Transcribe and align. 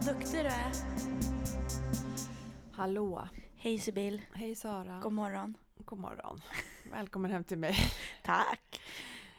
Vad 0.00 0.14
duktig 0.14 0.40
du 0.40 0.48
är. 0.48 0.72
Hallå. 2.72 3.28
Hej 3.56 3.78
Sibyl. 3.78 4.22
Hej 4.32 4.54
Sara. 4.54 5.00
God 5.02 5.12
morgon. 5.12 5.56
God 5.78 5.98
morgon. 5.98 6.40
Välkommen 6.90 7.30
hem 7.30 7.44
till 7.44 7.58
mig. 7.58 7.74
Tack. 8.24 8.80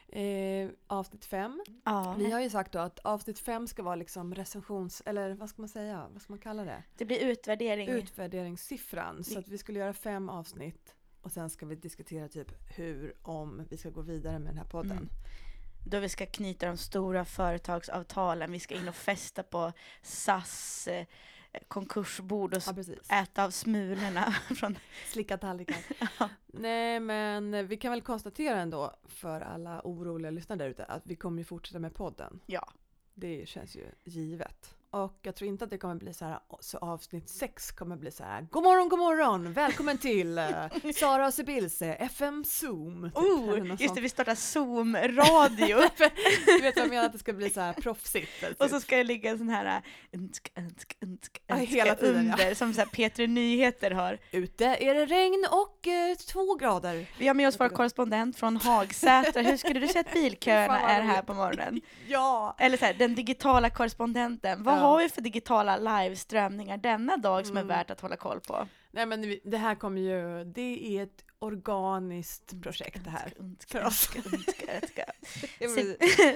Eh, 0.08 0.70
avsnitt 0.86 1.24
fem. 1.24 1.62
Ja, 1.84 2.14
Vi 2.18 2.30
har 2.30 2.40
ju 2.40 2.50
sagt 2.50 2.72
då 2.72 2.78
att 2.78 2.98
avsnitt 2.98 3.38
fem 3.38 3.66
ska 3.66 3.82
vara 3.82 3.96
liksom 3.96 4.34
recensions... 4.34 5.02
Eller 5.06 5.34
vad 5.34 5.48
ska 5.48 5.62
man 5.62 5.68
säga? 5.68 6.06
Vad 6.12 6.22
ska 6.22 6.32
man 6.32 6.40
kalla 6.40 6.64
det? 6.64 6.82
det 6.96 7.04
blir 7.04 7.18
utvärdering. 7.18 7.88
Utvärderingssiffran. 7.88 9.24
Så 9.24 9.38
att 9.38 9.48
vi 9.48 9.58
skulle 9.58 9.78
göra 9.78 9.92
fem 9.92 10.28
avsnitt 10.28 10.94
och 11.22 11.32
sen 11.32 11.50
ska 11.50 11.66
vi 11.66 11.74
diskutera 11.74 12.28
typ 12.28 12.52
hur, 12.76 13.14
om 13.22 13.66
vi 13.70 13.76
ska 13.76 13.90
gå 13.90 14.00
vidare 14.00 14.38
med 14.38 14.48
den 14.48 14.58
här 14.58 14.64
podden. 14.64 14.92
Mm. 14.92 15.08
Då 15.84 15.98
vi 15.98 16.08
ska 16.08 16.26
knyta 16.26 16.66
de 16.66 16.76
stora 16.76 17.24
företagsavtalen. 17.24 18.52
Vi 18.52 18.60
ska 18.60 18.74
in 18.74 18.88
och 18.88 18.94
festa 18.94 19.42
på 19.42 19.72
SAS 20.02 20.88
eh, 20.88 21.06
konkursbord 21.68 22.54
och 22.54 22.62
Ja, 23.08 23.22
äta 23.22 23.44
av 23.44 23.50
smulorna 23.50 24.32
från... 24.56 24.78
Slicka 25.06 25.38
tallrikar. 25.38 25.76
Ja. 26.18 26.28
Nej, 26.46 27.00
men 27.00 27.66
vi 27.66 27.76
kan 27.76 27.90
väl 27.90 28.02
konstatera 28.02 28.60
ändå 28.60 28.96
för 29.04 29.40
alla 29.40 29.80
oroliga 29.84 30.30
lyssnare 30.30 30.58
där 30.58 30.68
ute 30.68 30.84
att 30.84 31.06
vi 31.06 31.16
kommer 31.16 31.38
ju 31.38 31.44
fortsätta 31.44 31.78
med 31.78 31.94
podden. 31.94 32.40
Ja. 32.46 32.72
Det 33.14 33.48
känns 33.48 33.76
ju 33.76 33.86
givet. 34.04 34.74
Och 34.94 35.18
jag 35.22 35.34
tror 35.34 35.48
inte 35.48 35.64
att 35.64 35.70
det 35.70 35.78
kommer 35.78 35.94
bli 35.94 36.14
så 36.14 36.24
här, 36.24 36.38
så 36.60 36.78
avsnitt 36.78 37.28
sex 37.28 37.70
kommer 37.72 37.96
bli 37.96 38.10
så 38.10 38.24
här, 38.24 38.46
God 38.50 38.62
morgon, 38.62 38.88
god 38.88 38.98
morgon, 38.98 39.52
välkommen 39.52 39.98
till 39.98 40.38
eh, 40.38 40.44
Sara 40.94 41.26
och 41.26 41.34
Sibils 41.34 41.82
eh, 41.82 42.02
FM 42.02 42.44
Zoom. 42.44 43.02
typ, 43.14 43.16
Oh, 43.24 43.58
just 43.68 43.78
sånt. 43.84 43.94
det, 43.94 44.00
vi 44.00 44.08
startar 44.08 44.34
Zoom-radio. 44.34 45.76
Du 46.46 46.58
vet 46.62 46.76
vad 46.76 46.84
jag 46.84 46.88
menar, 46.90 47.04
att 47.06 47.12
det 47.12 47.18
ska 47.18 47.32
bli 47.32 47.50
så 47.50 47.60
här 47.60 47.72
proffsigt. 47.72 48.40
typ. 48.40 48.60
och 48.60 48.70
så 48.70 48.80
ska 48.80 48.96
det 48.96 49.04
ligga 49.04 49.30
en 49.30 49.38
sån 49.38 49.48
här 49.48 49.82
unsk, 50.12 50.52
unsk, 50.56 50.96
unsk, 51.00 51.42
Ja, 51.46 51.54
unsk, 51.56 51.72
hela 51.72 51.94
tiden, 51.94 52.26
ja. 52.26 52.32
under, 52.32 52.54
som 52.54 52.74
så 52.74 52.80
här 52.80 52.88
P3 52.88 53.26
Nyheter 53.26 53.90
har. 53.90 54.18
Ute 54.30 54.64
är 54.66 54.94
det 54.94 55.06
regn 55.06 55.46
och 55.50 55.86
eh, 55.88 56.14
två 56.16 56.54
grader. 56.54 57.06
Vi 57.18 57.26
har 57.26 57.34
med 57.34 57.48
oss 57.48 57.60
vår 57.60 57.68
korrespondent 57.68 58.36
från 58.36 58.56
Hagsätra. 58.56 59.42
Hur 59.42 59.56
skulle 59.56 59.80
du 59.80 59.88
säga 59.88 60.00
att 60.00 60.12
bilköerna 60.12 60.80
är 60.80 61.00
här 61.02 61.22
på 61.22 61.34
morgonen? 61.34 61.80
Ja! 62.08 62.56
Eller 62.58 62.76
så 62.76 62.84
här, 62.84 62.94
den 62.94 63.14
digitala 63.14 63.70
korrespondenten. 63.70 64.62
Vad 64.62 64.74
Ja. 64.74 64.81
Har 64.82 64.98
vi 65.02 65.08
för 65.08 65.20
digitala 65.22 65.76
liveströmningar 65.76 66.76
denna 66.76 67.16
dag 67.16 67.46
som 67.46 67.56
är 67.56 67.60
Mm. 67.60 67.68
värt 67.68 67.90
att 67.90 68.00
hålla 68.00 68.16
koll 68.16 68.40
på? 68.40 68.68
Nej 68.90 69.06
men 69.06 69.38
det 69.44 69.56
här 69.56 69.74
kommer 69.74 70.00
ju, 70.00 70.44
det 70.44 70.96
är 70.98 71.02
ett 71.02 71.24
organiskt 71.38 72.62
projekt 72.62 73.04
det 73.04 73.10
här. 73.10 73.32
Önska, 73.40 73.78
För 73.78 73.86
oss. 73.86 74.10
önska, 74.68 75.04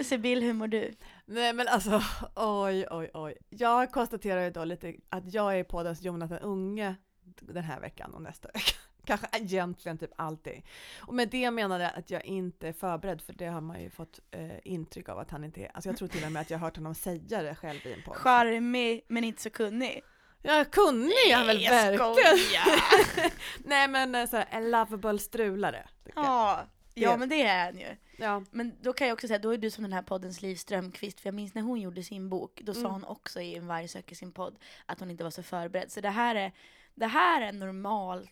Sibyl, 0.04 0.42
hur 0.42 0.52
mår 0.52 0.66
du? 0.68 0.94
Nej 1.26 1.52
men 1.52 1.68
alltså, 1.68 2.02
oj 2.36 2.86
oj 2.90 3.10
oj. 3.14 3.34
Jag 3.48 3.92
konstaterar 3.92 4.44
ju 4.44 4.50
då 4.50 4.64
lite 4.64 4.94
att 5.08 5.34
jag 5.34 5.58
är 5.58 5.64
poddens 5.64 6.02
Jonathan 6.02 6.38
Unge 6.38 6.94
den 7.40 7.64
här 7.64 7.80
veckan 7.80 8.14
och 8.14 8.22
nästa 8.22 8.48
vecka. 8.48 8.72
Kanske 9.06 9.26
egentligen 9.32 9.98
typ 9.98 10.10
alltid. 10.16 10.62
Och 11.00 11.14
med 11.14 11.28
det 11.28 11.50
menar 11.50 11.80
jag 11.80 11.92
att 11.94 12.10
jag 12.10 12.24
inte 12.24 12.68
är 12.68 12.72
förberedd 12.72 13.22
för 13.22 13.32
det 13.32 13.46
har 13.46 13.60
man 13.60 13.82
ju 13.82 13.90
fått 13.90 14.20
eh, 14.30 14.50
intryck 14.64 15.08
av 15.08 15.18
att 15.18 15.30
han 15.30 15.44
inte 15.44 15.60
är. 15.60 15.70
Alltså 15.74 15.88
jag 15.90 15.96
tror 15.96 16.08
till 16.08 16.24
och 16.24 16.32
med 16.32 16.42
att 16.42 16.50
jag 16.50 16.58
har 16.58 16.66
hört 16.66 16.76
honom 16.76 16.94
säga 16.94 17.42
det 17.42 17.54
själv 17.54 17.86
i 17.86 17.92
en 17.92 18.02
podd. 18.02 18.16
Charmig 18.16 19.04
men 19.08 19.24
inte 19.24 19.42
så 19.42 19.50
kunnig. 19.50 20.02
Ja, 20.42 20.64
kunnig 20.72 21.12
är 21.30 21.36
han 21.36 21.46
väl 21.46 21.62
jag 21.62 21.70
verkligen. 21.70 23.30
Nej 23.64 23.88
men 23.88 24.14
eh, 24.14 24.28
så 24.28 24.36
här, 24.36 24.46
en 24.50 24.70
lovable 24.70 25.18
strulare. 25.18 25.88
Ja, 26.14 26.60
ja 26.94 27.16
men 27.16 27.28
det 27.28 27.42
är 27.42 27.64
han 27.64 27.78
ju. 27.78 27.96
Ja. 28.18 28.42
Men 28.50 28.72
då 28.82 28.92
kan 28.92 29.06
jag 29.06 29.14
också 29.14 29.28
säga, 29.28 29.38
då 29.38 29.50
är 29.50 29.58
du 29.58 29.70
som 29.70 29.82
den 29.84 29.92
här 29.92 30.02
poddens 30.02 30.42
Liv 30.42 30.56
Strömquist, 30.56 31.20
för 31.20 31.26
jag 31.28 31.34
minns 31.34 31.54
när 31.54 31.62
hon 31.62 31.80
gjorde 31.80 32.02
sin 32.02 32.28
bok, 32.28 32.60
då 32.64 32.74
sa 32.74 32.80
Mm. 32.80 32.92
hon 32.92 33.04
också 33.04 33.40
i 33.40 33.54
En 33.56 33.66
varg 33.66 33.88
söker 33.88 34.14
sin 34.16 34.32
podd 34.32 34.58
att 34.86 35.00
hon 35.00 35.10
inte 35.10 35.24
var 35.24 35.30
så 35.30 35.42
förberedd. 35.42 35.92
Så 35.92 36.00
det 36.00 36.10
här 36.10 36.34
är, 36.34 36.52
det 36.96 37.06
här 37.06 37.42
är 37.42 37.52
normalt 37.52 38.30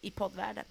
i 0.00 0.10
poddvärlden. 0.10 0.64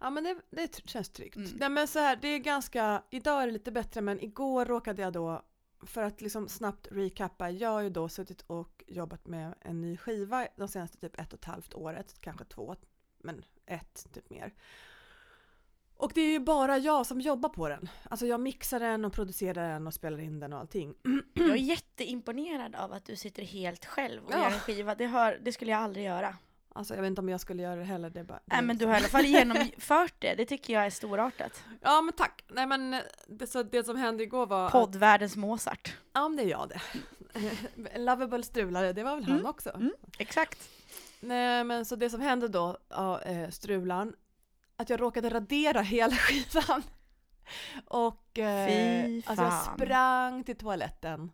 Ja 0.00 0.10
men 0.10 0.24
det, 0.24 0.36
det 0.50 0.88
känns 0.88 1.10
tryggt. 1.10 1.36
Mm. 1.36 1.50
Nej 1.60 1.68
men 1.68 1.88
så 1.88 1.98
här, 1.98 2.16
det 2.16 2.28
är 2.28 2.38
ganska, 2.38 3.02
idag 3.10 3.42
är 3.42 3.46
det 3.46 3.52
lite 3.52 3.72
bättre 3.72 4.00
men 4.00 4.20
igår 4.24 4.64
råkade 4.64 5.02
jag 5.02 5.12
då, 5.12 5.42
för 5.86 6.02
att 6.02 6.20
liksom 6.20 6.48
snabbt 6.48 6.88
recappa, 6.90 7.50
jag 7.50 7.70
har 7.70 7.80
ju 7.80 7.90
då 7.90 8.08
suttit 8.08 8.42
och 8.46 8.84
jobbat 8.86 9.26
med 9.26 9.54
en 9.60 9.80
ny 9.80 9.96
skiva 9.96 10.46
de 10.56 10.68
senaste 10.68 10.98
typ 10.98 11.20
ett 11.20 11.32
och 11.32 11.38
ett 11.38 11.44
halvt 11.44 11.74
året, 11.74 12.20
kanske 12.20 12.44
två, 12.44 12.76
men 13.18 13.44
ett 13.66 14.06
typ 14.14 14.30
mer. 14.30 14.54
Och 15.96 16.12
det 16.14 16.20
är 16.20 16.30
ju 16.30 16.40
bara 16.40 16.78
jag 16.78 17.06
som 17.06 17.20
jobbar 17.20 17.48
på 17.48 17.68
den. 17.68 17.88
Alltså 18.10 18.26
jag 18.26 18.40
mixar 18.40 18.80
den 18.80 19.04
och 19.04 19.12
producerar 19.12 19.72
den 19.72 19.86
och 19.86 19.94
spelar 19.94 20.18
in 20.20 20.40
den 20.40 20.52
och 20.52 20.58
allting. 20.58 20.94
Jag 21.34 21.48
är 21.50 21.54
jätteimponerad 21.54 22.74
av 22.74 22.92
att 22.92 23.04
du 23.04 23.16
sitter 23.16 23.42
helt 23.42 23.84
själv 23.84 24.24
och 24.24 24.32
Ja. 24.32 24.38
gör 24.38 24.46
en 24.46 24.60
skiva. 24.60 24.94
Det, 24.94 25.06
hör, 25.06 25.38
det 25.42 25.52
skulle 25.52 25.70
jag 25.70 25.80
aldrig 25.80 26.04
göra. 26.04 26.36
Alltså 26.74 26.94
jag 26.94 27.02
vet 27.02 27.08
inte 27.08 27.20
om 27.20 27.28
jag 27.28 27.40
skulle 27.40 27.62
göra 27.62 27.76
det 27.76 27.84
heller. 27.84 28.10
Det 28.10 28.24
bara, 28.24 28.40
Nej 28.44 28.62
men 28.62 28.76
du 28.76 28.86
liksom- 28.86 28.88
har 28.90 28.94
i 28.94 28.98
alla 28.98 29.08
fall 29.08 29.24
genomfört 29.24 30.14
det. 30.18 30.34
Det 30.34 30.44
tycker 30.44 30.72
jag 30.74 30.86
är 30.86 30.90
storartat. 30.90 31.64
Ja 31.80 32.00
men 32.00 32.12
tack. 32.14 32.44
Nej 32.48 32.66
men 32.66 32.94
eh, 32.94 33.00
det, 33.28 33.46
så 33.46 33.62
det 33.62 33.84
som 33.84 33.96
hände 33.96 34.22
igår 34.22 34.46
var... 34.46 34.70
Poddvärldens 34.70 35.36
Mozart. 35.36 35.96
Ja 36.12 36.28
men 36.28 36.36
det 36.36 36.42
är 36.42 36.48
jag 36.48 36.68
det. 36.68 36.80
En 37.92 38.04
Lovable 38.04 38.42
strulare, 38.42 38.92
det 38.92 39.02
var 39.04 39.14
väl 39.14 39.24
han 39.24 39.32
Mm, 39.34 39.46
också? 39.46 39.70
mm. 39.70 39.92
Exakt. 40.18 40.68
Nej 41.20 41.64
men 41.64 41.84
så 41.84 41.96
det 41.96 42.10
som 42.10 42.20
hände 42.20 42.48
då, 42.48 42.78
ja, 42.88 43.20
eh, 43.22 43.50
strulan, 43.50 44.14
att 44.76 44.90
jag 44.90 45.00
råkade 45.00 45.30
radera 45.30 45.80
hela 45.80 46.16
skivan. 46.16 46.82
Och 47.86 48.38
eh, 48.38 49.22
alltså 49.26 49.44
jag 49.44 49.62
sprang 49.74 50.44
till 50.44 50.56
toaletten 50.58 51.32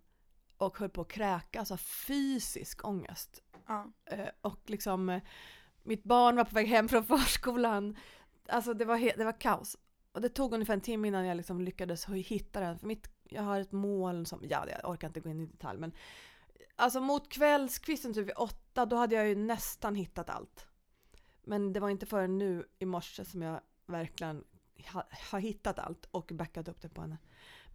och 0.59 0.78
höll 0.78 0.89
på 0.91 1.01
att 1.01 1.09
kräka, 1.09 1.59
alltså 1.59 1.77
fysisk 1.77 2.84
ångest. 2.84 3.43
Ja. 3.66 3.92
Eh, 4.04 4.28
och 4.41 4.70
liksom, 4.70 5.08
eh, 5.08 5.22
mitt 5.82 6.04
barn 6.04 6.36
var 6.36 6.44
på 6.44 6.54
väg 6.54 6.66
hem 6.66 6.88
från 6.88 7.04
förskolan. 7.19 7.97
Alltså 8.48 8.75
det 8.75 8.84
var, 8.84 9.19
det 9.19 9.25
var 9.25 9.41
kaos. 9.41 9.76
Och 10.12 10.20
det 10.20 10.28
tog 10.28 10.52
ungefär 10.52 10.75
en 10.75 10.80
timme 10.80 11.08
innan 11.08 11.26
jag 11.26 11.36
liksom 11.36 11.60
lyckades 11.60 12.06
hitta 12.06 12.60
den. 12.60 12.78
För 12.78 12.86
mitt, 12.86 13.08
jag 13.24 13.42
har 13.42 13.60
ett 13.60 13.72
mål 13.72 14.26
som, 14.26 14.41
ja 14.48 14.64
jag 14.69 14.91
orkar 14.91 15.08
inte 15.08 15.20
gå 15.20 15.28
in 15.28 15.41
i 15.41 15.47
detalj 15.47 15.78
men 15.80 15.92
Alltså 16.76 17.00
mot 17.00 17.32
kvällskvisten 17.32 18.14
typ 18.14 18.26
vid 18.26 18.36
åtta, 18.36 18.86
då 18.86 18.97
hade 18.97 19.14
jag 19.14 19.28
ju 19.28 19.34
nästan 19.34 19.94
hittat 19.94 20.30
allt. 20.30 20.66
Men 21.42 21.72
det 21.72 21.80
var 21.80 21.91
inte 21.91 22.06
förrän 22.06 22.38
nu 22.38 22.64
i 22.78 22.84
morse 22.84 23.24
som 23.24 23.42
jag 23.42 23.60
verkligen 23.86 24.44
ha, 24.92 25.06
har 25.30 25.38
hittat 25.38 25.78
allt 25.78 26.08
och 26.10 26.30
backat 26.34 26.69
upp 26.69 26.80
det 26.80 26.88
på 26.88 27.00
henne. 27.00 27.19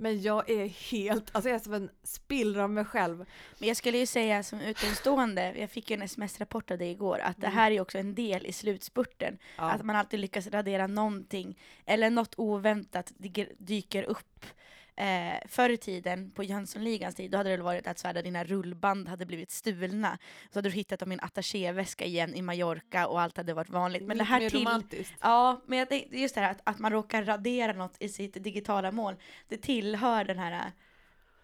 Men 0.02 0.22
jag 0.22 0.50
är 0.50 0.66
helt, 0.68 1.36
alltså 1.36 1.50
jag 1.50 1.56
är 1.56 1.60
som 1.64 1.74
en 1.74 1.90
spillra 2.04 2.64
av 2.64 2.70
mig 2.70 2.86
själv. 2.86 3.26
Men 3.58 3.68
jag 3.68 3.78
skulle 3.78 3.98
ju 3.98 4.06
säga 4.06 4.44
som 4.44 4.62
utomstående, 4.62 5.54
jag 5.60 5.70
fick 5.72 5.90
ju 5.90 5.94
en 5.94 6.02
sms-rapport 6.02 6.72
av 6.72 6.78
dig 6.78 6.92
igår, 6.92 7.20
att 7.20 7.38
det 7.38 7.48
Mm. 7.48 7.58
här 7.58 7.72
är 7.72 7.76
ju 7.76 7.82
också 7.82 7.98
en 7.98 8.16
del 8.16 8.46
i 8.46 8.54
slutspurten. 8.54 9.38
Ja. 9.58 9.72
Att 9.72 9.84
man 9.86 9.96
alltid 9.96 10.20
lyckas 10.20 10.48
radera 10.48 10.88
någonting, 10.88 11.58
eller 11.86 12.10
något 12.10 12.34
oväntat 12.38 13.12
dyker, 13.18 13.50
dyker 13.58 14.04
upp. 14.04 14.46
Eh, 15.00 15.40
förr 15.46 15.70
i 15.70 15.78
tiden, 15.78 16.32
på 16.32 16.44
Jönssonligans 16.44 17.16
tid, 17.16 17.32
då 17.32 17.38
hade 17.38 17.58
det 17.58 17.64
varit 17.64 17.88
att 17.88 18.00
så 18.00 18.08
här, 18.08 18.14
där 18.14 18.24
dina 18.24 18.44
rullband 18.44 19.08
hade 19.08 19.26
blivit 19.26 19.52
stulna. 19.52 20.18
Så 20.50 20.58
hade 20.58 20.70
du 20.70 20.76
hittat 20.76 21.00
dem 21.00 21.12
i 21.12 21.14
en 21.14 21.20
attachéväska 21.20 22.06
igen 22.06 22.36
i 22.36 22.42
Mallorca 22.42 23.08
och 23.08 23.22
allt 23.22 23.38
hade 23.38 23.54
varit 23.54 23.70
vanligt. 23.70 24.04
Men 24.04 24.18
det 24.18 24.24
här 24.24 24.40
mer 24.40 24.50
till... 24.50 24.60
romantiskt. 24.60 25.14
Ja, 25.22 25.62
men 25.66 25.80
jag 25.80 25.90
tänkte 25.90 26.20
just 26.20 26.36
det 26.36 26.42
här 26.42 26.52
att, 26.52 26.62
att 26.64 26.80
man 26.80 26.92
råkar 26.92 27.24
radera 27.24 27.74
något 27.74 27.96
i 28.00 28.10
sitt 28.10 28.44
digitala 28.44 28.92
mål, 28.92 29.16
det 29.48 29.58
tillhör 29.58 30.24
den 30.24 30.40
här 30.40 30.72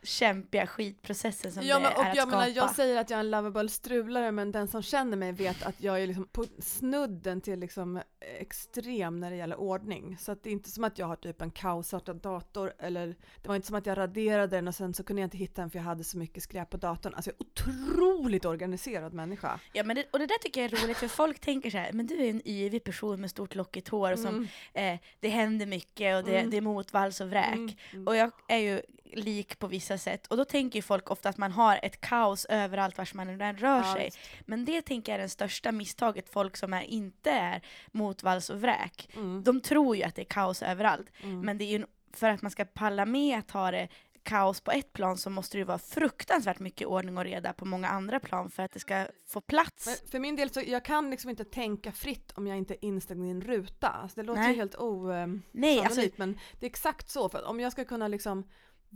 kämpiga 0.06 0.68
skitprocessen 0.68 1.52
som 1.52 1.63
Ja, 1.63 1.75
det 1.75 1.81
men, 1.84 1.94
och 1.94 2.06
är 2.06 2.10
att 2.10 2.16
jag, 2.16 2.28
skapa. 2.28 2.38
menar, 2.38 2.56
jag 2.56 2.75
säger 2.75 2.98
att 3.02 3.10
jag 3.10 3.18
är 3.18 3.24
en 3.24 3.31
lovable 3.31 3.69
strulare 3.69 4.31
men 4.31 4.52
den 4.52 4.68
som 4.68 4.81
känner 4.81 5.18
mig 5.18 5.31
vet 5.31 5.63
att 5.63 5.75
jag 5.81 6.02
är 6.04 6.07
liksom 6.07 6.28
på 6.31 6.46
snudden 6.60 7.42
till 7.42 7.60
liksom 7.60 8.02
extrem 8.40 9.19
när 9.19 9.30
det 9.31 9.36
gäller 9.38 9.56
ordning. 9.60 10.18
Så 10.19 10.31
att 10.31 10.44
det 10.44 10.50
är 10.50 10.52
inte 10.52 10.72
som 10.72 10.84
att 10.84 11.00
jag 11.00 11.06
har 11.07 11.16
typ 11.16 11.42
en 11.42 11.52
kaosartad 11.52 12.16
dator 12.22 12.74
eller 12.80 13.07
det 13.42 13.48
var 13.48 13.56
inte 13.56 13.68
som 13.68 13.75
att 13.75 13.86
jag 13.86 13.98
raderade 13.98 14.57
den 14.57 14.68
och 14.68 14.75
sen 14.75 14.94
så 14.94 15.04
kunde 15.04 15.22
jag 15.22 15.28
inte 15.28 15.38
hitta 15.38 15.62
den 15.62 15.69
för 15.69 15.80
jag 15.80 15.84
hade 15.84 16.04
så 16.04 16.18
mycket 16.18 16.44
skräp 16.44 16.69
på 16.69 16.78
datorn. 16.78 17.13
Alltså 17.13 17.31
jag 17.31 17.36
är 17.48 17.51
otroligt 17.66 18.46
organiserad 18.46 19.13
människa. 19.13 19.60
Ja, 19.74 19.84
men 19.84 19.96
det, 19.96 20.06
och 20.12 20.19
det 20.19 20.25
där 20.25 20.38
tycker 20.38 20.62
jag 20.62 20.74
är 20.74 20.84
roligt, 20.84 20.98
för 20.98 21.08
folk 21.08 21.40
tänker 21.40 21.69
så 21.69 21.78
här, 21.78 21.92
men 21.94 22.08
du 22.08 22.25
är 22.25 22.30
en 22.30 22.48
yvig 22.48 22.84
person 22.84 23.22
med 23.22 23.30
stort 23.30 23.56
lockigt 23.56 23.88
hår 23.88 24.12
och 24.12 24.19
som, 24.19 24.36
Mm, 24.74 24.94
eh, 24.94 25.00
det 25.19 25.30
händer 25.30 25.66
mycket 25.66 26.18
och 26.18 26.24
det, 26.24 26.38
Mm. 26.38 26.50
det 26.50 26.58
är 26.58 26.62
motvalls 26.62 27.22
och 27.22 27.30
vräk. 27.30 27.54
mm, 27.56 27.69
mm. 27.94 28.08
Och 28.08 28.16
jag 28.16 28.31
är 28.48 28.58
ju 28.58 28.81
lik 29.13 29.60
på 29.60 29.68
vissa 29.68 29.98
sätt, 29.98 30.28
och 30.28 30.38
då 30.38 30.46
tänker 30.46 30.78
ju 30.80 30.81
folk 30.84 31.12
ofta 31.12 31.30
att 31.30 31.38
man 31.38 31.52
har 31.52 31.80
ett 31.84 32.02
kaos 32.02 32.46
överallt 32.46 32.98
vars 32.98 33.13
man 33.13 33.30
än 33.42 33.57
rör 33.57 33.78
Ja, 33.78 33.94
sig. 33.94 34.06
visst. 34.06 34.19
Men 34.46 34.66
det 34.66 34.81
tänker 34.81 35.12
jag 35.12 35.19
är 35.19 35.24
det 35.24 35.30
största 35.30 35.72
misstaget 35.72 36.30
folk 36.30 36.57
som 36.57 36.74
är, 36.74 36.81
inte 36.81 37.31
är 37.31 37.62
motvalls 37.92 38.50
och 38.50 38.62
vräk. 38.62 39.10
Mm, 39.16 39.44
De 39.44 39.62
tror 39.62 39.96
ju 39.96 40.04
att 40.04 40.16
det 40.16 40.22
är 40.22 40.25
kaos 40.25 40.62
överallt. 40.63 41.07
mm. 41.24 41.42
Men 41.42 41.57
det 41.57 41.63
är 41.66 41.80
ju 41.80 41.86
för 42.13 42.30
att 42.30 42.42
man 42.42 42.52
ska 42.52 42.66
palla 42.66 43.06
med 43.06 43.40
att 43.40 43.52
ha 43.52 43.72
det 43.72 43.88
kaos 44.24 44.62
på 44.62 44.72
ett 44.72 44.94
plan 44.94 45.18
så 45.18 45.30
måste 45.30 45.58
det 45.58 45.63
vara 45.63 45.78
fruktansvärt 45.78 46.60
mycket 46.60 46.88
ordning 46.88 47.18
och 47.18 47.24
reda 47.24 47.54
på 47.54 47.66
många 47.66 47.88
andra 47.88 48.19
plan 48.19 48.50
för 48.50 48.63
att 48.63 48.72
det 48.72 48.80
ska 48.80 49.08
få 49.28 49.42
plats. 49.42 49.86
Men 49.86 50.12
för 50.12 50.19
min 50.19 50.36
del 50.36 50.50
så 50.50 50.62
jag 50.68 50.86
kan 50.86 51.10
liksom 51.10 51.30
inte 51.30 51.44
tänka 51.46 51.92
fritt 51.92 52.31
om 52.36 52.48
jag 52.48 52.58
inte 52.58 52.74
är 52.74 52.86
instängd 52.86 53.25
i 53.25 53.30
en 53.30 53.42
ruta. 53.42 53.88
Alltså 53.88 54.19
det 54.22 54.25
låter 54.28 54.42
Nej. 54.42 54.56
helt 54.56 54.75
osannolikt 54.75 55.46
Nej, 55.51 55.80
alltså, 55.80 56.01
men 56.16 56.40
det 56.60 56.66
är 56.66 56.69
exakt 56.69 57.10
så. 57.10 57.30
För 57.30 57.46
om 57.48 57.60
jag 57.60 57.72
ska 57.72 57.86
kunna 57.86 58.08
liksom 58.08 58.48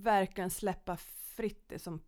verkligen 0.03 0.49
släppa 0.49 0.97
fritt 1.35 1.63
det 1.69 1.79
som 1.79 2.01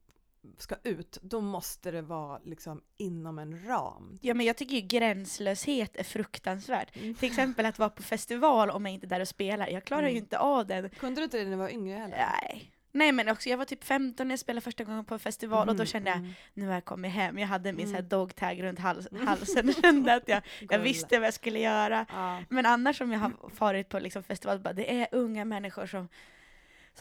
ska 0.57 0.75
ut, 0.83 1.17
då 1.21 1.41
måste 1.41 1.91
det 1.91 2.01
vara 2.01 2.39
liksom 2.43 2.81
inom 2.97 3.39
en 3.39 3.65
ram. 3.67 4.19
Ja 4.21 4.33
men 4.33 4.45
jag 4.45 4.57
tycker 4.57 4.75
ju 4.75 4.81
gränslöshet 4.81 5.95
är 5.95 6.03
fruktansvärt. 6.03 6.95
Mm. 6.95 7.15
Till 7.15 7.29
exempel 7.29 7.65
att 7.65 7.79
vara 7.79 7.89
på 7.89 8.03
festival 8.03 8.69
om 8.69 8.85
jag 8.85 8.93
inte 8.93 9.05
är 9.05 9.09
där 9.09 9.19
och 9.19 9.27
spelar. 9.27 9.67
Jag 9.67 9.83
klarar 9.83 10.01
Mm. 10.03 10.13
ju 10.13 10.19
inte 10.19 10.39
av 10.39 10.67
den. 10.67 10.89
Kunde 10.89 11.21
du 11.21 11.23
inte 11.23 11.37
det 11.37 11.43
när 11.43 11.51
du 11.51 11.57
var 11.57 11.69
yngre 11.69 11.97
heller? 11.97 12.17
Nej. 12.41 12.71
Nej 12.93 13.11
men 13.11 13.29
också, 13.29 13.49
jag 13.49 13.57
var 13.57 13.65
typ 13.65 13.83
15 13.83 14.27
när 14.27 14.31
jag 14.33 14.39
spelade 14.39 14.61
första 14.61 14.83
gången 14.83 15.05
på 15.05 15.13
en 15.13 15.19
festival 15.19 15.69
och 15.69 15.75
då 15.75 15.81
Mm, 15.81 15.85
kände 15.85 16.09
jag, 16.09 16.17
mm. 16.19 16.31
nu 16.53 16.67
har 16.67 16.73
jag 16.73 16.85
kommit 16.85 17.11
hem. 17.11 17.37
Jag 17.39 17.47
hade 17.47 17.73
min 17.73 17.79
Mm. 17.85 17.89
så 17.91 17.95
här 17.95 18.09
dog 18.09 18.35
tag 18.35 18.63
runt 18.63 18.79
hals, 18.79 19.07
Mm. 19.11 19.27
halsen 19.27 19.69
och 19.69 19.75
kände 19.75 20.13
att 20.13 20.27
jag, 20.27 20.41
jag 20.69 20.79
visste 20.79 21.19
vad 21.19 21.27
jag 21.27 21.33
skulle 21.33 21.59
göra. 21.59 22.05
Ja. 22.09 22.43
Men 22.49 22.65
annars 22.65 23.01
om 23.01 23.11
jag 23.11 23.19
har 23.19 23.49
farit 23.49 23.89
på 23.89 23.99
liksom 23.99 24.23
festival, 24.23 24.59
bara, 24.59 24.73
det 24.73 25.01
är 25.01 25.07
unga 25.11 25.45
människor 25.45 25.85
som, 25.85 26.07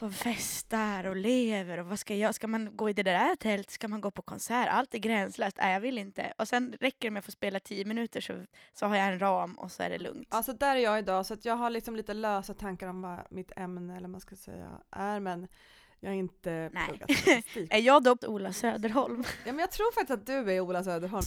som 0.00 0.12
festar 0.12 1.06
och 1.06 1.16
lever 1.16 1.78
och 1.78 1.86
vad 1.86 1.98
ska 1.98 2.14
jag 2.14 2.34
Ska 2.34 2.46
man 2.46 2.76
gå 2.76 2.90
i 2.90 2.92
det 2.92 3.02
där 3.02 3.36
tält? 3.36 3.70
Ska 3.70 3.88
man 3.88 4.00
gå 4.00 4.10
på 4.10 4.22
konsert? 4.22 4.68
Allt 4.70 4.94
är 4.94 4.98
gränslöst. 4.98 5.56
Nej, 5.60 5.72
jag 5.72 5.80
vill 5.80 5.98
inte. 5.98 6.32
Och 6.38 6.48
sen 6.48 6.74
räcker 6.80 7.08
det 7.08 7.10
med 7.10 7.18
att 7.18 7.24
få 7.24 7.30
spela 7.30 7.60
tio 7.60 7.84
minuter 7.84 8.20
så, 8.20 8.44
så 8.72 8.86
har 8.86 8.96
jag 8.96 9.06
en 9.06 9.18
ram 9.18 9.54
och 9.54 9.72
så 9.72 9.82
är 9.82 9.90
det 9.90 9.98
lugnt. 9.98 10.28
Alltså 10.30 10.52
där 10.52 10.76
är 10.76 10.80
jag 10.80 10.98
idag, 10.98 11.26
så 11.26 11.34
att 11.34 11.44
jag 11.44 11.56
har 11.56 11.70
liksom 11.70 11.96
lite 11.96 12.14
lösa 12.14 12.54
tankar 12.54 12.86
om 12.86 13.02
vad 13.02 13.18
mitt 13.30 13.52
ämne, 13.56 13.92
eller 13.92 14.02
vad 14.02 14.10
man 14.10 14.20
ska 14.20 14.36
säga, 14.36 14.68
är, 14.90 15.20
men 15.20 15.48
jag 16.00 16.10
har 16.10 16.16
inte 16.16 16.70
Nej. 16.72 16.86
pluggat. 16.88 17.10
Är 17.70 17.80
jag 17.80 18.02
då 18.02 18.16
Ola 18.26 18.52
Söderholm? 18.52 19.24
Ja, 19.44 19.52
men 19.52 19.58
jag 19.58 19.70
tror 19.70 19.92
faktiskt 19.92 20.18
att 20.20 20.26
du 20.26 20.52
är 20.52 20.60
Ola 20.60 20.84
Söderholm. 20.84 21.26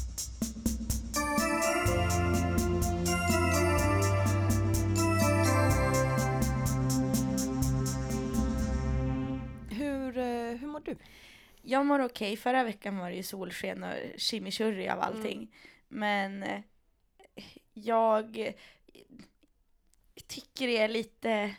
Mår 10.73 10.79
du? 10.79 10.95
Jag 11.61 11.85
mår 11.85 11.99
okej. 11.99 12.37
Förra 12.37 12.63
veckan 12.63 12.97
var 12.97 13.09
det 13.09 13.15
ju 13.15 13.23
solsken 13.23 13.83
och 13.83 13.93
chimichurri 14.17 14.89
av 14.89 14.99
allting. 14.99 15.55
Men 15.87 16.43
eh, 16.43 16.61
jag 17.73 18.53
tycker 20.27 20.67
det 20.67 20.77
är 20.77 20.87
lite, 20.87 21.55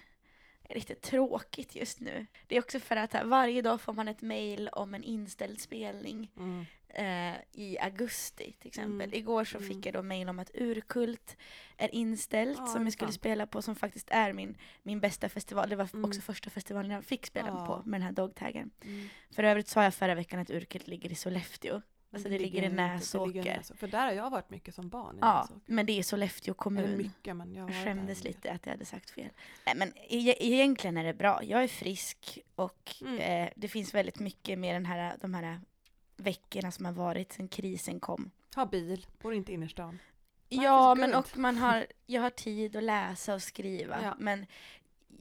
lite 0.68 0.94
tråkigt 0.94 1.74
just 1.76 2.00
nu. 2.00 2.26
Det 2.46 2.56
är 2.56 2.60
också 2.60 2.80
för 2.80 2.96
att 2.96 3.12
här, 3.12 3.24
varje 3.24 3.62
dag 3.62 3.80
får 3.80 3.92
man 3.92 4.08
ett 4.08 4.22
mail 4.22 4.68
om 4.68 4.94
en 4.94 5.02
inställd 5.04 5.60
spelning 5.60 6.30
eh, 6.88 7.34
i 7.52 7.78
augusti 7.80 8.52
till 8.52 8.68
exempel. 8.68 9.08
Mm. 9.08 9.18
Igår 9.18 9.44
så 9.44 9.56
Mm. 9.58 9.68
fick 9.68 9.86
jag 9.86 9.94
då 9.94 10.02
mail 10.02 10.28
om 10.28 10.38
att 10.38 10.50
Urkult 10.54 11.36
är 11.76 11.94
inställt 11.94 12.58
Ja, 12.58 12.66
som 12.66 12.80
är 12.80 12.86
jag 12.86 12.92
skulle 12.92 13.08
sant. 13.12 13.20
spela 13.20 13.46
på 13.46 13.62
som 13.62 13.76
faktiskt 13.76 14.08
är 14.10 14.32
min, 14.32 14.56
min 14.82 15.00
bästa 15.00 15.28
festival. 15.28 15.68
Det 15.68 15.76
var 15.76 15.88
Mm. 15.94 16.04
också 16.04 16.20
första 16.20 16.50
festivalen 16.50 16.90
jag 16.90 17.04
fick 17.04 17.26
spela 17.26 17.48
Ja. 17.48 17.66
på 17.66 17.88
med 17.90 18.00
den 18.00 18.06
här 18.06 18.12
dogtaggen. 18.12 18.70
Mm. 18.84 19.08
För 19.30 19.42
övrigt 19.44 19.68
sa 19.68 19.84
jag 19.84 19.94
förra 19.94 20.14
veckan 20.14 20.40
att 20.40 20.50
Urkult 20.50 20.86
ligger 20.88 21.12
i 21.12 21.14
Sollefteå. 21.14 21.82
Alltså 22.14 22.28
det 22.28 22.34
det 22.38 22.42
ligger 22.44 22.62
i 22.62 22.68
Näsåker. 22.68 23.62
För 23.76 23.88
där 23.88 24.04
har 24.06 24.12
jag 24.12 24.30
varit 24.30 24.50
mycket 24.50 24.74
som 24.74 24.88
barn. 24.88 25.18
Ja, 25.20 25.40
Näsåker. 25.40 25.60
men 25.66 25.86
det 25.86 25.98
är 25.98 26.02
Sollefteå 26.02 26.52
Eller 26.52 26.58
kommun. 26.62 26.96
mycket, 26.96 27.36
men 27.36 27.54
jag 27.54 27.62
har 27.64 27.84
skämdes 27.84 28.20
där. 28.20 28.28
lite 28.28 28.52
att 28.52 28.66
jag 28.66 28.72
hade 28.72 28.84
sagt 28.84 29.10
fel. 29.10 29.28
Nej, 29.66 29.74
men 29.76 29.88
e- 30.08 30.36
egentligen 30.46 30.96
är 30.96 31.04
det 31.04 31.14
bra. 31.14 31.40
Jag 31.44 31.62
är 31.64 31.68
frisk 31.68 32.38
och 32.54 32.94
Mm. 33.00 33.18
eh, 33.18 33.52
det 33.56 33.68
finns 33.68 33.94
väldigt 33.94 34.18
mycket 34.18 34.58
med 34.58 34.74
den 34.74 34.86
här, 34.86 35.16
de 35.20 35.34
här 35.34 35.60
veckorna 36.16 36.70
som 36.70 36.84
har 36.84 36.92
varit 36.92 37.32
sedan 37.32 37.48
krisen 37.48 38.00
kom. 38.00 38.30
Har 38.54 38.66
bil, 38.66 39.06
bor 39.22 39.34
inte 39.34 39.52
i 39.52 39.54
innerstan. 39.54 39.98
Ja, 40.48 40.94
men 40.94 41.14
och 41.14 41.38
man 41.38 41.56
har, 41.56 41.86
jag 42.06 42.22
har 42.22 42.30
tid 42.30 42.76
att 42.76 42.82
läsa 42.82 43.34
och 43.34 43.42
skriva. 43.42 44.02
Ja. 44.02 44.16
Men 44.18 44.46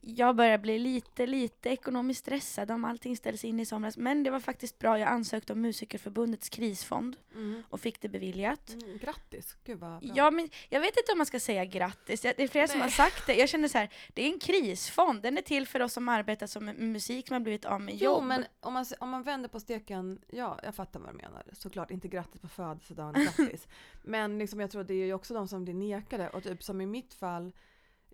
jag 0.06 0.36
börjar 0.36 0.58
bli 0.58 0.80
lite, 0.80 1.26
lite 1.26 1.70
ekonomiskt 1.70 2.20
stressad 2.20 2.72
om 2.72 2.86
allting 2.86 3.18
ställs 3.18 3.44
in 3.46 3.60
i 3.60 3.66
somras. 3.66 3.98
Men 3.98 4.24
det 4.24 4.30
var 4.32 4.40
faktiskt 4.40 4.80
bra. 4.80 5.00
Jag 5.00 5.10
ansökte 5.10 5.54
om 5.54 5.62
Musikerförbundets 5.62 6.50
krisfond 6.50 7.16
Mm. 7.36 7.64
och 7.70 7.80
fick 7.80 8.02
det 8.02 8.10
beviljat. 8.10 8.70
Mm, 8.74 8.98
grattis, 8.98 9.56
gud 9.64 9.80
vad 9.80 9.90
bra. 10.00 10.12
Ja, 10.16 10.32
men 10.32 10.50
jag 10.70 10.80
vet 10.82 10.98
inte 10.98 11.12
om 11.12 11.18
man 11.18 11.26
ska 11.26 11.40
säga 11.40 11.66
grattis. 11.66 12.22
Det 12.22 12.40
är 12.40 12.48
flera 12.48 12.68
som 12.68 12.80
Nej. 12.80 12.86
har 12.86 12.92
sagt 12.92 13.28
det. 13.28 13.34
Jag 13.36 13.50
känner 13.50 13.68
så 13.68 13.78
här, 13.78 13.90
det 14.14 14.22
är 14.22 14.34
en 14.34 14.40
krisfond. 14.40 15.22
Den 15.22 15.38
är 15.38 15.42
till 15.42 15.68
för 15.68 15.80
oss 15.82 15.94
som 15.94 16.10
arbetar 16.10 16.48
som 16.48 16.66
musik, 16.66 17.28
som 17.28 17.34
har 17.34 17.40
blivit 17.42 17.66
av 17.66 17.82
med 17.82 17.96
Jo, 17.96 18.04
jobb. 18.12 18.24
men 18.24 18.46
om 18.60 18.74
man, 18.74 18.86
om 19.00 19.10
man 19.10 19.24
vänder 19.24 19.50
på 19.50 19.60
steken, 19.60 20.22
ja, 20.32 20.60
jag 20.64 20.76
fattar 20.76 21.00
vad 21.00 21.10
du 21.10 21.18
menar. 21.18 21.44
Såklart, 21.54 21.92
inte 21.92 22.08
grattis 22.08 22.42
på 22.42 22.48
födelsedagen, 22.48 23.14
grattis. 23.24 23.68
men 24.04 24.38
liksom, 24.38 24.60
jag 24.60 24.72
tror 24.72 24.84
det 24.84 24.94
är 24.94 25.06
ju 25.06 25.14
också 25.14 25.34
de 25.34 25.48
som 25.48 25.64
blir 25.64 25.74
nekade. 25.74 26.30
Och 26.30 26.44
typ 26.44 26.64
som 26.64 26.82
i 26.82 26.86
mitt 26.86 27.14
fall, 27.14 27.52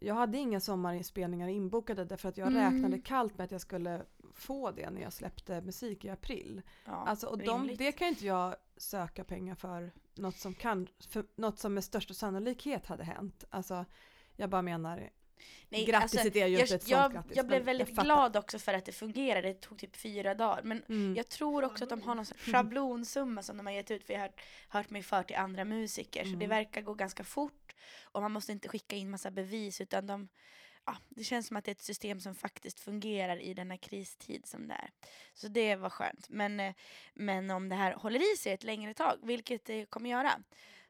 jag 0.01 0.15
hade 0.15 0.37
inga 0.37 0.59
sommarinspelningar 0.59 1.47
inbokade 1.47 2.05
därför 2.05 2.29
att 2.29 2.37
jag 2.37 2.47
Mm. 2.47 2.73
räknade 2.73 2.99
kallt 2.99 3.37
med 3.37 3.45
att 3.45 3.51
jag 3.51 3.61
skulle 3.61 4.01
få 4.33 4.71
det 4.71 4.89
när 4.89 5.01
jag 5.01 5.13
släppte 5.13 5.61
musik 5.61 6.05
i 6.05 6.09
april. 6.09 6.61
ja, 6.85 6.91
Alltså, 6.91 7.27
och 7.27 7.37
de, 7.37 7.75
det 7.77 7.91
kan 7.91 8.07
inte 8.07 8.25
jag 8.25 8.55
söka 8.77 9.23
pengar 9.23 9.55
för 9.55 9.91
något 10.15 10.35
som, 10.37 10.53
kan, 10.53 10.87
för 10.99 11.25
något 11.35 11.59
som 11.59 11.73
med 11.73 11.83
största 11.83 12.13
sannolikhet 12.13 12.85
hade 12.85 13.03
hänt. 13.03 13.43
Alltså, 13.49 13.85
jag 14.35 14.49
bara 14.49 14.61
menar, 14.61 15.09
Nej, 15.69 15.85
grattiset 15.85 16.19
alltså, 16.25 16.39
är 16.39 16.47
ju 16.47 16.57
jag, 16.57 16.69
sånt 16.69 16.87
jag, 16.87 17.13
grattis. 17.13 17.37
jag 17.37 17.47
blev 17.47 17.61
väldigt 17.61 17.89
fattar. 17.89 18.03
glad 18.03 18.37
också 18.37 18.59
för 18.59 18.73
att 18.73 18.85
det 18.85 18.91
fungerade. 18.91 19.47
Det 19.47 19.61
tog 19.61 19.77
typ 19.79 19.95
fyra 19.95 20.33
dagar. 20.35 20.61
Men 20.63 20.83
Mm. 20.89 21.15
jag 21.15 21.29
tror 21.29 21.63
också 21.65 21.83
att 21.83 21.89
de 21.89 22.01
har 22.01 22.15
någon 22.15 22.25
sån 22.25 22.37
här 22.45 22.51
schablonsumma 22.53 23.43
som 23.43 23.57
de 23.57 23.65
har 23.65 23.73
gett 23.73 23.91
ut. 23.91 24.05
För 24.05 24.13
jag 24.13 24.19
har 24.19 24.27
hört, 24.27 24.41
hört 24.69 24.89
mig 24.89 25.03
för 25.03 25.23
till 25.23 25.35
andra 25.35 25.65
musiker. 25.65 26.23
Så 26.23 26.29
det 26.29 26.35
Mm. 26.45 26.49
verkar 26.49 26.81
gå 26.81 26.93
ganska 26.93 27.23
fort. 27.23 27.75
Och 28.03 28.21
man 28.21 28.31
måste 28.31 28.51
inte 28.51 28.67
skicka 28.69 28.95
in 28.95 29.09
massa 29.09 29.31
bevis. 29.31 29.81
Utan 29.81 30.07
de, 30.07 30.27
ja, 30.85 30.97
det 31.09 31.23
känns 31.23 31.47
som 31.47 31.57
att 31.57 31.65
det 31.65 31.71
är 31.71 31.75
ett 31.75 31.81
system 31.81 32.19
som 32.19 32.35
faktiskt 32.35 32.79
fungerar 32.79 33.37
i 33.41 33.53
denna 33.53 33.77
kristid 33.77 34.45
som 34.45 34.67
det 34.67 34.73
är. 34.73 34.89
Så 35.33 35.47
det 35.47 35.75
var 35.75 35.89
skönt. 35.89 36.29
Men, 36.29 36.59
eh, 36.59 36.73
men 37.13 37.51
om 37.51 37.69
det 37.69 37.75
här 37.75 37.93
håller 37.93 38.33
i 38.33 38.37
sig 38.37 38.53
ett 38.53 38.63
längre 38.63 38.93
tag, 38.93 39.17
vilket 39.23 39.65
det 39.65 39.85
kommer 39.85 40.09
göra, 40.09 40.31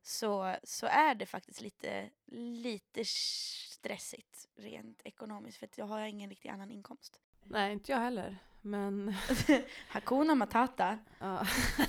så, 0.01 0.56
så 0.63 0.86
är 0.86 1.16
det 1.16 1.25
faktiskt 1.25 1.62
lite, 1.62 2.09
lite 2.31 3.06
stressigt 3.06 4.47
rent 4.56 5.02
ekonomiskt. 5.04 5.57
För 5.57 5.69
jag 5.76 5.85
har 5.85 6.02
ingen 6.02 6.30
riktig 6.30 6.50
annan 6.50 6.71
inkomst. 6.71 7.19
Nej, 7.44 7.73
inte 7.73 7.92
jag 7.92 8.00
heller. 8.00 8.38
Men 8.62 9.16
Hakuna 9.88 10.35
Matata. 10.35 11.00
Ja. 11.19 11.45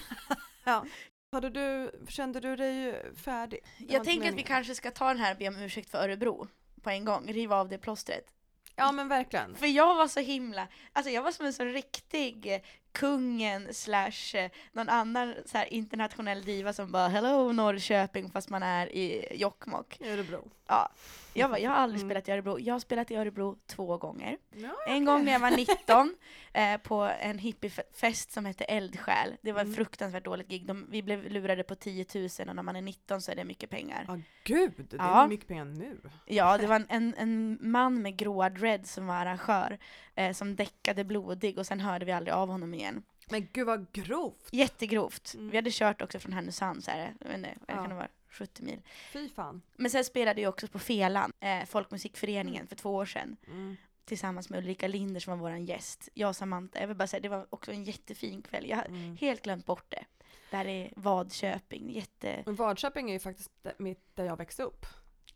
ja. 0.65 0.87
Hade 1.33 1.51
du, 1.51 1.91
kände 2.09 2.41
du 2.41 2.57
dig 2.57 3.03
färdig? 3.15 3.61
Jag 3.89 4.05
tänker 4.05 4.29
att 4.29 4.35
vi 4.35 4.43
kanske 4.43 4.75
ska 4.75 4.91
ta 4.91 5.09
den 5.09 5.19
här 5.19 5.35
be 5.35 5.49
om 5.49 5.57
ursäkt 5.57 5.91
för 5.91 5.99
Örebro 5.99 6.49
på 6.83 6.91
en 6.91 7.05
gång. 7.05 7.33
Riva 7.33 7.57
av 7.57 7.69
det 7.69 7.79
plåstret. 7.79 8.33
Ja 8.77 8.93
men 8.93 9.09
verkligen. 9.09 9.55
För 9.55 9.67
jag 9.67 9.95
var 9.95 10.09
så 10.09 10.21
himla, 10.21 10.69
alltså 10.93 11.13
jag 11.13 11.23
var 11.23 11.33
som 11.33 11.47
en 11.47 11.53
så 11.53 11.65
riktig 11.65 12.65
kungen 12.93 13.75
slash 13.75 14.35
eh, 14.35 14.51
någon 14.73 14.89
annan 14.89 15.35
så 15.47 15.59
här 15.59 15.73
internationell 15.73 16.43
diva 16.43 16.73
som 16.73 16.93
bara 16.93 17.09
hello 17.09 17.53
Norrköping 17.53 18.31
fast 18.31 18.51
man 18.51 18.63
är 18.63 18.87
i 18.97 19.27
Jokkmokk. 19.31 20.01
Örebro. 20.01 20.51
Ja, 20.71 20.89
jag, 21.35 21.61
jag 21.61 21.71
har 21.71 21.77
aldrig 21.77 22.01
Mm. 22.03 22.09
spelat 22.11 22.29
i 22.29 22.33
Örebro. 22.33 22.59
Jag 22.59 22.75
har 22.75 22.79
spelat 22.81 23.11
i 23.11 23.17
Örebro 23.17 23.57
två 23.67 23.97
gånger. 23.97 24.37
Ja, 24.55 24.69
En 24.87 25.05
gång 25.05 25.25
när 25.25 25.33
jag 25.33 25.41
var 25.41 25.51
19 25.51 26.15
eh, 26.53 26.77
på 26.81 27.11
en 27.21 27.39
hippiefest 27.39 28.33
som 28.33 28.45
hette 28.45 28.65
Eldsjäl. 28.65 29.37
Det 29.43 29.53
var 29.53 29.61
ett 29.61 29.65
Mm. 29.65 29.77
fruktansvärt 29.77 30.25
dåligt 30.25 30.49
gig. 30.49 30.67
De, 30.67 30.87
vi 30.91 31.03
blev 31.03 31.25
lurade 31.31 31.63
på 31.63 31.75
10 31.75 32.07
000 32.15 32.25
och 32.49 32.57
när 32.57 32.63
man 32.63 32.77
är 32.77 32.81
19 32.83 33.23
så 33.23 33.33
är 33.33 33.37
det 33.37 33.45
mycket 33.45 33.71
pengar. 33.71 34.05
Ja 34.09 34.19
gud, 34.45 34.73
det 34.91 34.97
Ja. 34.97 35.25
är 35.25 35.29
mycket 35.29 35.49
pengar 35.49 35.65
nu. 35.65 36.01
Ja, 36.27 36.59
det 36.59 36.67
var 36.67 36.77
en, 36.77 36.87
en, 36.89 37.15
en 37.19 37.59
man 37.61 38.03
med 38.03 38.17
gråa 38.17 38.51
dread 38.51 38.87
som 38.87 39.07
var 39.07 39.15
arrangör 39.15 39.79
eh, 40.15 40.33
som 40.33 40.57
däckade 40.57 41.05
blodig 41.05 41.59
och 41.59 41.67
sen 41.67 41.81
hörde 41.81 42.05
vi 42.05 42.13
aldrig 42.13 42.35
av 42.35 42.49
honom 42.49 42.75
igen. 42.75 43.03
Men 43.31 43.49
gud 43.53 43.67
vad 43.67 43.93
grovt. 43.93 44.49
Jättegrovt. 44.53 45.35
Mm. 45.35 45.51
Vi 45.51 45.57
hade 45.57 45.71
kört 45.71 46.03
också 46.03 46.19
från 46.19 46.33
Härnösand, 46.33 46.85
så 46.85 46.91
här, 46.91 47.15
jag 47.21 47.29
vet 47.29 47.37
inte, 47.37 47.55
vad 47.69 47.77
Ja. 47.77 47.81
kan 47.81 47.89
det 47.91 47.95
vara, 47.97 48.09
70 48.31 48.63
mil. 48.63 48.83
Fy 49.13 49.29
fan. 49.29 49.63
Men 49.77 49.91
sen 49.91 50.05
spelade 50.05 50.41
jag 50.41 50.49
också 50.49 50.67
på 50.69 50.79
Felan, 50.79 51.33
eh, 51.41 51.65
Folkmusikföreningen, 51.67 52.67
för 52.67 52.77
två 52.77 52.95
år 52.95 53.05
sedan. 53.07 53.37
Mm. 53.47 53.77
Tillsammans 54.05 54.51
med 54.51 54.59
Ulrika 54.59 54.89
Linder 54.89 55.21
som 55.21 55.39
var 55.39 55.51
vår 55.51 55.59
gäst. 55.59 56.09
Jag 56.15 56.29
och 56.29 56.37
Samantha, 56.37 56.81
jag 56.81 56.87
vill 56.89 56.97
bara 56.97 57.07
säga, 57.07 57.21
det 57.21 57.29
var 57.29 57.47
också 57.51 57.73
en 57.73 57.85
jättefin 57.85 58.43
kväll. 58.43 58.69
Jag 58.69 58.77
har 58.77 58.85
Mm. 58.85 59.17
helt 59.17 59.43
glömt 59.43 59.67
bort 59.67 59.85
det. 59.89 60.05
Där 60.51 60.65
är 60.67 60.93
Vadköping, 60.97 61.91
jätte... 61.91 62.43
Men 62.47 62.55
Vadköping 62.55 63.09
är 63.11 63.13
ju 63.15 63.21
faktiskt 63.21 63.51
där- 63.63 63.75
mitt, 63.79 64.17
där 64.17 64.25
jag 64.25 64.37
växte 64.37 64.63
upp. 64.63 64.87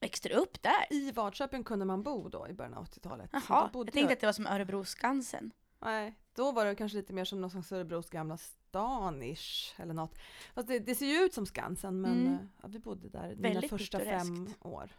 Växte 0.00 0.28
du 0.28 0.34
upp 0.34 0.62
där? 0.62 0.86
I 0.90 1.10
Vadköping 1.12 1.64
kunde 1.64 1.84
man 1.84 2.02
bo 2.02 2.28
då 2.28 2.48
i 2.48 2.52
början 2.52 2.74
av 2.74 2.84
80-talet. 2.84 3.30
Så 3.30 3.40
Jaha, 3.48 3.70
jag 3.74 3.92
tänkte 3.92 4.12
att 4.12 4.20
det 4.20 4.26
var 4.26 4.32
som 4.32 4.46
Örebro 4.46 4.84
Skansen. 4.84 5.50
Nej, 5.84 6.14
då 6.34 6.52
var 6.52 6.64
det 6.64 6.74
kanske 6.74 6.98
lite 6.98 7.12
mer 7.12 7.24
som 7.24 7.40
någon 7.40 7.50
slags 7.50 7.72
Örebros 7.72 8.10
gamla 8.10 8.36
stan-ish 8.36 9.72
eller 9.82 9.94
något. 9.94 10.18
Fast 10.54 10.68
det, 10.68 10.78
det 10.78 10.94
ser 10.94 11.06
ju 11.06 11.16
ut 11.16 11.34
som 11.34 11.46
Skansen 11.46 12.00
men 12.00 12.12
Mm. 12.20 12.32
eh, 12.34 12.38
ja, 12.62 12.68
vi 12.68 12.78
bodde 12.78 13.08
där 13.08 13.28
mina 13.28 13.48
Väldigt 13.48 13.70
första 13.70 13.98
pittoreskt. 13.98 14.28
fem 14.28 14.48
år. 14.60 14.90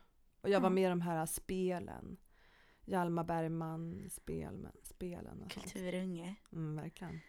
Och 0.42 0.50
jag 0.50 0.60
var 0.60 0.70
med 0.70 0.84
i 0.86 0.90
de 0.90 1.02
här 1.02 1.26
spelen. 1.26 2.18
Hjalmar 2.88 3.24
Bergman 3.24 4.10
spelen, 4.12 4.72
spelen 4.84 5.42
och 5.44 5.52
sånt. 5.52 5.74
Kulturunge. 5.74 6.36
Mm, 6.54 6.76
verkligen. 6.76 7.20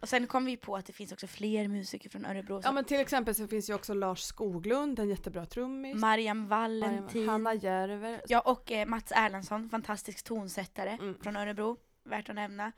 Och 0.00 0.08
sen 0.08 0.26
kom 0.26 0.44
vi 0.44 0.56
på 0.56 0.76
att 0.76 0.86
det 0.86 0.92
finns 0.92 1.12
också 1.12 1.26
fler 1.26 1.68
musiker 1.68 2.10
från 2.10 2.24
Örebro. 2.26 2.60
Ja 2.64 2.72
men 2.72 2.84
till 2.84 3.00
exempel 3.00 3.34
så 3.34 3.46
finns 3.48 3.70
ju 3.70 3.74
också 3.74 3.94
Lars 3.94 4.20
Skoglund, 4.22 4.98
en 4.98 5.08
jättebra 5.08 5.46
trummis. 5.46 5.96
Mariam 5.96 6.48
Valentin. 6.48 7.28
Hanna 7.28 7.54
Järver. 7.54 8.22
Ja, 8.28 8.40
och 8.40 8.72
eh, 8.72 8.86
Mats 8.86 9.12
Erlandsson, 9.16 9.68
fantastisk 9.68 10.24
tonsättare 10.24 10.90
Mm. 10.90 11.14
från 11.22 11.36
Örebro. 11.36 11.76
Värt 12.04 12.28
att 12.28 12.34
nämna. 12.34 12.72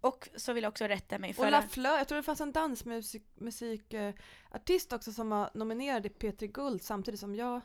Och 0.00 0.28
så 0.36 0.52
vill 0.52 0.62
jag 0.62 0.70
också 0.70 0.84
rätta 0.84 1.18
mig 1.18 1.30
Och 1.30 1.36
för 1.36 1.50
Lafleur, 1.50 1.98
jag 1.98 2.08
tror 2.08 2.16
det 2.16 2.22
fanns 2.22 2.40
en 2.40 2.52
dansmusikartist 2.52 3.40
musik, 3.40 3.92
eh, 3.94 4.14
artist 4.50 4.92
också 4.92 5.12
som 5.12 5.28
var 5.30 5.50
nominerad 5.54 6.06
i 6.06 6.08
P3 6.08 6.46
Guld 6.46 6.82
samtidigt 6.82 7.20
som 7.20 7.34
jag 7.34 7.60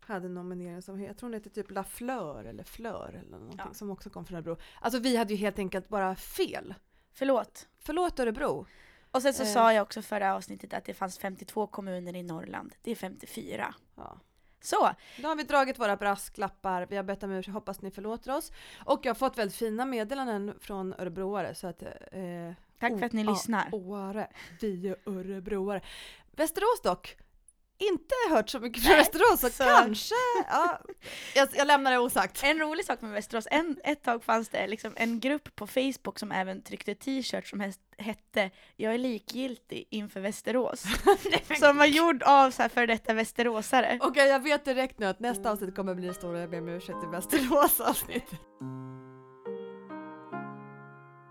hade 0.00 0.28
nominering 0.28 0.82
som, 0.82 1.00
jag 1.02 1.16
tror 1.18 1.28
hon 1.28 1.34
heter 1.34 1.50
typ 1.50 1.70
Lafleur 1.70 2.44
eller 2.44 2.64
Fleur 2.64 3.08
eller 3.20 3.30
någonting 3.38 3.60
Ja. 3.68 3.74
som 3.74 3.90
också 3.90 4.10
kom 4.10 4.24
från 4.26 4.36
Örebro. 4.36 4.56
Alltså 4.80 5.00
vi 5.00 5.16
hade 5.16 5.34
ju 5.34 5.36
helt 5.40 5.58
enkelt 5.58 5.88
bara 5.88 6.16
fel. 6.16 6.74
Förlåt. 7.12 7.68
Förlåt 7.78 8.18
Örebro. 8.20 8.66
Och 9.10 9.22
sen 9.22 9.34
så 9.34 9.42
Eh. 9.42 9.48
sa 9.48 9.72
jag 9.72 9.82
också 9.82 10.02
förra 10.02 10.34
avsnittet 10.34 10.72
att 10.74 10.84
det 10.84 10.94
fanns 10.94 11.18
52 11.18 11.66
kommuner 11.66 12.16
i 12.16 12.22
Norrland. 12.22 12.74
Det 12.82 12.90
är 12.90 12.94
54. 12.94 13.74
Ja. 13.96 14.18
Så, 14.60 14.90
Då 15.16 15.28
har 15.28 15.36
vi 15.36 15.42
dragit 15.42 15.78
våra 15.78 15.96
brasklappar, 15.96 16.86
vi 16.90 16.96
har 16.96 17.02
bett 17.02 17.22
om 17.22 17.30
ursäkt, 17.32 17.54
hoppas 17.54 17.82
ni 17.82 17.90
förlåter 17.90 18.36
oss. 18.36 18.52
Och 18.84 19.00
jag 19.02 19.10
har 19.10 19.14
fått 19.14 19.38
väldigt 19.38 19.56
fina 19.56 19.84
meddelanden 19.84 20.54
från 20.60 20.94
örebroare 20.98 21.54
så 21.54 21.66
att... 21.66 21.82
Eh, 21.82 21.90
tack 22.80 22.98
för 22.98 23.06
att 23.06 23.12
ni 23.12 23.24
lyssnar. 23.24 23.68
Åre, 23.72 24.28
vi 24.60 24.88
är 24.88 24.96
örebroare. 25.06 25.80
Västerås 26.36 26.80
dock, 26.82 27.16
inte 27.80 28.14
hört 28.30 28.48
så 28.48 28.60
mycket 28.60 28.82
från 28.84 28.96
Västerås, 28.96 29.40
så, 29.40 29.48
så- 29.48 29.64
kanske, 29.64 30.14
ja, 30.50 30.80
jag, 31.34 31.48
jag 31.52 31.66
lämnar 31.66 31.90
det 31.90 31.98
osagt. 31.98 32.42
En 32.44 32.58
rolig 32.58 32.84
sak 32.84 33.00
med 33.00 33.10
Västerås, 33.10 33.48
en, 33.50 33.76
ett 33.84 34.02
tag 34.02 34.24
fanns 34.24 34.48
det 34.48 34.66
liksom 34.66 34.92
en 34.96 35.20
grupp 35.20 35.56
på 35.56 35.66
Facebook 35.66 36.18
som 36.18 36.32
även 36.32 36.62
tryckte 36.62 36.94
t-shirts 36.94 37.50
som 37.50 37.72
hette 37.98 38.50
Jag 38.76 38.94
är 38.94 38.98
likgiltig 38.98 39.86
inför 39.90 40.20
Västerås. 40.20 40.84
som 41.58 41.76
var 41.76 41.86
gjord 41.86 42.22
av 42.22 42.50
så 42.50 42.62
här 42.62 42.68
för 42.68 42.86
detta 42.86 43.14
västeråsare. 43.14 43.98
Okej, 44.02 44.28
jag 44.28 44.40
vet 44.42 44.64
direkt 44.64 44.98
nu 44.98 45.06
att 45.06 45.20
nästa 45.20 45.50
avsnitt 45.50 45.76
kommer 45.76 45.94
bli 45.94 46.06
det 46.06 46.14
stora 46.14 46.40
Jag 46.40 46.50
ber 46.50 46.58
om 46.58 46.68
ursäkt 46.68 47.00
till 47.00 47.08
Västerås 47.08 47.80
avsnitt. 47.80 48.30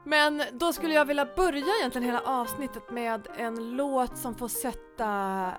Men 0.06 0.44
då 0.52 0.74
skulle 0.74 0.94
jag 0.94 1.06
vilja 1.06 1.26
börja 1.36 1.74
egentligen 1.80 2.06
hela 2.06 2.20
avsnittet 2.22 2.92
med 2.92 3.28
en 3.38 3.76
låt 3.78 4.18
som 4.18 4.36
får 4.36 4.48
sätta 4.48 5.52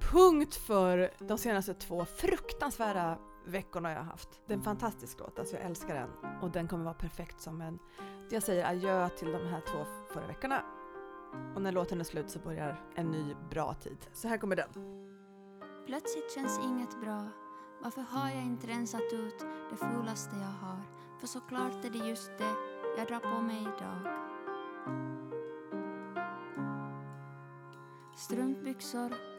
punkt 0.00 0.54
för 0.54 1.10
de 1.18 1.38
senaste 1.38 1.74
två 1.74 2.04
fruktansvärda 2.04 3.18
veckorna 3.46 3.90
jag 3.90 3.98
har 3.98 4.04
haft. 4.04 4.40
Det 4.46 4.52
är 4.52 4.56
en 4.56 4.62
fantastisk 4.62 5.18
låt, 5.18 5.38
alltså 5.38 5.56
jag 5.56 5.64
älskar 5.64 5.94
den 5.94 6.10
och 6.42 6.50
den 6.50 6.68
kommer 6.68 6.84
vara 6.84 6.94
perfekt 6.94 7.40
som 7.40 7.60
en... 7.60 7.78
Jag 8.30 8.42
säger 8.42 8.70
adjö 8.70 9.08
till 9.08 9.32
de 9.32 9.46
här 9.46 9.60
två 9.60 9.84
förra 10.12 10.26
veckorna 10.26 10.64
och 11.54 11.62
när 11.62 11.72
låten 11.72 12.00
är 12.00 12.04
slut 12.04 12.30
så 12.30 12.38
börjar 12.38 12.80
en 12.94 13.10
ny 13.10 13.34
bra 13.50 13.74
tid. 13.74 13.98
Så 14.12 14.28
här 14.28 14.38
kommer 14.38 14.56
den. 14.56 14.68
Plötsligt 15.86 16.34
känns 16.34 16.60
inget 16.64 17.00
bra. 17.00 17.28
Varför 17.82 18.02
har 18.02 18.30
jag 18.30 18.42
inte 18.42 18.66
rensat 18.66 19.12
ut 19.12 19.38
det 19.70 19.76
fulaste 19.76 20.36
jag 20.36 20.68
har? 20.68 20.82
För 21.20 21.26
såklart 21.26 21.84
är 21.84 21.90
det 21.90 22.08
just 22.08 22.38
det 22.38 22.54
jag 22.98 23.06
drar 23.08 23.20
på 23.20 23.42
mig 23.42 23.60
idag. 23.60 24.26
Strumpbyxor 28.16 29.35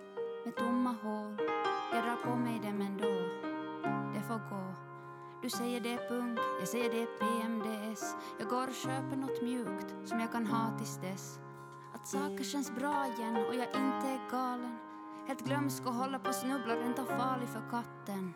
med 0.47 0.55
tomma 0.55 0.95
hål. 1.03 1.37
Jag 1.93 2.03
drar 2.03 2.15
på 2.15 2.35
mig 2.35 2.59
dem 2.59 2.81
ändå. 2.81 3.13
Det 4.13 4.21
får 4.27 4.39
gå. 4.49 4.73
Du 5.41 5.49
säger 5.49 5.81
det 5.81 5.93
är 5.93 6.09
punk, 6.09 6.39
jag 6.59 6.67
säger 6.67 6.89
det 6.91 7.01
är 7.01 7.05
PMDS. 7.19 8.15
Jag 8.39 8.49
går 8.49 8.67
och 8.67 8.73
köper 8.73 9.15
något 9.15 9.41
mjukt 9.41 9.95
som 10.05 10.19
jag 10.19 10.31
kan 10.31 10.47
ha 10.47 10.77
tills 10.77 10.97
dess. 10.97 11.39
Att 11.93 12.07
saker 12.07 12.43
känns 12.43 12.75
bra 12.75 13.07
igen 13.07 13.35
och 13.35 13.55
jag 13.55 13.67
inte 13.67 14.07
är 14.07 14.31
galen. 14.31 14.77
Helt 15.27 15.45
glömsk 15.45 15.85
och 15.85 15.93
håller 15.93 16.19
på 16.19 16.29
att 16.29 16.35
snubbla, 16.35 16.75
rent 16.75 16.99
av 16.99 17.05
farlig 17.05 17.49
för 17.49 17.61
katten. 17.69 18.33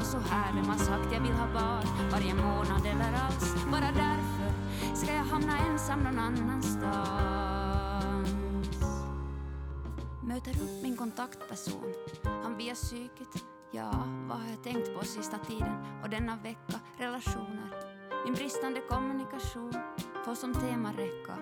Må 0.00 0.06
så 0.06 0.18
här. 0.18 0.52
Vem 0.54 0.64
har 0.64 0.78
sagt 0.78 1.12
jag 1.12 1.20
vill 1.20 1.32
ha 1.32 1.46
barn 1.46 2.10
varje 2.10 2.34
månad 2.34 2.86
eller 2.86 3.12
alls? 3.26 3.54
Bara 3.70 3.80
därför 3.80 4.52
ska 4.94 5.12
jag 5.12 5.24
hamna 5.24 5.58
ensam 5.58 6.00
någon 6.00 6.18
annanstans. 6.18 6.80
Möter 10.22 10.50
upp 10.50 10.82
min 10.82 10.96
kontaktperson, 10.96 11.92
han 12.24 12.56
via 12.56 12.74
psyket. 12.74 13.44
Ja, 13.72 13.90
vad 14.28 14.38
har 14.38 14.50
jag 14.50 14.62
tänkt 14.62 14.98
på 14.98 15.04
sista 15.04 15.38
tiden 15.38 15.74
och 16.02 16.10
denna 16.10 16.36
vecka? 16.36 16.80
Relationer. 16.98 17.70
Min 18.24 18.34
bristande 18.34 18.80
kommunikation 18.88 19.72
får 20.24 20.34
som 20.34 20.54
tema 20.54 20.92
räcka. 20.92 21.34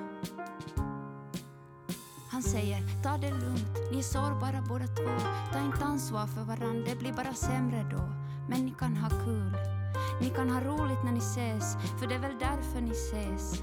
Han 2.30 2.42
säger, 2.42 3.02
ta 3.02 3.16
det 3.16 3.30
lugnt, 3.30 3.92
ni 3.92 3.98
är 3.98 4.02
sårbara 4.02 4.62
båda 4.68 4.86
två. 4.86 5.28
Ta 5.52 5.60
inte 5.60 5.84
ansvar 5.84 6.26
för 6.26 6.44
varann, 6.44 6.84
det 6.84 6.98
blir 6.98 7.12
bara 7.12 7.34
sämre 7.34 7.86
då. 7.90 8.17
Men 8.48 8.64
ni 8.64 8.74
kan 8.78 8.96
ha 8.96 9.08
kul. 9.08 9.52
Ni 10.20 10.30
kan 10.30 10.50
ha 10.50 10.60
roligt 10.60 11.04
när 11.04 11.12
ni 11.12 11.18
ses, 11.18 11.76
för 11.98 12.06
det 12.06 12.14
är 12.14 12.18
väl 12.18 12.38
därför 12.38 12.80
ni 12.80 12.90
ses. 12.90 13.62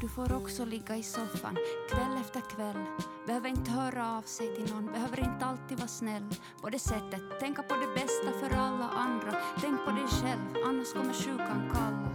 Du 0.00 0.08
får 0.08 0.32
också 0.32 0.64
ligga 0.64 0.96
i 0.96 1.02
soffan 1.02 1.56
kväll 1.90 2.16
efter 2.20 2.40
kväll. 2.40 2.84
Behöver 3.26 3.48
inte 3.48 3.70
höra 3.70 4.18
av 4.18 4.22
sig 4.22 4.54
till 4.56 4.74
någon, 4.74 4.92
behöver 4.92 5.20
inte 5.20 5.46
alltid 5.46 5.78
vara 5.78 5.88
snäll. 5.88 6.34
På 6.62 6.70
det 6.70 6.78
sättet, 6.78 7.40
tänka 7.40 7.62
på 7.62 7.74
det 7.74 7.94
bästa 7.94 8.32
för 8.40 8.56
alla 8.56 8.88
andra. 8.88 9.32
Tänk 9.60 9.84
på 9.84 9.90
dig 9.90 10.06
själv, 10.06 10.64
annars 10.66 10.92
kommer 10.92 11.12
sjukan 11.12 11.70
kalla. 11.72 12.10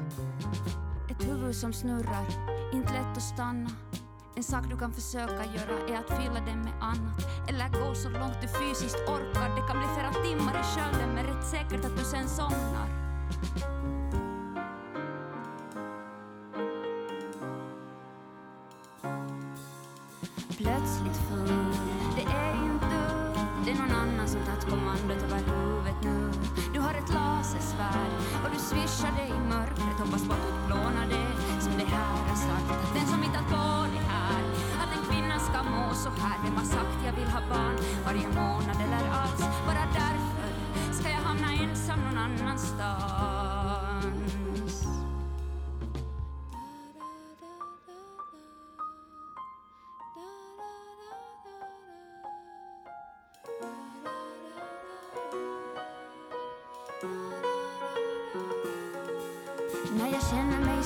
Ett 1.10 1.30
huvud 1.30 1.56
som 1.56 1.74
snurrar, 1.74 2.26
inte 2.74 2.94
lätt 2.94 3.18
att 3.18 3.24
stanna. 3.24 3.70
En 4.38 4.44
sak 4.44 4.70
du 4.70 4.78
kan 4.78 4.94
försöka 4.94 5.46
göra 5.46 5.88
är 5.88 5.98
att 5.98 6.22
fylla 6.22 6.40
den 6.46 6.60
med 6.60 6.74
annat. 6.82 7.28
Eller 7.48 7.70
gå 7.70 7.96
så 7.96 8.10
långt 8.10 8.42
du 8.42 8.48
fysiskt 8.48 8.98
orkar. 9.08 9.56
Det 9.56 9.68
kan 9.68 9.78
bli 9.80 9.88
flera 9.96 10.14
timmar 10.14 10.60
i 10.60 10.64
skölden 10.64 11.10
men 11.16 11.26
rätt 11.26 11.48
säkert 11.48 11.86
att 11.86 11.98
du 11.98 12.04
sen 12.04 12.30
somnar. 12.30 12.97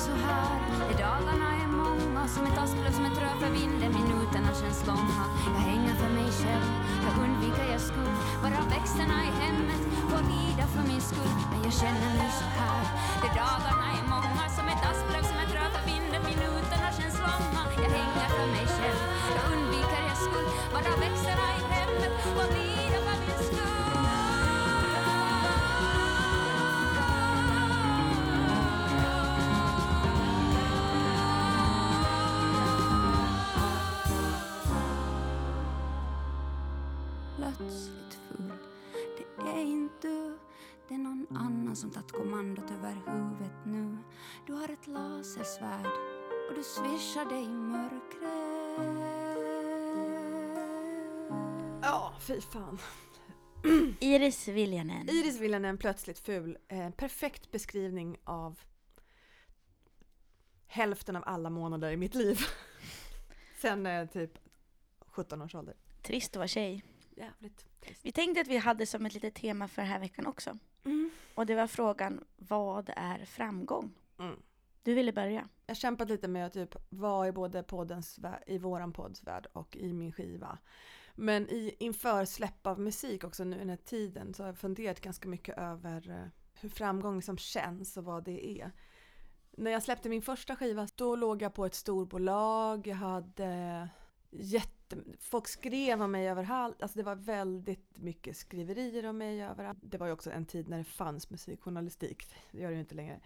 Så 0.06 0.14
här. 0.26 0.56
I 0.92 0.94
dagarna 1.06 1.48
är 1.62 1.68
många 1.82 2.28
Som 2.34 2.46
ett 2.46 2.58
asplöv 2.64 2.92
som 2.98 3.04
ett 3.10 3.18
rör 3.22 3.36
för 3.42 3.50
vinden. 3.60 3.90
Minuterna 3.98 4.50
känns 4.60 4.80
långa. 4.86 5.24
Jag 5.54 5.62
hänger 5.70 5.94
för 6.02 6.10
mig 6.18 6.30
själv. 6.40 6.68
Jag 7.04 7.14
undviker 7.24 7.66
jag 7.74 7.82
skuld. 7.90 8.16
Bara 8.42 8.60
växterna 8.74 9.16
i 9.28 9.30
hemmet 9.42 9.82
får 10.10 10.22
lida 10.32 10.64
för 10.74 10.84
min 10.90 11.02
skull 11.10 11.34
Men 11.50 11.60
jag 11.66 11.74
känner 11.82 12.10
mig 12.20 12.30
så 12.40 12.46
här. 12.60 12.82
De 13.22 13.28
dagarna 13.42 13.86
är 13.98 14.04
många 14.14 14.44
Som 14.56 14.66
ett 14.72 14.82
asplöv 14.90 15.24
som 15.30 15.38
ett 15.44 15.52
rör 15.56 15.70
för 15.76 15.84
vinden. 15.92 16.20
Minuterna 16.30 16.88
känns 16.98 17.16
långa. 17.26 17.62
Jag 17.84 17.90
hänger 18.00 18.28
för 18.36 18.48
mig 18.56 18.66
själv. 18.76 19.00
Jag 19.36 19.44
undviker 19.54 20.02
jag 20.10 20.18
skuld. 20.26 20.50
Bara 20.74 20.92
växterna 21.04 21.46
i 21.58 21.62
hemmet 21.74 22.14
får 22.34 22.48
lida 22.56 22.98
för 23.06 23.16
min 23.24 23.40
skull 23.48 23.71
Plötsligt 37.42 38.14
full 38.28 38.52
Det 39.16 39.50
är 39.50 39.64
inte 39.64 40.08
du 40.08 40.38
Det 40.88 40.94
är 40.94 40.98
någon 40.98 41.26
annan 41.30 41.76
som 41.76 41.90
tagit 41.90 42.12
kommandot 42.12 42.70
över 42.70 42.94
huvudet 43.06 43.66
nu 43.66 43.98
Du 44.46 44.52
har 44.52 44.68
ett 44.68 44.86
lasersvärd 44.86 45.86
och 46.48 46.54
du 46.54 46.62
swishar 46.62 47.24
dig 47.24 47.44
i 47.44 47.48
mörkret 47.48 48.32
Ja, 51.82 52.14
fy 52.20 52.40
fan. 52.40 52.78
Iris 54.00 54.48
Viljanen. 54.48 55.08
Iris 55.08 55.40
Viljanen, 55.40 55.78
plötsligt 55.78 56.18
ful. 56.18 56.58
Eh, 56.68 56.90
perfekt 56.90 57.50
beskrivning 57.50 58.18
av 58.24 58.60
hälften 60.66 61.16
av 61.16 61.22
alla 61.26 61.50
månader 61.50 61.90
i 61.90 61.96
mitt 61.96 62.14
liv. 62.14 62.38
Sen 63.60 63.86
eh, 63.86 64.08
typ 64.08 64.38
17 65.06 65.42
års 65.42 65.54
ålder. 65.54 65.74
Trist 66.02 66.32
att 66.32 66.36
vara 66.36 66.48
tjej. 66.48 66.84
Jävligt 67.16 67.80
trist. 67.80 68.00
Vi 68.04 68.12
tänkte 68.12 68.40
att 68.40 68.48
vi 68.48 68.56
hade 68.56 68.86
som 68.86 69.06
ett 69.06 69.14
litet 69.14 69.34
tema 69.34 69.68
för 69.68 69.82
den 69.82 69.90
här 69.90 70.00
veckan 70.00 70.26
också. 70.26 70.58
Mm. 70.84 71.10
Och 71.34 71.46
det 71.46 71.54
var 71.54 71.66
frågan, 71.66 72.24
vad 72.36 72.90
är 72.96 73.24
framgång? 73.24 73.94
Mm. 74.18 74.36
Du 74.82 74.94
ville 74.94 75.12
börja. 75.12 75.48
Jag 75.66 75.74
har 75.74 75.74
kämpat 75.74 76.08
lite 76.08 76.28
med 76.28 76.46
att 76.46 76.52
typ 76.52 76.76
vara 76.88 77.28
i 77.28 77.32
både 77.32 77.62
poddens, 77.62 78.18
i 78.46 78.58
våran 78.58 78.92
podds 78.92 79.22
värld 79.22 79.46
och 79.52 79.76
i 79.76 79.92
min 79.92 80.12
skiva. 80.12 80.58
Men 81.14 81.48
i, 81.48 81.76
inför 81.78 82.24
släpp 82.24 82.66
av 82.66 82.80
musik 82.80 83.24
också 83.24 83.44
nu 83.44 83.56
i 83.56 83.58
den 83.58 83.68
här 83.68 83.76
tiden 83.76 84.34
så 84.34 84.42
har 84.42 84.48
jag 84.48 84.58
funderat 84.58 85.00
ganska 85.00 85.28
mycket 85.28 85.58
över 85.58 86.10
eh, 86.10 86.28
hur 86.60 86.68
framgång 86.68 87.16
liksom 87.16 87.38
känns 87.38 87.96
och 87.96 88.04
vad 88.04 88.24
det 88.24 88.60
är. 88.60 88.70
När 89.50 89.70
jag 89.70 89.82
släppte 89.82 90.08
min 90.08 90.22
första 90.22 90.56
skiva 90.56 90.88
då 90.94 91.16
låg 91.16 91.42
jag 91.42 91.54
på 91.54 91.66
ett 91.66 91.74
storbolag, 91.74 92.86
jag 92.86 92.96
hade 92.96 93.88
jätte... 94.32 94.96
Folk 95.18 95.48
skrev 95.48 96.02
om 96.02 96.10
mig 96.10 96.28
överallt, 96.28 96.82
alltså 96.82 96.98
det 96.98 97.04
var 97.04 97.14
väldigt 97.14 97.98
mycket 97.98 98.36
skriverier 98.36 99.06
om 99.06 99.18
mig 99.18 99.42
överallt. 99.42 99.78
Det 99.82 99.98
var 99.98 100.06
ju 100.06 100.12
också 100.12 100.30
en 100.30 100.46
tid 100.46 100.68
när 100.68 100.78
det 100.78 100.84
fanns 100.84 101.30
musikjournalistik, 101.30 102.26
det 102.50 102.60
gör 102.60 102.68
det 102.68 102.74
ju 102.74 102.80
inte 102.80 102.94
längre. 102.94 103.20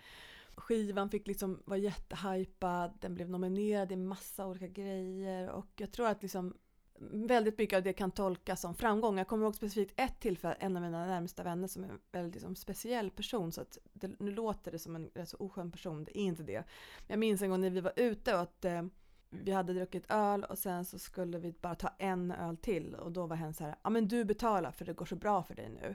Skivan 0.57 1.11
fick 1.11 1.27
liksom 1.27 1.63
vara 1.65 1.79
jättehypad, 1.79 2.99
den 3.01 3.15
blev 3.15 3.31
nominerad 3.31 3.93
i 3.93 3.97
massa 3.97 4.47
olika 4.47 4.67
grejer 4.67 5.51
och 5.51 5.69
jag 5.77 5.93
tror 5.93 6.09
att 6.09 6.23
liksom 6.23 6.55
väldigt 6.99 7.59
mycket 7.59 7.77
av 7.77 7.83
det 7.83 7.93
kan 7.93 8.11
tolkas 8.11 8.61
som 8.61 8.75
framgång. 8.75 9.19
Jag 9.19 9.29
kommer 9.29 9.45
ihåg 9.45 9.55
specifikt 9.55 9.93
ett 9.97 10.21
tillfälle, 10.21 10.55
en 10.55 10.77
av 10.77 10.83
mina 10.83 11.07
närmsta 11.07 11.43
vänner 11.43 11.69
som 11.69 11.85
är 11.85 11.89
en 11.89 11.99
väldigt 12.13 12.35
liksom, 12.35 12.57
speciell 12.57 13.11
person 13.11 13.53
så 13.53 13.61
att 13.61 13.79
det, 13.93 14.21
nu 14.21 14.31
låter 14.31 14.73
det 14.73 14.79
som 14.79 14.97
en 14.97 15.11
rätt 15.15 15.29
så 15.29 15.37
oskön 15.37 15.73
person, 15.73 16.05
det 16.05 16.19
är 16.19 16.23
inte 16.23 16.43
det. 16.43 16.65
Jag 17.07 17.19
minns 17.19 17.43
en 17.43 17.51
gång 17.51 17.61
när 17.61 17.71
vi 17.71 17.81
var 17.81 17.93
ute 17.97 18.35
och 18.35 18.41
att 18.41 18.65
eh, 18.65 18.83
vi 19.31 19.53
hade 19.53 19.73
druckit 19.73 20.05
öl 20.09 20.45
och 20.45 20.59
sen 20.59 20.85
så 20.85 20.99
skulle 20.99 21.39
vi 21.39 21.53
bara 21.53 21.75
ta 21.75 21.89
en 21.99 22.31
öl 22.31 22.57
till 22.57 22.95
och 22.95 23.13
då 23.13 23.27
var 23.27 23.37
hen 23.37 23.55
så 23.55 23.65
här, 23.65 23.77
ja 23.83 23.91
men 23.91 24.09
du 24.09 24.25
betalar 24.25 24.73
för 24.73 24.85
det 24.85 24.93
går 24.93 25.07
så 25.07 25.17
bra 25.17 25.43
för 25.43 25.55
dig 25.55 25.69
nu. 25.69 25.95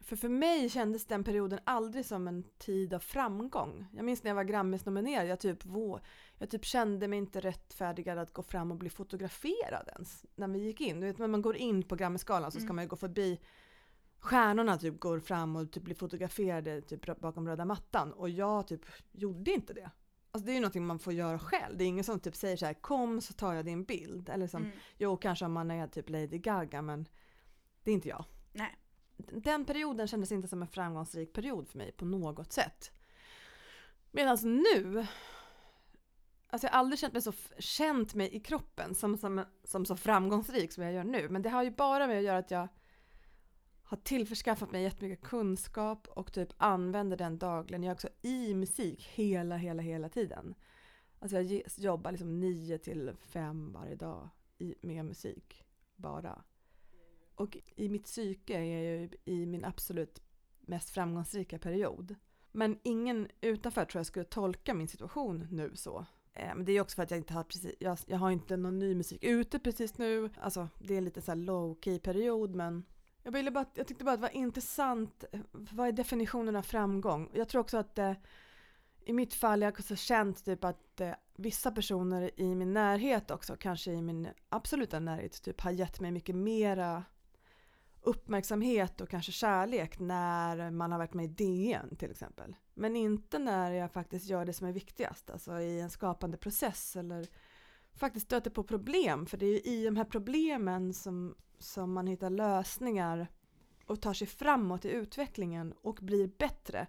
För 0.00 0.16
för 0.16 0.28
mig 0.28 0.68
kändes 0.70 1.06
den 1.06 1.24
perioden 1.24 1.58
aldrig 1.64 2.06
som 2.06 2.28
en 2.28 2.42
tid 2.58 2.94
av 2.94 2.98
framgång. 2.98 3.86
Jag 3.92 4.04
minns 4.04 4.22
när 4.22 4.30
jag 4.30 4.34
var 4.34 4.44
Grammis-nominerad, 4.44 5.26
jag 5.26 5.40
typ, 5.40 5.64
vå, 5.64 6.00
jag 6.38 6.50
typ 6.50 6.64
kände 6.64 7.08
mig 7.08 7.18
inte 7.18 7.40
rättfärdigad 7.40 8.18
att 8.18 8.32
gå 8.32 8.42
fram 8.42 8.70
och 8.70 8.76
bli 8.76 8.90
fotograferad 8.90 9.88
ens. 9.88 10.26
När 10.34 10.48
vi 10.48 10.58
gick 10.58 10.80
in, 10.80 11.00
du 11.00 11.06
vet 11.06 11.18
när 11.18 11.26
man 11.26 11.42
går 11.42 11.56
in 11.56 11.82
på 11.82 11.96
Grammisgalan 11.96 12.52
så 12.52 12.58
ska 12.58 12.64
Mm. 12.64 12.76
man 12.76 12.84
ju 12.84 12.88
gå 12.88 12.96
förbi 12.96 13.40
Stjärnorna 14.18 14.78
typ 14.78 15.00
går 15.00 15.20
fram 15.20 15.56
och 15.56 15.72
typ 15.72 15.82
blir 15.82 15.94
fotograferade 15.94 16.80
typ 16.80 17.20
bakom 17.20 17.48
röda 17.48 17.64
mattan 17.64 18.12
och 18.12 18.30
jag 18.30 18.66
typ 18.66 18.80
gjorde 19.12 19.50
inte 19.50 19.72
det. 19.74 19.90
Alltså 20.36 20.46
det 20.46 20.52
är 20.52 20.54
ju 20.54 20.60
någonting 20.60 20.86
man 20.86 20.98
får 20.98 21.12
göra 21.12 21.38
själv. 21.38 21.76
Det 21.76 21.84
är 21.84 21.88
ingen 21.88 22.04
som 22.04 22.20
typ 22.20 22.36
säger 22.36 22.56
så 22.56 22.66
här 22.66 22.74
kom 22.74 23.20
så 23.20 23.32
tar 23.32 23.54
jag 23.54 23.64
din 23.64 23.84
bild. 23.84 24.28
Eller 24.28 24.46
som, 24.46 24.62
Mm. 24.64 24.76
jo 24.96 25.16
kanske 25.16 25.44
om 25.44 25.52
man 25.52 25.70
är 25.70 25.86
typ 25.88 26.10
Lady 26.10 26.38
Gaga 26.38 26.82
men 26.82 27.08
det 27.82 27.90
är 27.90 27.94
inte 27.94 28.08
jag. 28.08 28.24
Nej. 28.52 28.76
Den 29.16 29.64
perioden 29.64 30.06
kändes 30.08 30.32
inte 30.32 30.48
som 30.48 30.62
en 30.62 30.68
framgångsrik 30.68 31.32
period 31.32 31.68
för 31.68 31.78
mig 31.78 31.92
på 31.92 32.04
något 32.04 32.52
sätt. 32.52 32.92
Medan 34.10 34.38
nu, 34.42 35.06
alltså 36.48 36.66
jag 36.66 36.72
har 36.72 36.78
aldrig 36.78 36.98
känt 36.98 37.12
mig 37.12 37.22
så, 37.22 37.32
känt 37.58 38.14
mig 38.14 38.34
i 38.36 38.40
kroppen 38.40 38.94
som, 38.94 39.16
som, 39.16 39.44
som 39.64 39.84
så 39.84 39.96
framgångsrik 39.96 40.72
som 40.72 40.82
jag 40.84 40.92
gör 40.92 41.04
nu. 41.04 41.28
Men 41.28 41.42
det 41.42 41.50
har 41.50 41.62
ju 41.62 41.70
bara 41.70 42.06
med 42.06 42.18
att 42.18 42.24
göra 42.24 42.38
att 42.38 42.50
jag 42.50 42.68
har 43.88 43.96
tillförskaffat 43.96 44.72
mig 44.72 44.82
jättemycket 44.82 45.24
kunskap 45.24 46.08
och 46.08 46.32
typ 46.32 46.48
använder 46.56 47.16
den 47.16 47.38
dagligen. 47.38 47.82
Jag 47.82 47.90
är 47.90 47.94
också 47.94 48.08
i 48.22 48.54
musik 48.54 49.08
hela, 49.14 49.56
hela, 49.56 49.82
hela 49.82 50.08
tiden. 50.08 50.54
Alltså 51.18 51.40
jag 51.40 51.62
jobbar 51.76 52.10
liksom 52.10 52.40
nio 52.40 52.78
till 52.78 53.12
fem 53.20 53.72
varje 53.72 53.94
dag 53.94 54.28
i, 54.58 54.74
med 54.80 55.04
musik, 55.04 55.64
bara. 55.96 56.42
Och 57.34 57.58
i 57.76 57.88
mitt 57.88 58.04
psyke 58.04 58.54
är 58.54 58.62
jag 58.62 59.00
ju 59.00 59.08
i 59.24 59.46
min 59.46 59.64
absolut 59.64 60.22
mest 60.60 60.90
framgångsrika 60.90 61.58
period. 61.58 62.14
Men 62.52 62.78
ingen 62.82 63.28
utanför 63.40 63.84
tror 63.84 63.98
jag 63.98 64.06
skulle 64.06 64.24
tolka 64.24 64.74
min 64.74 64.88
situation 64.88 65.48
nu 65.50 65.76
så. 65.76 66.06
Men 66.34 66.64
det 66.64 66.72
är 66.72 66.80
också 66.80 66.94
för 66.94 67.02
att 67.02 67.10
jag 67.10 67.18
inte 67.18 67.34
har 67.34 67.44
precis, 67.44 67.74
jag, 67.78 67.98
jag 68.06 68.18
har 68.18 68.30
inte 68.30 68.56
någon 68.56 68.78
ny 68.78 68.94
musik 68.94 69.24
ute 69.24 69.58
precis 69.58 69.98
nu. 69.98 70.30
Alltså 70.40 70.68
det 70.78 70.94
är 70.94 70.98
en 70.98 71.04
lite 71.04 71.22
så 71.22 71.30
här 71.30 71.36
low 71.36 71.78
key 71.80 71.98
period 71.98 72.54
men 72.54 72.84
jag, 73.26 73.32
ville 73.32 73.50
bara, 73.50 73.66
jag 73.74 73.86
tyckte 73.86 74.04
bara 74.04 74.14
att 74.14 74.20
det 74.20 74.22
var 74.22 74.36
intressant. 74.36 75.24
Eh, 75.32 75.40
vad 75.52 75.88
är 75.88 75.92
definitionen 75.92 76.56
av 76.56 76.62
framgång? 76.62 77.30
Jag 77.34 77.48
tror 77.48 77.60
också 77.60 77.78
att 77.78 77.98
eh, 77.98 78.12
i 79.04 79.12
mitt 79.12 79.34
fall 79.34 79.60
jag 79.60 79.66
har 79.66 79.72
också 79.72 79.96
känt 79.96 80.44
typ 80.44 80.64
att 80.64 81.00
eh, 81.00 81.10
vissa 81.36 81.70
personer 81.70 82.30
i 82.40 82.54
min 82.54 82.72
närhet 82.72 83.30
också, 83.30 83.56
kanske 83.56 83.92
i 83.92 84.02
min 84.02 84.28
absoluta 84.48 85.00
närhet, 85.00 85.42
typ 85.42 85.60
har 85.60 85.70
gett 85.70 86.00
mig 86.00 86.10
mycket 86.10 86.34
mera 86.34 87.04
uppmärksamhet 88.00 89.00
och 89.00 89.08
kanske 89.08 89.32
kärlek 89.32 89.98
när 89.98 90.70
man 90.70 90.92
har 90.92 90.98
varit 90.98 91.14
med 91.14 91.24
i 91.24 91.28
DN 91.28 91.96
till 91.96 92.10
exempel. 92.10 92.56
Men 92.74 92.96
inte 92.96 93.38
när 93.38 93.72
jag 93.72 93.92
faktiskt 93.92 94.26
gör 94.26 94.44
det 94.44 94.52
som 94.52 94.66
är 94.66 94.72
viktigast, 94.72 95.30
alltså 95.30 95.60
i 95.60 95.80
en 95.80 95.90
skapande 95.90 96.36
process 96.36 96.96
eller 96.96 97.28
faktiskt 97.96 98.26
stöter 98.26 98.50
på 98.50 98.62
problem. 98.64 99.26
För 99.26 99.36
det 99.36 99.46
är 99.46 99.50
ju 99.50 99.60
i 99.60 99.84
de 99.84 99.96
här 99.96 100.04
problemen 100.04 100.94
som, 100.94 101.34
som 101.58 101.92
man 101.92 102.06
hittar 102.06 102.30
lösningar 102.30 103.28
och 103.86 104.00
tar 104.00 104.14
sig 104.14 104.26
framåt 104.26 104.84
i 104.84 104.90
utvecklingen 104.90 105.72
och 105.82 105.98
blir 106.02 106.30
bättre. 106.38 106.86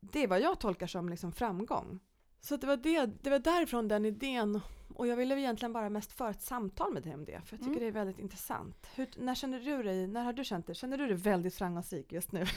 Det 0.00 0.22
är 0.22 0.28
vad 0.28 0.40
jag 0.40 0.60
tolkar 0.60 0.86
som 0.86 1.08
liksom 1.08 1.32
framgång. 1.32 2.00
Så 2.40 2.56
det 2.56 2.66
var, 2.66 2.76
det, 2.76 3.06
det 3.22 3.30
var 3.30 3.38
därifrån 3.38 3.88
den 3.88 4.04
idén 4.04 4.60
och 4.94 5.06
jag 5.06 5.16
ville 5.16 5.40
egentligen 5.40 5.72
bara 5.72 5.90
mest 5.90 6.12
föra 6.12 6.30
ett 6.30 6.42
samtal 6.42 6.92
med 6.92 7.02
dig 7.02 7.14
om 7.14 7.24
det 7.24 7.40
för 7.44 7.56
jag 7.56 7.60
tycker 7.60 7.70
Mm. 7.70 7.80
det 7.80 7.86
är 7.86 7.92
väldigt 7.92 8.18
intressant. 8.18 8.88
Hur, 8.94 9.08
när 9.16 9.34
känner 9.34 9.60
du 9.60 9.82
dig, 9.82 10.06
när 10.06 10.24
har 10.24 10.32
du 10.32 10.44
känt 10.44 10.66
dig, 10.66 10.74
känner 10.76 10.98
du 10.98 11.06
dig 11.06 11.16
väldigt 11.16 11.54
framgångsrik 11.54 12.12
just 12.12 12.32
nu? 12.32 12.46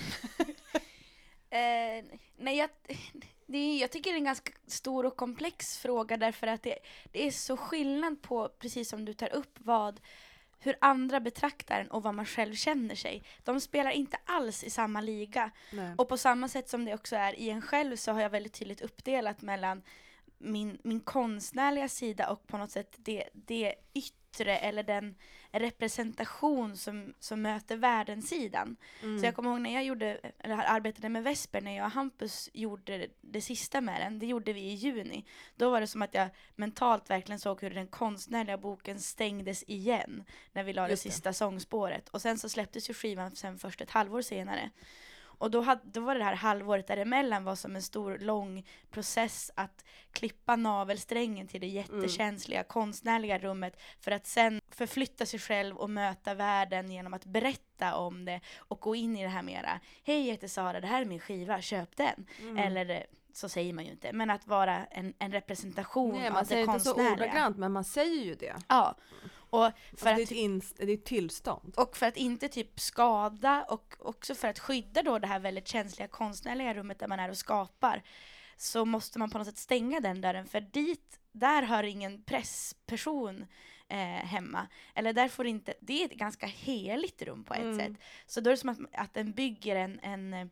Eh, 1.50 2.06
nej, 2.38 2.58
jag, 2.58 2.70
det 3.46 3.58
är, 3.58 3.82
jag 3.82 3.92
tycker 3.92 4.12
det 4.12 4.16
är 4.16 4.20
en 4.20 4.24
ganska 4.24 4.52
stor 4.68 5.06
och 5.06 5.16
komplex 5.16 5.78
fråga 5.78 6.18
därför 6.18 6.48
att 6.48 6.64
det, 6.64 6.78
det 7.12 7.28
är 7.28 7.32
så 7.32 7.58
skillnad 7.58 8.22
på, 8.22 8.50
precis 8.60 8.90
som 8.90 9.06
du 9.06 9.14
tar 9.14 9.34
upp, 9.34 9.58
vad 9.60 10.00
hur 10.60 10.76
andra 10.82 11.20
betraktar 11.20 11.80
en 11.82 11.88
och 11.88 12.04
vad 12.04 12.14
man 12.14 12.26
själv 12.26 12.56
känner 12.56 12.96
sig. 12.96 13.24
De 13.44 13.62
spelar 13.62 13.92
inte 13.92 14.18
alls 14.26 14.64
i 14.64 14.70
samma 14.70 15.02
liga. 15.02 15.52
Nej. 15.72 15.94
Och 15.98 16.10
på 16.10 16.18
samma 16.18 16.48
sätt 16.48 16.70
som 16.70 16.86
det 16.86 16.94
också 16.94 17.16
är 17.16 17.40
i 17.40 17.50
en 17.50 17.62
själv 17.62 17.96
så 17.96 18.12
har 18.12 18.22
jag 18.22 18.30
väldigt 18.30 18.54
tydligt 18.54 18.82
uppdelat 18.82 19.42
mellan 19.42 19.82
min, 20.46 20.78
min 20.84 21.00
konstnärliga 21.00 21.90
sida 21.90 22.30
och 22.30 22.48
på 22.48 22.58
något 22.58 22.72
sätt 22.72 22.96
det, 22.98 23.30
det 23.34 23.76
yttre 23.94 24.58
eller 24.58 24.84
den 24.84 25.16
representation 25.52 26.78
som, 26.78 27.14
som 27.20 27.42
möter 27.42 27.78
världens-sidan. 27.78 28.76
Mm. 29.02 29.20
Så 29.20 29.26
jag 29.26 29.36
kommer 29.36 29.50
ihåg 29.50 29.62
när 29.62 29.74
jag 29.74 29.84
gjorde, 29.84 30.20
eller 30.40 30.56
arbetade 30.56 31.10
med 31.10 31.24
Vesper, 31.24 31.62
när 31.62 31.78
jag 31.78 31.86
och 31.86 31.92
Hampus 31.92 32.50
gjorde 32.54 33.08
det 33.22 33.42
sista 33.42 33.82
med 33.82 34.02
den, 34.02 34.20
det 34.20 34.26
gjorde 34.26 34.54
vi 34.54 34.62
i 34.62 34.74
juni. 34.74 35.26
Då 35.56 35.70
var 35.70 35.82
det 35.82 35.88
som 35.88 36.02
att 36.02 36.14
jag 36.14 36.30
mentalt 36.56 37.10
verkligen 37.10 37.40
såg 37.40 37.62
hur 37.62 37.70
den 37.70 37.88
konstnärliga 37.88 38.58
boken 38.58 39.00
stängdes 39.00 39.64
igen 39.68 40.24
när 40.54 40.64
vi 40.64 40.74
la 40.74 40.82
det 40.82 40.88
det. 40.88 40.98
sista 40.98 41.34
sångspåret. 41.34 42.10
Och 42.10 42.22
sen 42.22 42.38
så 42.38 42.50
släpptes 42.50 42.90
ju 42.90 42.94
skivan 42.94 43.36
sen 43.36 43.60
först 43.60 43.82
ett 43.82 43.92
halvår 43.92 44.22
senare. 44.22 44.72
Och 45.38 45.52
då, 45.52 45.62
hade, 45.62 45.82
då 45.84 46.02
var 46.02 46.16
det 46.16 46.24
här 46.24 46.36
halvåret 46.36 46.88
däremellan 46.88 47.44
var 47.44 47.56
som 47.56 47.76
en 47.76 47.82
stor 47.82 48.18
lång 48.18 48.66
process 48.92 49.52
att 49.56 49.86
klippa 50.12 50.56
navelsträngen 50.56 51.48
till 51.48 51.62
det 51.62 51.68
jättekänsliga 51.68 52.64
konstnärliga 52.64 53.38
rummet 53.38 53.82
för 54.00 54.12
att 54.12 54.28
sen 54.28 54.62
förflytta 54.70 55.26
sig 55.26 55.40
själv 55.40 55.78
och 55.78 55.90
möta 55.90 56.34
världen 56.34 56.92
genom 56.92 57.14
att 57.14 57.26
berätta 57.26 57.96
om 57.96 58.26
det 58.26 58.42
och 58.58 58.80
gå 58.80 58.96
in 58.96 59.18
i 59.18 59.24
det 59.24 59.30
här 59.30 59.44
mera. 59.44 59.80
Hej 60.04 60.26
jag 60.26 60.32
heter 60.32 60.48
Sara, 60.48 60.80
det 60.80 60.88
här 60.88 61.02
är 61.02 61.06
min 61.06 61.20
skiva, 61.20 61.62
köp 61.62 61.98
den. 61.98 62.26
Mm. 62.40 62.58
Eller 62.58 63.06
så 63.34 63.50
säger 63.50 63.74
man 63.74 63.86
ju 63.86 63.92
inte, 63.92 64.14
men 64.14 64.30
att 64.30 64.48
vara 64.48 64.86
en, 64.86 65.14
en 65.20 65.32
representation 65.32 66.16
Nej, 66.16 66.28
av 66.28 66.34
man 66.34 66.44
det 66.44 66.48
säger 66.48 66.62
inte 66.62 66.80
så 66.80 66.94
konstnärliga. 66.94 67.26
ordagrant 67.26 67.58
men 67.58 67.72
man 67.72 67.84
säger 67.84 68.24
ju 68.26 68.36
det. 68.36 68.56
Ja. 68.68 68.96
Och 69.50 69.72
för, 69.98 70.10
Alltså, 70.10 70.34
det, 70.34 70.46
är 70.46 70.58
att, 70.58 70.74
det 70.78 70.84
är 70.84 70.94
ett 70.94 71.06
tillstånd. 71.06 71.74
och 71.78 71.98
för 71.98 72.06
att 72.06 72.18
inte 72.18 72.48
typ 72.48 72.80
skada 72.80 73.64
och 73.70 73.96
också 74.00 74.36
för 74.36 74.48
att 74.48 74.60
skydda 74.60 75.04
då 75.04 75.20
det 75.20 75.28
här 75.28 75.40
väldigt 75.40 75.68
känsliga 75.68 76.08
konstnärliga 76.08 76.74
rummet 76.74 77.00
där 77.00 77.08
man 77.08 77.20
är 77.20 77.30
och 77.30 77.38
skapar 77.38 78.04
så 78.58 78.86
måste 78.86 79.20
man 79.20 79.30
på 79.30 79.38
något 79.38 79.48
sätt 79.48 79.58
stänga 79.58 80.00
den 80.00 80.22
dörren 80.22 80.46
för 80.48 80.62
dit, 80.62 81.20
där 81.32 81.64
hör 81.64 81.84
ingen 81.84 82.24
pressperson 82.24 83.46
eh, 83.88 83.98
hemma. 84.26 84.68
Eller 84.96 85.14
där 85.14 85.28
får 85.28 85.48
inte, 85.48 85.74
det 85.80 86.02
är 86.02 86.06
ett 86.06 86.14
ganska 86.18 86.46
heligt 86.46 87.22
rum 87.22 87.44
på 87.44 87.54
ett 87.54 87.60
Mm. 87.62 87.78
sätt. 87.80 88.02
Så 88.26 88.42
då 88.42 88.50
är 88.50 88.52
det 88.52 88.58
som 88.58 88.70
att, 88.70 88.80
att 88.94 89.14
den 89.14 89.32
bygger 89.32 89.76
en, 89.76 90.00
en, 90.00 90.50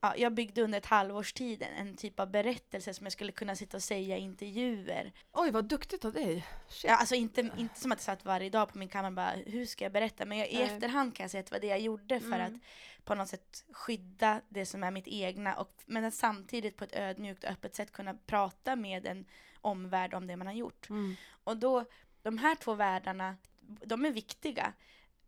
ja, 0.00 0.14
jag 0.16 0.34
byggde 0.34 0.62
under 0.62 0.78
ett 0.78 0.86
halvårs 0.86 1.32
tid 1.32 1.66
en, 1.76 1.96
typ 1.96 2.20
av 2.20 2.30
berättelse 2.30 2.94
som 2.94 3.06
jag 3.06 3.12
skulle 3.12 3.32
kunna 3.32 3.56
sitta 3.56 3.76
och 3.76 3.82
säga 3.82 4.18
i 4.18 4.20
intervjuer. 4.20 5.12
Oj, 5.32 5.50
vad 5.50 5.64
duktigt 5.64 6.04
av 6.04 6.12
dig. 6.12 6.46
Shit. 6.68 6.84
Ja, 6.90 6.96
alltså 6.96 7.14
inte, 7.14 7.50
inte 7.56 7.80
som 7.80 7.92
att 7.92 7.98
jag 7.98 8.04
satt 8.04 8.24
varje 8.24 8.50
dag 8.50 8.72
på 8.72 8.78
min 8.78 8.88
kammare 8.88 9.10
och 9.10 9.14
bara 9.14 9.30
hur 9.46 9.66
ska 9.66 9.84
jag 9.84 9.92
berätta? 9.92 10.24
Men 10.24 10.38
jag, 10.38 10.48
i 10.48 10.62
efterhand 10.62 11.16
kan 11.16 11.24
jag 11.24 11.30
säga 11.30 11.40
att 11.40 11.46
det 11.46 11.52
var 11.52 11.60
det 11.60 11.66
jag 11.66 11.80
gjorde 11.80 12.20
för 12.20 12.26
Mm. 12.40 12.54
att 12.54 12.60
på 13.04 13.14
något 13.14 13.28
sätt 13.28 13.64
skydda 13.72 14.40
det 14.48 14.66
som 14.66 14.84
är 14.84 14.90
mitt 14.90 15.08
egna 15.08 15.54
och 15.54 15.82
men 15.86 16.04
att 16.04 16.14
samtidigt 16.14 16.76
på 16.76 16.84
ett 16.84 16.96
ödmjukt 16.96 17.44
och 17.44 17.50
öppet 17.50 17.74
sätt 17.74 17.92
kunna 17.92 18.14
prata 18.14 18.76
med 18.76 19.06
en 19.06 19.24
omvärld 19.60 20.14
om 20.14 20.26
det 20.26 20.36
man 20.36 20.46
har 20.46 20.54
gjort. 20.54 20.90
Mm. 20.90 21.16
Och 21.44 21.56
då, 21.56 21.84
de 22.22 22.38
här 22.38 22.54
två 22.54 22.74
världarna, 22.74 23.36
de 23.60 24.04
är 24.04 24.10
viktiga. 24.10 24.72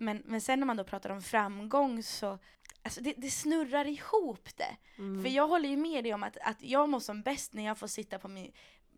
Men, 0.03 0.23
men 0.25 0.41
sen 0.41 0.59
när 0.61 0.67
man 0.67 0.77
då 0.77 0.85
pratar 0.85 1.11
om 1.11 1.23
framgång 1.23 2.03
så, 2.03 2.38
alltså 2.83 3.01
det, 3.01 3.15
det 3.17 3.31
snurrar 3.31 3.85
ihop 3.87 4.49
det. 4.57 4.77
Mm. 4.99 5.23
För 5.23 5.31
jag 5.31 5.49
håller 5.49 5.69
ju 5.69 5.77
med 5.77 6.05
dig 6.05 6.15
om 6.15 6.23
att, 6.23 6.37
att 6.43 6.62
jag 6.62 6.88
mår 6.88 7.01
som 7.01 7.23
bäst 7.23 7.53
när 7.53 7.65
jag 7.65 7.79
får 7.79 7.87
sitta 7.87 8.19
på 8.19 8.29
min, 8.29 8.53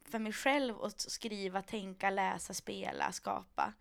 för 0.09 0.19
mig 0.19 0.33
själv 0.33 0.77
och 0.77 0.93
skriva, 0.97 1.63
tänka, 1.63 2.11
läsa, 2.11 2.55
spela, 2.55 3.13
skapa. 3.13 3.73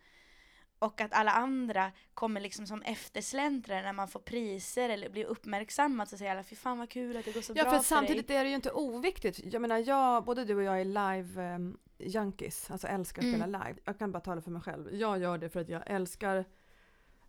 Och 0.80 1.02
att 1.02 1.14
alla 1.14 1.32
andra 1.32 1.92
kommer 2.14 2.42
liksom 2.42 2.68
som 2.68 2.82
eftersläntrare 2.82 3.82
när 3.82 3.94
man 3.94 4.08
får 4.08 4.20
priser 4.20 4.90
eller 4.90 5.10
blir 5.10 5.26
uppmärksammad 5.26 6.10
så 6.10 6.18
säger 6.18 6.32
alla 6.32 6.44
fy 6.44 6.56
fan 6.56 6.78
vad 6.80 6.90
kul 6.90 7.18
att 7.18 7.26
det 7.26 7.32
går 7.32 7.42
så 7.42 7.54
Ja, 7.56 7.64
bra 7.64 7.72
för 7.72 7.78
för 7.78 7.86
samtidigt 7.86 8.28
dig. 8.28 8.38
är 8.38 8.44
det 8.44 8.50
ju 8.50 8.56
inte 8.56 8.72
oviktigt. 8.72 9.40
Jag 9.54 9.62
menar, 9.62 9.78
jag, 9.78 10.24
både 10.24 10.46
du 10.46 10.56
och 10.56 10.64
jag 10.64 10.82
är 10.82 10.86
live 10.86 11.56
um, 11.56 11.78
junkies, 11.98 12.72
alltså 12.72 12.88
älskar 12.88 13.22
att 13.22 13.26
Mm. 13.26 13.40
spela 13.42 13.66
live. 13.66 13.80
Jag 13.86 14.00
kan 14.00 14.12
bara 14.12 14.20
tala 14.20 14.42
för 14.42 14.52
mig 14.52 14.62
själv. 14.62 14.94
Jag 14.96 15.20
gör 15.22 15.38
det 15.38 15.50
för 15.50 15.60
att 15.60 15.70
jag 15.70 15.84
älskar 15.86 16.46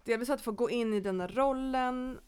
delvis 0.04 0.30
att 0.30 0.40
få 0.40 0.52
gå 0.52 0.70
in 0.70 0.94
i 0.94 1.00
den 1.00 1.18
där 1.18 1.28
rollen, 1.28 2.18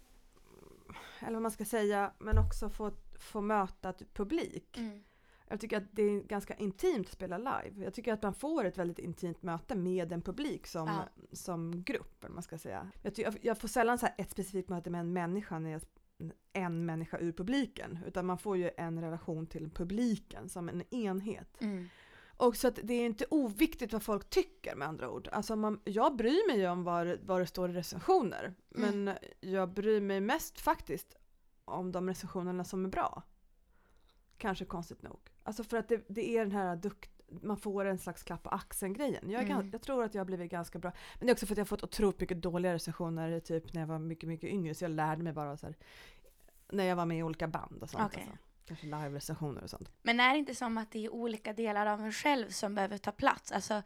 eller 1.21 1.33
vad 1.33 1.43
man 1.43 1.51
ska 1.51 1.65
säga, 1.65 2.13
men 2.19 2.39
också 2.39 2.69
få, 2.71 2.91
få 3.19 3.41
möta 3.41 3.89
ett 3.91 4.15
publik. 4.15 4.79
Mm. 4.79 5.03
Jag 5.49 5.61
tycker 5.61 5.77
att 5.77 5.85
det 5.93 6.03
är 6.03 6.21
ganska 6.23 6.55
intimt 6.55 7.07
att 7.07 7.13
spela 7.13 7.39
live. 7.39 7.85
Jag 7.85 7.95
tycker 7.95 8.13
att 8.13 8.23
man 8.23 8.35
får 8.35 8.65
ett 8.65 8.79
väldigt 8.79 8.99
intimt 8.99 9.43
möte 9.43 9.75
med 9.75 10.13
en 10.13 10.23
publik 10.23 10.67
som, 10.67 10.87
Ja. 10.89 11.09
som 11.33 11.83
grupp. 11.83 12.25
Man 12.29 12.43
ska 12.43 12.59
säga. 12.59 12.91
Jag, 13.03 13.15
ty- 13.15 13.25
jag- 13.43 13.59
får 13.59 13.69
sällan 13.69 13.99
så 13.99 14.07
ett 14.19 14.31
specifikt 14.31 14.69
möte 14.69 14.91
med 14.91 15.01
en 15.01 15.13
människa 15.13 15.59
när 15.59 15.71
jag 15.71 15.83
en 16.53 16.87
människa 16.87 17.19
ur 17.19 17.33
publiken. 17.33 17.99
Utan 18.07 18.27
man 18.27 18.39
får 18.39 18.57
ju 18.57 18.71
en 18.77 19.01
relation 19.01 19.47
till 19.47 19.71
publiken 19.71 20.49
som 20.49 20.69
en 20.69 20.95
enhet. 20.95 21.61
Mm. 21.63 21.89
Och 22.37 22.57
så 22.57 22.69
att 22.69 22.79
det 22.83 22.95
är 22.95 23.07
inte 23.07 23.25
oviktigt 23.31 23.93
vad 23.93 24.03
folk 24.03 24.31
tycker 24.31 24.77
med 24.77 24.89
andra 24.89 25.11
ord. 25.11 25.29
Alltså 25.33 25.57
man, 25.57 25.81
jag 25.85 26.17
bryr 26.17 26.49
mig 26.49 26.59
ju 26.61 26.69
om 26.69 26.85
vad, 26.85 27.19
vad 27.23 27.41
det 27.41 27.47
står 27.47 27.71
i 27.71 27.73
recensioner. 27.73 28.55
Men 28.69 29.11
jag 29.41 29.69
bryr 29.73 30.01
mig 30.01 30.21
mest 30.21 30.61
faktiskt 30.61 31.15
om 31.65 31.93
de 31.93 32.09
recensionerna 32.09 32.65
som 32.65 32.85
är 32.85 32.89
bra. 32.89 33.23
Kanske 34.39 34.65
konstigt 34.65 35.03
nog. 35.03 35.19
Alltså 35.43 35.65
för 35.65 35.77
att 35.77 35.89
det, 35.89 36.05
det 36.09 36.37
är 36.37 36.41
den 36.41 36.53
här 36.53 36.77
dukt, 36.77 37.11
man 37.29 37.57
får 37.57 37.85
en 37.85 37.99
slags 37.99 38.23
klapp 38.23 38.43
på 38.43 38.51
axeln 38.51 38.93
grejen. 38.93 39.31
Jag, 39.31 39.43
Mm. 39.51 39.71
jag 39.73 39.83
tror 39.83 40.05
att 40.05 40.15
jag 40.15 40.21
har 40.21 40.27
blivit 40.27 40.51
ganska 40.51 40.79
bra. 40.79 40.93
Men 41.19 41.27
det 41.27 41.31
är 41.31 41.35
också 41.35 41.47
för 41.47 41.55
att 41.55 41.59
jag 41.59 41.65
har 41.65 41.67
fått 41.67 41.85
otroligt 41.85 42.21
mycket 42.21 42.43
dåliga 42.43 42.75
recensioner 42.75 43.41
typ 43.41 43.73
när 43.73 43.81
jag 43.81 43.89
var 43.89 43.99
mycket, 43.99 44.29
mycket 44.29 44.51
yngre. 44.51 44.75
Så 44.75 44.85
jag 44.85 44.91
lärde 44.91 45.23
mig 45.23 45.33
bara 45.33 45.57
så 45.57 45.67
här, 45.67 45.77
när 46.73 46.85
jag 46.85 46.97
var 46.97 47.07
med 47.07 47.19
i 47.19 47.23
olika 47.23 47.49
band 47.49 47.83
och 47.83 47.91
sånt. 47.91 48.05
Okej. 48.07 48.23
Alltså. 48.31 48.46
Kanske 48.67 48.87
live-recensioner 48.87 49.63
och 49.63 49.71
sånt. 49.71 49.91
Men 50.03 50.21
är 50.21 50.33
det 50.33 50.39
inte 50.39 50.55
som 50.55 50.79
att 50.79 50.91
det 50.91 51.05
är 51.05 51.13
olika 51.13 51.53
delar 51.53 51.87
av 51.87 52.01
en 52.01 52.13
själv 52.13 52.51
som 52.51 52.75
behöver 52.75 52.99
ta 52.99 53.13
plats? 53.13 53.53
Alltså, 53.53 53.83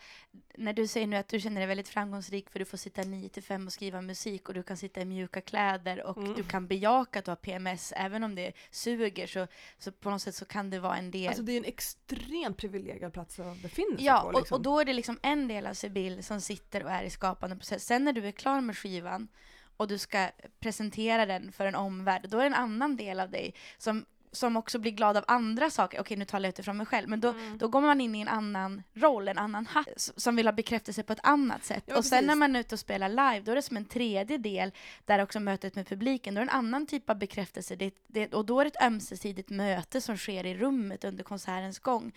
när 0.55 0.73
du 0.73 0.87
säger 0.87 1.07
nu 1.07 1.16
att 1.16 1.29
du 1.29 1.40
känner 1.40 1.61
dig 1.61 1.66
väldigt 1.69 1.88
framgångsrik 1.88 2.51
för 2.51 2.59
du 2.59 2.64
får 2.64 2.77
sitta 2.79 3.03
9 3.03 3.29
till 3.29 3.43
5 3.43 3.66
och 3.66 3.73
skriva 3.73 4.01
musik 4.01 4.49
och 4.49 4.55
du 4.55 4.62
kan 4.62 4.77
sitta 4.77 5.01
i 5.01 5.05
mjuka 5.05 5.40
kläder 5.40 6.03
och 6.07 6.16
Mm. 6.19 6.35
du 6.35 6.43
kan 6.45 6.66
bejaka 6.66 7.19
att 7.19 7.25
du 7.25 7.31
har 7.31 7.37
PMS 7.37 7.93
även 7.97 8.25
om 8.25 8.35
det 8.35 8.53
suger 8.71 9.27
så, 9.27 9.47
så 9.79 9.93
på 9.93 10.11
något 10.11 10.23
sätt 10.23 10.35
så 10.35 10.45
kan 10.45 10.71
det 10.71 10.81
vara 10.81 10.97
en 10.97 11.11
del. 11.11 11.29
Alltså 11.29 11.43
det 11.43 11.53
är 11.53 11.57
en 11.59 11.64
extremt 11.64 12.57
privilegierad 12.57 13.12
plats 13.12 13.40
att 13.40 13.62
befinna 13.62 13.97
sig 13.97 14.07
ja, 14.07 14.21
på. 14.21 14.27
och, 14.27 14.35
Liksom. 14.40 14.55
och 14.57 14.62
då 14.62 14.81
är 14.81 14.85
det 14.85 14.93
liksom 14.93 15.19
en 15.23 15.49
del 15.49 15.66
av 15.66 15.75
Sibyl 15.75 16.23
som 16.25 16.40
sitter 16.40 16.85
och 16.85 16.90
är 16.90 17.03
i 17.03 17.11
skapande 17.11 17.57
process. 17.57 17.85
Sen 17.85 18.05
när 18.05 18.12
du 18.12 18.27
är 18.27 18.33
klar 18.33 18.61
med 18.61 18.77
skivan 18.79 19.29
och 19.77 19.88
du 19.88 19.99
ska 19.99 20.29
presentera 20.59 21.27
den 21.27 21.53
för 21.53 21.66
en 21.66 21.75
omvärld, 21.75 22.29
då 22.29 22.37
är 22.38 22.40
det 22.40 22.47
en 22.47 22.55
annan 22.55 22.97
del 22.97 23.21
av 23.21 23.31
dig 23.31 23.55
som 23.79 24.05
som 24.33 24.57
också 24.57 24.79
blir 24.79 24.93
glad 24.93 25.16
av 25.16 25.25
andra 25.29 25.71
saker. 25.71 26.01
Okej, 26.01 26.16
nu 26.16 26.25
talar 26.25 26.47
jag 26.47 26.53
utifrån 26.53 26.77
mig 26.77 26.87
själv. 26.87 27.09
Men 27.09 27.21
då, 27.21 27.29
Mm. 27.29 27.59
då 27.59 27.69
går 27.69 27.81
man 27.81 28.01
in 28.01 28.14
i 28.14 28.21
en 28.21 28.29
annan 28.29 28.83
roll, 28.95 29.29
en 29.29 29.38
annan 29.38 29.66
hatt, 29.66 29.88
som 30.16 30.37
vill 30.37 30.47
ha 30.47 30.53
bekräftelse 30.53 31.03
på 31.03 31.12
ett 31.12 31.21
annat 31.23 31.64
sätt. 31.64 31.85
Ja, 31.87 31.97
och 31.99 32.05
sen 32.05 32.16
precis. 32.16 32.27
när 32.27 32.35
man 32.35 32.57
är 32.57 32.61
ute 32.61 32.75
och 32.75 32.79
spelar 32.79 33.09
live, 33.09 33.40
då 33.40 33.53
är 33.53 33.57
det 33.57 33.62
som 33.62 33.77
en 33.77 33.85
tredje 33.85 34.38
del, 34.38 34.73
där 35.05 35.23
också 35.23 35.40
mötet 35.40 35.75
med 35.75 35.87
publiken, 35.88 36.35
då 36.35 36.40
är 36.40 36.45
det 36.45 36.51
en 36.51 36.57
annan 36.59 36.87
typ 36.87 37.11
av 37.11 37.19
bekräftelse. 37.19 37.77
Det, 37.77 37.95
det, 38.07 38.35
och 38.35 38.47
då 38.47 38.61
är 38.61 38.64
det 38.64 38.69
ett 38.77 38.83
ömsesidigt 38.83 39.51
möte 39.51 40.01
som 40.01 40.16
sker 40.16 40.47
i 40.47 40.55
rummet 40.55 41.05
under 41.05 41.25
konsertens 41.25 41.79
gång. 41.79 42.12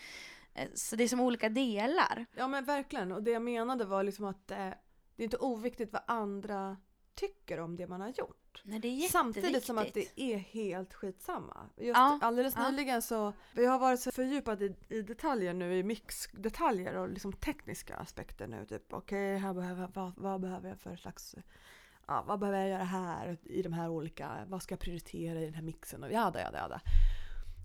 Eh, 0.54 0.67
Så 0.76 0.95
det 0.95 1.04
är 1.04 1.08
som 1.08 1.19
olika 1.19 1.49
delar. 1.49 2.26
Ja 2.36 2.47
men 2.47 2.65
verkligen. 2.65 3.12
Och 3.12 3.23
det 3.23 3.32
jag 3.32 3.41
menade 3.41 3.86
var 3.86 4.04
liksom 4.04 4.26
att 4.26 4.52
eh, 4.52 4.58
det 5.15 5.23
är 5.23 5.23
inte 5.23 5.38
oviktigt 5.38 5.93
vad 5.93 6.02
andra 6.08 6.78
tycker 7.15 7.60
om 7.60 7.76
det 7.76 7.88
man 7.88 8.02
har 8.02 8.10
gjort. 8.10 8.39
Nej, 8.63 8.79
det 8.79 8.87
är 8.87 9.07
Samtidigt 9.07 9.65
som 9.65 9.77
att 9.77 9.93
det 9.93 10.19
är 10.21 10.37
helt 10.37 10.93
skitsamma. 10.93 11.69
Just 11.77 11.97
Ja, 11.97 12.19
alldeles 12.21 12.53
ja. 12.55 12.69
nyligen 12.69 13.01
så, 13.01 13.33
vi 13.53 13.65
har 13.65 13.79
varit 13.79 13.99
så 13.99 14.11
fördjupade 14.11 14.65
i, 14.65 14.75
i 14.89 15.01
detaljer 15.01 15.53
nu, 15.53 15.77
i 15.77 15.83
mixdetaljer 15.83 16.95
och 16.95 17.09
liksom 17.09 17.33
tekniska 17.33 17.95
aspekter 17.95 18.47
nu. 18.47 18.65
Typ 18.65 18.93
okej, 18.93 19.37
här 19.37 19.53
behöver, 19.53 19.89
vad, 19.93 20.13
vad 20.17 20.41
behöver 20.41 20.69
jag 20.69 20.79
för 20.79 20.95
slags, 20.95 21.35
ja, 22.07 22.23
vad 22.27 22.39
behöver 22.39 22.59
jag 22.59 22.69
göra 22.69 22.83
här 22.83 23.37
i 23.43 23.61
de 23.61 23.73
här 23.73 23.89
olika, 23.89 24.45
vad 24.47 24.63
ska 24.63 24.73
jag 24.73 24.79
prioritera 24.79 25.39
i 25.39 25.45
den 25.45 25.53
här 25.53 25.61
mixen 25.61 26.03
och 26.03 26.11
jada 26.11 26.41
jada 26.41 26.57
jada. 26.57 26.81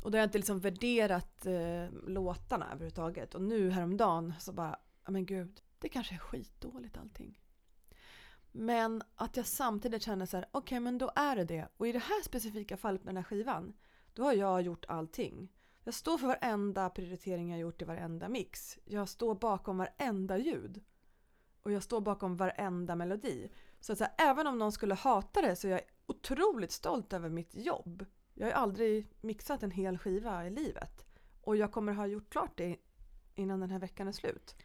Och 0.02 0.10
då 0.10 0.16
har 0.16 0.20
jag 0.20 0.26
inte 0.26 0.38
liksom 0.38 0.60
värderat 0.60 1.46
eh, 1.46 1.90
låtarna 2.06 2.66
överhuvudtaget. 2.66 3.34
Och 3.34 3.42
nu 3.42 3.70
häromdagen 3.70 4.34
så 4.38 4.52
bara, 4.52 4.76
ja 5.04 5.10
men 5.10 5.26
gud, 5.26 5.60
det 5.78 5.88
kanske 5.88 6.14
är 6.14 6.18
skitdåligt 6.18 6.96
allting. 6.96 7.38
Men 8.52 9.02
att 9.14 9.36
jag 9.36 9.46
samtidigt 9.46 10.02
känner 10.02 10.26
så 10.26 10.36
här, 10.36 10.46
okej 10.50 10.80
men 10.80 10.98
då 10.98 11.10
är 11.14 11.36
det 11.36 11.44
det. 11.44 11.68
Och 11.76 11.88
i 11.88 11.92
det 11.92 11.98
här 11.98 12.22
specifika 12.22 12.76
fallet 12.76 13.04
med 13.04 13.14
den 13.14 13.22
här 13.22 13.28
skivan, 13.28 13.72
då 14.12 14.22
har 14.24 14.32
jag 14.32 14.62
gjort 14.62 14.84
allting. 14.88 15.48
Jag 15.84 15.94
står 15.94 16.18
för 16.18 16.26
varenda 16.26 16.90
prioritering 16.90 17.50
jag 17.50 17.60
gjort 17.60 17.82
i 17.82 17.84
varenda 17.84 18.28
mix. 18.28 18.78
Jag 18.84 19.08
står 19.08 19.34
bakom 19.34 19.78
varenda 19.78 20.38
ljud. 20.38 20.84
Och 21.62 21.72
jag 21.72 21.82
står 21.82 22.00
bakom 22.00 22.36
varenda 22.36 22.96
melodi. 22.96 23.50
Så 23.80 23.92
att 23.92 23.98
så 23.98 24.04
här, 24.04 24.14
även 24.18 24.46
om 24.46 24.58
någon 24.58 24.72
skulle 24.72 24.94
hata 24.94 25.42
det 25.42 25.56
så 25.56 25.66
är 25.66 25.72
jag 25.72 25.80
otroligt 26.06 26.72
stolt 26.72 27.12
över 27.12 27.28
mitt 27.28 27.54
jobb. 27.54 28.06
Jag 28.34 28.46
har 28.46 28.52
aldrig 28.52 29.08
mixat 29.20 29.62
en 29.62 29.70
hel 29.70 29.98
skiva 29.98 30.46
i 30.46 30.50
livet. 30.50 31.04
Och 31.40 31.56
jag 31.56 31.72
kommer 31.72 31.92
ha 31.92 32.06
gjort 32.06 32.30
klart 32.30 32.56
det 32.56 32.76
innan 33.34 33.60
den 33.60 33.70
här 33.70 33.78
veckan 33.78 34.08
är 34.08 34.12
slut. 34.12 34.56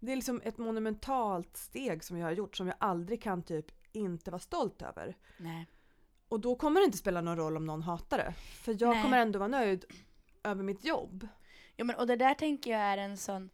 Det 0.00 0.12
är 0.12 0.16
liksom 0.16 0.40
ett 0.44 0.58
monumentalt 0.58 1.56
steg 1.56 2.04
som 2.04 2.16
jag 2.18 2.26
har 2.26 2.32
gjort 2.32 2.56
som 2.56 2.66
jag 2.66 2.76
aldrig 2.80 3.22
kan 3.22 3.42
typ 3.42 3.66
inte 3.92 4.30
vara 4.30 4.40
stolt 4.40 4.82
över. 4.82 5.16
Nej. 5.36 5.66
Och 6.28 6.40
då 6.40 6.54
kommer 6.54 6.80
det 6.80 6.84
inte 6.84 6.98
spela 6.98 7.20
någon 7.20 7.36
roll 7.36 7.56
om 7.56 7.66
någon 7.66 7.82
hatar 7.82 8.18
det. 8.18 8.32
För 8.32 8.76
jag 8.80 8.94
Nej. 8.94 9.02
kommer 9.02 9.18
ändå 9.18 9.38
vara 9.38 9.48
nöjd 9.48 9.84
över 10.42 10.62
mitt 10.62 10.84
jobb. 10.84 11.28
Jo, 11.76 11.86
men, 11.86 11.96
och 11.96 12.06
det 12.06 12.16
där 12.16 12.34
tänker 12.34 12.70
jag 12.70 12.80
är 12.80 12.98
en 12.98 13.16
sån 13.16 13.50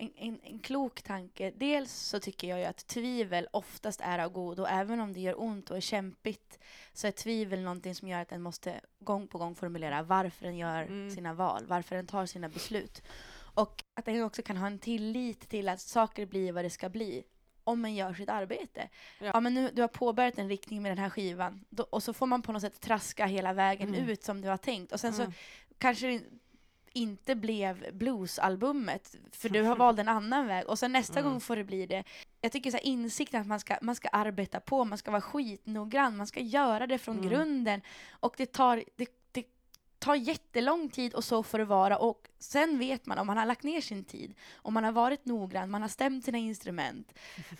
en, 0.00 0.10
en, 0.16 0.40
en 0.42 0.58
klok 0.58 1.02
tanke. 1.02 1.52
Dels 1.56 1.92
så 1.92 2.20
tycker 2.20 2.48
jag 2.48 2.58
ju 2.58 2.64
att 2.64 2.86
tvivel 2.86 3.48
oftast 3.52 4.00
är 4.00 4.18
av 4.18 4.32
godo. 4.32 4.64
Även 4.64 5.00
om 5.00 5.12
det 5.12 5.20
gör 5.20 5.40
ont 5.40 5.70
och 5.70 5.76
är 5.76 5.80
kämpigt 5.80 6.58
så 6.92 7.06
är 7.06 7.10
tvivel 7.10 7.60
någonting 7.62 7.94
som 7.94 8.08
gör 8.08 8.20
att 8.20 8.28
den 8.28 8.42
måste 8.42 8.80
gång 8.98 9.28
på 9.28 9.38
gång 9.38 9.54
formulera 9.54 10.02
varför 10.02 10.44
den 10.46 10.56
gör 10.56 10.82
Mm. 10.82 11.10
sina 11.10 11.34
val, 11.34 11.66
varför 11.66 11.96
den 11.96 12.06
tar 12.06 12.26
sina 12.26 12.48
beslut. 12.48 13.02
Och 13.58 13.84
att 13.94 14.04
den 14.04 14.22
också 14.22 14.42
kan 14.42 14.56
ha 14.56 14.66
en 14.66 14.78
tillit 14.78 15.48
till 15.48 15.68
att 15.68 15.80
saker 15.80 16.26
blir 16.26 16.52
vad 16.52 16.64
det 16.64 16.70
ska 16.70 16.88
bli 16.88 17.24
om 17.64 17.80
man 17.80 17.94
gör 17.94 18.14
sitt 18.14 18.28
arbete. 18.28 18.88
Ja. 19.18 19.26
Ja, 19.34 19.40
men 19.40 19.54
nu, 19.54 19.70
du 19.74 19.80
har 19.82 19.88
påbörjat 19.88 20.38
en 20.38 20.48
riktning 20.48 20.82
med 20.82 20.90
den 20.92 20.98
här 20.98 21.10
skivan 21.10 21.64
då, 21.70 21.82
och 21.82 22.02
så 22.02 22.12
får 22.12 22.26
man 22.26 22.42
på 22.42 22.52
något 22.52 22.62
sätt 22.62 22.80
traska 22.80 23.26
hela 23.26 23.52
vägen 23.52 23.88
Mm. 23.94 24.08
ut 24.08 24.22
som 24.24 24.40
du 24.40 24.48
har 24.48 24.56
tänkt. 24.56 24.92
Och 24.92 25.00
sen 25.00 25.12
så 25.12 25.22
Mm. 25.22 25.32
kanske 25.78 26.06
det 26.06 26.22
inte 26.92 27.34
blev 27.34 27.86
bluesalbumet 27.92 29.16
för 29.32 29.48
du 29.48 29.62
har 29.62 29.76
valt 29.84 29.98
en 29.98 30.08
annan 30.08 30.46
väg 30.46 30.66
och 30.66 30.78
sen 30.78 30.92
nästa 30.92 31.18
Mm. 31.20 31.30
gång 31.32 31.40
får 31.40 31.56
det 31.56 31.64
bli 31.64 31.86
det. 31.86 32.04
Jag 32.40 32.52
tycker 32.52 32.70
så 32.70 32.76
här, 32.76 32.84
insikten 32.84 33.40
att 33.40 33.46
man 33.46 33.60
ska, 33.60 33.76
man 33.82 33.94
ska 33.94 34.08
arbeta 34.08 34.60
på, 34.60 34.84
man 34.84 34.98
ska 34.98 35.10
vara 35.10 35.20
skitnoggrann, 35.20 36.16
man 36.16 36.26
ska 36.26 36.40
göra 36.40 36.86
det 36.86 36.98
från 36.98 37.16
Mm. 37.18 37.28
grunden 37.28 37.80
och 38.10 38.34
det 38.36 38.52
tar, 38.52 38.84
det 38.96 39.06
tar 40.08 40.14
jättelång 40.14 40.88
tid 40.88 41.14
och 41.14 41.24
så 41.24 41.42
får 41.42 41.58
det 41.58 41.64
vara 41.64 41.98
och 41.98 42.28
sen 42.38 42.78
vet 42.78 43.06
man 43.06 43.18
om 43.18 43.26
man 43.26 43.36
har 43.36 43.46
lagt 43.46 43.62
ner 43.62 43.80
sin 43.80 44.04
tid, 44.04 44.34
om 44.56 44.74
man 44.74 44.84
har 44.84 44.92
varit 44.92 45.24
noggrann, 45.26 45.70
man 45.70 45.82
har 45.82 45.88
stämt 45.88 46.24
sina 46.24 46.38
instrument 46.38 47.12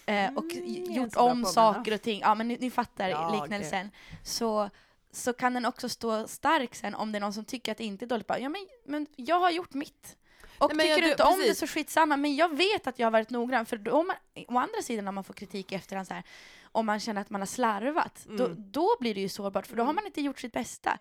eh, 0.06 0.32
och 0.36 0.44
Mm, 0.52 0.74
jag 0.84 0.96
är 0.96 1.02
gjort 1.02 1.16
om 1.16 1.44
saker 1.44 1.94
och 1.94 2.02
ting, 2.02 2.20
ja 2.20 2.34
men 2.34 2.48
ni, 2.48 2.56
ni 2.60 2.70
fattar 2.70 3.08
Ja, 3.08 3.40
liknelsen. 3.42 3.90
Så 4.24 4.70
så 5.10 5.32
kan 5.32 5.54
den 5.54 5.64
också 5.66 5.88
stå 5.88 6.28
stark 6.28 6.74
sen 6.74 6.94
om 6.94 7.12
det 7.12 7.18
är 7.18 7.20
någon 7.20 7.32
som 7.32 7.44
tycker 7.44 7.72
att 7.72 7.78
det 7.78 7.84
inte 7.84 8.04
är 8.04 8.06
dåligt. 8.06 8.26
Bara, 8.26 8.38
ja, 8.38 8.48
men, 8.48 8.66
men 8.86 9.06
jag 9.16 9.40
har 9.40 9.50
gjort 9.50 9.74
mitt. 9.74 10.16
Och 10.58 10.76
Nej, 10.76 10.86
tycker 10.88 11.02
du 11.02 11.10
inte 11.10 11.22
om 11.22 11.32
det 11.38 11.42
precis. 11.42 11.58
så 11.58 11.66
skitsamma. 11.66 12.16
Men 12.16 12.36
jag 12.36 12.56
vet 12.56 12.86
att 12.86 12.98
jag 12.98 13.06
har 13.06 13.10
varit 13.10 13.30
noggrann. 13.30 13.66
För 13.66 13.76
då 13.76 14.02
man, 14.02 14.16
å 14.48 14.58
andra 14.58 14.82
sidan 14.82 15.04
när 15.04 15.12
man 15.12 15.24
får 15.24 15.34
kritik 15.34 15.72
i 15.72 15.74
efterhand 15.74 16.08
så 16.08 16.14
här, 16.14 16.22
om 16.62 16.86
man 16.86 17.00
känner 17.00 17.20
att 17.20 17.30
man 17.30 17.40
har 17.40 17.46
slarvat, 17.46 18.26
då, 18.38 18.44
Mm. 18.44 18.70
då 18.70 18.96
blir 19.00 19.14
det 19.14 19.20
ju 19.20 19.28
sårbart 19.28 19.66
för 19.66 19.76
då 19.76 19.82
har 19.82 19.86
Mm. 19.90 19.94
man 19.96 20.06
inte 20.06 20.20
gjort 20.20 20.40
sitt 20.40 20.52
bästa. 20.52 20.98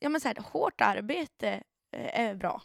Ja, 0.00 0.08
men 0.08 0.20
så 0.20 0.28
här, 0.28 0.36
hårt 0.52 0.80
arbete 0.80 1.62
eh, 1.92 2.20
är 2.20 2.34
bra. 2.34 2.62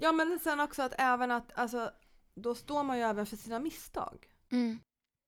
Ja 0.00 0.12
men 0.12 0.38
sen 0.38 0.60
också 0.60 0.82
att 0.82 0.94
även 0.98 1.30
att, 1.30 1.58
alltså, 1.58 1.90
då 2.34 2.54
står 2.54 2.82
man 2.82 2.96
ju 2.98 3.02
även 3.02 3.26
för 3.26 3.36
sina 3.36 3.58
misstag. 3.58 4.26
Mm. 4.52 4.78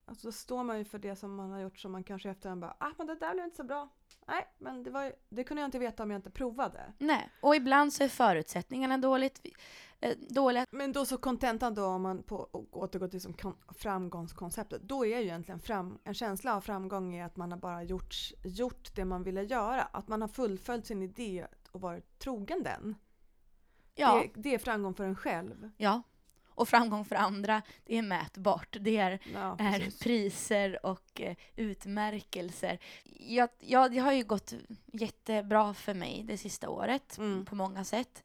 Alltså 0.08 0.28
då 0.28 0.32
står 0.32 0.64
man 0.64 0.78
ju 0.78 0.84
för 0.84 0.98
det 0.98 1.16
som 1.16 1.34
man 1.34 1.50
har 1.50 1.60
gjort 1.60 1.78
som 1.78 1.92
man 1.92 2.04
kanske 2.04 2.30
efterhand 2.30 2.60
bara, 2.60 2.76
ah 2.80 2.90
men 2.98 3.06
det 3.06 3.14
där 3.14 3.32
blev 3.32 3.44
inte 3.44 3.56
så 3.56 3.64
bra. 3.64 3.88
Nej, 4.26 4.46
men 4.58 4.82
det, 4.82 4.90
var 4.90 5.04
ju, 5.04 5.12
det 5.28 5.44
kunde 5.44 5.60
jag 5.60 5.68
inte 5.68 5.78
veta 5.78 6.02
om 6.02 6.10
jag 6.10 6.18
inte 6.18 6.30
provade. 6.30 6.92
Nej, 6.98 7.30
och 7.40 7.56
ibland 7.56 7.92
så 7.92 8.04
är 8.04 8.08
förutsättningarna 8.08 8.98
dåligt, 8.98 9.46
dåliga. 10.28 10.66
Men 10.70 10.92
då 10.92 11.06
så 11.06 11.18
kontentan 11.18 11.74
då 11.74 11.85
om 11.87 12.02
man 12.02 12.22
på, 12.22 12.37
och 12.37 12.76
återgår 12.76 13.09
till 13.09 13.20
som 13.20 13.32
kon, 13.32 13.56
framgångskonceptet, 13.78 14.82
då 14.82 15.06
är 15.06 15.18
ju 15.18 15.24
egentligen 15.24 15.61
fram, 15.61 15.98
en 16.04 16.14
känsla 16.14 16.56
av 16.56 16.61
framgång 16.61 17.14
är 17.14 17.24
att 17.24 17.37
man 17.37 17.52
har 17.52 17.59
bara 17.59 17.82
gjort, 17.82 18.14
gjort 18.44 18.94
det 18.94 19.04
man 19.04 19.22
ville 19.22 19.42
göra. 19.42 19.82
Att 19.82 20.09
man 20.09 20.20
har 20.20 20.28
fullföljt 20.28 20.87
sin 20.87 21.02
idé 21.02 21.46
och 21.72 21.80
varit 21.80 22.18
trogen 22.18 22.62
den. 22.62 22.94
Ja, 23.94 24.14
Det, 24.35 24.40
det 24.42 24.54
är 24.54 24.59
framgång 24.59 24.94
för 24.94 25.04
en 25.04 25.16
själv. 25.16 25.70
ja. 25.76 26.02
Och 26.59 26.68
framgång 26.68 27.04
för 27.04 27.16
andra, 27.16 27.62
det 27.85 27.98
är 27.98 28.02
mätbart. 28.02 28.76
Det 28.80 28.96
är 28.96 29.18
Ja, 29.35 29.56
är 29.59 30.02
priser 30.02 30.87
och 30.87 31.20
eh, 31.20 31.37
utmärkelser. 31.56 32.78
Jag, 33.18 33.48
jag, 33.59 33.92
det 33.92 33.98
har 33.98 34.12
ju 34.12 34.24
gått 34.24 34.54
jättebra 34.92 35.74
för 35.74 35.94
mig 35.94 36.22
det 36.26 36.38
sista 36.38 36.68
året 36.68 37.18
Mm. 37.18 37.44
på 37.44 37.54
många 37.54 37.85
sätt. 37.85 38.24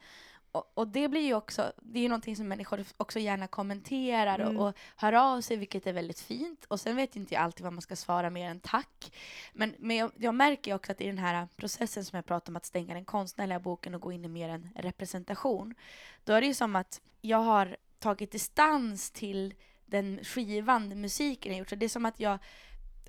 Och, 0.52 0.72
och 0.74 0.88
det 0.88 1.08
blir 1.08 1.22
ju 1.22 1.34
också, 1.34 1.74
det 1.78 2.00
är 2.00 2.04
ju 2.04 2.10
någonting 2.10 2.36
som 2.36 2.48
människor 2.48 2.84
också 2.98 3.20
gärna 3.20 3.48
kommenterar 3.48 4.40
Mm. 4.40 4.58
och, 4.58 4.68
och 4.68 4.78
hör 4.96 5.14
av 5.14 5.42
sig, 5.42 5.58
vilket 5.58 5.88
är 5.88 5.94
väldigt 5.94 6.20
fint. 6.20 6.66
Och 6.66 6.80
sen 6.80 6.96
vet 6.96 7.16
inte 7.16 7.34
jag 7.34 7.44
alltid 7.44 7.64
vad 7.64 7.74
man 7.74 7.82
ska 7.82 7.96
svara 7.96 8.30
mer 8.30 8.50
än 8.50 8.60
tack. 8.60 9.14
Men, 9.54 9.76
men 9.80 9.98
jag, 9.98 10.12
jag 10.16 10.36
märker 10.36 10.76
också 10.76 10.92
att 10.92 11.02
i 11.02 11.08
den 11.08 11.18
här 11.18 11.48
processen 11.56 12.06
som 12.06 12.16
jag 12.16 12.26
pratar 12.26 12.52
om 12.52 12.56
att 12.56 12.66
stänga 12.66 12.94
den 12.94 13.06
konstnärliga 13.06 13.60
boken 13.60 13.96
och 13.96 14.02
gå 14.02 14.12
in 14.12 14.26
i 14.26 14.28
mer 14.28 14.50
en 14.50 14.70
representation, 14.76 15.76
då 16.24 16.34
är 16.34 16.42
det 16.42 16.48
ju 16.48 16.54
som 16.54 16.76
att 16.76 17.02
jag 17.22 17.38
har 17.38 17.78
tagit 18.00 18.32
distans 18.32 19.12
till 19.12 19.54
den 19.86 20.20
skivan, 20.24 20.90
den 20.90 21.02
musiken 21.02 21.52
jag 21.52 21.60
gjort. 21.60 21.70
Så 21.70 21.76
det 21.76 21.86
är 21.86 21.90
som 21.90 22.06
att 22.06 22.20
jag 22.20 22.40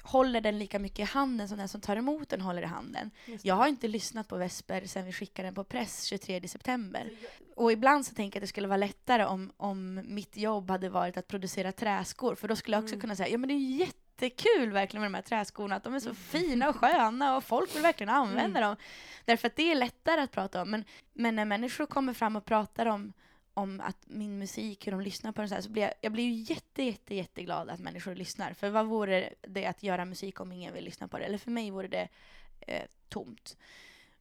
håller 0.03 0.41
den 0.41 0.59
lika 0.59 0.79
mycket 0.79 0.99
i 0.99 1.03
handen 1.03 1.49
som 1.49 1.59
den 1.59 1.69
som 1.69 1.81
tar 1.81 1.97
emot 1.97 2.29
den 2.29 2.41
håller 2.41 2.63
i 2.63 2.67
handen. 2.67 3.11
Jag 3.43 3.55
har 3.55 3.67
inte 3.67 3.89
lyssnat 3.89 4.29
på 4.29 4.37
Vesper 4.37 4.87
sen 4.87 5.05
vi 5.05 5.13
skickade 5.13 5.47
den 5.47 5.55
på 5.55 5.65
press 5.65 6.05
23 6.05 6.49
september. 6.49 7.11
Och 7.57 7.73
ibland 7.73 8.07
så 8.07 8.15
tänker 8.15 8.37
jag 8.37 8.41
att 8.41 8.43
det 8.43 8.49
skulle 8.49 8.69
vara 8.69 8.77
lättare 8.77 9.25
om, 9.25 9.53
om 9.57 10.03
mitt 10.15 10.37
jobb 10.37 10.71
hade 10.71 10.89
varit 10.89 11.17
att 11.17 11.29
producera 11.29 11.73
träskor. 11.73 12.35
För 12.35 12.49
då 12.49 12.57
skulle 12.57 12.77
jag 12.77 12.83
också 12.85 12.95
Mm. 12.95 13.01
kunna 13.01 13.17
säga, 13.17 13.29
ja 13.29 13.39
men 13.39 13.49
det 13.49 13.55
är 13.55 13.59
ju 13.59 13.77
jättekul 13.77 14.73
verkligen 14.73 15.01
med 15.03 15.11
de 15.11 15.15
här 15.15 15.23
träskorna. 15.23 15.77
Att 15.77 15.85
de 15.85 15.95
är 15.95 16.01
så 16.01 16.09
Mm. 16.09 16.17
fina 16.17 16.69
och 16.69 16.77
sköna 16.77 17.37
och 17.37 17.45
folk 17.45 17.75
vill 17.77 17.83
verkligen 17.83 18.11
använda 18.15 18.59
Mm. 18.59 18.63
dem. 18.63 18.77
Därför 19.25 19.47
att 19.49 19.57
det 19.57 19.71
är 19.71 19.75
lättare 19.75 20.21
att 20.21 20.31
prata 20.31 20.63
om. 20.63 20.71
Men, 20.71 20.85
men 21.13 21.37
när 21.37 21.45
människor 21.45 21.87
kommer 21.87 22.13
fram 22.15 22.37
och 22.37 22.45
pratar 22.45 22.87
om 22.87 23.13
om 23.55 23.81
att 23.81 23.99
min 24.07 24.39
musik, 24.39 24.87
hur 24.87 24.93
de 24.93 25.01
lyssnar 25.01 25.33
på 25.33 25.41
den 25.41 25.49
så, 25.49 25.55
här, 25.55 25.63
så 25.63 25.71
blir 25.71 25.83
jag, 25.83 25.93
jag 26.01 26.13
blir 26.13 26.25
ju 26.25 26.55
jätte, 26.55 26.83
jätte, 26.83 27.15
jätteglad 27.15 27.71
att 27.71 27.81
människor 27.81 28.15
lyssnar. 28.15 28.53
För 28.53 28.71
vad 28.71 28.87
vore 28.87 29.35
det 29.41 29.67
att 29.67 29.83
göra 29.83 30.05
musik 30.05 30.41
om 30.41 30.53
ingen 30.53 30.75
vill 30.75 30.85
lyssna 30.85 31.09
på 31.09 31.19
det? 31.19 31.25
Eller 31.25 31.39
för 31.39 31.51
mig 31.51 31.71
vore 31.71 31.89
det 31.89 32.09
eh, 32.61 32.83
tomt. 33.09 33.57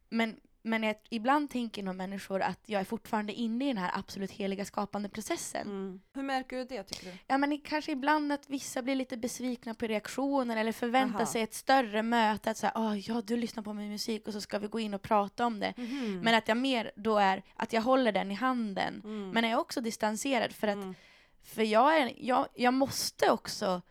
Men, 0.08 0.40
men 0.64 0.82
jag, 0.82 0.96
ibland 1.10 1.50
tänker 1.50 1.82
nog 1.82 1.94
människor 1.94 2.42
att 2.42 2.60
jag 2.66 2.80
är 2.80 2.84
fortfarande 2.84 3.32
inne 3.32 3.64
i 3.64 3.68
den 3.68 3.78
här 3.78 3.90
absolut 3.94 4.30
heliga 4.30 4.64
skapande 4.64 5.08
processen. 5.08 5.66
Mm. 5.66 6.00
Hur 6.14 6.22
märker 6.22 6.56
du 6.56 6.64
det 6.64 6.82
tycker 6.82 7.06
du? 7.06 7.18
Ja 7.26 7.38
men 7.38 7.58
kanske 7.58 7.92
ibland 7.92 8.32
att 8.32 8.50
vissa 8.50 8.82
blir 8.82 8.94
lite 8.94 9.16
besvikna 9.16 9.74
på 9.74 9.86
reaktionen 9.86 10.58
eller 10.58 10.72
förväntar 10.72 11.18
Aha. 11.18 11.26
sig 11.26 11.42
ett 11.42 11.54
större 11.54 12.02
möte. 12.02 12.50
Att 12.50 12.56
säga, 12.56 12.72
oh, 12.74 12.98
ja 12.98 13.22
du 13.22 13.36
lyssnar 13.36 13.62
på 13.62 13.72
min 13.72 13.90
musik 13.90 14.26
och 14.26 14.32
så 14.32 14.40
ska 14.40 14.58
vi 14.58 14.66
gå 14.66 14.80
in 14.80 14.94
och 14.94 15.02
prata 15.02 15.46
om 15.46 15.60
det. 15.60 15.74
Mhm. 15.76 16.20
Men 16.20 16.34
att 16.34 16.48
jag 16.48 16.56
mer 16.56 16.92
då 16.96 17.18
är, 17.18 17.42
att 17.56 17.72
jag 17.72 17.82
håller 17.82 18.12
den 18.12 18.30
i 18.30 18.34
handen. 18.34 19.00
Mm. 19.04 19.30
Men 19.30 19.44
jag 19.44 19.52
är 19.52 19.58
också 19.58 19.80
distanserad 19.80 20.52
för 20.52 20.68
att 20.68 20.72
Mm. 20.76 20.94
för 21.42 21.62
jag, 21.62 22.00
är, 22.00 22.12
jag, 22.16 22.48
jag 22.54 22.74
måste 22.74 23.30
också 23.30 23.82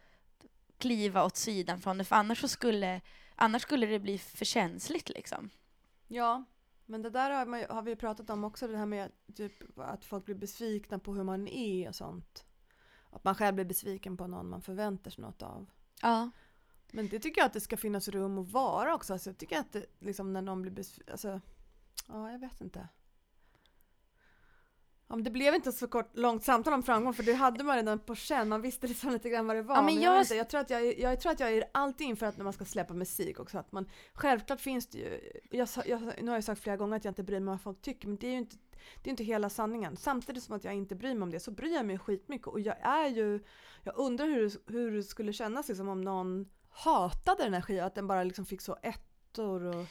kliva 0.78 1.24
åt 1.24 1.38
sidan 1.38 1.82
från 1.82 1.98
det 1.98 2.04
för 2.04 2.16
annars 2.16 2.50
skulle, 2.52 3.02
annars 3.36 3.62
skulle 3.62 3.86
det 3.86 4.00
bli 4.00 4.18
för 4.18 4.46
känsligt 4.46 5.10
liksom. 5.10 5.50
Ja, 6.08 6.44
men 6.92 7.02
det 7.02 7.10
där 7.10 7.32
har, 7.32 7.46
man, 7.46 7.64
har 7.70 7.82
vi 7.82 7.96
pratat 7.96 8.30
om 8.30 8.44
också, 8.44 8.68
det 8.68 8.78
här 8.78 8.86
med 8.86 9.06
att, 9.06 9.36
typ, 9.36 9.80
att 9.80 10.06
folk 10.06 10.26
blir 10.26 10.36
besvikna 10.36 11.00
på 11.00 11.14
hur 11.14 11.24
man 11.24 11.48
är 11.48 11.90
och 11.90 11.96
sånt. 11.96 12.46
Att 13.10 13.24
man 13.24 13.36
själv 13.36 13.56
blir 13.56 13.66
besviken 13.66 14.18
på 14.18 14.28
någon 14.28 14.50
man 14.50 14.62
förväntar 14.62 15.12
sig 15.12 15.22
något 15.22 15.42
av. 15.42 15.70
Ja. 16.02 16.30
Men 16.92 17.08
det 17.08 17.20
tycker 17.20 17.42
jag 17.42 17.46
att 17.46 17.54
det 17.54 17.62
ska 17.62 17.78
finnas 17.78 18.08
rum 18.08 18.38
att 18.38 18.52
vara 18.52 18.96
också. 18.96 19.14
Alltså, 19.14 19.30
jag 19.30 19.38
tycker 19.38 19.60
att 19.60 19.72
det, 19.72 19.86
liksom, 20.00 20.34
när 20.34 20.42
någon 20.42 20.62
blir 20.62 20.72
besviken, 20.72 21.12
alltså, 21.12 21.42
ja 22.08 22.32
jag 22.32 22.40
vet 22.40 22.62
inte. 22.62 22.88
Ja, 25.12 25.16
men 25.16 25.24
det 25.24 25.32
blev 25.32 25.56
inte 25.56 25.72
så 25.72 25.88
kort, 25.88 26.18
långt 26.18 26.44
samtal 26.44 26.74
om 26.74 26.84
framgång 26.84 27.14
för 27.14 27.24
det 27.24 27.34
hade 27.34 27.64
man 27.64 27.76
redan 27.76 28.00
på 28.00 28.16
känn, 28.16 28.50
man 28.50 28.62
visste 28.62 28.88
liksom 28.88 29.12
lite 29.12 29.30
grann 29.30 29.48
vad 29.48 29.56
det 29.56 29.62
var. 29.62 29.76
Ja, 29.76 29.82
men 29.82 30.02
jag, 30.02 30.16
jag- 30.16 30.22
inte, 30.22 30.36
jag, 30.36 30.50
tror 30.50 30.62
att 30.62 30.70
jag, 30.70 31.00
jag 31.00 31.20
tror 31.20 31.32
att 31.32 31.40
jag 31.40 31.52
är 31.54 31.64
alltid 31.72 32.08
inför 32.08 32.26
att 32.26 32.38
när 32.38 32.44
man 32.44 32.54
ska 32.54 32.66
släppa 32.66 32.94
musik 32.94 33.40
också 33.40 33.58
att 33.58 33.72
man, 33.72 33.90
självklart 34.14 34.62
finns 34.62 34.88
det 34.88 34.98
ju, 34.98 35.20
jag, 35.50 35.68
jag, 35.86 36.02
nu 36.22 36.28
har 36.28 36.38
jag 36.38 36.44
sagt 36.44 36.62
flera 36.62 36.78
gånger 36.78 36.96
att 36.98 37.06
jag 37.06 37.12
inte 37.12 37.24
bryr 37.24 37.40
mig 37.40 37.52
om 37.52 37.58
vad 37.58 37.62
folk 37.62 37.82
tycker 37.82 38.08
men 38.08 38.18
det 38.18 38.28
är 38.28 38.32
ju 38.32 38.38
inte, 38.38 38.56
det 39.04 39.10
är 39.10 39.12
inte 39.12 39.24
hela 39.24 39.50
sanningen. 39.50 39.98
Samtidigt 39.98 40.44
som 40.44 40.56
att 40.56 40.64
jag 40.64 40.74
inte 40.74 40.96
bryr 40.96 41.14
mig 41.14 41.24
om 41.24 41.32
det 41.32 41.40
så 41.40 41.52
bryr 41.52 41.74
jag 41.76 41.86
mig 41.86 41.98
skitmycket 42.00 42.48
och 42.48 42.60
jag 42.60 42.76
är 42.82 43.08
ju, 43.08 43.40
jag 43.84 43.98
undrar 43.98 44.26
hur, 44.26 44.52
hur 44.72 44.92
det 44.92 45.04
skulle 45.04 45.34
kännas 45.34 45.68
liksom 45.68 45.90
om 45.90 46.02
någon 46.02 46.46
hatade 46.70 47.44
den 47.44 47.54
här 47.54 47.62
skivan, 47.62 47.86
att 47.88 47.96
den 47.96 48.08
bara 48.08 48.24
liksom 48.24 48.46
fick 48.46 48.62
så 48.62 48.78
ettor 48.82 49.64
och 49.64 49.86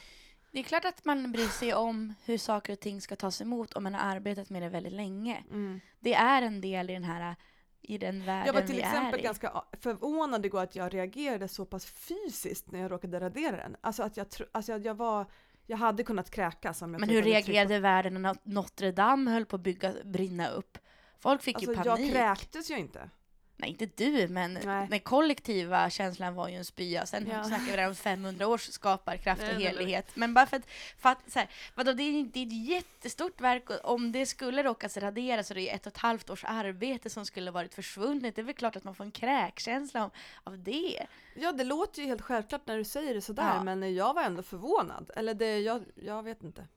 Det 0.51 0.59
är 0.59 0.63
klart 0.63 0.85
att 0.85 1.05
man 1.05 1.31
bryr 1.31 1.47
sig 1.47 1.73
om 1.73 2.13
hur 2.25 2.37
saker 2.37 2.73
och 2.73 2.79
ting 2.79 3.01
ska 3.01 3.15
tas 3.15 3.41
emot 3.41 3.73
om 3.73 3.83
man 3.83 3.93
har 3.93 4.15
arbetat 4.15 4.49
med 4.49 4.61
det 4.61 4.69
väldigt 4.69 4.93
länge. 4.93 5.43
mm. 5.49 5.79
Det 5.99 6.13
är 6.13 6.41
en 6.41 6.61
del 6.61 6.89
i 6.89 6.93
den 6.93 7.03
här 7.03 7.35
i 7.81 7.97
den 7.97 8.25
världen 8.25 8.45
Jag 8.45 8.53
var 8.53 8.61
till 8.61 8.75
vi 8.75 8.81
exempel 8.81 9.19
är 9.19 9.23
ganska 9.23 9.63
förvånad 9.71 10.45
igår 10.45 10.61
att 10.63 10.75
jag 10.75 10.93
reagerade 10.93 11.47
så 11.47 11.65
pass 11.65 11.85
fysiskt 11.85 12.71
när 12.71 12.79
jag 12.79 12.91
råkade 12.91 13.19
radera 13.19 13.57
den. 13.57 13.75
Alltså 13.81 14.03
att 14.03 14.17
jag, 14.17 14.27
alltså 14.51 14.77
jag 14.77 14.95
var, 14.95 15.25
jag 15.65 15.77
hade 15.77 16.03
kunnat 16.03 16.31
kräkas 16.31 16.81
om 16.81 16.93
jag 16.93 16.99
Men 16.99 17.09
hur 17.09 17.21
reagerade 17.21 17.79
världen 17.79 18.21
när 18.21 18.35
Notre 18.43 18.91
Dame 18.91 19.31
höll 19.31 19.45
på 19.45 19.55
att 19.55 19.61
bygga, 19.61 19.93
brinna 20.03 20.49
upp? 20.49 20.77
Folk 21.19 21.41
fick 21.41 21.55
Alltså 21.55 21.71
ju 21.71 21.77
jag 21.77 21.85
panik. 21.85 22.11
kräktes 22.11 22.71
ju 22.71 22.77
inte. 22.77 23.09
Nej, 23.61 23.69
inte 23.69 23.85
du, 23.85 24.27
men 24.27 24.53
Nej. 24.65 24.87
den 24.89 24.99
kollektiva 24.99 25.89
känslan 25.89 26.35
var 26.35 26.47
ju 26.49 26.55
en 26.55 26.65
spya. 26.65 27.05
Sen 27.05 27.27
Ja. 27.31 27.43
snackar 27.43 27.65
vi 27.65 27.71
där 27.75 27.87
om 27.87 27.95
500 27.95 28.47
års 28.47 28.61
skaparkraft 28.69 29.41
och 29.41 29.61
helighet. 29.61 30.07
Men 30.13 30.33
bara 30.33 30.45
för 30.45 30.57
att, 30.57 30.65
för 30.97 31.09
att 31.09 31.31
så 31.31 31.39
här, 31.39 31.49
vadå, 31.75 31.93
det, 31.93 32.03
är, 32.03 32.23
det 32.33 32.39
är 32.39 32.45
ett 32.47 32.67
jättestort 32.67 33.41
verk 33.41 33.69
och 33.69 33.93
om 33.93 34.11
det 34.11 34.25
skulle 34.25 34.63
råkas 34.63 34.97
raderas 34.97 35.47
så 35.47 35.53
är 35.53 35.55
det 35.55 35.61
ju 35.61 35.67
ett 35.67 35.85
och 35.87 35.91
ett 35.93 35.97
halvt 35.97 36.29
års 36.29 36.43
arbete 36.43 37.09
som 37.09 37.25
skulle 37.25 37.51
varit 37.51 37.73
försvunnet. 37.73 38.35
Det 38.35 38.41
är 38.41 38.43
väl 38.43 38.55
klart 38.55 38.75
att 38.75 38.83
man 38.83 38.95
får 38.95 39.03
en 39.03 39.11
kräkkänsla 39.11 40.03
av, 40.03 40.11
av 40.43 40.59
det. 40.63 41.05
Ja 41.35 41.51
det 41.51 41.63
låter 41.63 42.01
ju 42.01 42.07
helt 42.07 42.21
självklart 42.21 42.67
när 42.67 42.77
du 42.77 42.83
säger 42.83 43.13
det 43.13 43.21
sådär 43.21 43.51
Ja. 43.55 43.63
men 43.63 43.95
jag 43.95 44.13
var 44.13 44.23
ändå 44.23 44.43
förvånad. 44.43 45.11
Eller 45.15 45.33
det, 45.33 45.59
jag, 45.59 45.83
jag 45.95 46.23
vet 46.23 46.43
inte. 46.43 46.67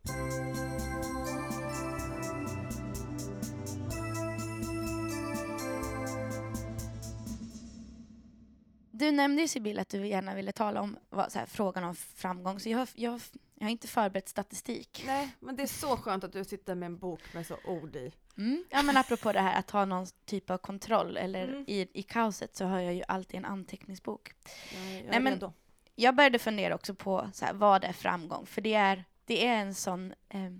Du 8.97 9.11
nämnde 9.13 9.43
ju 9.43 9.49
Sibylla 9.49 9.83
att 9.83 9.89
du 9.89 10.07
gärna 10.07 10.35
ville 10.35 10.53
tala 10.53 10.81
om 10.81 10.97
vad, 11.11 11.33
här, 11.35 11.47
frågan 11.47 11.85
om 11.85 11.95
framgång, 11.95 12.61
så 12.61 12.69
jag, 12.69 12.79
har- 12.79 12.89
jag, 12.95 13.21
jag 13.55 13.65
har 13.67 13.71
inte 13.71 13.89
förberett 13.89 14.29
statistik. 14.29 15.03
Nej 15.07 15.29
men 15.41 15.57
det 15.57 15.63
är 15.63 15.67
så 15.67 15.97
skönt 15.97 16.25
att 16.25 16.33
du 16.33 16.45
sitter 16.45 16.75
med 16.75 16.87
en 16.87 16.99
bok 16.99 17.21
med 17.35 17.47
så 17.47 17.57
ord 17.65 17.97
i. 17.97 18.13
Mm. 18.37 18.65
Ja 18.71 18.83
men 18.83 18.97
apropå 18.97 19.33
det 19.33 19.41
här 19.41 19.59
att 19.59 19.71
ha 19.71 19.85
någon 19.85 20.07
typ 20.25 20.51
av 20.51 20.59
kontroll, 20.59 21.17
eller 21.17 21.49
Mm. 21.49 21.65
i, 21.67 21.89
i 21.93 22.03
kaoset 22.03 22.57
så 22.57 22.65
har 22.65 22.81
jag 22.81 22.95
ju 22.95 23.03
alltid 23.09 23.39
en 23.39 23.45
anteckningsbok. 23.45 24.33
Är- 24.75 24.95
jag 24.97 25.05
Nej, 25.11 25.21
men- 25.21 25.53
jag 25.95 26.15
började 26.17 26.39
fundera 26.39 26.75
också 26.75 26.95
på 26.95 27.31
så 27.33 27.45
här, 27.45 27.53
vad 27.55 27.85
är 27.85 27.93
framgång? 27.93 28.47
För 28.47 28.61
det 28.61 28.75
är, 28.75 29.05
det 29.25 29.47
är 29.47 29.57
en 29.57 29.75
sån 29.75 30.15
eh, 30.29 30.51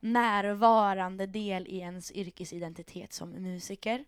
närvarande 0.00 1.26
del 1.26 1.66
i 1.66 1.78
ens 1.78 2.12
yrkesidentitet 2.12 3.12
som 3.12 3.30
musiker. 3.30 4.04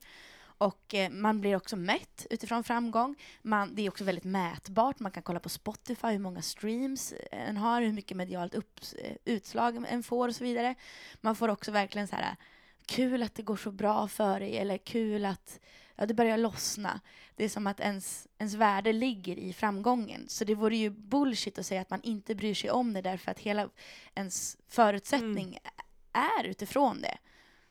Och 0.58 0.94
eh, 0.94 1.10
man 1.10 1.40
blir 1.40 1.56
också 1.56 1.76
mätt 1.76 2.26
utifrån 2.30 2.64
framgång. 2.64 3.16
Man, 3.42 3.74
det 3.74 3.82
är 3.82 3.88
också 3.88 4.04
väldigt 4.04 4.24
mätbart. 4.24 4.98
Man 4.98 5.12
kan 5.12 5.22
kolla 5.22 5.40
på 5.40 5.48
Spotify 5.48 6.08
hur 6.08 6.18
många 6.18 6.42
streams 6.42 7.12
eh, 7.12 7.48
en 7.48 7.56
har, 7.56 7.82
hur 7.82 7.92
mycket 7.92 8.16
medialt 8.16 8.54
upp, 8.54 8.80
eh, 8.98 9.16
utslag 9.24 9.84
en 9.88 10.02
får 10.02 10.28
och 10.28 10.34
så 10.34 10.44
vidare. 10.44 10.74
Man 11.20 11.36
får 11.36 11.48
också 11.48 11.72
verkligen 11.72 12.08
så 12.08 12.16
här 12.16 12.36
kul 12.86 13.22
att 13.22 13.34
det 13.34 13.42
går 13.42 13.56
så 13.56 13.70
bra 13.70 14.08
för 14.08 14.40
dig 14.40 14.58
eller 14.58 14.78
kul 14.78 15.24
att 15.24 15.60
ja, 15.96 16.06
det 16.06 16.14
börjar 16.14 16.36
lossna. 16.36 17.00
Det 17.36 17.44
är 17.44 17.48
som 17.48 17.66
att 17.66 17.80
ens, 17.80 18.28
ens 18.38 18.54
värde 18.54 18.92
ligger 18.92 19.36
i 19.38 19.52
framgången. 19.52 20.28
Så 20.28 20.44
det 20.44 20.54
vore 20.54 20.76
ju 20.76 20.90
bullshit 20.90 21.58
att 21.58 21.66
säga 21.66 21.80
att 21.80 21.90
man 21.90 22.02
inte 22.02 22.34
bryr 22.34 22.54
sig 22.54 22.70
om 22.70 22.92
det 22.92 23.02
därför 23.02 23.30
att 23.30 23.38
hela 23.38 23.68
ens 24.14 24.56
förutsättning 24.68 25.58
är 26.12 26.44
utifrån 26.44 27.02
det. 27.02 27.18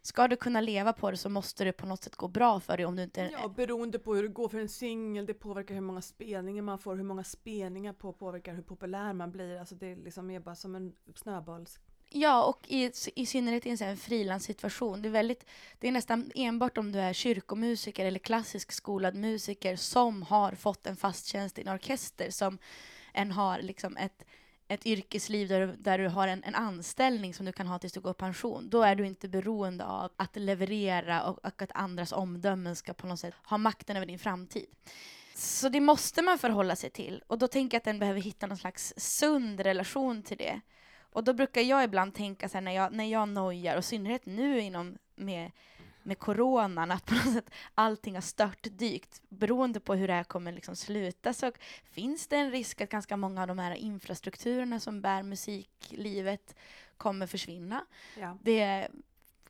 Ska 0.06 0.28
du 0.28 0.36
kunna 0.36 0.62
leva 0.62 0.94
på 0.94 1.12
det 1.12 1.18
så 1.18 1.30
måste 1.30 1.64
det 1.64 1.72
på 1.72 1.86
något 1.86 2.04
sätt 2.04 2.16
gå 2.16 2.28
bra 2.28 2.60
för 2.60 2.78
dig 2.78 2.86
om 2.86 2.96
du 2.96 3.04
inte... 3.04 3.30
Ja, 3.32 3.48
beroende 3.48 4.00
på 4.00 4.16
hur 4.16 4.24
det 4.24 4.30
går 4.30 4.50
för 4.50 4.60
en 4.60 4.70
singel, 4.70 5.26
det 5.26 5.34
påverkar 5.34 5.74
hur 5.74 5.82
många 5.82 6.02
spelningar 6.02 6.64
man 6.64 6.80
får, 6.80 6.96
hur 6.96 7.04
många 7.04 7.24
spelningar 7.24 7.94
på 7.94 8.14
påverkar 8.14 8.54
hur 8.54 8.62
populär 8.62 9.14
man 9.14 9.32
blir. 9.32 9.60
Alltså 9.60 9.76
det 9.76 9.88
är 9.88 9.96
liksom 9.96 10.28
mer 10.28 10.40
bara 10.40 10.56
som 10.56 10.76
en 10.76 10.94
snöbolls... 11.16 11.80
Ja, 12.10 12.44
och 12.44 12.68
i, 12.68 12.92
i 13.16 13.26
synnerhet 13.26 13.66
i 13.66 13.84
en 13.84 13.98
frilanssituation. 13.98 15.02
Det 15.02 15.10
är, 15.10 15.12
väldigt, 15.12 15.46
det 15.80 15.88
är 15.88 15.92
nästan 15.92 16.32
enbart 16.36 16.78
om 16.78 16.92
du 16.92 17.00
är 17.00 17.14
kyrkomusiker 17.14 18.06
eller 18.06 18.20
klassisk 18.20 18.72
skolad 18.72 19.16
musiker 19.16 19.76
som 19.76 20.22
har 20.22 20.52
fått 20.52 20.88
en 20.88 20.96
fast 20.96 21.26
tjänst 21.26 21.60
i 21.60 21.62
en 21.62 21.76
orkester 21.76 22.30
som 22.30 22.58
en 23.14 23.32
har 23.32 23.62
liksom 23.62 23.98
ett, 23.98 24.26
ett 24.68 24.86
yrkesliv 24.86 25.48
där, 25.48 25.68
du- 25.68 25.76
där 25.76 25.98
du 25.98 26.08
har 26.08 26.28
en, 26.28 26.44
en 26.44 26.56
anställning 26.56 27.34
som 27.34 27.46
du 27.46 27.52
kan 27.52 27.68
ha 27.68 27.80
tills 27.80 27.94
du 27.94 28.00
går 28.00 28.12
i 28.12 28.14
pension. 28.14 28.70
Då 28.70 28.82
är 28.84 28.96
du 28.96 29.06
inte 29.06 29.28
beroende 29.28 29.86
av 29.86 30.12
att 30.18 30.36
leverera 30.36 31.24
och, 31.24 31.46
och 31.46 31.62
att 31.62 31.72
andras 31.74 32.12
omdömen 32.12 32.76
ska 32.76 32.94
på 32.94 33.08
något 33.08 33.20
sätt 33.20 33.34
ha 33.44 33.58
makten 33.58 33.96
över 33.98 34.06
din 34.06 34.20
framtid. 34.20 34.66
Så 35.36 35.70
det 35.70 35.80
måste 35.80 36.22
man 36.22 36.38
förhålla 36.38 36.76
sig 36.76 36.90
till. 36.90 37.24
Och 37.28 37.38
då 37.38 37.48
tänker 37.48 37.76
jag 37.76 37.80
att 37.80 37.84
den 37.86 38.00
behöver 38.00 38.22
hitta 38.22 38.48
någon 38.48 38.58
slags 38.58 38.94
sund 38.98 39.60
relation 39.60 40.24
till 40.24 40.38
det. 40.38 40.62
Och 41.00 41.24
då 41.24 41.34
brukar 41.34 41.62
jag 41.62 41.84
ibland 41.84 42.14
tänka 42.14 42.50
så 42.50 42.58
här 42.58 42.62
när 42.62 42.72
jag, 42.72 42.94
när 42.94 43.06
jag 43.06 43.30
nojar, 43.30 43.76
och 43.76 43.80
i 43.80 43.84
synnerhet 43.84 44.26
nu 44.26 44.60
inom 44.60 44.98
med, 45.16 45.52
med 46.06 46.20
coronan, 46.20 46.92
att 46.92 47.06
på 47.06 47.14
något 47.14 47.34
sätt 47.34 47.50
allting 47.76 48.14
har 48.16 48.22
störtdykt. 48.22 49.22
Beroende 49.30 49.80
på 49.80 49.96
hur 49.96 50.08
det 50.08 50.14
här 50.14 50.24
kommer 50.24 50.52
liksom 50.52 50.76
sluta 50.76 51.34
så 51.34 51.52
finns 51.84 52.28
det 52.28 52.36
en 52.36 52.52
risk 52.52 52.82
att 52.82 52.90
ganska 52.90 53.18
många 53.18 53.42
av 53.42 53.48
de 53.48 53.60
här 53.60 53.76
infrastrukturerna 53.76 54.80
som 54.80 55.02
bär 55.02 55.24
musiklivet 55.24 56.56
kommer 56.98 57.28
försvinna. 57.28 57.86
Ja. 58.20 58.38
Det 58.44 58.88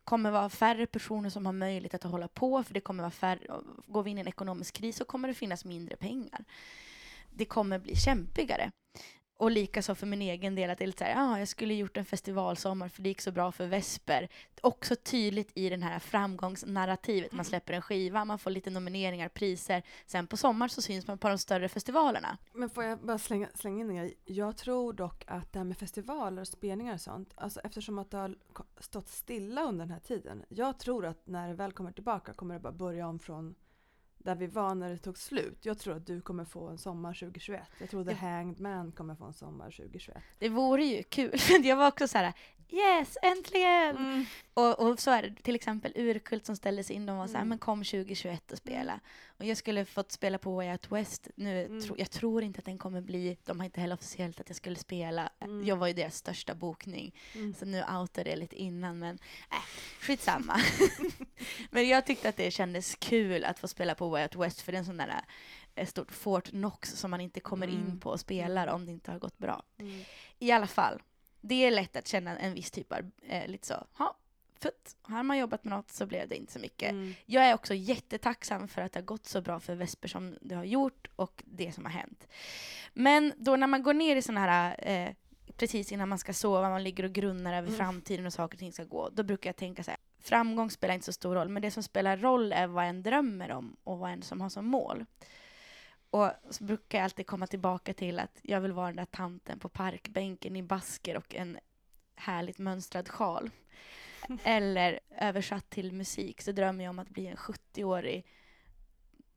kommer 0.03 0.31
vara 0.31 0.49
färre 0.49 0.87
personer 0.87 1.29
som 1.29 1.45
har 1.45 1.53
möjlighet 1.53 2.05
att 2.05 2.11
hålla 2.11 2.27
på, 2.27 2.63
för 2.63 2.73
det 2.73 2.81
kommer 2.81 3.03
vara 3.03 3.11
färre, 3.11 3.61
går 3.87 4.03
vi 4.03 4.11
in 4.11 4.17
i 4.17 4.21
en 4.21 4.27
ekonomisk 4.27 4.73
kris 4.73 4.97
så 4.97 5.05
kommer 5.05 5.27
det 5.27 5.33
finnas 5.33 5.65
mindre 5.65 5.95
pengar. 5.95 6.45
Det 7.33 7.45
kommer 7.45 7.79
bli 7.79 7.95
kämpigare. 7.95 8.71
Och 9.37 9.51
likaså 9.51 9.95
för 9.95 10.07
min 10.07 10.21
egen 10.21 10.55
del, 10.55 10.69
att 10.69 10.77
det 10.77 10.83
är 10.83 10.87
lite 10.87 10.99
så 10.99 11.03
här, 11.03 11.33
ah, 11.33 11.39
jag 11.39 11.47
skulle 11.47 11.73
gjort 11.73 11.97
en 11.97 12.05
festivalsommar 12.05 12.89
för 12.89 13.01
det 13.01 13.09
gick 13.09 13.21
så 13.21 13.31
bra 13.31 13.51
för 13.51 13.67
Vesper. 13.67 14.29
Också 14.61 14.95
tydligt 14.95 15.51
i 15.55 15.69
den 15.69 15.83
här 15.83 15.99
framgångsnarrativet. 15.99 17.31
Man 17.31 17.45
släpper 17.45 17.73
en 17.73 17.81
skiva, 17.81 18.25
man 18.25 18.39
får 18.39 18.51
lite 18.51 18.69
nomineringar, 18.69 19.29
priser. 19.29 19.83
Sen 20.05 20.27
på 20.27 20.37
sommar 20.37 20.67
så 20.67 20.81
syns 20.81 21.07
man 21.07 21.17
på 21.17 21.29
de 21.29 21.37
större 21.37 21.69
festivalerna. 21.69 22.37
Men 22.53 22.69
får 22.69 22.83
jag 22.83 22.99
bara 22.99 23.17
slänga, 23.17 23.49
slänga 23.55 23.79
in 23.79 23.89
en 23.89 23.95
grej? 23.95 24.17
Jag 24.25 24.57
tror 24.57 24.93
dock 24.93 25.23
att 25.27 25.53
det 25.53 25.59
här 25.59 25.63
med 25.63 25.77
festivaler 25.77 26.41
och 26.41 26.47
spelningar 26.47 26.93
och 26.93 27.01
sånt, 27.01 27.33
alltså 27.35 27.59
eftersom 27.59 27.99
att 27.99 28.11
det 28.11 28.17
har 28.17 28.35
stått 28.79 29.07
stilla 29.07 29.63
under 29.63 29.85
den 29.85 29.93
här 29.93 29.99
tiden. 29.99 30.43
Jag 30.49 30.79
tror 30.79 31.05
att 31.05 31.27
när 31.27 31.47
det 31.47 31.53
väl 31.53 31.71
kommer 31.71 31.91
tillbaka 31.91 32.33
kommer 32.33 32.53
det 32.53 32.59
bara 32.59 32.73
börja 32.73 33.07
om 33.07 33.19
från 33.19 33.55
där 34.25 34.35
vi 34.35 34.47
var 34.47 34.75
när 34.75 34.89
det 34.89 34.97
tog 34.97 35.17
slut. 35.17 35.57
Jag 35.61 35.79
tror 35.79 35.95
att 35.95 36.05
du 36.07 36.21
kommer 36.21 36.45
få 36.45 36.67
en 36.67 36.77
sommar 36.77 37.13
2021. 37.13 37.61
Jag 37.79 37.89
tror 37.89 38.03
The 38.03 38.11
Ja. 38.11 38.17
Hanged 38.17 38.59
Man 38.59 38.91
kommer 38.91 39.15
få 39.15 39.25
en 39.25 39.33
sommar 39.33 39.71
2021. 39.71 40.17
Det 40.39 40.49
vore 40.49 40.85
ju 40.85 41.03
kul. 41.03 41.39
Jag 41.63 41.75
var 41.75 41.87
också 41.87 42.07
så 42.07 42.17
här, 42.17 42.33
yes, 42.69 43.17
äntligen! 43.21 43.97
Mm. 43.97 44.25
Och, 44.53 44.79
och 44.79 44.99
så 44.99 45.11
är 45.11 45.21
det 45.23 45.43
till 45.43 45.55
exempel 45.55 45.91
Urkult 45.95 46.45
som 46.45 46.55
ställdes 46.55 46.91
in, 46.91 47.05
de 47.05 47.17
var 47.17 47.27
så 47.27 47.33
här, 47.33 47.39
Mm. 47.39 47.49
men 47.49 47.57
kom 47.57 47.83
2021 47.83 48.51
och 48.51 48.57
spela. 48.57 48.99
Och 49.37 49.45
jag 49.45 49.57
skulle 49.57 49.85
fått 49.85 50.11
spela 50.11 50.37
på 50.37 50.55
Way 50.55 50.71
Out 50.71 50.91
West. 50.91 51.27
Nu, 51.35 51.65
Mm. 51.65 51.81
tro, 51.81 51.95
jag 51.97 52.11
tror 52.11 52.43
inte 52.43 52.59
att 52.59 52.65
den 52.65 52.77
kommer 52.77 53.01
bli, 53.01 53.37
de 53.45 53.59
har 53.59 53.65
inte 53.65 53.81
heller 53.81 53.95
officiellt 53.95 54.39
att 54.39 54.49
jag 54.49 54.55
skulle 54.55 54.75
spela. 54.75 55.29
Mm. 55.39 55.65
Jag 55.65 55.75
var 55.75 55.87
ju 55.87 55.93
deras 55.93 56.15
största 56.15 56.55
bokning. 56.55 57.15
Mm. 57.35 57.53
Så 57.53 57.65
nu 57.65 57.83
outade 57.99 58.29
jag 58.29 58.39
lite 58.39 58.55
innan, 58.55 58.99
men 58.99 59.15
äh, 59.51 59.57
skitsamma. 60.01 60.59
men 61.71 61.87
jag 61.87 62.05
tyckte 62.05 62.29
att 62.29 62.37
det 62.37 62.51
kändes 62.51 62.95
kul 62.95 63.43
att 63.45 63.59
få 63.59 63.67
spela 63.67 63.95
på 63.95 64.09
Way 64.09 64.23
Out 64.23 64.35
West, 64.35 64.61
för 64.61 64.71
det 64.71 64.75
är 64.77 64.79
en 64.79 64.85
sån 64.85 64.97
där 64.97 65.21
eh, 65.75 65.87
stort 65.87 66.11
Fort 66.11 66.49
Knox 66.49 66.91
som 66.91 67.11
man 67.11 67.21
inte 67.21 67.39
kommer 67.39 67.67
in 67.67 67.81
Mm. 67.85 67.99
på 67.99 68.09
och 68.09 68.19
spelar 68.19 68.67
om 68.67 68.85
det 68.85 68.91
inte 68.91 69.11
har 69.11 69.19
gått 69.19 69.37
bra. 69.37 69.63
Mm. 69.79 70.01
I 70.39 70.51
alla 70.51 70.67
fall, 70.67 71.01
det 71.47 71.65
är 71.65 71.71
lätt 71.71 71.95
att 71.95 72.07
känna 72.07 72.37
en 72.37 72.53
viss 72.53 72.71
typ 72.71 72.91
av, 72.91 73.11
eh, 73.27 73.47
lite 73.47 73.67
så, 73.67 73.87
ha, 73.97 74.15
futt, 74.59 74.95
har 75.01 75.23
man 75.23 75.37
jobbat 75.37 75.63
med 75.63 75.71
något 75.77 75.91
så 75.91 76.05
blev 76.05 76.27
det 76.29 76.35
inte 76.35 76.53
så 76.53 76.59
mycket. 76.59 76.91
Mm. 76.91 77.15
Jag 77.25 77.45
är 77.45 77.53
också 77.53 77.73
jättetacksam 77.73 78.67
för 78.67 78.81
att 78.81 78.91
det 78.93 78.99
har 78.99 79.05
gått 79.05 79.25
så 79.25 79.41
bra 79.41 79.59
för 79.59 79.75
Vesper 79.75 80.07
som 80.07 80.37
det 80.41 80.55
har 80.55 80.63
gjort 80.63 81.07
och 81.15 81.43
det 81.45 81.71
som 81.71 81.85
har 81.85 81.91
hänt. 81.91 82.27
Men 82.93 83.33
då 83.37 83.55
när 83.55 83.67
man 83.67 83.83
går 83.83 83.93
ner 83.93 84.15
i 84.15 84.21
sådana 84.21 84.41
här, 84.41 84.75
eh, 84.89 85.13
precis 85.57 85.91
innan 85.91 86.09
man 86.09 86.17
ska 86.19 86.33
sova, 86.33 86.69
man 86.69 86.83
ligger 86.83 87.03
och 87.03 87.11
grunnar 87.13 87.53
över 87.53 87.67
Mm. 87.67 87.77
framtiden 87.77 88.25
och 88.25 88.33
saker 88.33 88.55
och 88.55 88.59
ting 88.59 88.73
ska 88.73 88.83
gå, 88.83 89.09
då 89.09 89.23
brukar 89.23 89.49
jag 89.49 89.55
tänka 89.55 89.83
så 89.83 89.91
här, 89.91 89.99
framgång 90.19 90.71
spelar 90.71 90.93
inte 90.93 91.05
så 91.05 91.13
stor 91.13 91.35
roll, 91.35 91.49
men 91.49 91.61
det 91.61 91.71
som 91.71 91.83
spelar 91.83 92.17
roll 92.17 92.51
är 92.53 92.67
vad 92.67 92.85
en 92.85 93.03
drömmer 93.03 93.51
om 93.51 93.75
och 93.83 93.97
vad 93.99 94.11
en 94.11 94.21
som 94.21 94.41
har 94.41 94.49
som 94.49 94.65
mål. 94.65 95.05
Och 96.09 96.31
så 96.49 96.63
brukar 96.63 96.97
jag 96.97 97.03
alltid 97.03 97.27
komma 97.27 97.47
tillbaka 97.47 97.93
till 97.93 98.19
att 98.19 98.39
jag 98.41 98.61
vill 98.61 98.71
vara 98.71 98.87
den 98.87 98.95
där 98.95 99.05
tanten 99.05 99.59
på 99.59 99.69
parkbänken 99.69 100.55
i 100.55 100.63
basker 100.63 101.17
och 101.17 101.35
en 101.35 101.57
härligt 102.15 102.57
mönstrad 102.57 103.09
sjal. 103.09 103.49
Eller 104.43 104.99
översatt 105.17 105.69
till 105.69 105.91
musik 105.93 106.41
så 106.41 106.51
drömmer 106.51 106.83
jag 106.83 106.89
om 106.89 106.99
att 106.99 107.09
bli 107.09 107.27
en 107.27 107.35
70-årig 107.37 108.25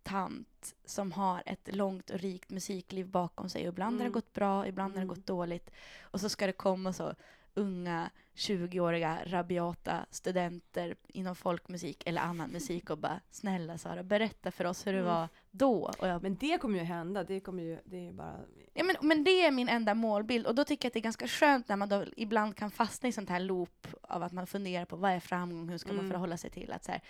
tant 0.02 0.74
som 0.84 1.12
har 1.12 1.42
ett 1.46 1.74
långt 1.74 2.10
och 2.10 2.18
rikt 2.20 2.50
musikliv 2.50 3.08
bakom 3.08 3.48
sig. 3.48 3.62
Och 3.62 3.68
ibland 3.72 3.94
har 3.96 4.00
Mm. 4.00 4.12
det 4.12 4.14
gått 4.14 4.32
bra, 4.32 4.66
ibland 4.66 4.92
har 4.94 5.02
Mm. 5.02 5.08
det 5.08 5.14
gått 5.14 5.26
dåligt. 5.26 5.70
Och 6.00 6.20
så 6.20 6.28
ska 6.28 6.46
det 6.46 6.52
komma 6.52 6.92
så 6.92 7.14
unga 7.54 8.10
20-åriga 8.34 9.18
rabiata 9.26 10.06
studenter 10.10 10.96
inom 11.08 11.36
folkmusik 11.36 12.02
eller 12.06 12.22
annan 12.22 12.50
musik 12.50 12.90
och 12.90 12.98
bara 12.98 13.20
snälla 13.30 13.78
Sara, 13.78 14.02
berätta 14.02 14.50
för 14.50 14.64
oss 14.64 14.86
hur 14.86 14.92
det 14.92 14.98
Mm. 14.98 15.10
var 15.14 15.28
då. 15.50 15.90
Och 15.98 16.08
jag 16.08 16.22
Men 16.22 16.36
det 16.36 16.58
kommer 16.58 16.78
ju 16.78 16.84
hända. 16.84 17.24
Det 17.24 17.40
kommer 17.40 17.62
ju, 17.62 17.78
det 17.84 18.08
är 18.08 18.12
bara... 18.12 18.40
Ja, 18.74 18.84
men, 18.84 18.96
men 19.00 19.24
det 19.24 19.30
är 19.46 19.50
min 19.50 19.68
enda 19.68 19.94
målbild 19.94 20.46
och 20.46 20.54
då 20.54 20.64
tycker 20.64 20.86
jag 20.86 20.90
att 20.90 20.94
det 20.94 21.00
är 21.00 21.02
ganska 21.02 21.28
skönt 21.28 21.68
när 21.68 21.76
man 21.76 21.88
då 21.88 22.04
ibland 22.16 22.56
kan 22.56 22.70
fastna 22.70 23.08
i 23.08 23.12
sånt 23.12 23.28
här 23.28 23.40
loop 23.40 23.86
av 24.02 24.22
att 24.22 24.32
man 24.32 24.46
funderar 24.46 24.84
på 24.84 24.96
vad 24.96 25.10
är 25.10 25.20
framgång, 25.20 25.68
hur 25.68 25.78
ska 25.78 25.88
man 25.88 25.98
Mm. 25.98 26.10
förhålla 26.10 26.36
sig 26.36 26.50
till 26.50 26.72
att 26.72 26.84
så 26.84 26.92
här, 26.92 27.00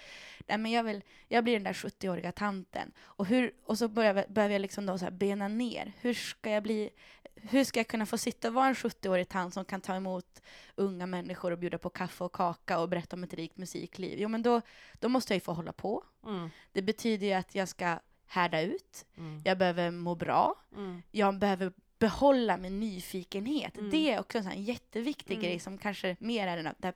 nej 0.47 0.59
men 0.59 0.73
jag 0.73 0.83
vill, 0.85 1.03
jag 1.29 1.45
blir 1.45 1.55
den 1.55 1.65
där 1.65 1.73
70-åriga 1.73 2.33
tanten 2.33 2.93
och 3.01 3.27
hur, 3.27 3.53
och 3.65 3.79
så 3.79 3.89
börjar, 3.89 4.27
behöver 4.29 4.55
jag 4.55 4.61
liksom 4.63 4.87
då 4.87 4.99
så 4.99 5.05
här 5.05 5.13
bena 5.13 5.49
ner, 5.49 5.93
hur 6.01 6.15
ska 6.15 6.51
jag 6.51 6.63
bli, 6.63 6.91
hur 7.35 7.65
ska 7.65 7.81
jag 7.81 7.89
kunna 7.89 8.07
få 8.07 8.19
sitta 8.19 8.49
och 8.49 8.55
vara 8.55 8.67
en 8.67 8.75
70-årig 8.75 9.29
tant 9.29 9.55
som 9.55 9.65
kan 9.65 9.81
ta 9.81 9.95
emot 9.95 10.43
unga 10.75 11.07
människor 11.07 11.51
och 11.51 11.59
bjuda 11.59 11.79
på 11.79 11.91
kaffe 11.91 12.25
och 12.25 12.33
kaka 12.33 12.79
och 12.79 12.89
berätta 12.89 13.17
om 13.17 13.25
ett 13.25 13.35
rikt 13.35 13.57
musikliv? 13.57 14.19
Jo 14.21 14.29
men 14.29 14.43
då, 14.43 14.61
då 14.99 15.09
måste 15.09 15.33
jag 15.33 15.37
ju 15.37 15.41
få 15.41 15.53
hålla 15.53 15.73
på. 15.73 16.05
Mm. 16.27 16.51
Det 16.73 16.83
betyder 16.83 17.27
ju 17.27 17.33
att 17.33 17.55
jag 17.55 17.69
ska 17.69 17.99
härda 18.29 18.61
ut, 18.61 19.05
Mm. 19.17 19.43
jag 19.45 19.59
behöver 19.59 19.91
må 19.91 20.15
bra, 20.15 20.55
Mm. 20.77 21.03
jag 21.11 21.39
behöver 21.39 21.73
behålla 21.99 22.57
min 22.57 22.81
nyfikenhet. 22.81 23.79
Mm. 23.79 23.91
Det 23.91 24.11
är 24.13 24.21
också 24.21 24.39
en 24.39 24.45
sån 24.45 24.63
jätteviktig 24.63 25.35
Mm. 25.35 25.43
grej 25.45 25.59
som 25.59 25.79
kanske 25.79 26.17
mer 26.21 26.47
är 26.47 26.57
den, 26.63 26.75
där 26.79 26.95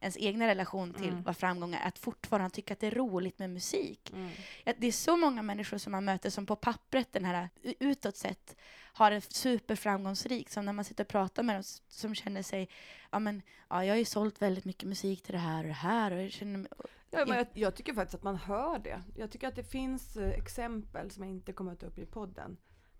ens 0.00 0.16
egna 0.16 0.46
relation 0.46 0.92
till 0.94 1.08
Mm. 1.08 1.22
vad 1.22 1.36
framgång 1.36 1.74
är, 1.74 1.88
att 1.88 1.98
fortfarande 1.98 2.50
tycka 2.50 2.72
att 2.72 2.80
det 2.80 2.86
är 2.86 2.90
roligt 2.90 3.38
med 3.38 3.50
musik. 3.50 4.10
Mm. 4.14 4.30
Det 4.78 4.86
är 4.86 4.92
så 4.92 5.16
många 5.16 5.42
människor 5.42 5.78
som 5.78 5.92
man 5.92 6.04
möter 6.04 6.30
som 6.30 6.46
på 6.46 6.56
pappret, 6.56 7.12
den 7.12 7.24
här 7.24 7.48
u- 7.62 7.74
utåt 7.80 8.16
sett, 8.16 8.56
har 8.92 9.10
en 9.12 9.20
superframgångsrik, 9.22 10.50
som 10.50 10.64
när 10.64 10.72
man 10.72 10.84
sitter 10.84 11.04
och 11.04 11.08
pratar 11.08 11.42
med 11.42 11.56
dem, 11.56 11.62
som 11.88 12.14
känner 12.14 12.42
sig, 12.42 12.68
ja 13.10 13.18
men, 13.18 13.42
ja 13.68 13.84
jag 13.84 13.92
har 13.94 13.98
ju 13.98 14.04
sålt 14.04 14.42
väldigt 14.42 14.64
mycket 14.64 14.88
musik 14.88 15.22
till 15.22 15.32
det 15.32 15.38
här 15.38 15.58
och 15.62 15.66
det 15.68 15.72
här 15.72 16.10
och 16.12 16.22
jag 16.22 16.32
känner 16.32 16.58
mig, 16.58 16.68
Ja, 17.10 17.24
men 17.26 17.36
jag, 17.36 17.46
jag 17.54 17.74
tycker 17.74 17.94
faktiskt 17.94 18.14
att 18.14 18.22
man 18.22 18.36
hör 18.36 18.78
det. 18.78 19.02
Jag 19.16 19.30
tycker 19.30 19.48
att 19.48 19.56
det 19.56 19.64
finns 19.64 20.16
eh, 20.16 20.28
exempel 20.30 21.10
som 21.10 21.22
jag 21.22 21.30
inte 21.32 21.52
kommer 21.52 21.72
att 21.72 21.80
ta 21.80 21.86
upp 21.86 21.98
i 21.98 22.06
podden. 22.06 22.56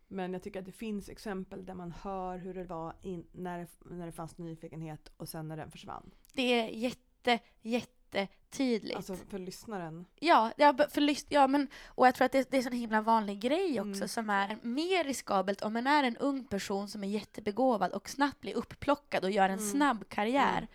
Men 0.09 0.33
jag 0.33 0.43
tycker 0.43 0.61
att 0.61 0.67
det 0.67 0.73
finns 0.73 1.09
exempel 1.09 1.67
där 1.67 1.75
man 1.75 1.93
hör 1.93 2.39
hur 2.39 2.55
det 2.55 2.65
var 2.65 2.95
in, 3.03 3.27
när, 3.33 3.59
det, 3.59 3.67
när 3.85 4.07
det 4.07 4.13
fanns 4.13 4.39
nyfikenhet 4.39 5.13
och 5.17 5.29
sen 5.29 5.49
när 5.49 5.57
den 5.57 5.71
försvann. 5.71 6.11
det 6.33 6.43
är 6.43 6.69
jätte, 6.69 7.39
jättetydligt. 7.63 8.97
Alltså 8.97 9.17
för 9.17 9.39
lyssnaren. 9.39 10.05
Ja, 10.21 10.53
för 10.91 11.01
lys- 11.01 11.27
ja 11.29 11.47
men, 11.47 11.69
och 11.87 12.07
jag 12.07 12.15
tror 12.15 12.27
att 12.27 12.33
det, 12.33 12.51
det 12.51 12.57
är 12.57 12.59
en 12.59 12.65
sån 12.65 12.73
himla 12.73 13.01
vanlig 13.01 13.41
grej 13.41 13.81
också 13.81 13.97
Mm. 13.97 14.09
som 14.09 14.31
är 14.31 14.59
mer 14.63 15.05
riskabelt 15.05 15.63
om 15.63 15.73
man 15.73 15.87
är 15.87 16.05
en 16.05 16.17
ung 16.17 16.45
person 16.45 16.89
som 16.89 17.05
är 17.05 17.09
jättebegåvad 17.09 17.93
och 17.93 18.09
snabbt 18.09 18.41
blir 18.41 18.55
uppplockad 18.55 19.25
och 19.25 19.31
gör 19.31 19.49
en 19.49 19.59
Mm. 19.59 19.71
snabb 19.71 20.09
karriär. 20.09 20.59
Mm. 20.59 20.69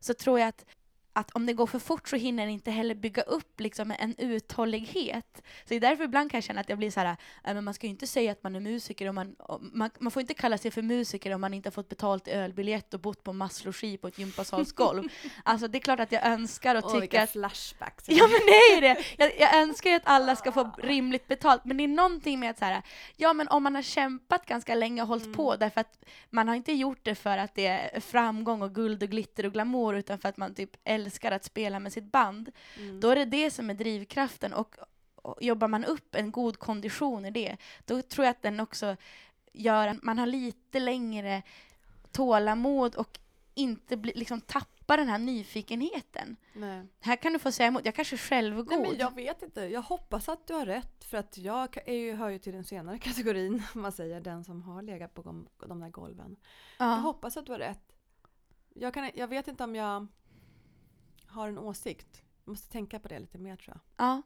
Så 0.00 0.14
tror 0.14 0.40
jag 0.40 0.48
att, 0.48 0.64
att 1.18 1.30
om 1.30 1.46
det 1.46 1.52
går 1.52 1.66
för 1.66 1.78
fort 1.78 2.08
så 2.08 2.16
hinner 2.16 2.42
den 2.42 2.52
inte 2.52 2.70
heller 2.70 2.94
bygga 2.94 3.22
upp 3.22 3.60
liksom 3.60 3.94
en 3.98 4.14
uthållighet. 4.18 5.36
Så 5.36 5.68
det 5.68 5.76
är 5.76 5.80
därför 5.80 6.04
ibland 6.04 6.30
kan 6.30 6.38
jag 6.38 6.44
känna 6.44 6.60
att 6.60 6.68
jag 6.68 6.78
blir 6.78 6.90
så 6.90 7.00
här, 7.00 7.16
äh, 7.44 7.54
men 7.54 7.64
man 7.64 7.74
ska 7.74 7.86
ju 7.86 7.90
inte 7.90 8.06
säga 8.06 8.32
att 8.32 8.42
man 8.42 8.56
är 8.56 8.60
musiker 8.60 9.08
om 9.08 9.14
man, 9.14 9.36
om, 9.38 9.70
man, 9.74 9.90
man 9.98 10.10
får 10.10 10.20
inte 10.20 10.34
kalla 10.34 10.58
sig 10.58 10.70
för 10.70 10.82
musiker 10.82 11.34
om 11.34 11.40
man 11.40 11.54
inte 11.54 11.66
har 11.66 11.72
fått 11.72 11.88
betalt 11.88 12.28
ölbiljett 12.28 12.94
och 12.94 13.00
bott 13.00 13.22
på 13.24 13.32
masslogi 13.32 13.96
på 13.96 14.08
ett 14.08 14.18
gympasalsgolv. 14.18 15.04
alltså 15.42 15.68
det 15.68 15.78
är 15.78 15.80
klart 15.80 16.00
att 16.00 16.12
jag 16.12 16.26
önskar 16.26 16.74
och 16.74 16.84
Åh, 16.84 17.00
tycker 17.00 17.22
att 17.22 17.30
flashbacks. 17.30 18.04
Ja 18.08 18.26
men 18.26 18.40
det 18.46 18.52
är 18.52 18.74
ju 18.74 18.80
det! 18.80 19.04
Jag, 19.18 19.40
jag 19.40 19.56
önskar 19.62 19.90
ju 19.90 19.96
att 19.96 20.02
alla 20.04 20.36
ska 20.36 20.52
få 20.52 20.70
rimligt 20.78 21.28
betalt, 21.28 21.64
men 21.64 21.76
det 21.76 21.84
är 21.84 21.88
någonting 21.88 22.40
med 22.40 22.50
att 22.50 22.58
så 22.58 22.64
här, 22.64 22.82
ja 23.16 23.32
men 23.32 23.48
om 23.48 23.62
man 23.62 23.74
har 23.74 23.82
kämpat 23.82 24.46
ganska 24.46 24.74
länge 24.74 25.02
och 25.02 25.08
hållit 25.08 25.24
Mm. 25.24 25.36
på, 25.36 25.56
därför 25.56 25.80
att 25.80 26.04
man 26.30 26.48
har 26.48 26.54
inte 26.54 26.72
gjort 26.72 26.98
det 27.02 27.14
för 27.14 27.38
att 27.38 27.54
det 27.54 27.66
är 27.66 28.00
framgång 28.00 28.62
och 28.62 28.74
guld 28.74 29.02
och 29.02 29.08
glitter 29.08 29.46
och 29.46 29.52
glamour, 29.52 29.96
utan 29.96 30.18
för 30.18 30.28
att 30.28 30.36
man 30.36 30.54
typ 30.54 30.70
älskar 30.84 31.07
att 31.32 31.44
spela 31.44 31.78
med 31.78 31.92
sitt 31.92 32.12
band, 32.12 32.50
Mm. 32.76 33.00
då 33.00 33.10
är 33.10 33.16
det 33.16 33.24
det 33.24 33.50
som 33.50 33.70
är 33.70 33.74
drivkraften 33.74 34.52
och, 34.52 34.76
och 35.14 35.42
jobbar 35.42 35.68
man 35.68 35.84
upp 35.84 36.14
en 36.14 36.30
god 36.30 36.58
kondition 36.58 37.24
i 37.24 37.30
det, 37.30 37.56
då 37.84 38.02
tror 38.02 38.24
jag 38.24 38.30
att 38.30 38.42
den 38.42 38.60
också 38.60 38.96
gör 39.52 39.88
att 39.88 40.02
man 40.02 40.18
har 40.18 40.26
lite 40.26 40.80
längre 40.80 41.42
tålamod 42.12 42.94
och 42.94 43.18
inte 43.54 43.96
bli, 43.96 44.12
liksom 44.14 44.40
tappa 44.40 44.96
den 44.96 45.08
här 45.08 45.18
nyfikenheten. 45.18 46.36
Nej. 46.52 46.86
Här 47.00 47.16
kan 47.16 47.32
du 47.32 47.38
få 47.38 47.52
säga 47.52 47.66
emot, 47.66 47.84
jag 47.84 47.94
kanske 47.94 48.16
är 48.16 48.18
självgod. 48.18 48.68
Nej, 48.68 48.78
men 48.80 48.98
jag 48.98 49.14
vet 49.14 49.42
inte. 49.42 49.60
Jag 49.60 49.82
hoppas 49.82 50.28
att 50.28 50.46
du 50.46 50.54
har 50.54 50.66
rätt 50.66 51.04
för 51.04 51.16
att 51.18 51.38
jag 51.38 51.78
är 51.88 51.94
ju, 51.94 52.14
hör 52.14 52.28
ju 52.28 52.38
till 52.38 52.52
den 52.52 52.64
senare 52.64 52.98
kategorin, 53.08 53.62
om 53.74 53.80
man 53.82 53.92
säger 53.92 54.20
den 54.20 54.44
som 54.44 54.62
har 54.62 54.82
legat 54.82 55.14
på 55.14 55.22
de, 55.22 55.48
där 55.80 55.88
golven. 55.88 56.36
Jag 56.78 56.88
ja. 56.88 56.94
hoppas 56.94 57.36
att 57.36 57.46
du 57.46 57.52
har 57.52 57.58
rätt. 57.58 57.92
Jag, 58.74 58.94
kan, 58.94 59.10
jag 59.14 59.28
vet 59.28 59.48
inte 59.48 59.64
om 59.64 59.74
jag 59.74 60.06
har 61.38 61.48
en 61.48 61.58
åsikt. 61.58 62.22
Jag 62.44 62.50
måste 62.52 62.72
tänka 62.72 62.98
på 62.98 63.08
det 63.08 63.18
lite 63.18 63.38
mer 63.38 63.56
tror 63.56 63.76
jag. 63.76 64.06
ja. 64.06 64.22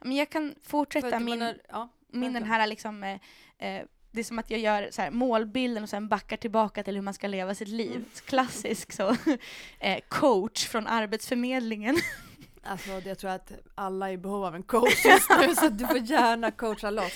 Men 0.00 0.16
jag 0.16 0.30
kan 0.30 0.54
fortsätta 0.62 1.18
min, 1.20 1.38
menar- 1.38 1.58
ja, 1.68 1.88
min 2.08 2.32
den 2.32 2.44
här 2.44 2.66
liksom, 2.66 3.02
eh, 3.04 3.12
eh, 3.58 3.84
det 4.10 4.20
är 4.20 4.24
som 4.24 4.38
att 4.38 4.50
jag 4.50 4.60
gör 4.60 4.88
så 4.90 5.02
här, 5.02 5.10
målbilden 5.10 5.82
och 5.82 5.88
sen 5.88 6.08
backar 6.08 6.36
tillbaka 6.36 6.82
till 6.82 6.94
hur 6.94 7.02
man 7.02 7.14
ska 7.14 7.26
leva 7.28 7.54
sitt 7.54 7.68
liv. 7.68 7.96
Mm. 7.96 8.04
Klassisk 8.26 8.92
så, 8.92 9.16
eh, 9.78 10.00
coach 10.08 10.68
från 10.68 10.86
Arbetsförmedlingen. 10.86 11.96
Alltså 12.66 13.00
det 13.00 13.14
tror 13.14 13.30
jag 13.32 13.40
att 13.40 13.52
alla 13.74 14.08
är 14.08 14.12
i 14.12 14.18
behov 14.18 14.44
av 14.44 14.54
en 14.54 14.62
coach 14.62 15.04
just 15.04 15.30
nu 15.40 15.54
så 15.56 15.68
du 15.68 15.86
får 15.86 15.98
gärna 15.98 16.50
coacha 16.50 16.90
loss. 16.90 17.12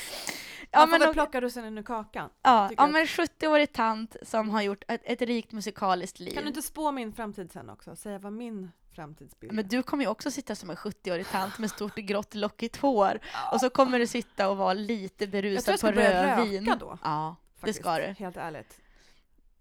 Ja, 0.71 0.79
Man 0.79 0.89
får 0.89 0.91
men 0.91 1.01
väl 1.01 1.13
plocka 1.13 1.41
russinen 1.41 1.79
ur 1.79 1.83
kakan. 1.83 2.31
Ja, 2.43 2.65
ja 2.65 2.75
jag. 2.77 2.91
men 2.93 3.07
70-årig 3.07 3.73
tant 3.73 4.17
som 4.23 4.51
har 4.51 4.63
gjort 4.63 4.85
ett, 4.89 5.01
ett 5.05 5.23
rikt 5.23 5.53
musikaliskt 5.53 6.21
liv. 6.21 6.35
Kan 6.35 6.43
du 6.43 6.49
inte 6.49 6.63
spå 6.63 6.93
min 6.93 7.13
framtid 7.13 7.53
sen 7.53 7.71
också? 7.71 7.97
Säga 7.97 8.19
vad 8.19 8.33
min 8.33 8.71
framtidsbild 8.99 9.53
är? 9.53 9.57
Men 9.57 9.69
du 9.69 9.83
kommer 9.83 10.05
ju 10.05 10.11
också 10.11 10.31
sitta 10.31 10.55
som 10.55 10.71
en 10.71 10.77
70-årig 10.77 11.27
tant 11.29 11.59
med 11.59 11.71
stort 11.71 11.95
grått 12.11 12.35
lockigt 12.35 12.77
hår. 12.77 13.19
Och 13.53 13.61
så 13.61 13.71
kommer 13.71 13.99
du 13.99 14.07
sitta 14.07 14.49
och 14.49 14.57
vara 14.57 14.73
lite 14.73 15.25
jag 15.25 15.31
tror 15.33 15.43
berusad 15.43 15.73
jag 15.73 15.79
ska 15.79 15.89
på 15.89 15.95
börja 15.95 16.37
rödvin. 16.39 16.67
röka 16.67 16.77
då. 16.81 16.99
Ja, 17.05 17.37
Faktiskt, 17.61 17.81
ska 17.81 17.97
du. 17.99 18.03
Helt 18.19 18.37
ärligt. 18.37 18.79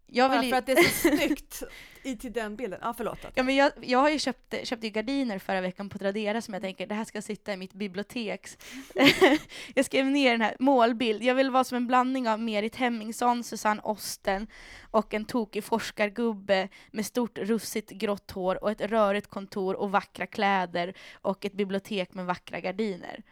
Jag 0.08 0.32
Bara 0.32 0.42
vill 0.42 0.50
för 0.50 0.56
ju, 0.56 0.60
att 0.60 0.66
det 0.66 0.72
är 0.72 0.84
så 0.84 1.10
snyggt 1.18 1.64
i 2.04 2.18
till 2.18 2.34
den 2.34 2.56
bilden. 2.56 2.80
Ja 2.82 2.94
förlåt. 2.98 3.20
ja, 3.36 3.44
men 3.44 3.56
jag, 3.56 3.72
jag 3.82 4.00
har 4.00 4.10
ju 4.10 4.20
köpt, 4.20 4.68
köpt 4.68 4.84
ju 4.84 4.90
gardiner 4.90 5.40
förra 5.40 5.62
veckan 5.62 5.90
på 5.90 5.98
Tradera 5.98 6.42
som 6.42 6.54
jag 6.54 6.64
tänker, 6.64 6.88
det 6.88 6.96
här 6.96 7.06
ska 7.06 7.22
sitta 7.22 7.54
i 7.54 7.58
mitt 7.58 7.74
bibliotek. 7.74 8.48
jag 9.76 9.86
skrev 9.86 10.06
ner 10.06 10.32
den 10.32 10.42
här 10.42 10.56
målbild. 10.60 11.24
Jag 11.24 11.36
vill 11.36 11.52
vara 11.52 11.64
som 11.64 11.76
en 11.76 11.88
blandning 11.88 12.30
av 12.30 12.40
Merit 12.40 12.76
Hemmingsson, 12.76 13.44
Susanne 13.44 13.82
Osten 13.82 14.48
och 14.92 15.14
en 15.14 15.26
tokig 15.26 15.64
forskargubbe 15.64 16.70
med 16.92 17.06
stort 17.06 17.38
russigt 17.38 17.92
grått 17.92 18.32
hår 18.32 18.64
och 18.64 18.72
ett 18.72 18.82
rörigt 18.82 19.28
kontor 19.28 19.76
och 19.76 19.92
vackra 19.92 20.28
kläder 20.28 20.94
och 21.22 21.46
ett 21.46 21.54
bibliotek 21.54 22.14
med 22.14 22.26
vackra 22.26 22.60
gardiner. 22.60 23.24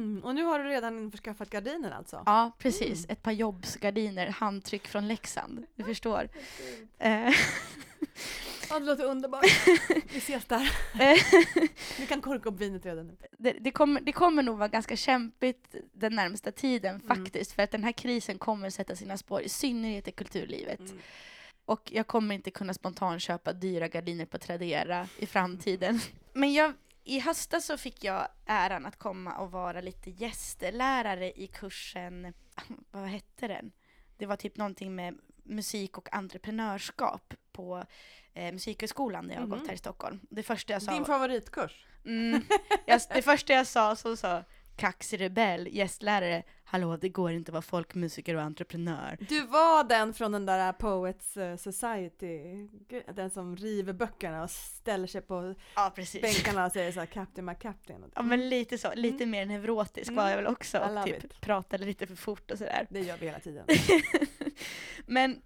Mm, 0.00 0.24
och 0.24 0.34
nu 0.34 0.42
har 0.44 0.58
du 0.58 0.64
redan 0.64 0.98
införskaffat 0.98 1.50
gardiner 1.50 1.90
alltså? 1.90 2.22
Ja, 2.26 2.52
precis. 2.58 3.06
Ett 3.08 3.22
par 3.22 3.32
jobbsgardiner, 3.32 4.26
handtryck 4.26 4.88
från 4.88 5.08
Leksand. 5.08 5.66
Du 5.74 5.84
förstår. 5.84 6.28
Eh, 6.98 7.34
Ja, 8.70 8.78
det 8.80 8.86
låter 8.86 9.04
underbart. 9.04 9.44
Vi 10.12 10.18
ses 10.18 10.44
där. 10.44 10.72
Eh. 11.00 11.16
Vi 11.98 12.06
kan 12.06 12.20
korka 12.20 12.48
upp 12.48 12.60
vinet 12.60 12.86
redan 12.86 13.06
nu. 13.06 13.16
det, 13.38 13.52
det, 13.52 13.70
kommer, 13.70 14.00
det 14.00 14.12
kommer 14.12 14.42
nog 14.42 14.58
vara 14.58 14.68
ganska 14.68 14.96
kämpigt 14.96 15.74
den 15.92 16.14
närmsta 16.14 16.52
tiden 16.52 16.94
Mm. 16.94 17.06
faktiskt, 17.24 17.52
för 17.52 17.62
att 17.62 17.70
den 17.70 17.84
här 17.84 17.92
krisen 17.92 18.38
kommer 18.38 18.70
sätta 18.70 18.96
sina 18.96 19.16
spår, 19.16 19.40
i 19.42 19.48
synnerhet 19.48 20.08
i 20.08 20.12
kulturlivet. 20.12 20.80
Mm. 20.80 20.98
Och 21.64 21.92
jag 21.92 22.06
kommer 22.06 22.34
inte 22.34 22.50
kunna 22.50 22.74
spontant 22.74 23.22
köpa 23.22 23.52
dyra 23.52 23.88
gardiner 23.88 24.26
på 24.26 24.38
Tradera 24.38 25.08
i 25.18 25.26
framtiden. 25.26 26.00
Men 26.32 26.52
jag, 26.52 26.72
i 27.16 27.20
höstas 27.20 27.64
så 27.66 27.76
fick 27.76 28.04
jag 28.04 28.28
äran 28.46 28.86
att 28.86 28.96
komma 28.96 29.36
och 29.36 29.50
vara 29.50 29.80
lite 29.80 30.10
gästlärare 30.10 31.32
i 31.40 31.46
kursen, 31.46 32.34
vad 32.90 33.08
hette 33.08 33.48
den? 33.48 33.72
Det 34.16 34.26
var 34.26 34.36
typ 34.36 34.56
någonting 34.56 34.94
med 34.94 35.18
musik 35.44 35.98
och 35.98 36.14
entreprenörskap 36.14 37.34
på 37.52 37.84
eh, 38.34 38.52
Musikhögskolan 38.52 39.26
där 39.28 39.34
jag 39.34 39.40
har 39.40 39.46
Mhm. 39.46 39.58
gått 39.58 39.66
här 39.68 39.74
i 39.74 39.78
Stockholm. 39.78 40.20
Det 40.30 40.42
första 40.42 40.72
jag 40.72 40.82
sa 40.82 40.92
Din 40.92 41.04
favoritkurs? 41.04 41.86
Mm. 42.04 42.42
Jag, 42.86 43.00
det 43.14 43.22
första 43.22 43.52
jag 43.52 43.66
sa 43.66 43.96
så 43.96 44.16
sa 44.16 44.44
kaxig 44.76 45.20
rebell, 45.20 45.68
gästlärare, 45.76 46.42
hallå 46.70 46.96
det 46.96 47.08
går 47.08 47.32
inte 47.32 47.50
att 47.50 47.52
vara 47.52 47.62
folkmusiker 47.62 48.34
och 48.34 48.42
entreprenör. 48.42 49.16
Du 49.28 49.46
var 49.46 49.84
den 49.84 50.14
från 50.14 50.32
den 50.32 50.46
där 50.46 50.72
Poets 50.72 51.36
eh, 51.36 51.56
Society, 51.56 52.68
den 53.14 53.30
som 53.30 53.56
river 53.56 53.92
böckerna 53.92 54.42
och 54.42 54.50
ställer 54.50 55.06
sig 55.06 55.20
på 55.20 55.54
Ja 55.74 55.92
precis. 55.94 56.22
bänkarna 56.22 56.66
och 56.66 56.72
säger 56.72 56.92
så 56.92 56.98
här 56.98 57.06
Captain 57.06 57.44
my 57.46 57.54
Captain. 57.54 58.04
Ja 58.14 58.22
men 58.22 58.48
lite 58.48 58.78
så, 58.78 58.92
lite 58.94 59.26
mer 59.26 59.46
neurotisk 59.46 60.12
var 60.12 60.28
jag 60.28 60.36
väl 60.36 60.46
också 60.46 60.78
Mm. 60.78 60.96
I 60.96 61.00
och 61.00 61.04
typ 61.04 61.24
it. 61.24 61.40
pratade 61.40 61.84
lite 61.84 62.06
för 62.06 62.16
fort 62.16 62.50
och 62.50 62.58
sådär. 62.58 62.86
Det 62.90 63.00
gör 63.00 63.16
vi 63.16 63.26
hela 63.26 63.40
tiden. 63.40 63.66
men 65.06 65.42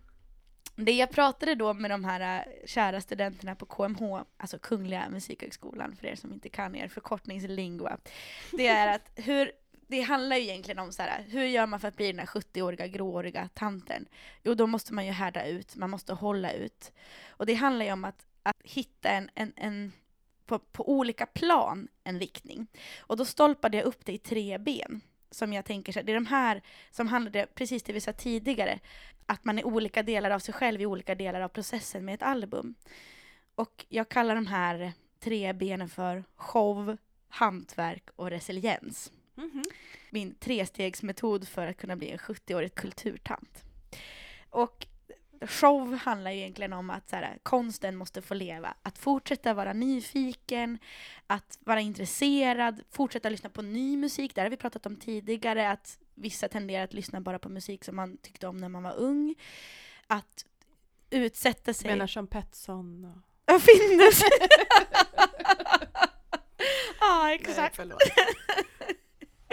det 0.76 0.92
jag 0.92 1.10
pratade 1.10 1.54
då 1.54 1.74
med 1.74 1.90
de 1.90 2.04
här 2.04 2.38
äh, 2.38 2.66
kära 2.66 3.00
studenterna 3.00 3.54
på 3.54 3.66
KMH, 3.66 4.22
alltså 4.36 4.58
Kungliga 4.58 5.08
Musikhögskolan 5.10 5.96
för 5.96 6.06
er 6.06 6.14
som 6.14 6.32
inte 6.32 6.48
kan 6.48 6.76
er 6.76 6.88
förkortningslingua, 6.88 7.98
det 8.52 8.66
är 8.66 8.94
att 8.94 9.10
hur 9.16 9.52
det 9.86 10.00
handlar 10.00 10.36
ju 10.36 10.42
egentligen 10.42 10.78
om 10.78 10.92
så 10.92 11.02
här, 11.02 11.24
hur 11.28 11.44
gör 11.44 11.66
man 11.66 11.80
för 11.80 11.88
att 11.88 11.96
bli 11.96 12.06
den 12.06 12.18
här 12.18 12.26
70-åriga 12.26 12.86
grååriga 12.86 13.48
tanten? 13.54 14.06
Jo, 14.42 14.54
då 14.54 14.66
måste 14.66 14.94
man 14.94 15.06
ju 15.06 15.12
härda 15.12 15.46
ut, 15.46 15.76
man 15.76 15.90
måste 15.90 16.12
hålla 16.12 16.52
ut. 16.52 16.92
Och 17.28 17.46
det 17.46 17.54
handlar 17.54 17.84
ju 17.84 17.92
om 17.92 18.04
att, 18.04 18.26
att 18.42 18.56
hitta 18.62 19.08
en, 19.08 19.30
en, 19.34 19.52
en 19.56 19.92
på, 20.46 20.58
på 20.58 20.88
olika 20.88 21.26
plan 21.26 21.88
en 22.04 22.20
riktning. 22.20 22.66
Och 22.98 23.16
då 23.16 23.24
stolpade 23.24 23.76
jag 23.76 23.86
upp 23.86 24.04
det 24.04 24.12
i 24.12 24.18
tre 24.18 24.58
ben. 24.58 25.00
Som 25.30 25.52
jag 25.52 25.64
tänker, 25.64 25.92
så 25.92 25.98
här, 25.98 26.06
det 26.06 26.12
är 26.12 26.14
de 26.14 26.26
här 26.26 26.62
som 26.90 27.08
handlade 27.08 27.46
precis 27.54 27.82
det 27.82 27.92
vi 27.92 28.00
sa 28.00 28.12
tidigare, 28.12 28.78
att 29.26 29.44
man 29.44 29.58
är 29.58 29.66
olika 29.66 30.02
delar 30.02 30.30
av 30.30 30.38
sig 30.38 30.54
själv 30.54 30.80
i 30.80 30.86
olika 30.86 31.14
delar 31.14 31.40
av 31.40 31.48
processen 31.48 32.04
med 32.04 32.14
ett 32.14 32.22
album. 32.22 32.74
Och 33.54 33.86
jag 33.88 34.08
kallar 34.08 34.34
de 34.34 34.46
här 34.46 34.92
tre 35.20 35.52
benen 35.52 35.88
för 35.88 36.24
show, 36.36 36.96
hantverk 37.28 38.08
och 38.16 38.30
resiliens 38.30 39.12
Mhm. 39.34 39.62
min 40.10 40.34
trestegsmetod 40.34 41.48
för 41.48 41.66
att 41.66 41.76
kunna 41.76 41.96
bli 41.96 42.10
en 42.10 42.18
70-årig 42.18 42.74
kulturtant. 42.74 43.64
Och 44.50 44.86
show 45.46 45.94
handlar 45.94 46.30
ju 46.30 46.38
egentligen 46.38 46.72
om 46.72 46.90
att 46.90 47.10
så 47.10 47.16
här, 47.16 47.38
konsten 47.42 47.96
måste 47.96 48.22
få 48.22 48.34
leva. 48.34 48.74
Att 48.82 48.98
fortsätta 48.98 49.54
vara 49.54 49.72
nyfiken, 49.72 50.78
att 51.26 51.58
vara 51.60 51.80
intresserad, 51.80 52.80
fortsätta 52.90 53.28
lyssna 53.28 53.50
på 53.50 53.62
ny 53.62 53.96
musik. 53.96 54.34
Där 54.34 54.42
har 54.42 54.50
vi 54.50 54.56
pratat 54.56 54.86
om 54.86 54.96
tidigare, 54.96 55.70
att 55.70 55.98
vissa 56.14 56.48
tenderar 56.48 56.84
att 56.84 56.94
lyssna 56.94 57.20
bara 57.20 57.38
på 57.38 57.48
musik 57.48 57.84
som 57.84 57.96
man 57.96 58.16
tyckte 58.16 58.46
om 58.46 58.56
när 58.56 58.68
man 58.68 58.82
var 58.82 58.94
ung. 58.94 59.34
Att 60.06 60.44
utsätta 61.10 61.74
sig... 61.74 61.90
menar 61.90 62.06
som 62.06 62.26
Petson 62.26 63.04
och... 63.04 63.16
Ja, 63.46 63.58
Findus! 63.60 64.20
ja, 67.00 67.32
exakt. 67.32 67.80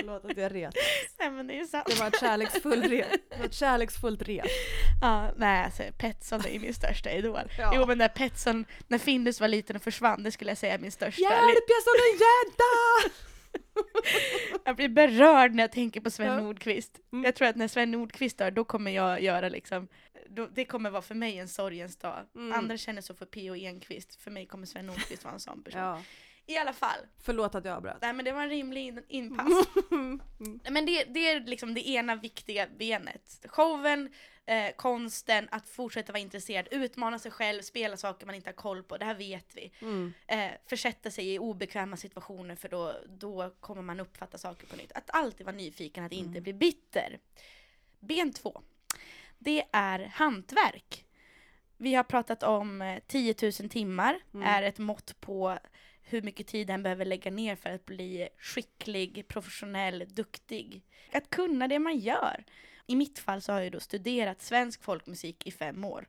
Förlåt 0.01 0.25
att 0.25 0.37
jag 0.37 0.55
ret. 0.55 0.75
Nej, 1.19 1.31
men 1.31 1.47
det 1.47 1.59
är 1.59 1.65
sant. 1.65 1.85
Det 1.87 1.99
var 1.99 2.07
ett 2.07 2.19
kärleksfullt 2.19 2.85
ret. 2.85 3.29
Det 3.29 3.37
var 3.37 3.45
ett 3.45 3.53
kärleksfullt 3.53 4.21
ret. 4.21 4.45
Ja, 5.01 5.31
nej 5.37 5.65
alltså 5.65 5.83
Petson 5.97 6.41
är 6.45 6.59
min 6.59 6.73
största 6.73 7.11
idol. 7.11 7.51
Ja. 7.57 7.71
Jo 7.75 7.85
men 7.85 7.97
när 7.97 8.07
Petson, 8.07 8.65
när 8.87 8.97
Findus 8.97 9.41
var 9.41 9.47
liten 9.47 9.75
och 9.75 9.81
försvann, 9.81 10.23
det 10.23 10.31
skulle 10.31 10.51
jag 10.51 10.57
säga 10.57 10.73
är 10.73 10.79
min 10.79 10.91
största. 10.91 11.21
Hjälp, 11.21 11.65
jag 11.67 11.83
såg 11.83 11.95
en 12.11 12.17
gädda! 12.19 13.15
Jag 14.65 14.75
blir 14.75 14.89
berörd 14.89 15.53
när 15.53 15.63
jag 15.63 15.71
tänker 15.71 16.01
på 16.01 16.09
Sven 16.09 16.27
Ja. 16.27 16.41
Nordqvist. 16.41 16.99
Mm. 17.13 17.25
Jag 17.25 17.35
tror 17.35 17.47
att 17.47 17.55
när 17.55 17.67
Sven 17.67 17.91
Nordqvist 17.91 18.37
dör, 18.37 18.51
då 18.51 18.63
kommer 18.63 18.91
jag 18.91 19.21
göra 19.21 19.49
liksom, 19.49 19.87
då, 20.29 20.47
det 20.47 20.65
kommer 20.65 20.89
vara 20.89 21.01
för 21.01 21.15
mig 21.15 21.37
en 21.37 21.47
sorgens 21.47 21.97
dag. 21.97 22.19
Mm. 22.35 22.53
Andra 22.53 22.77
känner 22.77 23.01
så 23.01 23.13
för 23.13 23.25
P.O. 23.25 23.55
Enquist, 23.55 24.15
för 24.15 24.31
mig 24.31 24.45
kommer 24.45 24.65
Sven 24.65 24.85
Nordqvist 24.85 25.23
vara 25.23 25.33
en 25.33 25.39
sån 25.39 25.63
person. 25.63 25.81
Ja, 25.81 26.01
I 26.51 26.57
alla 26.57 26.73
fall, 26.73 26.99
förlåt 27.21 27.55
att 27.55 27.65
jag 27.65 27.75
avbröt. 27.77 27.97
nej 28.01 28.13
men 28.13 28.25
det 28.25 28.31
var 28.31 28.41
en 28.43 28.49
rimlig 28.49 28.87
in- 28.87 29.03
inpass. 29.07 29.67
Men 30.69 30.85
det, 30.85 31.03
det 31.03 31.27
är 31.29 31.39
liksom 31.39 31.73
det 31.73 31.89
ena 31.89 32.15
viktiga 32.15 32.67
benet. 32.79 33.45
Showen, 33.49 34.13
eh, 34.45 34.71
konsten, 34.75 35.47
att 35.51 35.69
fortsätta 35.69 36.11
vara 36.13 36.21
intresserad, 36.21 36.67
utmana 36.71 37.19
sig 37.19 37.31
själv, 37.31 37.61
spela 37.61 37.97
saker 37.97 38.25
man 38.25 38.35
inte 38.35 38.47
har 38.49 38.53
koll 38.55 38.83
på, 38.83 38.97
det 38.97 39.05
här 39.05 39.15
vet 39.15 39.55
vi. 39.55 39.71
Mm. 39.81 40.13
Eh, 40.27 40.51
försätta 40.67 41.11
sig 41.11 41.33
i 41.33 41.39
obekväma 41.39 41.97
situationer 41.97 42.55
för 42.55 42.69
då, 42.69 42.93
då 43.07 43.49
kommer 43.59 43.81
man 43.81 43.99
uppfatta 43.99 44.37
saker 44.37 44.67
på 44.67 44.75
nytt. 44.75 44.91
Att 44.91 45.09
alltid 45.13 45.45
vara 45.45 45.55
nyfiken, 45.55 46.03
att 46.03 46.11
inte 46.11 46.29
Mm. 46.29 46.43
bli 46.43 46.53
bitter. 46.53 47.19
Ben 47.99 48.33
två. 48.33 48.61
Det 49.39 49.63
är 49.71 49.99
hantverk. 49.99 51.05
Vi 51.77 51.93
har 51.95 52.03
pratat 52.03 52.43
om 52.43 52.81
eh, 52.81 52.99
10 53.07 53.35
000 53.41 53.51
timmar, 53.69 54.19
Mm. 54.33 54.47
är 54.47 54.63
ett 54.63 54.77
mått 54.77 55.15
på 55.21 55.57
hur 56.14 56.22
mycket 56.22 56.47
tid 56.47 56.70
en 56.70 56.84
behöver 56.84 57.05
lägga 57.05 57.32
ner 57.32 57.55
för 57.55 57.70
att 57.70 57.86
bli 57.86 58.30
skicklig, 58.38 59.28
professionell, 59.28 60.05
duktig. 60.09 60.82
Att 61.14 61.30
kunna 61.30 61.68
det 61.68 61.80
man 61.80 61.97
gör. 61.97 62.43
I 62.88 62.95
mitt 62.95 63.20
fall 63.20 63.41
så 63.41 63.51
har 63.53 63.62
jag 63.62 63.72
då 63.72 63.80
studerat 63.80 64.41
svensk 64.41 64.84
folkmusik 64.84 65.47
i 65.47 65.51
fem 65.51 65.84
år. 65.86 66.07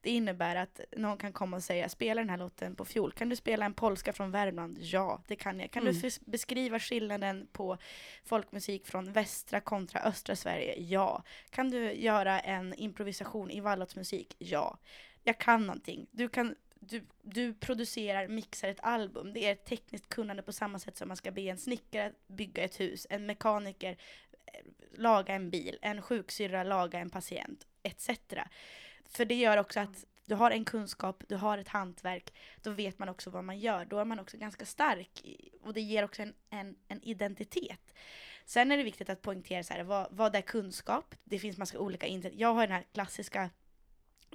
Det 0.00 0.10
innebär 0.10 0.56
att 0.56 0.80
någon 0.96 1.18
kan 1.18 1.32
komma 1.32 1.56
och 1.56 1.62
säga 1.62 1.88
spela 1.88 2.20
den 2.20 2.30
här 2.30 2.36
låten 2.38 2.74
på 2.76 2.84
fiol. 2.84 3.12
Kan 3.12 3.28
du 3.28 3.36
spela 3.36 3.64
en 3.66 3.74
polska 3.74 4.12
från 4.12 4.30
Värmland? 4.30 4.78
Ja, 4.80 5.22
det 5.26 5.36
kan 5.36 5.60
jag. 5.60 5.70
Kan 5.70 5.82
Mm. 5.82 6.00
du 6.00 6.10
beskriva 6.26 6.78
skillnaden 6.78 7.46
på 7.52 7.78
folkmusik 8.24 8.86
från 8.86 9.12
västra 9.12 9.60
kontra 9.60 10.00
östra 10.00 10.36
Sverige? 10.36 10.74
Ja. 10.78 11.22
Kan 11.50 11.70
du 11.70 11.92
göra 11.92 12.40
en 12.40 12.74
improvisation 12.74 13.50
i 13.50 13.60
wallåtsmusik? 13.60 14.34
Ja. 14.38 14.78
jag 15.26 15.38
kan 15.38 15.66
någonting. 15.66 16.06
Du, 16.10 16.28
kan, 16.28 16.54
du, 16.88 17.06
du 17.22 17.54
producerar, 17.54 18.28
mixar 18.28 18.68
ett 18.68 18.80
album. 18.80 19.32
Det 19.32 19.46
är 19.46 19.52
ett 19.52 19.64
tekniskt 19.64 20.08
kunnande 20.08 20.42
på 20.42 20.52
samma 20.52 20.78
sätt 20.78 20.96
som 20.96 21.08
man 21.08 21.16
ska 21.16 21.30
be 21.30 21.40
en 21.40 21.58
snickare 21.58 22.12
bygga 22.26 22.64
ett 22.64 22.80
hus, 22.80 23.06
en 23.10 23.26
mekaniker 23.26 23.96
eh, 24.46 24.60
laga 24.98 25.34
en 25.34 25.50
bil, 25.50 25.78
en 25.82 26.02
sjuksyrra 26.02 26.62
laga 26.62 26.98
en 26.98 27.10
patient, 27.10 27.66
etc. 27.82 28.10
För 29.04 29.24
det 29.24 29.34
gör 29.34 29.56
också 29.56 29.80
att 29.80 30.04
du 30.26 30.34
har 30.34 30.50
en 30.50 30.64
kunskap, 30.64 31.22
du 31.28 31.36
har 31.36 31.58
ett 31.58 31.68
hantverk, 31.68 32.34
då 32.62 32.70
vet 32.70 32.98
man 32.98 33.08
också 33.08 33.30
vad 33.30 33.44
man 33.44 33.58
gör. 33.58 33.84
Då 33.84 33.98
är 33.98 34.04
man 34.04 34.20
också 34.20 34.36
ganska 34.36 34.66
stark 34.66 35.22
och 35.62 35.74
det 35.74 35.80
ger 35.80 36.04
också 36.04 36.22
en, 36.22 36.34
en, 36.50 36.76
en 36.88 37.02
identitet. 37.02 37.94
Sen 38.44 38.72
är 38.72 38.76
det 38.76 38.82
viktigt 38.82 39.08
att 39.08 39.22
poängtera 39.22 39.62
så 39.62 39.74
här, 39.74 39.82
vad, 39.82 40.06
vad 40.10 40.36
är 40.36 40.40
kunskap? 40.40 41.14
Det 41.24 41.38
finns 41.38 41.58
massa 41.58 41.78
olika 41.78 42.06
internet. 42.06 42.38
Jag 42.38 42.54
har 42.54 42.66
den 42.66 42.76
här 42.76 42.84
klassiska 42.92 43.50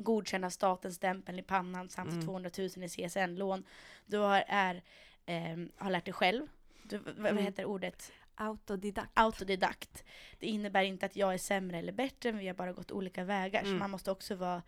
godkända 0.03 0.49
statens 0.49 0.95
stämpeln 0.95 1.39
i 1.39 1.43
pannan 1.43 1.89
samt 1.89 2.11
Mm. 2.11 2.25
200 2.25 2.49
000 2.57 2.67
i 2.83 2.89
CSN-lån. 2.89 3.63
Du 4.05 4.17
har, 4.17 4.43
är, 4.47 4.83
ehm, 5.25 5.71
har 5.77 5.89
lärt 5.91 6.05
dig 6.05 6.13
själv. 6.13 6.47
Du, 6.83 6.97
vad, 6.97 7.15
vad 7.15 7.31
Mm. 7.31 7.43
heter 7.43 7.65
ordet? 7.65 8.11
Autodidakt. 8.35 9.11
autodidakt. 9.13 10.03
Det 10.39 10.47
innebär 10.47 10.83
inte 10.83 11.05
att 11.05 11.15
jag 11.15 11.33
är 11.33 11.37
sämre 11.37 11.77
eller 11.77 11.91
bättre, 11.91 12.31
men 12.31 12.41
vi 12.41 12.47
har 12.47 12.53
bara 12.55 12.73
gått 12.73 12.91
olika 12.91 13.23
vägar. 13.23 13.61
Så 13.61 13.67
Mm. 13.67 13.79
man 13.79 13.91
måste 13.91 14.11
också 14.11 14.35
vara 14.35 14.61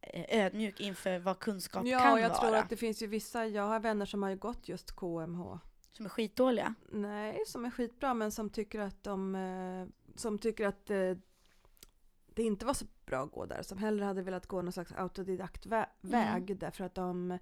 eh, 0.00 0.40
ödmjuk 0.44 0.80
inför 0.80 1.18
vad 1.18 1.38
kunskap 1.38 1.86
Ja, 1.86 1.98
kan 1.98 2.12
och 2.12 2.20
jag 2.20 2.28
vara. 2.28 2.40
tror 2.40 2.54
att 2.56 2.68
det 2.68 2.76
finns 2.76 3.02
ju 3.02 3.06
vissa, 3.06 3.46
jag 3.46 3.62
har 3.62 3.80
vänner 3.80 4.06
som 4.06 4.22
har 4.22 4.30
ju 4.30 4.36
gått 4.36 4.68
just 4.68 4.92
KMH. 4.96 5.58
Som 5.92 6.04
är 6.04 6.08
skitdåliga. 6.10 6.74
Nej, 6.92 7.42
som 7.46 7.64
är 7.64 7.70
skitbra 7.70 8.14
men 8.14 8.32
som 8.32 8.50
tycker 8.50 8.80
att 8.80 9.02
de, 9.02 9.34
eh, 9.34 9.86
som 10.16 10.38
tycker 10.38 10.66
att 10.66 10.90
eh, 10.90 11.14
det 12.40 12.46
inte 12.46 12.66
var 12.66 12.74
så 12.74 12.84
bra 13.06 13.22
att 13.24 13.30
gå 13.32 13.46
där. 13.46 13.62
Som 13.62 13.78
hellre 13.78 14.04
hade 14.04 14.22
velat 14.22 14.46
gå 14.46 14.62
någon 14.62 14.72
slags 14.72 14.92
autodidaktväg 14.92 15.86
Mm. 16.04 16.58
därför 16.58 16.84
att 16.84 16.94
de 16.94 17.38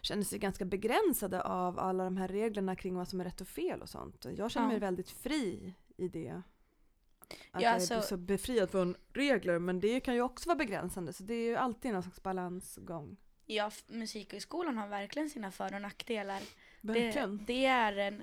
känner 0.00 0.22
sig 0.22 0.38
ganska 0.38 0.64
begränsade 0.64 1.42
av 1.42 1.78
alla 1.78 2.04
de 2.04 2.16
här 2.16 2.28
reglerna 2.28 2.76
kring 2.76 2.94
vad 2.94 3.08
som 3.08 3.20
är 3.20 3.24
rätt 3.24 3.40
och 3.40 3.48
fel 3.48 3.82
och 3.82 3.88
sånt. 3.88 4.26
Jag 4.36 4.50
känner 4.50 4.66
Ja. 4.66 4.70
mig 4.70 4.78
väldigt 4.78 5.10
fri 5.10 5.74
i 5.96 6.08
det. 6.08 6.30
Att 6.30 7.32
Ja, 7.52 7.60
jag 7.60 7.74
alltså- 7.74 7.94
är 7.94 8.00
så 8.00 8.16
befriad 8.16 8.70
från 8.70 8.96
regler 9.12 9.58
men 9.58 9.80
det 9.80 10.00
kan 10.00 10.14
ju 10.14 10.22
också 10.22 10.48
vara 10.48 10.56
begränsande 10.58 11.12
så 11.12 11.22
det 11.22 11.34
är 11.34 11.46
ju 11.48 11.56
alltid 11.56 11.92
någon 11.92 12.02
slags 12.02 12.22
balansgång. 12.22 13.16
Ja, 13.46 13.70
musikhögskolan 13.86 14.78
har 14.78 14.88
verkligen 14.88 15.30
sina 15.30 15.50
för 15.50 15.74
och 15.74 15.82
nackdelar. 15.82 16.40
Det, 16.80 16.92
Verkligen. 16.92 17.44
det, 17.46 17.64
är 17.66 17.96
en, 17.96 18.22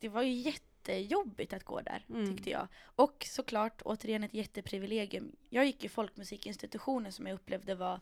det 0.00 0.08
var 0.08 0.22
ju 0.22 0.32
jättejobbigt 0.92 1.52
att 1.52 1.64
gå 1.64 1.80
där, 1.80 2.04
Mm. 2.10 2.26
tyckte 2.26 2.50
jag. 2.50 2.68
Och 2.96 3.26
såklart, 3.28 3.82
återigen 3.82 4.24
ett 4.24 4.34
jätteprivilegium. 4.34 5.36
Jag 5.48 5.66
gick 5.66 5.84
i 5.84 5.88
folkmusikinstitutionen 5.88 7.12
som 7.12 7.26
jag 7.26 7.34
upplevde 7.34 7.74
var 7.74 8.00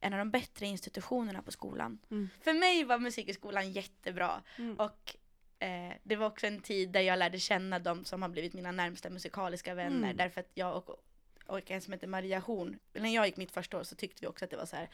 en 0.00 0.12
av 0.12 0.18
de 0.18 0.30
bättre 0.30 0.66
institutionerna 0.66 1.42
på 1.42 1.50
skolan. 1.50 1.98
Mm. 2.10 2.28
För 2.40 2.52
mig 2.52 2.84
var 2.84 2.98
musikhögskolan 2.98 3.72
jättebra. 3.72 4.42
Mm. 4.58 4.76
Och 4.76 5.16
eh, 5.58 5.92
det 6.02 6.16
var 6.16 6.26
också 6.26 6.46
en 6.46 6.60
tid 6.60 6.90
där 6.90 7.00
jag 7.00 7.18
lärde 7.18 7.38
känna 7.38 7.78
de 7.78 8.04
som 8.04 8.22
har 8.22 8.28
blivit 8.28 8.52
mina 8.52 8.72
närmsta 8.72 9.10
musikaliska 9.10 9.74
vänner. 9.74 10.04
Mm. 10.04 10.16
Därför 10.16 10.40
att 10.40 10.50
jag 10.54 10.76
och, 10.76 11.04
och 11.46 11.70
en 11.70 11.80
som 11.80 11.92
heter 11.92 12.06
Maria 12.06 12.38
Horn, 12.38 12.78
när 12.92 13.14
jag 13.14 13.26
gick 13.26 13.36
mitt 13.36 13.50
första 13.52 13.78
år 13.78 13.82
så 13.84 13.96
tyckte 13.96 14.20
vi 14.20 14.26
också 14.26 14.44
att 14.44 14.50
det 14.50 14.56
var 14.56 14.66
så 14.66 14.76
här 14.76 14.88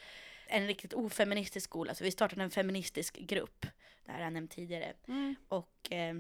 en 0.47 0.67
riktigt 0.67 0.93
ofeministisk 0.95 1.65
skola. 1.71 1.95
Så 1.95 2.05
vi 2.05 2.11
startade 2.11 2.43
en 2.43 2.51
feministisk 2.51 3.19
grupp, 3.19 3.67
det 4.05 4.13
här 4.13 4.19
har 4.19 4.25
jag 4.25 4.33
nämnt 4.33 4.51
tidigare. 4.51 4.93
Mm. 5.09 5.35
Och 5.49 5.93
eh, 5.93 6.15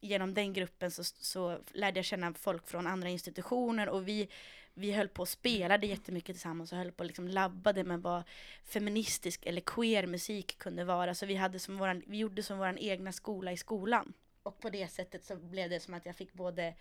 genom 0.00 0.34
den 0.34 0.52
gruppen 0.52 0.90
så, 0.90 1.04
så 1.04 1.58
lärde 1.72 1.98
jag 1.98 2.04
känna 2.04 2.34
folk 2.34 2.68
från 2.68 2.86
andra 2.86 3.08
institutioner 3.08 3.88
och 3.88 4.08
vi, 4.08 4.28
vi 4.74 4.92
höll 4.92 5.08
på 5.08 5.22
och 5.22 5.28
spelade 5.28 5.86
jättemycket 5.86 6.36
tillsammans 6.36 6.72
och 6.72 6.78
höll 6.78 6.92
på 6.92 7.00
och 7.00 7.06
liksom 7.06 7.28
labbade 7.28 7.84
med 7.84 8.02
vad 8.02 8.22
feministisk 8.64 9.46
eller 9.46 9.60
queer 9.60 10.06
musik 10.06 10.58
kunde 10.58 10.84
vara. 10.84 11.14
Så 11.14 11.26
vi, 11.26 11.34
hade 11.34 11.58
som 11.58 11.78
våran, 11.78 12.02
vi 12.06 12.18
gjorde 12.18 12.42
som 12.42 12.58
vår 12.58 12.78
egna 12.78 13.12
skola 13.12 13.52
i 13.52 13.56
skolan. 13.56 14.12
Och 14.42 14.60
på 14.60 14.70
det 14.70 14.88
sättet 14.88 15.24
så 15.24 15.36
blev 15.36 15.70
det 15.70 15.80
som 15.80 15.94
att 15.94 16.06
jag 16.06 16.16
fick 16.16 16.32
både 16.32 16.74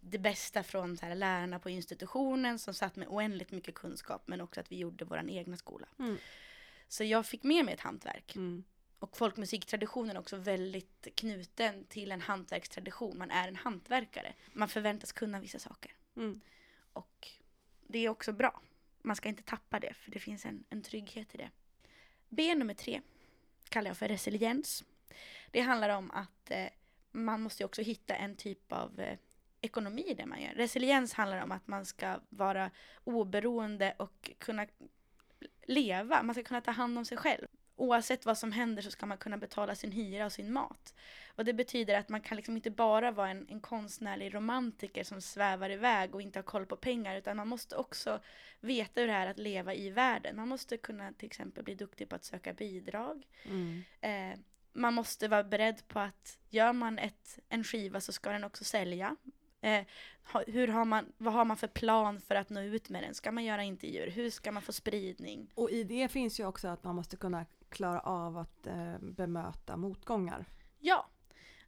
det- 0.00 0.18
bästa 0.18 0.62
från 0.62 0.96
så 0.96 1.06
här, 1.06 1.14
lärarna 1.14 1.58
på 1.58 1.70
institutionen 1.70 2.58
som 2.58 2.74
satt 2.74 2.96
med 2.96 3.08
oändligt 3.08 3.50
mycket 3.50 3.74
kunskap 3.74 4.22
men 4.26 4.40
också 4.40 4.60
att 4.60 4.72
vi 4.72 4.76
gjorde 4.76 5.04
vår 5.04 5.30
egna 5.30 5.56
skola. 5.56 5.86
Mm. 5.98 6.16
Så 6.88 7.04
jag 7.04 7.26
fick 7.26 7.42
med 7.42 7.64
mig 7.64 7.74
ett 7.74 7.80
hantverk. 7.80 8.36
Mm. 8.36 8.64
Och 9.04 9.16
folkmusiktraditionen 9.16 10.16
är 10.16 10.20
också 10.20 10.36
väldigt 10.36 11.08
knuten 11.14 11.84
till 11.88 12.12
en 12.12 12.20
hantverkstradition. 12.20 13.18
Man 13.18 13.30
är 13.30 13.48
en 13.48 13.56
hantverkare. 13.56 14.34
Man 14.52 14.68
förväntas 14.68 15.12
kunna 15.12 15.40
vissa 15.40 15.58
saker. 15.58 15.92
Mm. 16.16 16.40
Och 16.92 17.28
det 17.86 17.98
är 17.98 18.08
också 18.08 18.32
bra. 18.32 18.60
Man 19.02 19.16
ska 19.16 19.28
inte 19.28 19.42
tappa 19.42 19.80
det, 19.80 19.94
för 19.94 20.10
det 20.10 20.18
finns 20.18 20.44
en, 20.46 20.64
en 20.70 20.82
trygghet 20.82 21.34
i 21.34 21.38
det. 21.38 21.50
B 22.28 22.54
nummer 22.54 22.74
tre 22.74 23.00
kallar 23.68 23.90
jag 23.90 23.96
för 23.96 24.08
resiliens. 24.08 24.84
Det 25.50 25.60
handlar 25.60 25.88
om 25.88 26.10
att 26.10 26.50
eh, 26.50 26.66
man 27.12 27.40
måste 27.40 27.64
också 27.64 27.82
hitta 27.82 28.14
en 28.14 28.36
typ 28.36 28.72
av 28.72 29.00
eh, 29.00 29.18
ekonomi 29.60 30.04
i 30.08 30.14
det 30.14 30.26
man 30.26 30.42
gör. 30.42 30.52
Resiliens 30.54 31.12
handlar 31.12 31.42
om 31.42 31.52
att 31.52 31.66
man 31.66 31.86
ska 31.86 32.20
vara 32.28 32.70
oberoende 33.04 33.94
och 33.98 34.30
kunna 34.38 34.66
leva. 35.66 36.22
Man 36.22 36.34
ska 36.34 36.44
kunna 36.44 36.60
ta 36.60 36.70
hand 36.70 36.98
om 36.98 37.04
sig 37.04 37.18
själv. 37.18 37.46
Oavsett 37.76 38.26
vad 38.26 38.38
som 38.38 38.52
händer 38.52 38.82
så 38.82 38.90
ska 38.90 39.06
man 39.06 39.18
kunna 39.18 39.38
betala 39.38 39.74
sin 39.74 39.92
hyra 39.92 40.24
och 40.24 40.32
sin 40.32 40.52
mat. 40.52 40.94
Och 41.36 41.44
det 41.44 41.52
betyder 41.52 41.98
att 41.98 42.08
man 42.08 42.20
kan 42.20 42.36
liksom 42.36 42.56
inte 42.56 42.70
bara 42.70 43.10
vara 43.10 43.30
en, 43.30 43.46
en 43.48 43.60
konstnärlig 43.60 44.34
romantiker 44.34 45.04
som 45.04 45.20
svävar 45.20 45.70
iväg 45.70 46.14
och 46.14 46.22
inte 46.22 46.38
har 46.38 46.44
koll 46.44 46.66
på 46.66 46.76
pengar 46.76 47.16
utan 47.16 47.36
man 47.36 47.48
måste 47.48 47.76
också 47.76 48.20
veta 48.60 49.00
hur 49.00 49.08
det 49.08 49.14
är 49.14 49.26
att 49.26 49.38
leva 49.38 49.74
i 49.74 49.90
världen. 49.90 50.36
Man 50.36 50.48
måste 50.48 50.76
kunna 50.76 51.12
till 51.12 51.26
exempel 51.26 51.64
bli 51.64 51.74
duktig 51.74 52.08
på 52.08 52.16
att 52.16 52.24
söka 52.24 52.52
bidrag. 52.52 53.26
Mm. 53.44 53.84
Eh, 54.00 54.38
man 54.72 54.94
måste 54.94 55.28
vara 55.28 55.44
beredd 55.44 55.88
på 55.88 56.00
att 56.00 56.38
gör 56.50 56.72
man 56.72 56.98
ett, 56.98 57.38
en 57.48 57.64
skiva 57.64 58.00
så 58.00 58.12
ska 58.12 58.30
den 58.30 58.44
också 58.44 58.64
sälja. 58.64 59.16
Eh, 59.60 59.84
hur 60.46 60.68
har 60.68 60.84
man, 60.84 61.12
vad 61.16 61.34
har 61.34 61.44
man 61.44 61.56
för 61.56 61.66
plan 61.66 62.20
för 62.20 62.34
att 62.34 62.50
nå 62.50 62.60
ut 62.60 62.88
med 62.88 63.02
den? 63.02 63.14
Ska 63.14 63.32
man 63.32 63.44
göra 63.44 63.62
intervjuer? 63.62 64.10
Hur 64.10 64.30
ska 64.30 64.52
man 64.52 64.62
få 64.62 64.72
spridning? 64.72 65.50
Och 65.54 65.70
i 65.70 65.84
det 65.84 66.08
finns 66.08 66.40
ju 66.40 66.46
också 66.46 66.68
att 66.68 66.84
man 66.84 66.94
måste 66.94 67.16
kunna 67.16 67.46
klara 67.74 68.00
av 68.00 68.38
att 68.38 68.66
eh, 68.66 68.98
bemöta 69.00 69.76
motgångar. 69.76 70.44
Ja, 70.80 71.06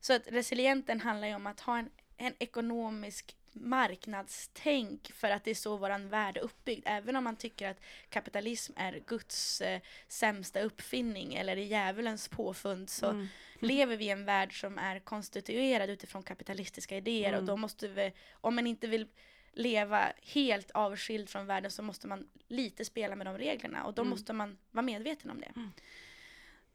så 0.01 0.13
att 0.13 0.23
resilienten 0.27 1.01
handlar 1.01 1.29
ju 1.29 1.35
om 1.35 1.47
att 1.47 1.61
ha 1.61 1.79
en, 1.79 1.91
en 2.17 2.35
ekonomisk 2.39 3.37
marknadstänk 3.53 5.13
för 5.15 5.31
att 5.31 5.45
det 5.45 5.51
är 5.51 5.55
så 5.55 5.77
våran 5.77 6.09
värld 6.09 6.37
är 6.37 6.41
uppbyggd. 6.41 6.83
Även 6.87 7.17
om 7.17 7.25
man 7.25 7.37
tycker 7.37 7.69
att 7.71 7.81
kapitalism 8.09 8.73
är 8.77 9.03
Guds 9.07 9.61
eh, 9.61 9.81
sämsta 10.09 10.61
uppfinning 10.61 11.35
eller 11.35 11.57
är 11.57 11.61
djävulens 11.65 12.29
påfund 12.29 12.91
så 12.91 13.07
Mm. 13.11 13.27
lever 13.61 13.97
vi 13.97 14.05
i 14.05 14.11
en 14.11 14.25
värld 14.25 14.61
som 14.61 14.79
är 14.79 14.99
konstituerad 15.01 15.91
utifrån 15.91 16.23
kapitalistiska 16.23 16.97
idéer 16.97 17.29
och 17.33 17.39
Mm. 17.39 17.47
då 17.47 17.57
måste 17.57 17.89
vi, 17.89 18.13
om 18.33 18.55
man 18.55 18.67
inte 18.67 18.87
vill 18.87 19.09
leva 19.57 20.13
helt 20.23 20.71
avskild 20.71 21.29
från 21.29 21.47
världen 21.47 21.71
så 21.71 21.83
måste 21.83 22.07
man 22.07 22.29
lite 22.49 22.85
spela 22.85 23.17
med 23.17 23.27
de 23.27 23.39
reglerna 23.39 23.85
och 23.85 23.95
då 23.95 24.03
Mm. 24.03 24.11
måste 24.11 24.33
man 24.33 24.59
vara 24.71 24.83
medveten 24.83 25.31
om 25.31 25.41
det. 25.41 25.53
Mm. 25.57 25.73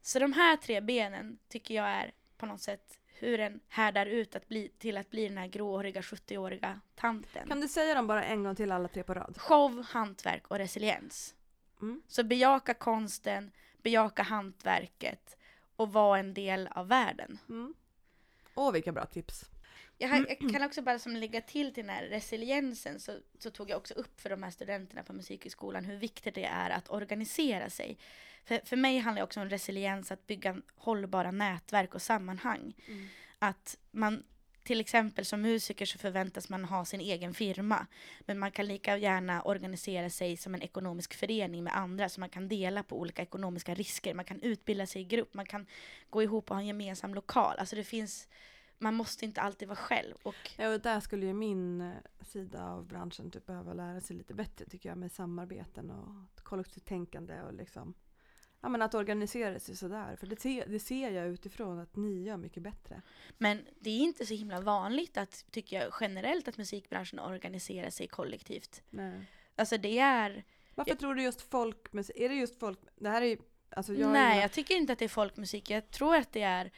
Så 0.02 0.18
de 0.18 0.32
här 0.32 0.56
tre 0.56 0.80
benen 0.80 1.38
tycker 1.48 1.74
jag 1.74 1.88
är 1.88 2.12
på 2.36 2.46
något 2.46 2.60
sätt 2.60 2.98
hur 3.06 3.40
en 3.40 3.60
härdar 3.68 4.06
ut 4.06 4.36
att 4.36 4.48
bli, 4.48 4.68
till 4.78 4.96
att 4.96 5.10
bli 5.10 5.28
den 5.28 5.38
här 5.38 5.46
gråhåriga 5.46 6.00
70-åriga 6.00 6.80
tanten. 6.94 7.48
Kan 7.48 7.60
du 7.60 7.68
säga 7.68 7.94
dem 7.94 8.06
bara 8.06 8.24
en 8.24 8.44
gång 8.44 8.54
till 8.56 8.72
alla 8.72 8.88
tre 8.88 9.02
på 9.02 9.14
rad? 9.14 9.38
Show, 9.40 9.82
hantverk 9.88 10.46
och 10.48 10.58
resiliens. 10.58 11.34
Mm. 11.82 12.02
Så 12.08 12.24
bejaka 12.24 12.74
konsten, 12.74 13.50
bejaka 13.82 14.22
hantverket 14.22 15.36
och 15.76 15.92
vara 15.92 16.18
en 16.18 16.34
del 16.34 16.68
av 16.70 16.88
världen. 16.88 17.38
Mm. 17.48 17.74
Åh, 18.54 18.72
vilka 18.72 18.92
bra 18.92 19.06
tips. 19.06 19.44
Jag, 20.02 20.08
har, 20.08 20.26
jag 20.28 20.52
kan 20.52 20.62
också 20.62 20.82
bara 20.82 20.98
som 20.98 21.16
lägga 21.16 21.40
till 21.40 21.74
till 21.74 21.86
den 21.86 21.94
här 21.94 22.02
resiliensen 22.04 23.00
så, 23.00 23.18
så 23.38 23.50
tog 23.50 23.70
jag 23.70 23.76
också 23.76 23.94
upp 23.94 24.20
för 24.20 24.30
de 24.30 24.42
här 24.42 24.50
studenterna 24.50 25.02
på 25.02 25.12
Musikhögskolan 25.12 25.84
hur 25.84 25.96
viktigt 25.96 26.34
det 26.34 26.44
är 26.44 26.70
att 26.70 26.90
organisera 26.90 27.70
sig. 27.70 27.98
För, 28.44 28.60
för 28.64 28.76
mig 28.76 28.98
handlar 28.98 29.20
det 29.20 29.24
också 29.24 29.40
om 29.40 29.48
resiliens 29.48 30.12
att 30.12 30.26
bygga 30.26 30.56
hållbara 30.74 31.30
nätverk 31.30 31.94
och 31.94 32.02
sammanhang. 32.02 32.74
Mm. 32.88 33.08
Att 33.38 33.78
man 33.90 34.22
till 34.62 34.80
exempel 34.80 35.24
som 35.24 35.40
musiker 35.40 35.86
så 35.86 35.98
förväntas 35.98 36.48
man 36.48 36.64
ha 36.64 36.84
sin 36.84 37.00
egen 37.00 37.34
firma. 37.34 37.86
Men 38.20 38.38
man 38.38 38.50
kan 38.50 38.66
lika 38.66 38.96
gärna 38.96 39.42
organisera 39.42 40.10
sig 40.10 40.36
som 40.36 40.54
en 40.54 40.62
ekonomisk 40.62 41.14
förening 41.14 41.64
med 41.64 41.76
andra 41.76 42.08
så 42.08 42.20
man 42.20 42.28
kan 42.28 42.48
dela 42.48 42.82
på 42.82 43.00
olika 43.00 43.22
ekonomiska 43.22 43.74
risker. 43.74 44.14
Man 44.14 44.24
kan 44.24 44.40
utbilda 44.42 44.86
sig 44.86 45.02
i 45.02 45.04
grupp, 45.04 45.34
man 45.34 45.46
kan 45.46 45.66
gå 46.10 46.22
ihop 46.22 46.50
och 46.50 46.56
ha 46.56 46.60
en 46.60 46.66
gemensam 46.66 47.14
lokal. 47.14 47.58
Alltså 47.58 47.76
det 47.76 47.84
finns, 47.84 48.28
man 48.82 48.94
måste 48.94 49.24
inte 49.24 49.40
alltid 49.40 49.68
vara 49.68 49.76
själv. 49.76 50.14
Och 50.22 50.50
Ja, 50.56 50.74
och 50.74 50.80
där 50.80 51.00
skulle 51.00 51.26
ju 51.26 51.34
min 51.34 51.80
eh, 51.80 51.94
sida 52.20 52.66
av 52.68 52.86
branschen 52.86 53.30
typ 53.30 53.46
behöva 53.46 53.74
lära 53.74 54.00
sig 54.00 54.16
lite 54.16 54.34
bättre 54.34 54.64
tycker 54.64 54.88
jag 54.88 54.98
med 54.98 55.12
samarbeten 55.12 55.90
och 55.90 56.44
kollektivt 56.44 56.84
tänkande 56.84 57.42
och 57.42 57.52
liksom 57.52 57.94
Ja 58.64 58.68
men 58.68 58.82
att 58.82 58.94
organisera 58.94 59.58
sig 59.58 59.76
sådär, 59.76 60.16
för 60.16 60.26
det, 60.26 60.40
se, 60.40 60.64
det 60.66 60.78
ser 60.78 61.10
jag 61.10 61.28
utifrån 61.28 61.78
att 61.78 61.96
ni 61.96 62.22
gör 62.22 62.36
mycket 62.36 62.62
bättre. 62.62 63.02
Men 63.38 63.64
det 63.80 63.90
är 63.90 63.98
inte 63.98 64.26
så 64.26 64.34
himla 64.34 64.60
vanligt 64.60 65.16
att, 65.16 65.44
tycker 65.50 65.80
jag 65.80 65.92
generellt, 66.00 66.48
att 66.48 66.58
musikbranschen 66.58 67.18
organiserar 67.18 67.90
sig 67.90 68.08
kollektivt. 68.08 68.82
Nej. 68.90 69.24
Alltså 69.56 69.76
det 69.76 69.98
är, 69.98 70.44
Varför 70.74 70.94
tror 70.94 71.14
du 71.14 71.22
just 71.22 71.42
folkmusik? 71.42 72.16
Är 72.16 72.28
det 72.28 72.34
just 72.34 72.58
folk... 72.58 72.78
Det 72.96 73.08
här 73.08 73.22
är 73.22 73.26
ju... 73.26 73.38
Alltså 73.70 73.94
jag 73.94 74.12
Nej, 74.12 74.38
är, 74.38 74.42
jag 74.42 74.52
tycker 74.52 74.74
inte 74.74 74.92
att 74.92 74.98
det 74.98 75.04
är 75.04 75.08
folkmusik. 75.08 75.70
Jag 75.70 75.90
tror 75.90 76.16
att 76.16 76.32
det 76.32 76.42
är 76.42 76.72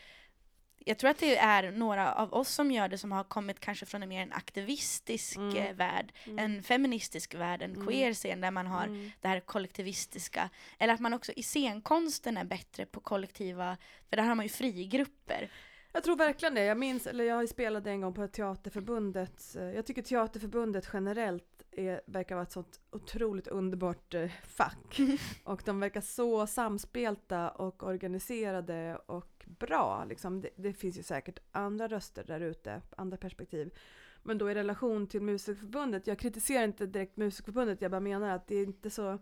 jag 0.85 0.99
tror 0.99 1.11
att 1.11 1.19
det 1.19 1.37
är 1.37 1.71
några 1.73 2.13
av 2.15 2.35
oss 2.35 2.49
som 2.49 2.71
gör 2.71 2.89
det 2.89 2.99
som 2.99 3.13
har 3.13 3.25
kommit 3.25 3.61
kanske 3.61 3.87
från 3.87 4.03
en 4.03 4.09
mer 4.09 4.23
en 4.23 4.33
aktivistisk 4.33 5.37
Mm. 5.37 5.57
eh, 5.57 5.73
värld, 5.75 6.13
Mm. 6.27 6.39
en 6.39 6.63
feministisk 6.63 7.35
värld, 7.35 7.63
en 7.63 7.75
Mm. 7.75 7.87
queer-scen 7.87 8.41
där 8.41 8.51
man 8.51 8.67
har 8.67 8.85
Mm. 8.85 9.11
det 9.21 9.29
här 9.29 9.41
kollektivistiska. 9.41 10.51
Eller 10.79 10.95
att 10.95 11.01
man 11.01 11.15
också 11.15 11.33
i 11.33 11.43
scenkonsten 11.43 12.37
är 12.37 12.45
bättre 12.45 12.87
på 12.87 13.01
kollektiva, 13.01 13.77
för 14.11 14.17
där 14.17 14.25
har 14.25 14.35
man 14.35 14.45
ju 14.45 14.49
frigrupper. 14.51 15.51
Jag 15.93 16.05
tror 16.05 16.17
verkligen 16.17 16.55
det. 16.55 16.65
Jag 16.65 16.79
minns, 16.79 17.07
eller 17.07 17.25
jag 17.25 17.49
spelat 17.49 17.87
en 17.87 18.01
gång 18.01 18.15
på 18.15 18.29
Teaterförbundet. 18.29 19.57
Eh, 19.57 19.63
Jag 19.65 19.87
tycker 19.87 20.03
Teaterförbundet 20.03 20.89
generellt 20.93 21.54
är, 21.77 22.01
verkar 22.07 22.35
vara 22.35 22.43
ett 22.43 22.53
sånt 22.53 22.81
otroligt 22.91 23.47
underbart 23.47 24.15
eh, 24.15 24.31
fack. 24.47 25.01
och 25.45 25.63
de 25.65 25.81
verkar 25.81 26.01
så 26.01 26.47
samspelta 26.47 27.51
och 27.51 27.83
organiserade 27.83 28.99
och 29.07 29.45
bra. 29.47 30.05
Liksom. 30.09 30.41
Det, 30.41 30.51
det 30.57 30.73
finns 30.73 30.99
ju 30.99 31.03
säkert 31.03 31.39
andra 31.53 31.89
röster 31.89 32.25
där 32.25 32.41
ute, 32.41 32.83
andra 32.97 33.17
perspektiv. 33.17 33.75
Men 34.23 34.39
då 34.39 34.51
i 34.51 34.55
relation 34.55 35.07
till 35.07 35.23
Musikförbundet, 35.23 36.07
jag 36.07 36.19
kritiserar 36.19 36.65
inte 36.65 36.87
direkt 36.87 37.17
Musikförbundet, 37.17 37.83
jag 37.83 37.91
bara 37.91 38.01
menar 38.01 38.29
att 38.29 38.47
det 38.47 38.57
är 38.57 38.63
inte 38.63 38.91
så 38.91 39.19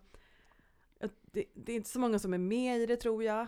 det, 1.32 1.44
det 1.54 1.72
är 1.72 1.76
inte 1.76 1.88
så 1.88 2.00
många 2.00 2.18
som 2.18 2.34
är 2.34 2.38
med 2.38 2.80
i 2.80 2.86
det 2.86 2.96
tror 2.96 3.24
jag. 3.24 3.46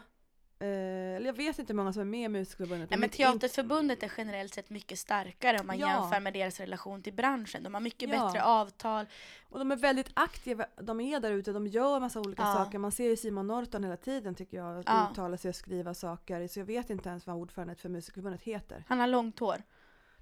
Eh, 0.65 1.17
eller 1.17 1.27
jag 1.27 1.33
vet 1.37 1.59
inte 1.59 1.73
hur 1.73 1.77
många 1.77 1.93
som 1.93 2.01
är 2.01 2.07
med 2.07 2.25
i 2.25 2.29
Musikförbundet. 2.29 2.91
Nej, 2.91 2.99
men 2.99 3.09
Teaterförbundet 3.11 4.03
är 4.03 4.13
generellt 4.17 4.55
sett 4.55 4.71
mycket 4.71 4.99
starkare 4.99 5.59
om 5.61 5.67
man 5.67 5.79
Ja. 5.79 5.89
jämför 5.89 6.21
med 6.21 6.33
deras 6.33 6.61
relation 6.61 7.03
till 7.03 7.13
branschen. 7.13 7.63
De 7.63 7.75
har 7.75 7.81
mycket 7.81 8.09
Ja. 8.11 8.27
bättre 8.27 8.43
avtal. 8.45 9.07
Och 9.51 9.59
de 9.59 9.73
är 9.73 9.77
väldigt 9.77 10.11
aktiva, 10.15 10.67
de 10.77 11.01
är 11.01 11.21
där 11.21 11.31
ute, 11.33 11.53
de 11.53 11.67
gör 11.67 12.01
massa 12.01 12.21
olika 12.21 12.43
Ja. 12.43 12.55
saker. 12.55 12.79
Man 12.79 12.93
ser 12.93 13.05
ju 13.09 13.17
Simon 13.17 13.47
Norton 13.47 13.85
hela 13.85 13.97
tiden 13.97 14.35
tycker 14.35 14.57
jag, 14.57 14.83
Ja. 14.87 15.09
uttala 15.13 15.37
sig 15.37 15.49
och 15.49 15.55
skriva 15.55 15.95
saker. 15.95 16.49
Så 16.49 16.59
jag 16.61 16.67
vet 16.67 16.91
inte 16.91 17.09
ens 17.09 17.27
vad 17.27 17.37
ordförandet 17.37 17.81
för 17.81 17.89
Musikförbundet 17.89 18.43
heter. 18.43 18.85
Han 18.89 19.01
har 19.01 19.07
långt 19.07 19.39
hår. 19.39 19.63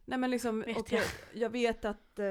Nej 0.04 0.18
men 0.18 0.30
liksom, 0.30 0.60
Vet 0.60 0.76
och 0.78 0.92
jag. 0.92 1.00
jag. 1.02 1.42
jag 1.42 1.50
vet 1.50 1.84
att 1.84 2.18
eh, 2.18 2.24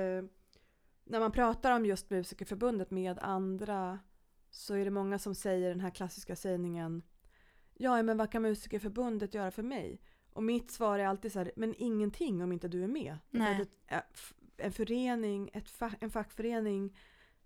när 1.03 1.19
man 1.19 1.31
pratar 1.31 1.71
om 1.71 1.85
just 1.85 2.09
Musikerförbundet 2.09 2.91
med 2.91 3.19
andra 3.19 3.99
så 4.49 4.75
är 4.75 4.85
det 4.85 4.91
många 4.91 5.19
som 5.19 5.35
säger 5.35 5.69
den 5.69 5.79
här 5.79 5.89
klassiska 5.89 6.35
sägningen 6.35 7.01
Ja, 7.81 8.03
men 8.03 8.17
vad 8.17 8.31
kan 8.31 8.41
Musikerförbundet 8.41 9.33
göra 9.33 9.51
för 9.51 9.63
mig? 9.63 10.01
Och 10.33 10.43
mitt 10.43 10.71
svar 10.71 10.99
är 10.99 11.05
alltid 11.07 11.31
så 11.31 11.39
här, 11.39 11.51
men 11.55 11.75
ingenting 11.77 12.43
om 12.43 12.51
inte 12.51 12.67
du 12.67 12.83
är 12.83 12.87
med. 12.87 13.17
Nej. 13.29 13.65
En 14.57 14.71
förening, 14.71 15.49
ett 15.53 15.69
fa- 15.69 15.95
en 15.99 16.09
fackförening 16.09 16.97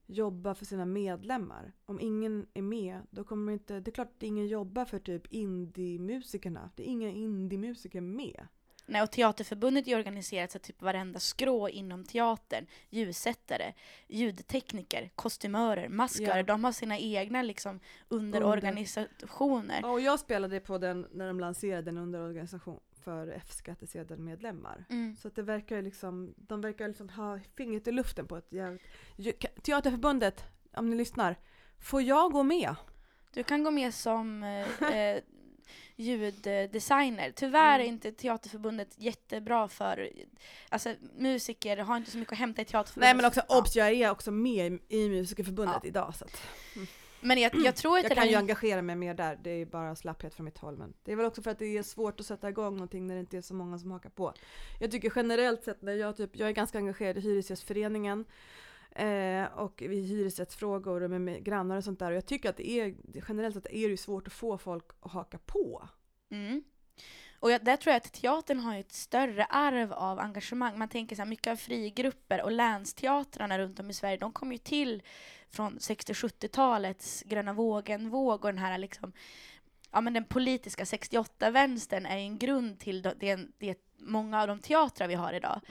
jobbar 0.05 0.53
för 0.53 0.65
sina 0.65 0.85
medlemmar. 0.85 1.73
Om 1.85 1.99
ingen 1.99 2.47
är 2.53 2.61
med, 2.61 3.01
då 3.09 3.23
kommer 3.23 3.51
inte... 3.53 3.79
Det 3.79 3.91
är 3.91 3.93
klart 3.93 4.11
att 4.17 4.23
ingen 4.23 4.47
jobbar 4.47 4.85
för 4.85 4.99
typ 4.99 5.33
indie-musikerna. 5.33 6.69
Det 6.75 6.83
är 6.83 6.87
inga 6.87 7.09
indie-musiker 7.09 8.01
med. 8.01 8.47
Nej, 8.87 9.01
och 9.01 9.11
Teaterförbundet 9.11 9.87
är 9.87 9.95
organiserat 9.97 10.51
så 10.51 10.57
att 10.57 10.63
typ 10.63 10.81
varenda 10.81 11.19
skrå 11.19 11.69
inom 11.69 12.03
teatern, 12.03 12.65
ljussättare, 12.89 13.73
ljudtekniker, 14.07 15.09
kostymörer, 15.15 15.89
maskörer, 15.89 16.37
Ja. 16.37 16.43
de 16.43 16.63
har 16.63 16.71
sina 16.71 16.97
egna 16.97 17.41
liksom 17.41 17.79
Under. 18.09 18.39
underorganisationer. 18.41 19.79
Ja, 19.81 19.89
och 19.91 20.01
jag 20.01 20.19
spelade 20.19 20.59
på 20.59 20.77
den 20.77 21.07
när 21.11 21.27
de 21.27 21.39
lanserade 21.39 21.89
en 21.89 21.97
underorganisation 21.97 22.79
för 23.03 23.27
F-skattsedelmedlemmar. 23.27 24.85
Mm. 24.89 25.15
Så 25.15 25.27
att 25.27 25.35
det 25.35 25.41
verkar 25.41 25.81
liksom, 25.81 26.33
de 26.37 26.61
verkar 26.61 26.87
liksom 26.87 27.09
ha 27.09 27.39
fingret 27.57 27.87
i 27.87 27.91
luften 27.91 28.27
på 28.27 28.37
ett 28.37 28.51
jävligt... 28.51 28.83
Teaterförbundet, 29.63 30.43
om 30.73 30.89
ni 30.89 30.95
lyssnar, 30.95 31.35
får 31.79 32.01
jag 32.01 32.31
gå 32.31 32.43
med? 32.43 32.75
Du 33.33 33.43
kan 33.43 33.63
gå 33.63 33.71
med 33.71 33.93
som 33.93 34.43
eh, 34.43 34.93
eh, 34.95 35.21
ljuddesigner. 35.95 37.31
Tyvärr 37.35 37.79
är 37.79 37.83
Mm. 37.83 37.87
inte 37.93 38.11
Teaterförbundet 38.11 38.87
jättebra 38.97 39.67
för, 39.67 40.09
alltså 40.69 40.93
musiker 41.17 41.77
har 41.77 41.97
inte 41.97 42.11
så 42.11 42.17
mycket 42.17 42.31
att 42.33 42.39
hämta 42.39 42.61
i 42.61 42.65
Teaterförbundet. 42.65 43.07
Nej 43.07 43.15
men 43.15 43.25
också 43.25 43.41
Ja. 43.49 43.59
obs, 43.59 43.75
jag 43.75 43.89
är 43.91 44.11
också 44.11 44.31
med 44.31 44.79
i, 44.89 44.97
i 44.97 45.09
Musikerförbundet 45.09 45.79
Ja. 45.83 45.87
idag 45.87 46.15
så 46.15 46.25
att 46.25 46.41
Men 47.21 47.37
jag, 47.41 47.55
jag 47.55 47.75
tror 47.75 47.97
att 47.97 48.03
jag 48.03 48.15
kan 48.15 48.27
ju 48.29 48.35
engagera 48.35 48.81
mig 48.81 48.95
mer 48.95 49.13
där, 49.13 49.39
det 49.43 49.49
är 49.49 49.65
bara 49.65 49.95
slapphet 49.95 50.33
från 50.33 50.43
mitt 50.45 50.57
håll 50.57 50.77
men 50.77 50.93
det 51.03 51.11
är 51.11 51.15
väl 51.15 51.25
också 51.25 51.41
för 51.41 51.51
att 51.51 51.59
det 51.59 51.77
är 51.77 51.83
svårt 51.83 52.19
att 52.19 52.25
sätta 52.25 52.49
igång 52.49 52.73
någonting 52.73 53.07
när 53.07 53.13
det 53.15 53.19
inte 53.19 53.37
är 53.37 53.41
så 53.41 53.53
många 53.53 53.79
som 53.79 53.91
hakar 53.91 54.09
på. 54.09 54.33
Jag 54.79 54.91
tycker 54.91 55.11
generellt 55.15 55.63
sett 55.63 55.81
när 55.81 55.93
jag 55.93 56.17
typ, 56.17 56.35
jag 56.35 56.49
är 56.49 56.53
ganska 56.53 56.77
engagerad 56.77 57.17
i 57.17 57.21
Hyresgästföreningen 57.21 58.25
eh, 58.95 59.45
och 59.45 59.81
i 59.81 60.01
hyresrättsfrågor 60.01 61.03
och 61.03 61.09
med, 61.09 61.21
med 61.21 61.43
grannar 61.43 61.77
och 61.77 61.83
sånt 61.83 61.99
där 61.99 62.11
och 62.11 62.17
jag 62.17 62.25
tycker 62.25 62.49
att 62.49 62.57
det 62.57 62.69
är, 62.69 62.95
generellt 63.27 63.55
sett 63.55 63.65
är 63.65 63.71
det 63.71 63.91
ju 63.91 63.97
svårt 63.97 64.27
att 64.27 64.33
få 64.33 64.57
folk 64.57 64.85
att 64.99 65.11
haka 65.11 65.37
på. 65.37 65.89
Mm. 66.29 66.63
Och 67.39 67.51
jag, 67.51 67.65
där 67.65 67.77
tror 67.77 67.91
jag 67.91 67.97
att 67.97 68.13
teatern 68.13 68.59
har 68.59 68.75
ett 68.75 68.93
större 68.93 69.45
arv 69.45 69.93
av 69.93 70.19
engagemang. 70.19 70.77
Man 70.77 70.89
tänker 70.89 71.15
så 71.15 71.21
här, 71.21 71.29
mycket 71.29 71.51
av 71.51 71.55
frigrupper 71.55 72.43
och 72.43 72.51
länsteatrarna 72.51 73.59
runt 73.59 73.79
om 73.79 73.89
i 73.89 73.93
Sverige, 73.93 74.17
de 74.17 74.31
kom 74.31 74.51
ju 74.51 74.57
till 74.57 75.03
från 75.49 75.77
60-70-talets 75.77 77.23
gröna 77.25 77.53
vågen-våg 77.53 78.45
och 78.45 78.51
den 78.51 78.57
här 78.57 78.77
liksom, 78.77 79.11
ja 79.91 80.01
men 80.01 80.13
den 80.13 80.25
politiska 80.25 80.83
68-vänstern 80.83 82.05
är 82.05 82.17
ju 82.17 82.23
en 82.23 82.37
grund 82.37 82.79
till 82.79 83.01
det, 83.01 83.13
det, 83.19 83.39
det 83.57 83.77
många 84.05 84.41
av 84.41 84.47
de 84.47 84.59
teatrar 84.59 85.07
vi 85.07 85.13
har 85.13 85.33
idag. 85.33 85.61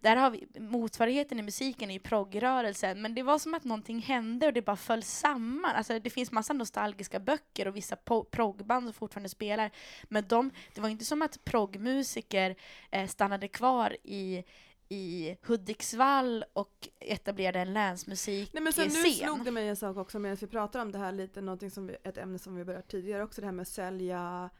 Där 0.00 0.16
har 0.16 0.30
vi, 0.30 0.46
motsvarigheten 0.60 1.38
i 1.38 1.42
musiken 1.42 1.90
är 1.90 1.94
ju 1.94 2.00
proggrörelsen, 2.00 3.02
men 3.02 3.14
det 3.14 3.22
var 3.22 3.38
som 3.38 3.54
att 3.54 3.64
någonting 3.64 3.98
hände 3.98 4.46
och 4.46 4.52
det 4.52 4.62
bara 4.62 4.76
föll 4.76 5.02
samman. 5.02 5.70
Alltså 5.76 5.98
det 5.98 6.10
finns 6.10 6.32
massa 6.32 6.52
nostalgiska 6.52 7.20
böcker 7.20 7.68
och 7.68 7.76
vissa 7.76 7.96
proggband 8.30 8.86
som 8.86 8.92
fortfarande 8.92 9.28
spelar, 9.28 9.70
men 10.04 10.24
de, 10.28 10.50
det 10.74 10.80
var 10.80 10.88
inte 10.88 11.04
som 11.04 11.22
att 11.22 11.44
proggmusiker 11.44 12.56
eh, 12.90 13.06
stannade 13.06 13.48
kvar 13.48 13.96
i 14.02 14.44
i 14.88 15.36
Hudiksvall 15.42 16.44
och 16.52 16.88
etablerade 17.00 17.58
en 17.58 17.72
länsmusik 17.72 18.50
Nej 18.52 18.62
men 18.62 18.72
sen 18.72 18.88
nu 18.88 19.10
slog 19.10 19.44
det 19.44 19.50
mig 19.50 19.68
en 19.68 19.76
sak 19.76 19.96
också 19.96 20.18
medan 20.18 20.36
vi 20.40 20.46
pratar 20.46 20.80
om 20.80 20.92
det 20.92 20.98
här 20.98 21.12
lite, 21.12 21.40
någonting 21.40 21.70
som 21.70 21.86
vi, 21.86 21.96
ett 22.04 22.18
ämne 22.18 22.38
som 22.38 22.56
vi 22.56 22.64
berört 22.64 22.90
tidigare 22.90 23.22
också, 23.22 23.40
det 23.40 23.46
här 23.46 23.52
med 23.52 23.62
att 23.62 23.68
sälja, 23.68 24.50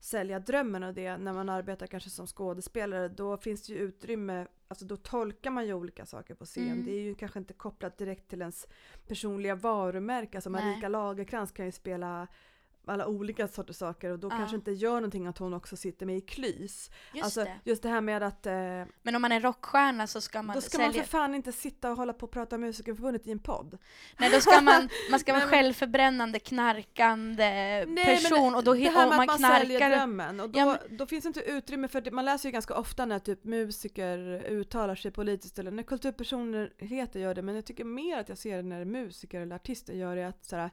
sälja 0.00 0.38
drömmen 0.38 0.82
och 0.82 0.94
det, 0.94 1.16
när 1.16 1.32
man 1.32 1.48
arbetar 1.48 1.86
kanske 1.86 2.10
som 2.10 2.26
skådespelare, 2.26 3.08
då 3.08 3.36
finns 3.36 3.66
det 3.66 3.72
ju 3.72 3.78
utrymme, 3.78 4.46
alltså 4.68 4.84
då 4.84 4.96
tolkar 4.96 5.50
man 5.50 5.66
ju 5.66 5.74
olika 5.74 6.06
saker 6.06 6.34
på 6.34 6.44
scen. 6.44 6.66
Mm. 6.66 6.84
Det 6.84 6.92
är 6.92 7.00
ju 7.00 7.14
kanske 7.14 7.38
inte 7.38 7.54
kopplat 7.54 7.98
direkt 7.98 8.28
till 8.30 8.40
ens 8.40 8.66
personliga 9.08 9.54
varumärke, 9.54 10.38
alltså. 10.38 10.50
Marika 10.50 10.88
Lagercrantz 10.88 11.52
kan 11.52 11.66
ju 11.66 11.72
spela 11.72 12.28
alla 12.90 13.06
olika 13.06 13.48
sorters 13.48 13.76
saker 13.76 14.10
och 14.10 14.18
då 14.18 14.28
Ja. 14.28 14.36
kanske 14.36 14.56
inte 14.56 14.70
gör 14.72 14.94
någonting 14.94 15.26
att 15.26 15.38
hon 15.38 15.54
också 15.54 15.76
sitter 15.76 16.06
med 16.06 16.16
i 16.16 16.20
klys. 16.20 16.90
Just 17.14 17.24
alltså 17.24 17.44
det. 17.44 17.54
just 17.64 17.82
det 17.82 17.88
här 17.88 18.00
med 18.00 18.22
att 18.22 18.46
eh, 18.46 18.52
Men 19.02 19.16
om 19.16 19.22
man 19.22 19.32
är 19.32 19.40
rockstjärna 19.40 20.06
så 20.06 20.20
ska 20.20 20.42
man 20.42 20.54
då 20.54 20.60
ska 20.60 20.70
sälja... 20.70 20.86
man 20.86 20.94
för 20.94 21.02
fan 21.02 21.34
inte 21.34 21.52
sitta 21.52 21.90
och 21.90 21.96
hålla 21.96 22.12
på 22.12 22.26
och 22.26 22.32
prata 22.32 22.56
om 22.56 22.60
Musikerförbundet 22.62 23.26
i 23.26 23.32
en 23.32 23.38
podd. 23.38 23.78
Nej, 24.18 24.30
då 24.30 24.40
ska 24.40 24.60
man, 24.60 24.88
man 25.10 25.20
ska 25.20 25.32
vara 25.32 25.42
men- 25.42 25.50
självförbrännande, 25.50 26.38
knarkande 26.38 27.44
Nej, 27.86 28.16
person 28.16 28.42
men 28.44 28.54
och 28.54 28.64
då 28.64 28.74
det 28.74 28.88
här 28.90 29.08
med 29.08 29.16
man 29.16 29.30
att 29.30 29.40
man 29.40 29.50
säljer 29.60 29.90
drömmen 29.90 30.40
och 30.40 30.50
då, 30.50 30.58
Ja, 30.58 30.78
då 30.90 31.06
finns 31.06 31.26
inte 31.26 31.40
utrymme 31.40 31.88
för 31.88 32.00
det. 32.00 32.10
Man 32.10 32.24
läser 32.24 32.48
ju 32.48 32.52
ganska 32.52 32.74
ofta 32.74 33.06
när 33.06 33.18
typ 33.18 33.44
musiker 33.44 34.18
uttalar 34.50 34.94
sig 34.94 35.10
politiskt 35.10 35.58
eller 35.58 35.70
när 35.70 35.82
kulturpersonligheter 35.82 37.20
gör 37.20 37.34
det 37.34 37.42
men 37.42 37.54
jag 37.54 37.64
tycker 37.64 37.84
mer 37.84 38.18
att 38.18 38.28
jag 38.28 38.38
ser 38.38 38.56
det 38.56 38.62
när 38.62 38.84
musiker 38.84 39.40
eller 39.40 39.56
artister 39.56 39.92
gör 39.94 40.16
det 40.16 40.28
att 40.28 40.44
såhär 40.44 40.70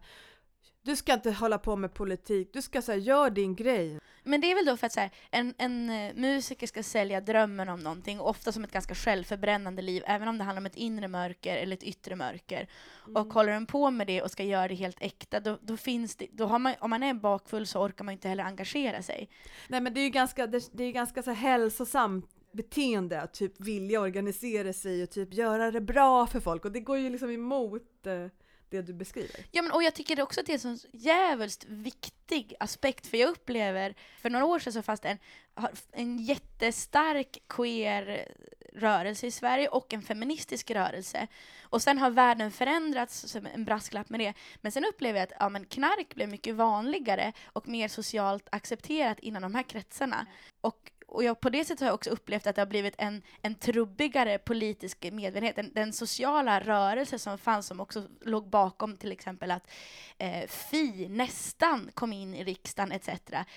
du 0.88 0.96
ska 0.96 1.14
inte 1.14 1.32
hålla 1.32 1.58
på 1.58 1.76
med 1.76 1.94
politik, 1.94 2.50
du 2.54 2.62
ska 2.62 2.82
säga 2.82 2.98
gör 2.98 3.30
din 3.30 3.56
grej. 3.56 4.00
Men 4.24 4.42
det 4.42 4.52
är 4.52 4.56
väl 4.56 4.66
då 4.66 4.78
för 4.78 4.88
att 4.88 4.94
så 4.94 5.00
här, 5.00 5.12
en, 5.32 5.54
en 5.58 5.90
eh, 5.90 6.14
musiker 6.16 6.68
ska 6.68 6.84
sälja 6.84 7.22
drömmen 7.22 7.70
om 7.70 7.80
någonting, 7.80 8.20
ofta 8.20 8.52
som 8.52 8.64
ett 8.64 8.72
ganska 8.72 8.96
självförbrännande 8.96 9.82
liv, 9.82 10.04
även 10.06 10.28
om 10.28 10.38
det 10.38 10.44
handlar 10.44 10.62
om 10.62 10.66
ett 10.66 10.76
inre 10.76 11.08
mörker 11.08 11.56
eller 11.56 11.76
ett 11.76 11.84
yttre 11.84 12.16
mörker. 12.16 12.68
Mm. 13.08 13.16
Och 13.16 13.34
håller 13.34 13.52
den 13.52 13.66
på 13.66 13.92
med 13.92 14.08
det 14.08 14.22
och 14.22 14.32
ska 14.32 14.44
göra 14.44 14.68
det 14.68 14.76
helt 14.76 15.02
äkta, 15.02 15.40
då, 15.40 15.58
då 15.62 15.78
finns 15.78 16.16
det, 16.16 16.28
då 16.32 16.46
har 16.46 16.60
man, 16.60 16.74
om 16.80 16.90
man 16.90 17.04
är 17.04 17.14
bakfull 17.14 17.68
så 17.68 17.82
orkar 17.82 18.06
man 18.06 18.12
inte 18.12 18.28
heller 18.28 18.44
engagera 18.44 19.02
sig. 19.02 19.30
Nej 19.68 19.82
men 19.82 19.94
det 19.94 20.00
är 20.00 20.04
ju 20.04 20.10
ganska, 20.10 20.48
det, 20.48 20.70
det 20.72 20.84
är 20.84 20.92
ganska 20.92 21.24
så 21.24 21.32
hälsosamt 21.32 22.30
beteende 22.52 23.22
att 23.22 23.34
typ 23.34 23.62
vilja 23.62 24.02
organisera 24.02 24.74
sig 24.74 25.04
och 25.04 25.10
typ 25.10 25.34
göra 25.34 25.72
det 25.72 25.82
bra 25.82 26.28
för 26.28 26.40
folk 26.40 26.66
och 26.66 26.72
det 26.72 26.80
går 26.80 26.98
ju 26.98 27.10
liksom 27.10 27.30
emot 27.30 28.08
eh, 28.08 28.28
det 28.70 28.82
du 28.82 28.94
beskriver. 28.94 29.46
Ja, 29.52 29.62
men, 29.62 29.72
och 29.72 29.84
jag 29.84 29.94
tycker 29.94 30.22
också 30.22 30.40
att 30.40 30.46
det 30.46 30.64
är 30.64 30.68
en 30.68 30.78
så 30.78 30.88
jävligt 30.92 31.66
viktig 31.66 32.54
aspekt, 32.60 33.08
för 33.08 33.18
jag 33.18 33.30
upplever, 33.30 33.96
för 34.22 34.30
några 34.30 34.46
år 34.46 34.60
sedan 34.60 34.74
så 34.74 34.82
fanns 34.82 35.00
det 35.00 35.10
en, 35.10 35.18
en 35.92 36.18
jättestark 36.18 37.38
queer 37.48 38.28
rörelse 38.74 39.28
i 39.28 39.32
Sverige 39.32 39.68
och 39.68 39.94
en 39.94 40.02
feministisk 40.02 40.72
rörelse. 40.72 41.28
Och 41.62 41.82
sen 41.82 41.98
har 41.98 42.10
världen 42.10 42.52
förändrats, 42.52 43.28
som 43.28 43.46
en 43.46 43.66
brasklapp 43.66 44.10
med 44.10 44.20
det. 44.20 44.34
Men 44.62 44.72
sen 44.72 44.86
upplever 44.86 45.20
jag 45.20 45.24
att 45.24 45.38
ja, 45.40 45.50
men 45.50 45.66
knark 45.66 46.16
blev 46.16 46.30
mycket 46.30 46.56
vanligare 46.56 47.34
och 47.46 47.68
mer 47.68 47.88
socialt 47.88 48.48
accepterat 48.52 49.20
inom 49.20 49.42
de 49.42 49.56
här 49.56 49.64
kretsarna. 49.64 50.26
Och 50.62 50.92
och 51.08 51.24
jag, 51.24 51.40
på 51.40 51.50
det 51.50 51.66
sättet 51.66 51.80
har 51.80 51.88
jag 51.88 51.94
också 51.96 52.10
upplevt 52.10 52.48
att 52.48 52.56
det 52.56 52.62
har 52.62 52.68
blivit 52.68 52.96
en, 52.98 53.22
en 53.42 53.56
trubbigare 53.56 54.38
politisk 54.38 55.04
medvetenhet. 55.12 55.56
Den, 55.56 55.72
den 55.74 55.94
sociala 55.94 56.60
rörelse 56.60 57.20
som 57.20 57.38
fanns, 57.38 57.68
som 57.68 57.80
också 57.80 58.04
låg 58.22 58.50
bakom 58.50 58.98
till 58.98 59.12
exempel 59.12 59.52
att 59.52 59.68
eh, 60.18 60.48
Fi 60.48 61.08
nästan 61.10 61.90
kom 61.94 62.14
in 62.14 62.34
i 62.34 62.44
riksdagen 62.44 62.92
etc. 62.92 63.10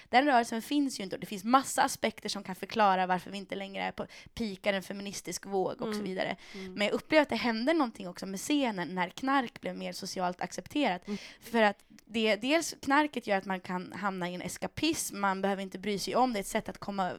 Den 0.08 0.24
rörelsen 0.24 0.62
finns 0.62 1.00
ju 1.00 1.04
inte 1.04 1.16
och 1.16 1.20
det 1.20 1.26
finns 1.26 1.44
massa 1.44 1.82
aspekter 1.82 2.28
som 2.28 2.42
kan 2.42 2.54
förklara 2.54 3.06
varför 3.06 3.30
vi 3.30 3.38
inte 3.38 3.54
längre 3.54 3.84
är 3.84 3.92
på 3.92 4.06
pikar 4.34 4.72
en 4.72 4.82
feministisk 4.82 5.46
våg 5.46 5.80
och 5.80 5.90
Mm. 5.90 5.98
så 5.98 6.04
vidare. 6.04 6.36
Mm. 6.54 6.74
Men 6.74 6.86
jag 6.86 6.94
upplever 6.94 7.22
att 7.22 7.28
det 7.28 7.36
hände 7.36 7.72
någonting 7.72 8.08
också 8.08 8.26
med 8.26 8.40
scenen 8.40 8.94
när 8.94 9.08
knark 9.08 9.60
blev 9.60 9.76
mer 9.76 9.92
socialt 9.92 10.40
accepterat. 10.40 11.06
Mm. 11.06 11.18
För 11.40 11.62
att 11.62 11.84
det, 12.12 12.36
dels 12.36 12.74
knarket 12.82 13.26
gör 13.26 13.36
att 13.36 13.44
man 13.44 13.60
kan 13.60 13.92
hamna 13.92 14.30
i 14.30 14.34
en 14.34 14.42
eskapism, 14.42 15.20
man 15.20 15.42
behöver 15.42 15.62
inte 15.62 15.78
bry 15.78 15.98
sig 15.98 16.16
om 16.16 16.32
det, 16.32 16.38
är 16.38 16.40
ett 16.40 16.46
sätt 16.46 16.68
att 16.68 16.78
komma 16.78 17.12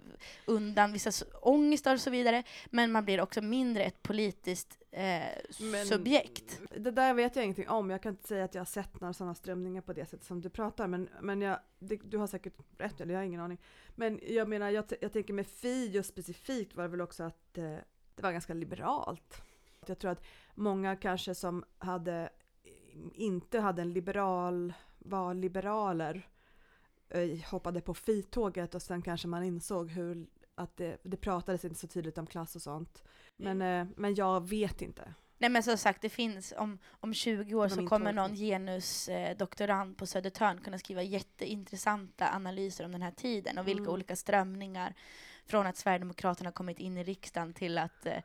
undan 0.46 0.94
vissa 0.94 1.26
ångestar 1.42 1.94
och 1.94 2.02
så 2.02 2.10
vidare. 2.10 2.44
Men 2.70 2.92
man 2.92 3.06
blir 3.06 3.22
också 3.22 3.42
mindre 3.42 3.84
ett 3.84 4.04
politiskt 4.04 4.78
eh, 4.92 5.02
Men- 5.60 5.86
subjekt. 5.86 6.62
Det 6.78 6.92
där 6.92 7.14
vet 7.14 7.36
jag 7.36 7.46
ingenting 7.46 7.70
om. 7.70 7.90
Jag 7.90 8.02
kan 8.04 8.12
inte 8.12 8.28
säga 8.28 8.46
att 8.46 8.56
jag 8.56 8.62
har 8.62 8.66
sett 8.66 9.02
några 9.02 9.14
sådana 9.14 9.36
strömningar 9.36 9.82
på 9.82 9.94
det 9.94 10.06
sättet 10.06 10.26
som 10.26 10.42
du 10.42 10.50
pratar. 10.50 10.88
Men, 10.88 11.10
men 11.22 11.42
jag, 11.42 11.60
det, 11.80 11.96
du 11.96 12.18
har 12.18 12.28
säkert 12.28 12.54
rätt, 12.78 13.02
eller 13.02 13.14
jag 13.14 13.20
har 13.20 13.26
ingen 13.26 13.42
aning. 13.42 13.62
Men 13.96 14.20
jag 14.28 14.48
menar, 14.48 14.70
jag, 14.70 14.86
jag 15.02 15.14
tänker 15.14 15.34
med 15.34 15.48
Fi 15.48 15.88
just 15.88 16.10
specifikt 16.10 16.76
var 16.76 16.84
det 16.84 16.90
väl 16.90 17.02
också 17.02 17.24
att 17.24 17.58
eh, 17.58 17.64
det 18.16 18.24
var 18.24 18.32
ganska 18.32 18.54
liberalt. 18.54 19.42
Jag 19.86 20.00
tror 20.00 20.12
att 20.12 20.24
många 20.56 20.96
kanske 20.96 21.36
som 21.36 21.64
hade 21.78 22.30
inte 23.14 23.60
hade 23.60 23.82
en 23.82 23.94
liberal, 23.94 24.74
var 25.00 25.34
liberaler, 25.34 26.30
eh, 27.10 27.50
hoppade 27.52 27.82
på 27.82 27.94
Fi-tåget 27.94 28.76
och 28.76 28.82
sen 28.82 29.02
kanske 29.02 29.28
man 29.28 29.44
insåg 29.44 29.90
hur 29.90 30.28
att 30.56 30.78
det, 30.78 30.98
det 31.04 31.18
pratades 31.18 31.66
inte 31.66 31.80
så 31.80 31.88
tydligt 31.88 32.18
om 32.18 32.28
klass 32.28 32.56
och 32.56 32.62
sånt. 32.62 33.04
Men, 33.38 33.62
eh, 33.62 33.88
men 33.96 34.16
jag 34.16 34.50
vet 34.50 34.82
inte. 34.82 35.14
Nej 35.38 35.50
men 35.50 35.64
som 35.64 35.78
sagt, 35.78 36.02
det 36.02 36.10
finns 36.10 36.54
om, 36.58 36.80
om 36.90 37.14
20 37.14 37.56
år 37.56 37.68
så 37.68 37.88
kommer 37.88 38.14
någon 38.14 38.36
genusdoktorand 38.36 39.32
eh, 39.32 39.38
doktorand 39.38 39.98
på 39.98 40.06
Södertörn 40.06 40.62
kunna 40.62 40.78
skriva 40.78 41.04
jätteintressanta 41.04 42.30
analyser 42.30 42.86
om 42.86 42.92
den 42.92 43.02
här 43.02 43.12
tiden 43.12 43.58
och 43.58 43.68
vilka 43.68 43.82
Mm. 43.82 43.94
olika 43.94 44.16
strömningar 44.16 44.94
från 45.46 45.68
att 45.68 45.78
Sverigedemokraterna 45.78 46.52
kommit 46.52 46.80
in 46.80 46.98
i 46.98 47.04
riksdagen 47.04 47.54
till 47.54 47.78
att 47.78 48.06
eh, 48.06 48.18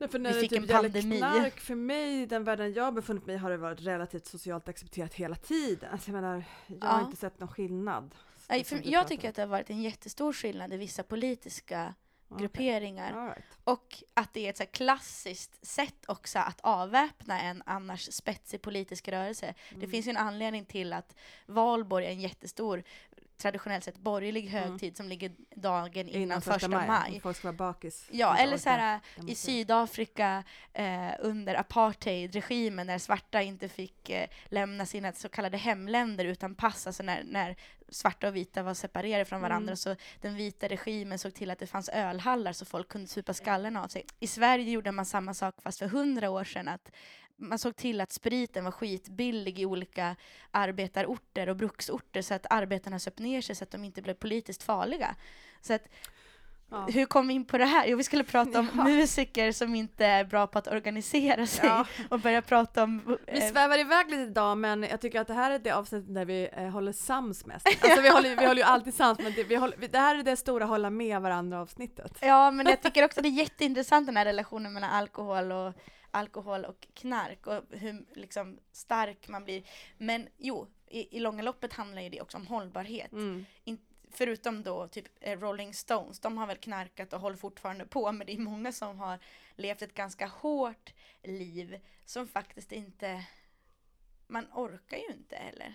Nej, 0.00 0.08
för 0.08 0.18
Vi 0.18 0.22
när 0.22 0.34
det 0.34 0.40
fick 0.40 0.50
typ 0.50 0.62
en 0.62 0.68
pandemi. 0.68 1.18
Knark, 1.18 1.60
för 1.60 1.74
mig, 1.74 2.26
den 2.26 2.44
världen 2.44 2.72
jag 2.72 2.84
har 2.84 2.92
befunnit 2.92 3.26
mig 3.26 3.34
i, 3.34 3.38
har 3.38 3.50
det 3.50 3.56
varit 3.56 3.80
relativt 3.80 4.26
socialt 4.26 4.68
accepterat 4.68 5.14
hela 5.14 5.34
tiden. 5.36 5.90
Alltså, 5.92 6.10
jag 6.10 6.14
menar, 6.22 6.44
jag 6.66 6.86
har 6.88 6.98
Ja. 7.00 7.04
inte 7.04 7.16
sett 7.16 7.40
någon 7.40 7.48
skillnad. 7.48 8.14
Nej, 8.48 8.64
som 8.64 8.78
för 8.78 8.90
jag 8.90 9.08
tycker 9.08 9.28
att 9.28 9.34
det 9.34 9.42
har 9.42 9.46
varit 9.46 9.70
en 9.70 9.82
jättestor 9.82 10.32
skillnad 10.32 10.72
i 10.72 10.76
vissa 10.76 11.02
politiska 11.02 11.94
Okej. 12.28 12.40
grupperingar. 12.42 13.26
Right. 13.26 13.44
Och 13.64 14.02
att 14.14 14.32
det 14.34 14.46
är 14.46 14.50
ett 14.50 14.56
så 14.56 14.66
klassiskt 14.66 15.66
sätt 15.66 16.04
också 16.08 16.38
att 16.38 16.60
avväpna 16.60 17.40
en 17.40 17.62
annars 17.66 18.12
spetsig 18.12 18.62
politisk 18.62 19.08
rörelse. 19.08 19.54
Det 19.70 19.76
Mm. 19.76 19.90
finns 19.90 20.06
ju 20.06 20.10
en 20.10 20.16
anledning 20.16 20.64
till 20.64 20.92
att 20.92 21.16
valborg 21.46 22.06
är 22.06 22.10
en 22.10 22.20
jättestor, 22.20 22.82
traditionellt 23.42 23.84
sett 23.84 23.98
borgerlig 23.98 24.46
Mm. 24.54 24.62
högtid 24.70 24.96
som 24.96 25.08
ligger 25.08 25.32
dagen 25.56 26.08
innan, 26.08 26.42
första 26.42 26.68
maj. 26.68 27.14
om 27.14 27.20
Folk 27.20 27.36
ska 27.36 27.48
vara 27.48 27.56
bakis. 27.56 28.08
Ja, 28.10 28.36
eller 28.36 28.56
så 28.56 28.68
här, 28.68 29.00
i. 29.28 29.34
Sydafrika 29.34 30.44
eh, 30.72 31.10
under 31.20 31.54
apartheidregimen 31.54 32.86
när 32.86 32.98
svarta 32.98 33.42
inte 33.42 33.68
fick 33.68 34.10
eh, 34.10 34.28
lämna 34.46 34.86
sina 34.86 35.12
så 35.12 35.28
kallade 35.28 35.56
hemländer 35.56 36.24
utan 36.24 36.54
pass, 36.54 36.86
alltså 36.86 37.02
när, 37.02 37.22
när 37.24 37.56
svarta 37.88 38.28
och 38.28 38.36
vita 38.36 38.62
var 38.62 38.74
separerade 38.74 39.24
från 39.24 39.40
varandra 39.40 39.62
Mm. 39.72 39.76
så 39.76 39.96
den 40.20 40.34
vita 40.36 40.68
regimen 40.68 41.18
såg 41.18 41.34
till 41.34 41.50
att 41.50 41.58
det 41.58 41.66
fanns 41.66 41.88
ölhallar 41.88 42.52
så 42.52 42.64
folk 42.64 42.88
kunde 42.88 43.06
supa 43.08 43.34
skallen 43.34 43.76
av 43.76 43.88
sig. 43.88 44.04
I 44.20 44.26
Sverige 44.26 44.70
gjorde 44.70 44.92
man 44.92 45.06
samma 45.06 45.34
sak 45.34 45.54
fast 45.62 45.78
för 45.78 45.86
hundra 45.86 46.30
år 46.30 46.44
sedan 46.44 46.68
att 46.68 46.90
man 47.42 47.58
såg 47.58 47.76
till 47.76 48.00
att 48.00 48.12
spriten 48.12 48.64
var 48.64 48.70
skitbillig 48.70 49.58
i 49.58 49.66
olika 49.66 50.16
arbetarorter 50.50 51.48
och 51.48 51.56
bruksorter 51.56 52.22
så 52.22 52.34
att 52.34 52.46
arbetarna 52.50 52.98
söp 52.98 53.18
ner 53.18 53.40
sig 53.40 53.54
så 53.54 53.64
att 53.64 53.70
de 53.70 53.84
inte 53.84 54.02
blev 54.02 54.14
politiskt 54.14 54.62
farliga. 54.62 55.14
Så 55.60 55.74
att 55.74 55.82
Ja. 56.74 56.86
hur 56.92 57.06
kom 57.06 57.28
vi 57.28 57.34
in 57.34 57.44
på 57.44 57.58
det 57.58 57.64
här? 57.64 57.86
Jo, 57.86 57.96
vi 57.96 58.04
skulle 58.04 58.24
prata 58.24 58.58
om 58.58 58.68
Ja. 58.76 58.84
musiker 58.84 59.52
som 59.52 59.74
inte 59.74 60.06
är 60.06 60.24
bra 60.24 60.46
på 60.46 60.58
att 60.58 60.66
organisera 60.68 61.46
sig 61.46 61.66
Ja. 61.68 61.86
och 62.10 62.20
börja 62.20 62.42
prata 62.42 62.82
om... 62.82 63.18
Vi 63.26 63.38
eh, 63.42 63.48
svävar 63.50 63.78
iväg 63.78 64.10
lite 64.10 64.22
idag 64.22 64.58
men 64.58 64.82
jag 64.82 65.00
tycker 65.00 65.20
att 65.20 65.26
det 65.26 65.34
här 65.34 65.50
är 65.50 65.58
det 65.58 65.70
avsnittet 65.70 66.14
där 66.14 66.24
vi 66.24 66.48
eh, 66.52 66.68
håller 66.68 66.92
sams 66.92 67.46
mest. 67.46 67.66
Alltså 67.82 68.00
vi 68.00 68.08
håller, 68.08 68.36
vi 68.36 68.46
håller 68.46 68.62
ju 68.62 68.68
alltid 68.68 68.94
sams 68.94 69.18
men 69.18 69.32
det, 69.32 69.44
vi 69.44 69.56
håller, 69.56 69.76
vi, 69.76 69.86
det 69.86 69.98
här 69.98 70.18
är 70.18 70.22
det 70.22 70.36
stora 70.36 70.64
hålla 70.64 70.90
med 70.90 71.20
varandra 71.22 71.60
avsnittet. 71.60 72.18
Ja, 72.20 72.50
men 72.50 72.66
jag 72.66 72.82
tycker 72.82 73.04
också 73.04 73.20
det 73.22 73.28
är 73.28 73.30
jätteintressant 73.30 74.06
den 74.06 74.16
här 74.16 74.24
relationen 74.24 74.72
mellan 74.72 74.90
alkohol 74.90 75.52
och 75.52 75.74
alkohol 76.12 76.64
och 76.64 76.88
knark 76.94 77.46
och 77.46 77.64
hur 77.70 78.04
liksom 78.14 78.58
stark 78.72 79.28
man 79.28 79.44
blir. 79.44 79.62
Men 79.98 80.28
jo, 80.38 80.66
i, 80.86 81.16
i 81.16 81.20
långa 81.20 81.42
loppet 81.42 81.72
handlar 81.72 82.02
ju 82.02 82.08
det 82.08 82.20
också 82.20 82.36
om 82.36 82.46
hållbarhet. 82.46 83.12
Mm. 83.12 83.44
Förutom 84.14 84.62
då 84.62 84.88
typ 84.88 85.06
eh, 85.20 85.38
Rolling 85.40 85.74
Stones, 85.74 86.20
de 86.20 86.38
har 86.38 86.46
väl 86.46 86.56
knarkat 86.56 87.12
och 87.12 87.20
håller 87.20 87.36
fortfarande 87.36 87.86
på, 87.86 88.12
men 88.12 88.26
det 88.26 88.32
är 88.32 88.38
många 88.38 88.72
som 88.72 88.98
har 88.98 89.18
levt 89.56 89.82
ett 89.82 89.94
ganska 89.94 90.26
hårt 90.26 90.94
liv 91.22 91.80
som 92.04 92.28
faktiskt 92.28 92.72
inte, 92.72 93.24
man 94.26 94.46
orkar 94.52 94.96
ju 94.96 95.06
inte 95.06 95.36
heller. 95.36 95.74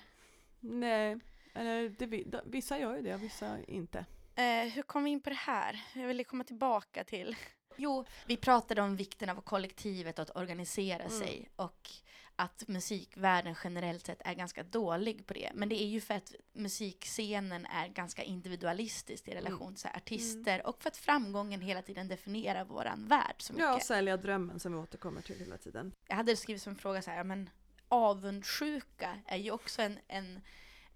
Nej, 0.59 1.19
eller 1.53 1.89
det, 1.89 2.05
vi- 2.05 2.23
de- 2.23 2.41
vissa 2.51 2.79
gör 2.79 2.95
ju 2.95 3.01
det 3.01 3.13
och 3.13 3.23
vissa 3.23 3.57
inte. 3.67 4.05
Eh, 4.35 4.63
hur 4.73 4.81
kom 4.81 5.03
vi 5.03 5.09
in 5.11 5.21
på 5.21 5.29
det 5.29 5.35
här? 5.35 5.81
Jag 5.93 6.07
ville 6.07 6.23
komma 6.23 6.43
tillbaka 6.43 7.03
till. 7.03 7.35
Jo, 7.77 8.05
vi 8.25 8.37
pratade 8.37 8.81
om 8.81 8.95
vikten 8.95 9.29
av 9.29 9.41
kollektivet 9.41 10.19
och 10.19 10.23
att 10.23 10.35
organisera 10.35 11.03
Mm. 11.03 11.19
sig 11.19 11.49
och 11.55 11.89
att 12.35 12.63
musikvärlden 12.67 13.55
generellt 13.63 14.05
sett 14.05 14.21
är 14.25 14.33
ganska 14.33 14.63
dålig 14.63 15.27
på 15.27 15.33
det. 15.33 15.51
Men 15.53 15.69
det 15.69 15.83
är 15.83 15.87
ju 15.87 16.01
för 16.01 16.13
att 16.13 16.33
musikscenen 16.53 17.65
är 17.65 17.87
ganska 17.87 18.23
individualistisk 18.23 19.27
i 19.27 19.31
relation 19.35 19.73
till 19.73 19.81
så 19.81 19.87
här 19.87 19.95
artister 19.97 20.67
och 20.67 20.81
för 20.83 20.89
att 20.89 20.97
framgången 20.97 21.61
hela 21.61 21.81
tiden 21.81 22.07
definierar 22.07 22.65
våran 22.65 23.07
värld 23.07 23.35
så 23.37 23.53
mycket. 23.53 23.65
Ja, 23.67 23.75
och 23.75 23.81
sälja 23.81 24.17
drömmen 24.17 24.59
som 24.59 24.71
vi 24.71 24.77
återkommer 24.77 25.21
till 25.21 25.39
hela 25.39 25.57
tiden. 25.57 25.91
Jag 26.07 26.15
hade 26.15 26.35
skrivit 26.35 26.61
som 26.61 26.71
en 26.73 26.77
fråga 26.79 27.01
så 27.01 27.11
här, 27.11 27.23
men 27.23 27.49
avundsjuka 27.87 29.19
är 29.25 29.37
ju 29.37 29.51
också 29.51 29.81
en, 29.81 29.99
en, 30.07 30.41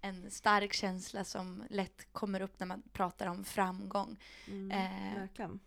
en 0.00 0.30
stark 0.30 0.72
känsla 0.72 1.24
som 1.24 1.64
lätt 1.70 2.12
kommer 2.12 2.40
upp 2.40 2.58
när 2.60 2.66
man 2.66 2.82
pratar 2.92 3.26
om 3.26 3.44
framgång. 3.44 4.18
Mm, 4.46 4.70
Eh, 4.70 5.20
verkligen. 5.20 5.60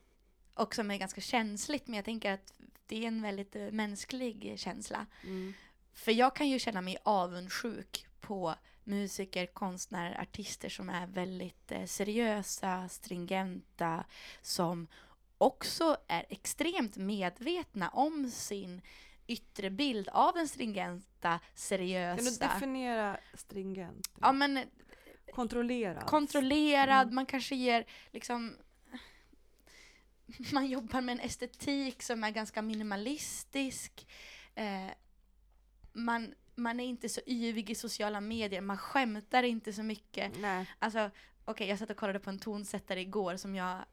Och 0.56 0.76
som 0.76 0.92
är 0.92 0.98
ganska 0.98 1.22
känsligt, 1.22 1.88
men 1.88 1.96
jag 1.96 2.06
tänker 2.06 2.32
att 2.34 2.54
det 2.88 3.04
är 3.04 3.08
en 3.08 3.22
väldigt 3.22 3.56
eh, 3.56 3.72
mänsklig 3.72 4.54
känsla. 4.58 5.06
Mm. 5.24 5.54
För 5.94 6.12
jag 6.12 6.36
kan 6.36 6.50
ju 6.50 6.60
känna 6.60 6.82
mig 6.82 6.98
avundsjuk 7.04 8.06
på 8.22 8.56
musiker, 8.84 9.46
konstnärer, 9.46 10.22
artister 10.22 10.70
som 10.70 10.90
är 10.90 11.08
väldigt 11.08 11.72
eh, 11.72 11.86
seriösa, 11.86 12.90
stringenta, 12.90 14.06
som 14.42 14.88
också 15.38 15.98
är 16.08 16.26
extremt 16.30 16.98
medvetna 16.98 17.90
om 17.90 18.30
sin 18.32 18.82
yttre 19.28 19.70
bild 19.70 20.10
av 20.10 20.34
den 20.34 20.48
stringenta, 20.48 21.30
Kan 21.30 21.40
du 21.54 21.60
seriösa. 21.60 22.48
definiera 22.48 23.18
stringent? 23.34 24.10
Ja 24.22 24.32
men 24.32 24.58
eh, 24.58 24.64
Kontrollerad? 25.34 26.06
kontrollerad, 26.06 27.04
Mm. 27.04 27.16
man 27.16 27.26
kanske 27.26 27.56
ger 27.56 27.86
liksom 28.12 28.56
man 30.54 30.68
jobbar 30.68 31.02
med 31.02 31.14
en 31.14 31.26
estetik 31.26 32.04
som 32.04 32.24
är 32.24 32.32
ganska 32.32 32.62
minimalistisk. 32.62 34.08
Eh, 34.56 34.92
man, 35.94 36.34
man 36.56 36.80
är 36.80 36.86
inte 36.86 37.10
så 37.10 37.22
yvig 37.28 37.70
i 37.70 37.76
sociala 37.76 38.22
medier, 38.22 38.62
man 38.62 38.78
skämtar 38.78 39.44
inte 39.44 39.74
så 39.74 39.84
mycket. 39.84 40.32
Nej. 40.40 40.66
Alltså, 40.80 41.12
okej, 41.46 41.68
jag 41.68 41.80
satt 41.80 41.90
och 41.90 41.98
kollade 41.98 42.20
på 42.20 42.30
en 42.30 42.40
tonsättare 42.40 43.02
igår 43.02 43.38
som 43.38 43.56
jag 43.56 43.86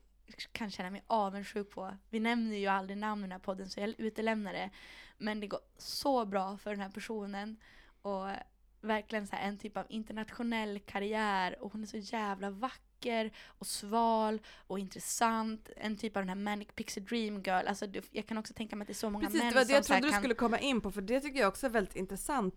kan 0.53 0.70
känna 0.70 0.91
mig 0.91 1.05
avundsjuk 1.07 1.70
på. 1.70 1.97
Vi 2.11 2.20
nämner 2.20 2.57
ju 2.57 2.66
aldrig 2.66 2.99
namn 2.99 3.20
i 3.20 3.24
den 3.24 3.33
här 3.33 3.39
podden 3.39 3.70
så 3.70 3.80
jag 3.80 3.95
utelämnar 3.99 4.53
det. 4.53 4.70
Men 5.18 5.41
det 5.41 5.47
går 5.47 5.61
så 5.78 6.24
bra 6.26 6.59
för 6.59 6.70
den 6.70 6.80
här 6.80 6.91
personen. 6.91 7.57
Och 8.03 8.28
verkligen 8.80 9.26
så 9.26 9.37
en 9.37 9.59
typ 9.59 9.76
av 9.76 9.87
internationell 9.89 10.80
karriär 10.80 11.62
och 11.62 11.72
hon 11.72 11.83
är 11.83 11.87
så 11.87 11.97
jävla 11.97 12.51
vacker 12.51 12.91
och 13.47 13.67
sval 13.67 14.41
och 14.67 14.79
intressant. 14.79 15.71
En 15.77 15.97
typ 15.97 16.17
av 16.17 16.23
den 16.23 16.29
här 16.29 16.37
manic 16.37 16.69
pixie 16.75 17.03
dream 17.03 17.43
girl. 17.43 17.67
Alltså 17.67 17.87
jag 18.13 18.27
kan 18.27 18.39
också 18.39 18.55
tänka 18.55 18.77
mig 18.77 18.83
att 18.83 18.89
det 18.89 18.93
är 18.93 18.95
så 18.95 19.11
många 19.11 19.27
Precis, 19.27 19.43
män 19.43 19.53
det 19.53 19.59
var 19.59 19.65
det 19.65 19.67
som 19.67 19.75
jag 19.75 19.85
trodde 19.85 20.01
du 20.07 20.11
kan... 20.11 20.21
skulle 20.21 20.35
komma 20.35 20.59
in 20.59 20.81
på 20.81 20.91
för 20.93 21.01
det 21.01 21.21
tycker 21.21 21.41
jag 21.41 21.49
också 21.49 21.67
är 21.67 21.71
väldigt 21.71 21.97
intressant 21.97 22.55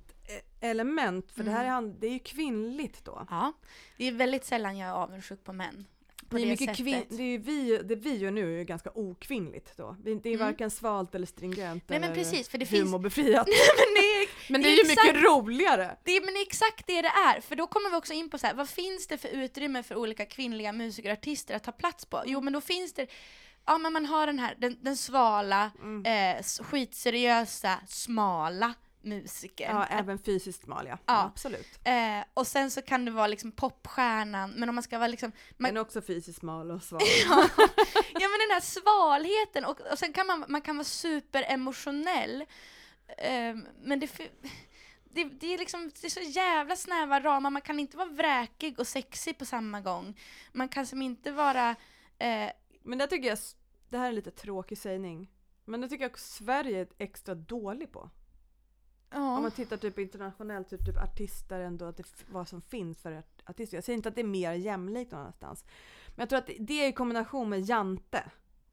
eh, 0.61 0.69
element 0.69 1.31
för 1.31 1.43
det 1.43 1.51
här 1.51 1.59
är, 1.59 1.63
Mm. 1.63 1.73
han- 1.73 1.99
det 1.99 2.07
är 2.07 2.11
ju 2.13 2.19
kvinnligt 2.19 3.05
då. 3.05 3.27
Ja, 3.29 3.53
det 3.97 4.05
är 4.05 4.11
väldigt 4.11 4.45
sällan 4.45 4.77
jag 4.77 4.89
är 4.89 4.93
avundsjuk 4.93 5.43
på 5.43 5.53
män. 5.53 5.85
På 6.29 6.37
det, 6.37 6.43
det, 6.43 6.49
mycket 6.49 6.65
sättet. 6.69 6.85
kvin- 6.85 7.05
det, 7.09 7.23
är 7.23 7.37
vi, 7.39 7.77
det 7.77 7.95
vi 7.95 8.17
gör 8.17 8.31
nu 8.31 8.53
är 8.53 8.57
ju 8.57 8.63
ganska 8.63 8.89
okvinnligt 8.95 9.77
då. 9.77 9.95
Det 10.03 10.11
är 10.11 10.25
Mm. 10.27 10.39
varken 10.39 10.71
svalt 10.71 11.15
eller 11.15 11.25
stringent 11.27 11.83
Nej 11.89 11.99
men 11.99 12.03
eller 12.11 12.23
precis, 12.23 12.49
för 12.49 12.57
det 12.57 12.65
finns... 12.65 12.83
humorbefriat. 12.83 13.47
men 13.77 13.93
det 13.93 13.99
är, 13.99 14.27
Men 14.51 14.61
det 14.61 14.67
det 14.67 14.73
är 14.73 14.83
ju 14.83 14.89
mycket 14.89 15.23
roligare! 15.23 15.97
det 16.03 16.21
men 16.25 16.33
det 16.33 16.39
är 16.39 16.45
exakt 16.47 16.87
det 16.87 17.01
det 17.01 17.07
är, 17.07 17.41
för 17.41 17.55
då 17.55 17.67
kommer 17.67 17.89
vi 17.89 17.95
också 17.95 18.13
in 18.13 18.29
på 18.29 18.37
så 18.37 18.47
här, 18.47 18.53
vad 18.53 18.69
finns 18.69 19.07
det 19.07 19.17
för 19.17 19.27
utrymme 19.29 19.83
för 19.83 19.95
olika 19.95 20.25
kvinnliga 20.25 20.71
musiker 20.71 21.09
och 21.09 21.13
artister 21.17 21.55
att 21.55 21.63
ta 21.63 21.71
plats 21.71 22.05
på? 22.05 22.23
Jo 22.25 22.41
men 22.41 22.53
då 22.53 22.61
finns 22.61 22.93
det, 22.93 23.07
ja 23.65 23.77
men 23.77 23.93
man 23.93 24.05
har 24.05 24.27
den 24.27 24.39
här, 24.39 24.55
den, 24.57 24.77
den 24.81 24.97
svala, 24.97 25.71
Mm. 25.81 26.35
eh, 26.37 26.43
skitseriösa, 26.63 27.79
smala 27.87 28.73
musiker. 29.05 29.69
Ja, 29.69 29.85
även 29.85 30.19
fysiskt 30.19 30.63
smal 30.63 30.87
ja. 30.87 30.97
Ja. 31.05 31.23
Absolut. 31.23 31.79
Eh, 31.83 32.23
och 32.33 32.47
sen 32.47 32.71
så 32.71 32.81
kan 32.81 33.05
det 33.05 33.11
vara 33.11 33.27
liksom 33.27 33.51
popstjärnan, 33.51 34.51
men 34.51 34.69
om 34.69 34.75
man 34.75 34.83
ska 34.83 34.97
vara 34.97 35.07
liksom, 35.07 35.31
man, 35.57 35.77
är 35.77 35.81
också 35.81 36.01
fysiskt 36.01 36.39
smal 36.39 36.71
och 36.71 36.83
sval. 36.83 37.01
ja, 37.29 37.49
ja 38.13 38.27
men 38.27 38.39
den 38.39 38.51
här 38.51 38.61
svalheten 38.61 39.65
och, 39.65 39.91
och 39.91 39.99
sen 39.99 40.13
kan 40.13 40.27
man, 40.27 40.45
man 40.47 40.61
kan 40.61 40.77
vara 40.77 40.85
superemotionell. 40.85 42.45
Ehm, 43.17 43.67
men 43.81 43.99
det, 43.99 44.17
det, 45.03 45.23
det, 45.23 45.53
är 45.53 45.57
liksom, 45.57 45.91
det 46.01 46.07
är 46.07 46.11
så 46.11 46.19
jävla 46.39 46.75
snäva 46.75 47.19
ramar, 47.19 47.49
man 47.49 47.61
kan 47.61 47.79
inte 47.79 47.97
vara 47.97 48.09
vräkig 48.09 48.79
och 48.79 48.87
sexig 48.87 49.37
på 49.37 49.45
samma 49.45 49.81
gång. 49.81 50.19
Man 50.51 50.69
kan 50.69 50.85
som 50.85 51.01
inte 51.01 51.31
vara... 51.31 51.69
Eh, 52.17 52.49
Men 52.83 52.97
det 52.97 53.07
tycker 53.07 53.29
jag, 53.29 53.37
det 53.89 53.97
här 53.97 54.05
är 54.05 54.09
en 54.09 54.15
lite 54.15 54.31
tråkig 54.31 54.77
sägning. 54.77 55.31
Men 55.65 55.81
det 55.81 55.89
tycker 55.89 56.03
jag 56.05 56.19
Sverige 56.19 56.79
är 56.79 56.87
extra 56.97 57.35
dålig 57.35 57.91
på. 57.91 58.09
Om 59.11 59.21
ja. 59.21 59.41
man 59.41 59.51
tittar 59.51 59.77
typ 59.77 59.99
internationellt, 59.99 60.69
typ, 60.69 60.85
typ 60.85 60.97
artister 60.97 61.59
ändå, 61.59 61.85
att 61.85 61.97
det, 61.97 62.03
vad 62.27 62.47
som 62.47 62.61
finns 62.61 63.01
för 63.01 63.11
art- 63.11 63.41
artister. 63.45 63.77
Jag 63.77 63.83
säger 63.83 63.97
inte 63.97 64.09
att 64.09 64.15
det 64.15 64.21
är 64.21 64.25
mer 64.25 64.53
jämlikt 64.53 65.11
någon 65.11 65.21
annanstans. 65.21 65.65
Men 66.07 66.21
jag 66.21 66.29
tror 66.29 66.39
att 66.39 66.49
det, 66.59 66.83
är 66.83 66.89
i 66.89 66.93
kombination 66.93 67.49
med 67.49 67.61
Jante. 67.61 68.23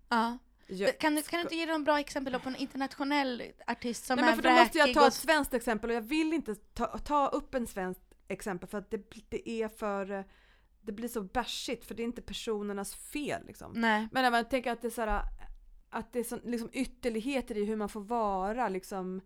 ja. 0.09 0.39
Jag, 0.67 0.99
Kan, 0.99 1.15
du, 1.15 1.23
kan 1.23 1.39
du 1.39 1.43
inte 1.43 1.57
ge 1.57 1.67
någon 1.67 1.85
bra 1.85 2.01
exempel 2.01 2.41
på 2.41 2.49
en 2.49 2.57
internationell 2.57 3.43
artist 3.67 4.05
som 4.05 4.17
Nej, 4.17 4.25
är 4.25 4.27
men 4.27 4.43
för 4.43 4.49
då 4.51 4.55
måste 4.55 4.79
jag 4.79 4.95
ta 4.95 5.07
ett 5.07 5.15
svenskt 5.15 5.55
exempel 5.55 5.91
och 5.91 5.97
jag 5.97 6.01
vill 6.01 6.33
inte 6.33 6.55
ta, 6.55 6.99
ta 6.99 7.29
upp 7.29 7.55
en 7.55 7.67
svensk 7.67 8.01
exempel 8.29 8.69
för 8.69 8.79
att 8.79 8.91
det, 8.91 9.11
det 9.29 9.49
är 9.49 9.69
för 9.69 10.11
eh, 10.11 10.25
det 10.81 10.93
blir 10.93 11.09
så 11.09 11.23
bashigt 11.23 11.85
för 11.85 11.95
det 11.95 12.03
är 12.03 12.05
inte 12.05 12.23
personernas 12.23 12.95
fel 12.95 13.47
liksom. 13.47 13.73
Nej. 13.75 14.09
Men 14.13 14.23
när 14.23 14.31
man 14.31 14.45
tänker 14.45 14.73
att 14.73 14.83
det 14.83 14.89
är 14.89 14.91
så 14.91 15.01
här, 15.01 15.23
att 15.91 16.13
det 16.13 16.19
är 16.19 16.25
så, 16.25 16.39
liksom 16.45 16.71
ytterligheter 16.73 17.57
i 17.57 17.65
hur 17.65 17.77
man 17.77 17.89
får 17.89 18.01
vara 18.01 18.69
liksom 18.69 19.21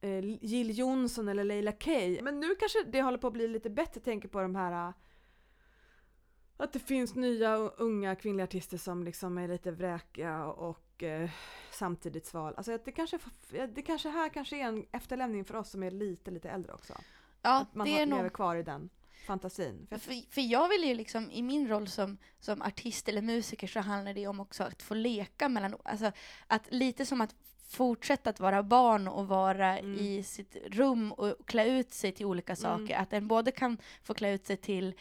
eh, 0.00 0.44
Jill 0.44 0.78
Johnson 0.78 1.28
eller 1.28 1.44
Leila 1.44 1.72
K. 1.72 1.90
Men 2.22 2.40
nu 2.40 2.54
kanske 2.54 2.82
det 2.82 3.02
håller 3.02 3.18
på 3.18 3.26
att 3.26 3.32
bli 3.32 3.48
lite 3.48 3.70
bättre, 3.70 4.00
tänker 4.00 4.28
på 4.28 4.40
de 4.40 4.54
här 4.54 4.88
eh, 4.88 4.94
att 6.56 6.72
det 6.72 6.78
finns 6.78 7.14
nya 7.14 7.56
unga 7.56 8.16
kvinnliga 8.16 8.44
artister 8.44 8.78
som 8.78 9.04
liksom 9.04 9.38
är 9.38 9.48
lite 9.48 9.70
vräkiga 9.70 10.44
och 10.44 11.02
eh, 11.02 11.30
samtidigt 11.70 12.26
sval. 12.26 12.54
Alltså 12.56 12.72
att 12.72 12.84
det 12.84 12.92
kanske, 12.92 13.18
det 13.74 13.82
kanske 13.82 14.08
här 14.08 14.28
kanske 14.28 14.56
är 14.56 14.64
en 14.64 14.86
efterlämning 14.92 15.44
för 15.44 15.56
oss 15.56 15.70
som 15.70 15.82
är 15.82 15.90
lite, 15.90 16.30
lite 16.30 16.50
äldre 16.50 16.72
också. 16.72 16.92
Ja, 17.42 17.60
att 17.60 17.74
man 17.74 17.86
det 17.86 17.92
har, 17.92 18.00
är 18.00 18.06
lever 18.06 18.22
nog... 18.22 18.32
kvar 18.32 18.56
i 18.56 18.62
den 18.62 18.90
fantasin. 19.26 19.86
För, 19.88 19.98
För, 19.98 20.32
för 20.32 20.40
jag 20.40 20.68
vill 20.68 20.84
ju 20.84 20.94
liksom, 20.94 21.30
i 21.30 21.42
min 21.42 21.68
roll 21.68 21.88
som, 21.88 22.18
som 22.40 22.62
artist 22.62 23.08
eller 23.08 23.22
musiker 23.22 23.66
så 23.66 23.80
handlar 23.80 24.14
det 24.14 24.26
om 24.26 24.40
också 24.40 24.64
att 24.64 24.82
få 24.82 24.94
leka 24.94 25.48
mellan, 25.48 25.74
alltså 25.84 26.12
att 26.46 26.72
lite 26.72 27.06
som 27.06 27.20
att 27.20 27.34
fortsätta 27.68 28.30
att 28.30 28.40
vara 28.40 28.62
barn 28.62 29.08
och 29.08 29.28
vara 29.28 29.78
Mm. 29.78 29.98
i 29.98 30.22
sitt 30.22 30.56
rum 30.66 31.12
och 31.12 31.34
klä 31.46 31.64
ut 31.66 31.92
sig 31.94 32.12
till 32.12 32.26
olika 32.26 32.52
Mm. 32.52 32.56
saker. 32.56 32.96
Att 32.98 33.12
en 33.12 33.28
både 33.28 33.50
kan 33.50 33.78
få 34.02 34.14
klä 34.14 34.32
ut 34.32 34.46
sig 34.46 34.56
till 34.56 34.94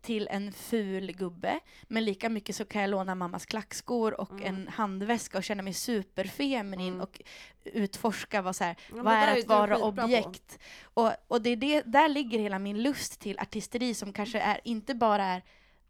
till 0.00 0.28
en 0.30 0.52
ful 0.52 1.12
gubbe, 1.12 1.60
men 1.82 2.04
lika 2.04 2.28
mycket 2.28 2.56
så 2.56 2.64
kan 2.64 2.80
jag 2.82 2.90
låna 2.90 3.14
mammas 3.14 3.46
klackskor 3.46 4.20
och 4.20 4.30
Mm. 4.32 4.44
en 4.44 4.68
handväska 4.68 5.38
och 5.38 5.44
känna 5.44 5.62
mig 5.62 5.72
superfeminin 5.72 6.88
Mm. 6.88 7.00
och 7.00 7.20
utforska 7.64 8.42
vad, 8.42 8.56
så 8.56 8.64
här, 8.64 8.76
Ja, 8.96 9.02
vad 9.02 9.12
är 9.14 9.38
att 9.38 9.46
vara 9.46 9.78
objekt. 9.78 10.58
Och, 10.84 11.10
och 11.28 11.42
det 11.42 11.50
är 11.50 11.56
det, 11.56 11.82
där 11.86 12.08
ligger 12.08 12.38
hela 12.38 12.58
min 12.58 12.82
lust 12.82 13.20
till 13.20 13.38
artisteri 13.38 13.94
som 13.94 14.12
kanske 14.12 14.38
är, 14.40 14.60
inte 14.64 14.94
bara 14.94 15.24
är 15.24 15.42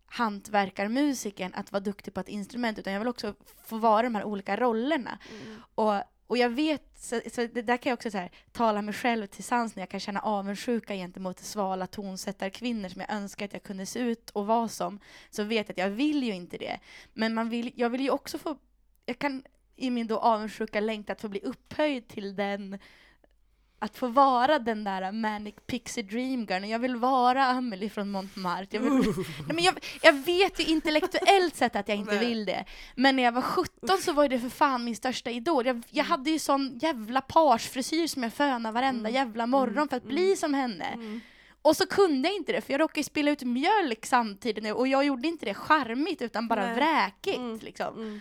hantverkarmusiken, 0.07 1.55
att 1.55 1.72
vara 1.72 1.80
duktig 1.80 2.14
på 2.14 2.20
ett 2.20 2.28
instrument, 2.28 2.78
utan 2.78 2.92
jag 2.92 3.00
vill 3.00 3.09
också 3.09 3.34
få 3.64 3.78
vara 3.78 4.02
de 4.02 4.14
här 4.14 4.24
olika 4.24 4.57
rollerna. 4.57 5.18
Mm. 5.30 5.62
Och, 5.74 5.94
och 6.26 6.38
jag 6.38 6.50
vet, 6.50 6.82
så, 6.98 7.20
så 7.32 7.46
det 7.46 7.62
där 7.62 7.76
kan 7.76 7.90
jag 7.90 7.96
också 7.96 8.11
så 8.11 8.18
här, 8.18 8.30
tala 8.52 8.82
mig 8.82 8.94
själv 8.94 9.26
till 9.26 9.44
sans 9.44 9.76
när 9.76 9.82
jag 9.82 9.88
kan 9.88 10.00
känna 10.00 10.20
avundsjuka 10.20 10.94
gentemot 10.94 11.38
svala 11.38 11.86
tonsättarkvinnor 11.86 12.88
som 12.88 13.00
jag 13.00 13.12
önskar 13.12 13.44
att 13.44 13.52
jag 13.52 13.62
kunde 13.62 13.86
se 13.86 13.98
ut 13.98 14.30
och 14.30 14.46
vara 14.46 14.68
som, 14.68 15.00
så 15.30 15.42
vet 15.44 15.68
jag 15.68 15.72
att 15.72 15.78
jag 15.78 15.96
vill 15.96 16.22
ju 16.22 16.34
inte 16.34 16.57
det. 16.57 16.80
Men 17.12 17.34
man 17.34 17.48
vill, 17.48 17.72
jag 17.76 17.90
vill 17.90 18.00
ju 18.00 18.11
också 18.11 18.38
få, 18.38 18.57
jag 19.07 19.18
kan 19.18 19.42
i 19.76 19.90
min 19.90 20.07
då 20.07 20.18
avundsjuka 20.18 20.80
längta 20.80 21.12
att 21.12 21.20
få 21.20 21.28
bli 21.28 21.40
upphöjd 21.40 22.09
till 22.09 22.36
den 22.36 22.78
att 23.85 23.97
få 23.97 24.07
vara 24.07 24.59
den 24.59 24.85
där 24.85 25.12
manic 25.12 25.55
pixie 25.66 26.03
dream 26.05 26.45
girl. 26.51 26.64
Jag 26.64 26.78
vill 26.78 26.97
vara 26.97 27.45
Amelie 27.47 27.91
från 27.91 28.11
Montmartre. 28.11 28.66
Jag, 28.70 28.80
vill, 28.80 28.93
Nej, 28.93 29.55
men 29.55 29.64
jag, 29.64 29.74
jag 30.03 30.12
vet 30.12 30.61
ju 30.61 30.64
intellektuellt 30.64 31.57
sett 31.57 31.76
att 31.76 31.89
jag 31.89 31.97
inte 31.99 32.18
vill 32.18 32.45
det. 32.45 32.64
Men 32.95 33.16
när 33.16 33.22
jag 33.22 33.32
var 33.32 33.43
17 33.43 33.99
så 33.99 34.12
var 34.12 34.28
det 34.28 34.39
för 34.39 34.49
fan 34.49 34.85
min 34.85 34.97
största 34.97 35.30
idol. 35.30 35.66
Jag, 35.66 35.82
jag 35.91 36.05
hade 36.05 36.30
ju 36.30 36.39
sån 36.39 36.78
jävla 36.82 37.20
parsfrisyr 37.20 38.07
som 38.07 38.22
jag 38.22 38.32
fönade 38.32 38.72
varenda 38.74 39.09
Mm. 39.09 39.14
jävla 39.14 39.47
morgon 39.47 39.76
Mm. 39.76 39.89
för 39.89 39.97
att 39.97 40.03
Mm. 40.05 40.14
bli 40.14 40.37
som 40.37 40.55
henne. 40.55 40.85
Mm. 40.85 41.20
Och 41.62 41.76
så 41.76 41.87
kunde 41.87 42.28
jag 42.28 42.37
inte 42.37 42.53
det, 42.53 42.61
för 42.61 42.72
jag 42.72 42.80
råkade 42.80 43.01
ju 43.01 43.05
spilla 43.05 43.30
ut 43.30 43.43
mjölk 43.43 44.07
samtidigt. 44.07 44.74
Och 44.74 44.89
jag 44.89 45.05
gjorde 45.05 45.28
inte 45.28 45.45
det 45.47 45.55
charmigt, 45.55 46.22
utan 46.22 46.49
bara 46.49 46.66
Nej. 46.66 46.74
vräkigt. 46.74 47.39
Mm. 47.39 47.59
Liksom. 47.62 48.20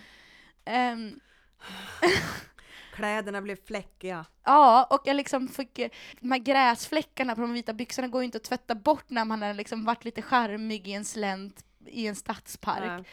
Mm. 0.64 1.20
Kläderna 2.94 3.40
blev 3.42 3.56
fläckiga. 3.66 4.24
Ja, 4.44 4.84
och 4.90 5.00
jag 5.04 5.16
liksom 5.16 5.48
fick, 5.48 5.74
de 6.20 6.30
här 6.32 6.38
gräsfläckarna 6.38 7.34
på 7.34 7.40
de 7.40 7.52
vita 7.52 7.72
byxorna 7.72 8.08
går 8.08 8.22
ju 8.22 8.24
inte 8.24 8.36
att 8.38 8.44
tvätta 8.44 8.74
bort 8.74 9.04
när 9.10 9.24
man 9.24 9.42
har 9.42 9.54
liksom 9.54 9.84
varit 9.84 10.04
lite 10.04 10.22
charmig 10.22 10.88
i 10.88 10.92
en 10.92 11.04
slänt 11.04 11.64
i 11.86 12.06
en 12.06 12.14
stadspark. 12.16 12.80
Nej. 12.86 13.04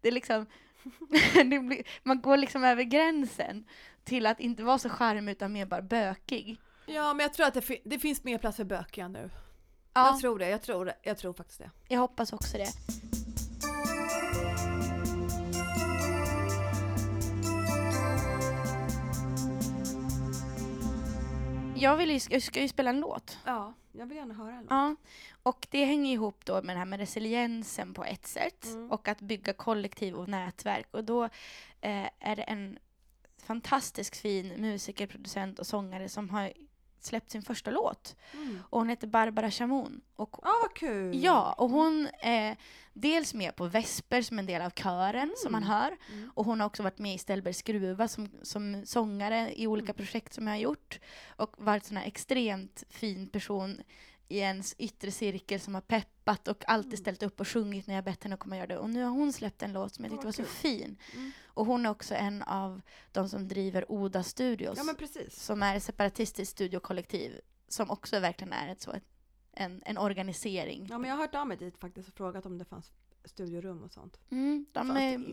Det 0.00 0.08
är 0.08 0.12
liksom, 0.12 0.46
det 1.34 1.44
blir, 1.58 1.82
man 2.02 2.20
går 2.20 2.36
liksom 2.36 2.64
över 2.64 2.82
gränsen 2.82 3.64
till 4.04 4.26
att 4.26 4.40
inte 4.40 4.62
vara 4.62 4.78
så 4.78 4.88
charmig 4.88 5.32
utan 5.32 5.52
mer 5.52 5.66
bara 5.66 5.82
bökig. 5.82 6.60
Ja, 6.86 7.14
men 7.14 7.22
jag 7.24 7.34
tror 7.34 7.46
att 7.46 7.54
det, 7.54 7.60
fi- 7.62 7.82
det 7.84 7.98
finns 7.98 8.24
mer 8.24 8.38
plats 8.38 8.56
för 8.56 8.64
bökiga 8.64 9.08
nu. 9.08 9.30
Ja, 9.94 10.06
Jag 10.06 10.20
tror 10.20 10.38
det, 10.38 10.48
jag 10.48 10.62
tror. 10.62 10.92
Jag 11.02 11.18
tror 11.18 11.32
faktiskt 11.32 11.58
det. 11.58 11.70
jag 11.88 12.00
hoppas 12.00 12.32
också 12.32 12.56
det. 12.58 12.68
Jag, 21.80 21.96
vill 21.96 22.10
ju, 22.10 22.20
jag 22.30 22.42
ska 22.42 22.60
ju 22.60 22.68
spela 22.68 22.90
en 22.90 23.00
låt. 23.00 23.38
Ja, 23.44 23.74
jag 23.92 24.06
vill 24.06 24.16
gärna 24.16 24.34
höra 24.34 24.52
en 24.54 24.60
låt. 24.62 24.70
Ja, 24.70 24.96
och 25.42 25.66
det 25.70 25.84
hänger 25.84 26.12
ihop 26.12 26.44
då 26.44 26.62
med 26.62 26.74
det 26.76 26.78
här 26.78 26.86
med 26.86 27.00
resiliensen 27.00 27.94
på 27.94 28.04
ett 28.04 28.26
sätt 28.26 28.64
Mm. 28.64 28.90
och 28.90 29.08
att 29.08 29.20
bygga 29.20 29.52
kollektiv 29.52 30.14
och 30.14 30.28
nätverk. 30.28 30.86
Och 30.90 31.04
då 31.04 31.24
eh, 31.80 32.08
är 32.20 32.36
det 32.36 32.42
en 32.42 32.78
fantastisk 33.42 34.16
fin 34.16 34.48
musiker, 34.48 35.06
producent 35.06 35.58
och 35.58 35.66
sångare 35.66 36.08
som 36.08 36.30
har 36.30 36.52
släppt 37.04 37.30
sin 37.30 37.42
första 37.42 37.70
låt. 37.70 38.16
Mm. 38.34 38.58
Och 38.70 38.78
hon 38.78 38.88
heter 38.88 39.06
Barbara 39.06 39.50
Chamoun. 39.50 40.00
Och, 40.16 40.36
Ja, 40.42 40.52
vad 40.62 40.74
kul! 40.74 41.22
ja, 41.24 41.52
och 41.58 41.70
hon 41.70 42.08
är 42.20 42.56
dels 42.92 43.34
med 43.34 43.56
på 43.56 43.66
Vesper 43.66 44.22
som 44.22 44.38
en 44.38 44.46
del 44.46 44.62
av 44.62 44.70
kören 44.70 45.34
som 45.36 45.52
man 45.52 45.62
hör. 45.62 45.96
Mm. 46.12 46.30
Och 46.34 46.44
hon 46.44 46.60
har 46.60 46.66
också 46.66 46.82
varit 46.82 46.98
med 46.98 47.14
i 47.14 47.18
Ställbergs 47.18 47.58
skruva 47.58 48.08
som, 48.08 48.30
som 48.42 48.82
sångare 48.86 49.52
i 49.56 49.66
olika 49.66 49.92
Mm. 49.92 49.96
projekt 49.96 50.34
som 50.34 50.46
jag 50.46 50.54
har 50.54 50.60
gjort. 50.60 51.00
Och 51.36 51.54
varit 51.58 51.84
sån 51.84 51.96
här 51.96 52.06
extremt 52.06 52.84
fin 52.90 53.26
person 53.28 53.80
i 54.30 54.38
ens 54.38 54.74
yttre 54.78 55.10
cirkel 55.10 55.60
som 55.60 55.74
har 55.74 55.80
peppat 55.80 56.48
och 56.48 56.64
alltid 56.68 56.92
Mm. 56.92 56.96
ställt 57.02 57.22
upp 57.22 57.40
och 57.40 57.48
sjungit 57.48 57.86
när 57.86 57.94
jag 57.94 58.04
bett 58.04 58.22
henne 58.24 58.34
att 58.34 58.40
komma 58.40 58.54
och 58.54 58.58
göra 58.58 58.66
det. 58.66 58.78
Och 58.78 58.90
nu 58.90 59.02
har 59.02 59.10
hon 59.10 59.32
släppt 59.32 59.62
en 59.62 59.72
låt 59.72 59.94
som 59.94 60.04
jag 60.04 60.12
tyckte 60.12 60.26
var 60.26 60.32
så 60.32 60.44
fin. 60.44 60.96
Mm. 61.14 61.30
Och 61.46 61.66
hon 61.66 61.86
är 61.86 61.90
också 61.90 62.14
en 62.14 62.42
av 62.42 62.80
de 63.12 63.28
som 63.28 63.48
driver 63.48 63.92
Oda 63.92 64.22
Studios. 64.22 64.78
Ja, 64.78 64.84
men 64.84 64.94
precis. 64.94 65.42
Som 65.42 65.62
är 65.62 65.76
ett 65.76 65.82
separatistiskt 65.82 66.52
studiokollektiv. 66.52 67.40
Som 67.68 67.90
också 67.90 68.20
verkligen 68.20 68.52
är 68.52 68.68
ett 68.68 68.80
så, 68.80 68.94
en, 69.52 69.82
en 69.86 69.98
organisering. 69.98 70.86
Ja, 70.90 70.98
men 70.98 71.10
jag 71.10 71.16
har 71.16 71.22
hört 71.22 71.34
av 71.34 71.46
mig 71.46 71.56
dit 71.56 71.78
faktiskt 71.78 72.08
och 72.08 72.14
frågat 72.14 72.46
om 72.46 72.58
det 72.58 72.64
fanns 72.64 72.92
studiorum 73.24 73.82
och 73.82 73.92
sånt. 73.92 74.20
Mm, 74.30 74.66
de 74.72 74.90
är 74.90 75.24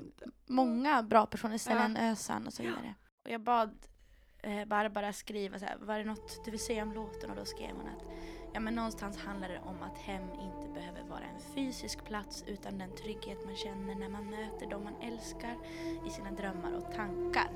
många 0.45 1.03
bra 1.03 1.25
personer, 1.25 1.57
Stellan 1.57 1.97
Ösan 1.97 2.47
och 2.47 2.53
så 2.53 2.63
vidare. 2.63 2.95
Och 3.25 3.31
jag 3.31 3.41
bad 3.41 3.77
eh, 4.43 4.65
Barbara 4.65 5.13
skriva 5.13 5.59
så 5.59 5.65
här, 5.65 5.77
var 5.77 5.97
det 5.97 6.03
något 6.05 6.45
du 6.45 6.51
vill 6.51 6.59
säga 6.59 6.83
om 6.83 6.93
låten? 6.93 7.29
Och 7.29 7.35
då 7.35 7.45
skrev 7.45 7.75
hon 7.75 7.87
att 7.87 8.03
ja, 8.57 8.61
men 8.61 8.75
någonstans 8.75 9.17
handlar 9.17 9.49
det 9.49 9.59
om 9.65 9.83
att 9.83 9.97
hem 9.97 10.23
inte 10.31 10.73
behöver 10.73 11.03
vara 11.09 11.19
en 11.19 11.39
fysisk 11.55 12.05
plats 12.05 12.43
utan 12.47 12.77
den 12.77 12.89
trygghet 12.95 13.45
man 13.45 13.55
känner 13.55 13.95
när 13.95 14.09
man 14.09 14.29
möter 14.29 14.67
dem 14.69 14.83
man 14.83 15.11
älskar 15.11 15.55
i 16.07 16.09
sina 16.09 16.31
drömmar 16.31 16.71
och 16.77 16.95
tankar. 16.95 17.49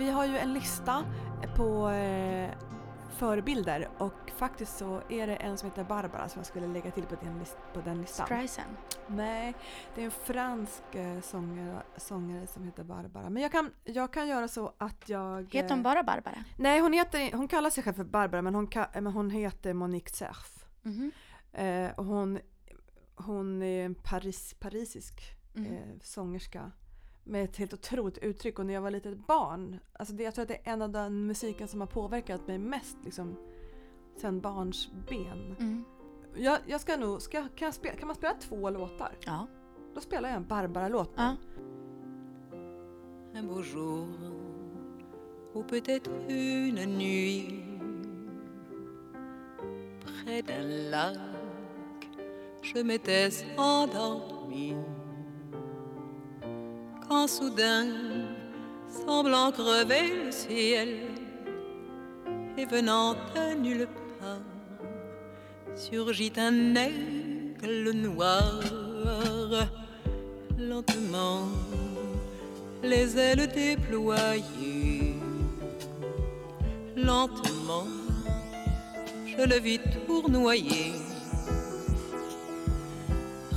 Vi 0.00 0.10
har 0.10 0.26
ju 0.26 0.36
en 0.38 0.52
lista 0.54 1.04
på 1.56 1.88
eh, 1.90 2.50
förebilder 3.16 3.88
och 3.98 4.30
faktiskt 4.36 4.78
så 4.78 5.00
är 5.08 5.26
det 5.26 5.36
en 5.36 5.58
som 5.58 5.68
heter 5.70 5.84
Barbara 5.84 6.28
som 6.28 6.38
jag 6.38 6.46
skulle 6.46 6.66
lägga 6.66 6.90
till 6.90 7.04
på 7.04 7.14
den, 7.24 7.38
list- 7.38 7.58
på 7.74 7.80
den 7.80 8.00
listan. 8.00 8.26
Streisand. 8.26 8.76
Nej, 9.06 9.54
det 9.94 10.00
är 10.00 10.04
en 10.04 10.10
fransk 10.10 10.94
eh, 10.94 11.20
sångare, 11.20 11.82
sångare 11.96 12.46
som 12.46 12.64
heter 12.64 12.84
Barbara. 12.84 13.30
Men 13.30 13.42
jag 13.42 13.52
kan, 13.52 13.70
jag 13.84 14.12
kan 14.12 14.28
göra 14.28 14.48
så 14.48 14.72
att 14.78 15.08
jag... 15.08 15.54
Heter 15.54 15.68
hon 15.68 15.78
eh, 15.78 15.82
bara 15.84 16.02
Barbara? 16.02 16.44
Nej, 16.56 16.80
hon, 16.80 16.92
heter, 16.92 17.32
hon 17.36 17.48
kallar 17.48 17.70
sig 17.70 17.84
själv 17.84 17.94
för 17.94 18.04
Barbara 18.04 18.42
men 18.42 18.54
hon, 18.54 18.68
men 18.94 19.06
hon 19.06 19.30
heter 19.30 19.74
Monique 19.74 20.10
Cerf. 20.16 20.64
Mhm. 20.82 21.12
Eh, 21.52 21.90
och 21.96 22.04
hon, 22.04 22.38
hon 23.14 23.62
är 23.62 23.84
en 23.84 23.94
Paris, 23.94 24.54
parisisk 24.60 25.36
Mhm. 25.54 25.66
eh, 25.66 25.98
sångerska 26.02 26.72
med 27.24 27.44
ett 27.44 27.56
helt 27.56 27.72
otroligt 27.72 28.18
uttryck 28.18 28.58
och 28.58 28.66
när 28.66 28.74
jag 28.74 28.80
var 28.80 28.90
litet 28.90 29.26
barn, 29.26 29.80
alltså 29.92 30.14
det, 30.14 30.22
jag 30.22 30.34
tror 30.34 30.42
att 30.42 30.48
det 30.48 30.68
är 30.68 30.72
en 30.72 30.82
av 30.82 30.90
den 30.90 31.26
musiken 31.26 31.68
som 31.68 31.80
har 31.80 31.88
påverkat 31.88 32.46
mig 32.46 32.58
mest 32.58 32.96
liksom 33.04 33.36
sen 34.16 34.40
barns 34.40 34.88
ben. 35.08 35.56
Mm. 35.58 35.84
Jag, 36.36 36.58
jag 36.66 36.80
ska 36.80 36.96
nog, 36.96 37.22
ska, 37.22 37.40
kan, 37.40 37.66
jag 37.66 37.74
spela, 37.74 37.96
kan 37.96 38.06
man 38.06 38.16
spela 38.16 38.34
två 38.34 38.70
låtar? 38.70 39.16
Ja. 39.26 39.46
Då 39.94 40.00
spelar 40.00 40.28
jag 40.28 40.36
en 40.36 40.46
Barbara-låt. 40.46 41.12
ja. 41.16 41.36
un 43.34 43.46
beau 43.46 43.62
jour 43.62 44.08
ou 45.54 45.62
peut-être 45.62 46.10
une 46.28 46.84
nuit 46.84 47.62
près 50.00 50.42
d'un 50.42 50.90
lac 50.90 51.18
je 52.62 52.78
m'étais 52.82 53.44
endormi 53.56 54.74
quand 57.10 57.26
soudain 57.26 57.88
semblant 59.04 59.50
crever 59.50 60.24
le 60.24 60.30
ciel 60.30 60.88
et 62.56 62.64
venant 62.66 63.14
de 63.34 63.54
nulle 63.56 63.88
part 64.20 64.38
surgit 65.74 66.32
un 66.36 66.76
aigle 66.76 67.90
noir 67.90 68.60
lentement 70.56 71.48
les 72.84 73.18
ailes 73.18 73.48
déployées. 73.48 75.16
Lentement, 76.96 77.86
je 79.26 79.42
le 79.48 79.58
vis 79.58 79.80
tournoyer. 80.06 80.92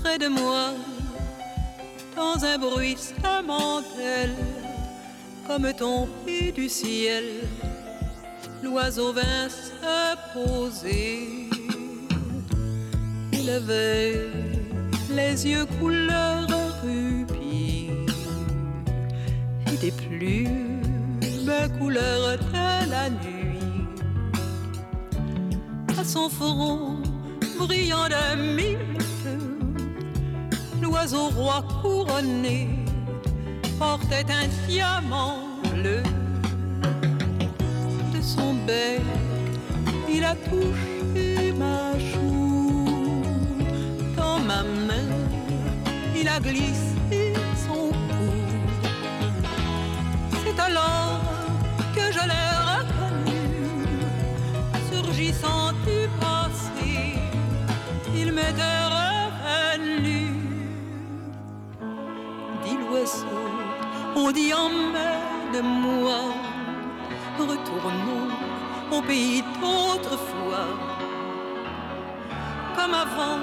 Près 0.01 0.17
de 0.17 0.27
moi, 0.27 0.71
dans 2.15 2.43
un 2.43 2.57
bruissement 2.57 3.81
d'ailes, 3.95 4.35
comme 5.47 5.71
tombé 5.73 6.51
du 6.51 6.69
ciel, 6.69 7.25
l'oiseau 8.61 9.13
vint 9.13 9.49
se 9.49 10.15
poser. 10.33 11.49
Il 13.31 13.49
avait 13.49 14.27
les 15.09 15.47
yeux 15.47 15.65
couleur 15.79 16.47
rubis 16.83 17.89
et 19.71 19.77
des 19.77 19.91
plumes 19.91 20.73
couleur 21.79 22.37
de 22.37 22.89
la 22.89 23.09
nuit. 23.09 23.59
À 25.99 26.03
son 26.03 26.29
front 26.29 26.97
brillant 27.59 28.07
de 28.07 28.55
mille 28.55 28.77
l'oiseau 30.93 31.29
roi 31.29 31.63
couronné 31.81 32.69
portait 33.79 34.25
un 34.29 34.47
diamant 34.67 35.39
bleu. 35.73 36.03
De 38.13 38.21
son 38.21 38.53
bec, 38.67 39.01
il 40.07 40.23
a 40.23 40.35
touché 40.35 41.51
ma 41.57 41.97
joue. 41.97 43.23
Dans 44.15 44.39
ma 44.39 44.61
main, 44.87 45.09
il 46.15 46.27
a 46.27 46.39
glissé 46.39 47.33
son 47.65 47.89
cou. 48.09 48.29
C'est 50.43 50.59
alors 50.59 51.21
que 51.95 52.05
je 52.15 52.23
l'ai 52.29 52.49
reconnu, 52.71 53.41
surgissant 54.91 55.71
du 55.87 56.07
passé, 56.21 57.15
il 58.15 58.31
m'était 58.31 58.82
on 64.15 64.31
dit 64.31 64.53
emmène-moi, 64.53 66.19
retournons 67.39 68.29
au 68.91 69.01
pays 69.01 69.43
d'autrefois. 69.59 70.67
Comme 72.75 72.93
avant, 72.93 73.39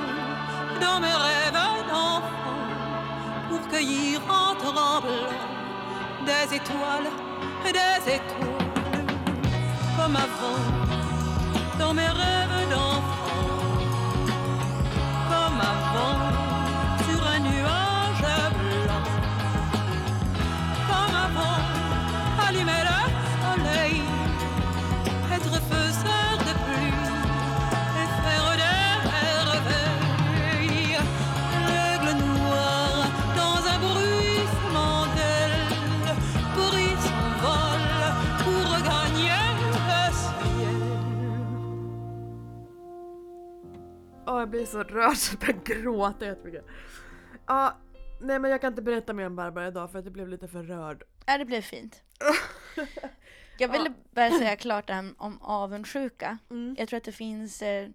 dans 0.80 1.00
mes 1.00 1.12
rêves 1.12 1.52
d'enfant, 1.52 2.22
pour 3.48 3.68
cueillir 3.68 4.20
en 4.28 4.54
tremblant 4.54 5.28
des 6.26 6.56
étoiles, 6.56 7.10
des 7.64 8.12
étoiles, 8.14 9.06
comme 9.96 10.16
avant, 10.16 10.60
dans 11.78 11.94
mes 11.94 12.08
rêves 12.08 12.68
d'enfant, 12.70 13.40
comme 15.30 15.60
avant, 15.60 16.29
blir 44.46 44.66
så 44.66 44.82
rörd 44.82 45.16
så 45.16 45.36
jag 45.40 45.40
börjar 45.40 45.82
gråta 45.82 46.26
jättemycket. 46.26 46.64
Ja, 47.46 47.76
nej 48.20 48.38
men 48.38 48.50
jag 48.50 48.60
kan 48.60 48.72
inte 48.72 48.82
berätta 48.82 49.12
mer 49.12 49.26
om 49.26 49.36
Barbara 49.36 49.68
idag 49.68 49.92
för 49.92 49.98
att 49.98 50.04
jag 50.04 50.12
blev 50.12 50.28
lite 50.28 50.48
för 50.48 50.62
rörd. 50.62 51.02
Ja, 51.26 51.38
det 51.38 51.44
blev 51.44 51.62
fint. 51.62 52.02
Jag 53.60 53.68
ville 53.68 53.92
bara 54.10 54.30
säga 54.30 54.56
klart 54.56 54.86
det 54.86 54.92
här 54.92 55.14
om 55.18 55.42
avundsjuka. 55.42 56.38
Mm. 56.50 56.76
Jag 56.78 56.88
tror 56.88 56.96
att 56.96 57.04
det 57.04 57.12
finns 57.12 57.62
eh, 57.62 57.88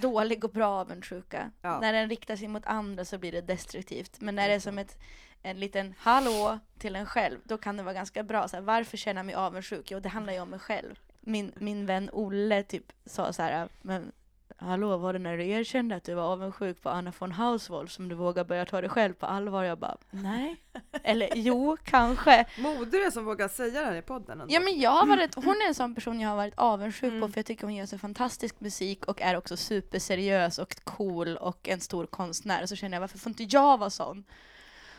dålig 0.00 0.44
och 0.44 0.50
bra 0.50 0.66
avundsjuka. 0.66 1.50
Ja. 1.60 1.80
När 1.80 1.92
den 1.92 2.08
riktar 2.08 2.36
sig 2.36 2.48
mot 2.48 2.66
andra 2.66 3.04
så 3.04 3.18
blir 3.18 3.32
det 3.32 3.40
destruktivt. 3.40 4.20
Men 4.20 4.34
när 4.34 4.48
det 4.48 4.54
är 4.54 4.60
som 4.60 4.78
ett, 4.78 4.98
en 5.42 5.60
liten 5.60 5.94
hallå 5.98 6.58
till 6.78 6.96
en 6.96 7.06
själv, 7.06 7.38
då 7.44 7.58
kan 7.58 7.76
det 7.76 7.82
vara 7.82 7.94
ganska 7.94 8.22
bra. 8.22 8.48
Så 8.48 8.56
här, 8.56 8.62
varför 8.62 8.96
känner 8.96 9.18
jag 9.18 9.26
mig 9.26 9.34
avundsjuk? 9.34 9.90
Jo, 9.90 10.00
det 10.00 10.08
handlar 10.08 10.32
ju 10.32 10.40
om 10.40 10.50
mig 10.50 10.58
själv. 10.58 10.98
Min, 11.20 11.52
min 11.56 11.86
vän 11.86 12.10
Olle 12.12 12.62
typ 12.62 12.92
sa 13.06 13.32
så 13.32 13.42
här, 13.42 13.68
men 13.82 14.12
hallå, 14.56 14.96
var 14.96 15.12
det 15.12 15.18
när 15.18 15.36
du 15.36 15.48
erkände 15.48 15.96
att 15.96 16.04
du 16.04 16.14
var 16.14 16.22
avundsjuk 16.22 16.82
på 16.82 16.88
Anna 16.90 17.12
von 17.18 17.32
Hauswolf 17.32 17.90
som 17.90 18.08
du 18.08 18.14
vågar 18.14 18.44
börja 18.44 18.64
ta 18.66 18.80
dig 18.80 18.90
själv 18.90 19.12
på 19.14 19.26
allvar? 19.26 19.64
Jag 19.64 19.78
bara, 19.78 19.96
nej. 20.10 20.56
Eller 21.02 21.28
jo, 21.34 21.76
kanske. 21.84 22.44
Moder 22.58 23.06
är 23.06 23.10
som 23.10 23.24
vågar 23.24 23.48
säga 23.48 23.80
det 23.80 23.86
här 23.86 23.96
i 23.96 24.02
podden 24.02 24.40
ändå. 24.40 24.54
Ja 24.54 24.60
men 24.60 24.80
jag 24.80 24.90
har 24.90 25.06
varit, 25.06 25.34
hon 25.44 25.44
är 25.64 25.68
en 25.68 25.74
sån 25.74 25.94
person 25.94 26.20
jag 26.20 26.28
har 26.28 26.36
varit 26.36 26.54
avundsjuk 26.56 27.10
Mm. 27.12 27.20
på 27.20 27.28
för 27.28 27.38
jag 27.38 27.46
tycker 27.46 27.64
hon 27.64 27.74
gör 27.74 27.86
så 27.86 27.98
fantastisk 27.98 28.60
musik 28.60 29.04
och 29.06 29.22
är 29.22 29.36
också 29.36 29.56
superseriös 29.56 30.58
och 30.58 30.84
cool 30.84 31.36
och 31.36 31.68
en 31.68 31.80
stor 31.80 32.06
konstnär. 32.06 32.66
Så 32.66 32.76
känner 32.76 32.96
jag 32.96 33.00
varför 33.00 33.18
får 33.18 33.30
inte 33.30 33.44
jag 33.44 33.78
vara 33.78 33.90
sån? 33.90 34.24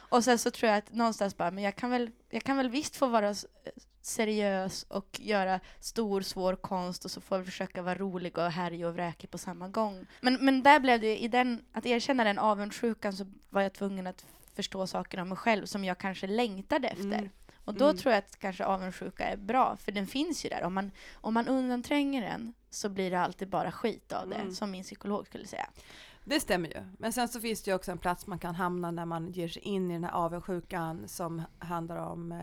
Och 0.10 0.24
sen 0.24 0.38
så 0.40 0.52
tror 0.52 0.70
jag 0.70 0.78
att 0.78 0.94
någonstans 0.94 1.38
bara, 1.38 1.52
men 1.52 1.64
jag 1.64 1.76
kan 1.76 1.90
väl, 1.90 2.12
jag 2.30 2.44
kan 2.44 2.58
väl 2.58 2.70
visst 2.70 2.96
få 2.96 3.08
vara 3.08 3.34
seriös 4.06 4.84
och 4.84 5.20
göra 5.20 5.60
stor 5.80 6.22
svår 6.22 6.56
konst 6.56 7.06
och 7.06 7.12
så 7.12 7.22
får 7.22 7.38
jag 7.38 7.46
försöka 7.46 7.82
vara 7.82 7.96
rolig 7.96 8.38
och 8.38 8.52
härlig 8.52 8.86
och 8.88 8.94
vräkig 8.94 9.32
på 9.32 9.38
samma 9.38 9.68
gång. 9.68 10.06
Men, 10.22 10.46
men 10.46 10.64
där 10.64 10.80
blev 10.80 11.02
det, 11.02 11.24
i 11.24 11.28
den, 11.28 11.66
att 11.72 11.86
erkänna 11.86 12.24
den 12.24 12.40
avundsjukan 12.40 13.14
så 13.14 13.26
var 13.50 13.62
jag 13.62 13.74
tvungen 13.74 14.08
att 14.08 14.26
förstå 14.54 14.88
saker 14.88 15.20
om 15.20 15.30
mig 15.30 15.38
själv 15.38 15.66
som 15.66 15.84
jag 15.86 15.98
kanske 15.98 16.28
längtade 16.28 16.88
efter. 16.88 17.04
Mm. 17.06 17.30
Och 17.66 17.74
då 17.74 17.86
Mm. 17.86 17.98
tror 17.98 18.14
jag 18.14 18.20
att 18.20 18.40
kanske 18.40 18.66
avundsjuka 18.66 19.24
är 19.26 19.38
bra, 19.38 19.78
för 19.78 19.92
den 19.92 20.08
finns 20.08 20.46
ju 20.46 20.50
där. 20.50 20.64
Om 20.64 20.74
man, 20.74 20.92
om 21.14 21.34
man 21.34 21.48
undantränger 21.48 22.22
den 22.22 22.54
så 22.70 22.90
blir 22.90 23.12
det 23.12 23.20
alltid 23.20 23.50
bara 23.50 23.72
skit 23.72 24.12
av 24.14 24.30
det, 24.30 24.36
Mm. 24.36 24.52
som 24.56 24.72
min 24.72 24.84
psykolog 24.84 25.28
skulle 25.28 25.48
säga. 25.48 25.70
Det 26.24 26.40
stämmer 26.40 26.70
ju. 26.70 26.84
Men 27.00 27.14
sen 27.14 27.28
så 27.28 27.40
finns 27.42 27.64
det 27.64 27.72
ju 27.72 27.76
också 27.76 27.92
en 27.92 27.98
plats 27.98 28.28
man 28.28 28.40
kan 28.40 28.56
hamna 28.56 28.92
när 28.92 29.06
man 29.06 29.32
ger 29.32 29.48
sig 29.48 29.62
in 29.62 29.92
i 29.92 29.94
den 29.94 30.04
här 30.04 30.12
avundsjukan 30.12 31.08
som 31.08 31.42
handlar 31.60 31.98
om 31.98 32.32
eh, 32.32 32.38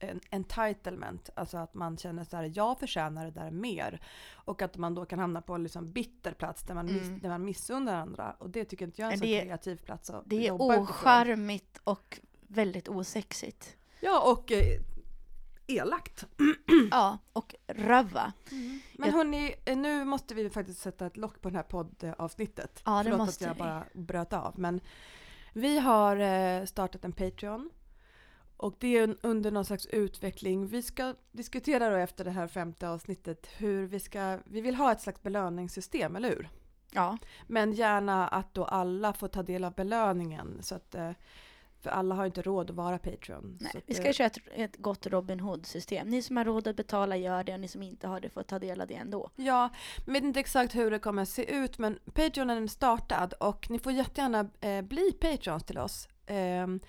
en 0.00 0.20
entitlement, 0.30 1.30
alltså 1.36 1.58
att 1.58 1.74
man 1.74 1.96
känner 1.96 2.24
så 2.24 2.36
här, 2.36 2.52
jag 2.54 2.78
förtjänar 2.78 3.24
det 3.24 3.30
där 3.30 3.50
mer. 3.50 4.00
Och 4.34 4.62
att 4.62 4.76
man 4.76 4.94
då 4.94 5.04
kan 5.04 5.18
hamna 5.18 5.40
på 5.42 5.54
en 5.54 5.62
liksom 5.62 5.92
bitter 5.92 6.32
plats 6.32 6.62
där 6.62 6.74
man, 6.74 6.86
miss, 6.86 7.02
Mm. 7.02 7.20
där 7.20 7.28
man 7.28 7.44
missunnar 7.44 7.94
andra. 7.94 8.30
Och 8.38 8.50
det 8.50 8.64
tycker 8.64 8.84
inte 8.84 9.00
jag 9.02 9.08
är 9.08 9.12
en 9.12 9.18
så 9.18 9.24
Det 9.24 9.40
är- 9.40 9.44
kreativ 9.44 9.76
plats 9.76 10.10
att 10.10 10.22
Det 10.26 10.46
är 10.46 10.52
ocharmigt 10.52 11.80
och 11.84 12.20
väldigt 12.40 12.88
osexigt. 12.88 13.76
Ja, 14.00 14.32
och 14.32 14.52
eh, 14.52 14.80
elakt. 15.66 16.26
Ja, 16.90 17.18
och 17.32 17.54
röva. 17.68 18.32
Men 18.50 18.80
Jag- 19.08 19.12
hörni, 19.12 19.54
eh, 19.64 19.76
nu 19.76 20.04
måste 20.04 20.34
vi 20.34 20.50
faktiskt 20.50 20.80
sätta 20.80 21.06
ett 21.06 21.16
lock 21.16 21.40
på 21.40 21.50
det 21.50 21.56
här 21.56 21.62
poddavsnittet. 21.62 22.82
Ja, 22.84 22.98
det 22.98 23.02
Förlåt 23.04 23.18
måste 23.18 23.50
att 23.50 23.58
jag 23.58 23.64
vi. 23.64 23.70
bara 23.70 23.84
bröt 23.94 24.32
av. 24.32 24.54
Men 24.58 24.80
vi 25.52 25.78
har 25.78 26.16
eh, 26.16 26.64
startat 26.64 27.04
en 27.04 27.12
Patreon. 27.12 27.70
Och 28.60 28.74
det 28.78 28.98
är 28.98 29.16
under 29.22 29.50
någon 29.50 29.64
slags 29.64 29.86
utveckling. 29.86 30.66
Vi 30.66 30.82
ska 30.82 31.14
diskutera 31.32 31.90
då 31.90 31.96
efter 31.96 32.24
det 32.24 32.30
här 32.30 32.46
femte 32.46 32.88
avsnittet 32.88 33.46
hur 33.56 33.86
vi 33.86 34.00
ska, 34.00 34.38
vi 34.44 34.60
vill 34.60 34.74
ha 34.74 34.92
ett 34.92 35.00
slags 35.00 35.22
belöningssystem, 35.22 36.16
eller 36.16 36.28
hur? 36.28 36.48
Ja, 36.90 37.18
Men 37.46 37.72
gärna 37.72 38.28
att 38.28 38.54
då 38.54 38.64
alla 38.64 39.12
får 39.12 39.28
ta 39.28 39.42
del 39.42 39.64
av 39.64 39.74
belöningen. 39.74 40.58
Så 40.62 40.74
att, 40.74 40.94
eh, 40.94 41.10
för 41.80 41.90
alla 41.90 42.14
har 42.14 42.26
inte 42.26 42.42
råd 42.42 42.70
att 42.70 42.76
vara 42.76 42.98
Patreon. 42.98 43.58
nej. 43.60 43.72
att 43.76 43.82
vi 43.86 43.94
ska 43.94 44.12
köra 44.12 44.26
ett, 44.26 44.38
ett 44.54 44.76
gott 44.76 45.06
Robin 45.06 45.40
Hood-system. 45.40 46.08
Ni 46.08 46.22
som 46.22 46.36
har 46.36 46.44
råd 46.44 46.68
att 46.68 46.76
betala 46.76 47.16
gör 47.16 47.44
det, 47.44 47.54
och 47.54 47.60
ni 47.60 47.68
som 47.68 47.82
inte 47.82 48.08
har 48.08 48.20
det 48.20 48.30
får 48.30 48.42
ta 48.42 48.58
del 48.58 48.80
av 48.80 48.86
det 48.86 48.94
ändå. 48.94 49.30
Ja, 49.36 49.70
jag 50.06 50.12
vet 50.12 50.22
inte 50.22 50.40
exakt 50.40 50.74
hur 50.74 50.90
det 50.90 50.98
kommer 50.98 51.22
att 51.22 51.28
se 51.28 51.54
ut 51.54 51.78
men 51.78 51.98
Patreonen 52.12 52.62
är 52.62 52.66
startad 52.66 53.32
och 53.32 53.70
ni 53.70 53.78
får 53.78 53.92
jättegärna 53.92 54.48
eh, 54.60 54.82
bli 54.82 55.12
Patreons 55.12 55.64
till 55.64 55.78
oss. 55.78 56.08
Ehm, 56.26 56.80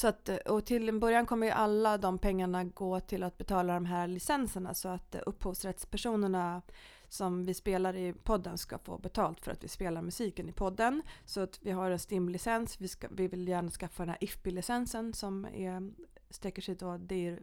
så 0.00 0.08
att, 0.08 0.28
eh, 0.28 0.36
och 0.36 0.64
till 0.64 0.88
en 0.88 1.00
början 1.00 1.26
kommer 1.26 1.46
ju 1.46 1.52
alla 1.52 1.98
de 1.98 2.18
pengarna 2.18 2.64
gå 2.64 3.00
till 3.00 3.22
att 3.22 3.38
betala 3.38 3.74
de 3.74 3.84
här 3.84 4.06
licenserna 4.06 4.74
så 4.74 4.88
att 4.88 5.14
eh, 5.14 5.20
upphovsrättspersonerna 5.26 6.62
som 7.08 7.44
vi 7.44 7.54
spelar 7.54 7.96
i 7.96 8.12
podden 8.12 8.58
ska 8.58 8.78
få 8.78 8.98
betalt 8.98 9.40
för 9.40 9.52
att 9.52 9.64
vi 9.64 9.68
spelar 9.68 10.02
musiken 10.02 10.48
i 10.48 10.52
podden. 10.52 11.02
Så 11.24 11.40
att 11.40 11.58
vi 11.62 11.70
har 11.70 11.90
en 11.90 11.98
STIM-licens, 11.98 12.80
vi, 12.80 12.88
ska, 12.88 13.08
vi 13.10 13.28
vill 13.28 13.48
gärna 13.48 13.70
skaffa 13.70 14.02
den 14.02 14.08
här 14.08 14.18
IFPI-licensen 14.24 15.12
som 15.12 15.44
är, 15.44 15.90
sträcker 16.30 16.62
sig 16.62 16.74
då, 16.74 16.96
det 16.96 17.28
är 17.28 17.42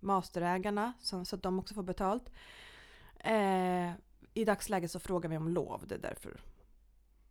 masterägarna 0.00 0.92
så, 1.00 1.24
så 1.24 1.36
att 1.36 1.42
de 1.42 1.58
också 1.58 1.74
får 1.74 1.82
betalt. 1.82 2.30
Eh, 3.18 3.90
I 4.34 4.44
dagsläget 4.44 4.90
så 4.90 4.98
frågar 4.98 5.30
vi 5.30 5.36
om 5.36 5.48
lov, 5.48 5.84
det 5.86 5.94
är 5.94 5.98
därför 5.98 6.40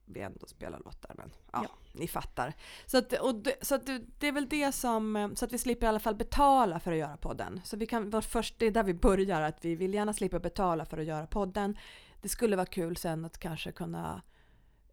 vi 0.06 0.20
ändå 0.22 0.48
spelar 0.48 0.80
låtar. 0.86 1.12
Men 1.18 1.32
ja, 1.54 1.60
Ja. 1.64 1.70
ni 1.92 2.08
fattar. 2.08 2.54
Så, 2.86 2.98
att, 2.98 3.14
och 3.14 3.36
det, 3.36 3.56
så 3.62 3.76
att 3.76 3.86
det, 4.20 4.28
är 4.28 4.32
väl 4.32 4.50
det 4.50 4.72
som, 4.72 5.16
eh, 5.16 5.34
så 5.34 5.46
att 5.46 5.54
vi 5.54 5.58
slipper 5.58 5.86
i 5.86 5.90
alla 5.90 6.00
fall 6.00 6.16
betala 6.16 6.80
för 6.80 6.92
att 6.92 6.98
göra 6.98 7.18
podden. 7.18 7.62
Så 7.64 7.78
vi 7.78 7.86
kan, 7.86 8.10
vår 8.10 8.22
först, 8.22 8.56
det 8.60 8.66
är 8.66 8.72
där 8.72 8.84
vi 8.84 8.94
börjar, 8.94 9.42
att 9.42 9.66
vi 9.66 9.76
vill 9.76 9.94
gärna 9.94 10.14
slippa 10.14 10.40
betala 10.40 10.86
för 10.86 10.98
att 10.98 11.06
göra 11.06 11.28
podden. 11.28 11.78
Det 12.22 12.30
skulle 12.30 12.56
vara 12.56 12.66
kul 12.66 12.98
sen 12.98 13.26
att 13.26 13.38
kanske 13.38 13.72
kunna 13.72 14.22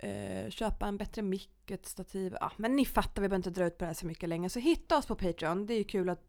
eh, 0.03 0.51
köpa 0.51 0.87
en 0.87 0.97
bättre 0.97 1.23
mick, 1.23 1.71
ett 1.71 1.87
stativ. 1.87 2.37
Ja, 2.41 2.53
men 2.57 2.77
ni 2.77 2.85
fattar, 2.85 3.23
vi 3.23 3.29
behöver 3.29 3.37
inte 3.49 3.61
dra 3.61 3.67
ut 3.67 3.79
på 3.79 3.85
det 3.85 3.87
här 3.87 3.95
så 3.95 4.07
mycket 4.07 4.29
längre. 4.29 4.49
Så 4.51 4.59
hitta 4.59 4.97
oss 4.99 5.07
på 5.07 5.15
Patreon, 5.15 5.67
det 5.67 5.75
är 5.75 5.79
ju 5.79 5.85
kul 5.85 6.09
att, 6.09 6.21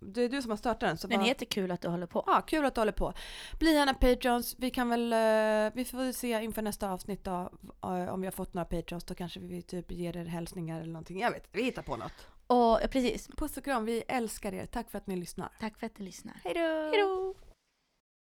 det 0.00 0.22
är 0.22 0.28
du 0.28 0.42
som 0.42 0.50
har 0.50 0.56
startat 0.56 0.80
den. 0.80 0.98
Så 0.98 1.06
Den 1.06 1.18
bara- 1.18 1.26
heter 1.26 1.46
Kul 1.46 1.70
att 1.70 1.80
du 1.80 1.88
håller 1.88 2.06
på. 2.06 2.24
Ja, 2.26 2.40
kul 2.46 2.64
att 2.64 2.74
du 2.74 2.80
håller 2.80 2.92
på. 2.92 3.12
Bli 3.58 3.72
gärna 3.74 3.94
Patreons. 3.94 4.56
Vi 4.58 4.70
kan 4.70 4.88
väl, 4.88 5.12
eh, 5.12 5.72
vi 5.76 5.84
får 5.84 6.12
se 6.12 6.42
inför 6.42 6.62
nästa 6.62 6.90
avsnitt 6.90 7.24
då, 7.24 7.50
eh, 7.82 8.08
om 8.14 8.20
vi 8.20 8.26
har 8.26 8.32
fått 8.32 8.54
några 8.54 8.64
Patreons. 8.64 9.04
Då 9.04 9.14
kanske 9.14 9.40
vi 9.40 9.62
typ 9.62 9.90
ger 9.92 10.16
er 10.16 10.24
hälsningar 10.24 10.80
eller 10.80 10.92
någonting. 10.92 11.20
Jag 11.20 11.30
vet 11.30 11.48
vi 11.52 11.62
hittar 11.62 11.82
på 11.82 11.96
något. 11.96 12.12
Och 12.46 12.56
ja, 12.56 12.80
precis, 12.90 13.28
Puss 13.36 13.56
och 13.56 13.64
kram, 13.64 13.84
vi 13.84 14.02
älskar 14.08 14.54
er. 14.54 14.66
Tack 14.66 14.90
för 14.90 14.98
att 14.98 15.06
ni 15.06 15.16
lyssnar. 15.16 15.48
tack 15.60 15.78
för 15.78 15.86
att 15.86 15.96
du 15.96 16.02
lyssnar. 16.04 16.40
Hej 16.44 16.54
då! 16.54 17.34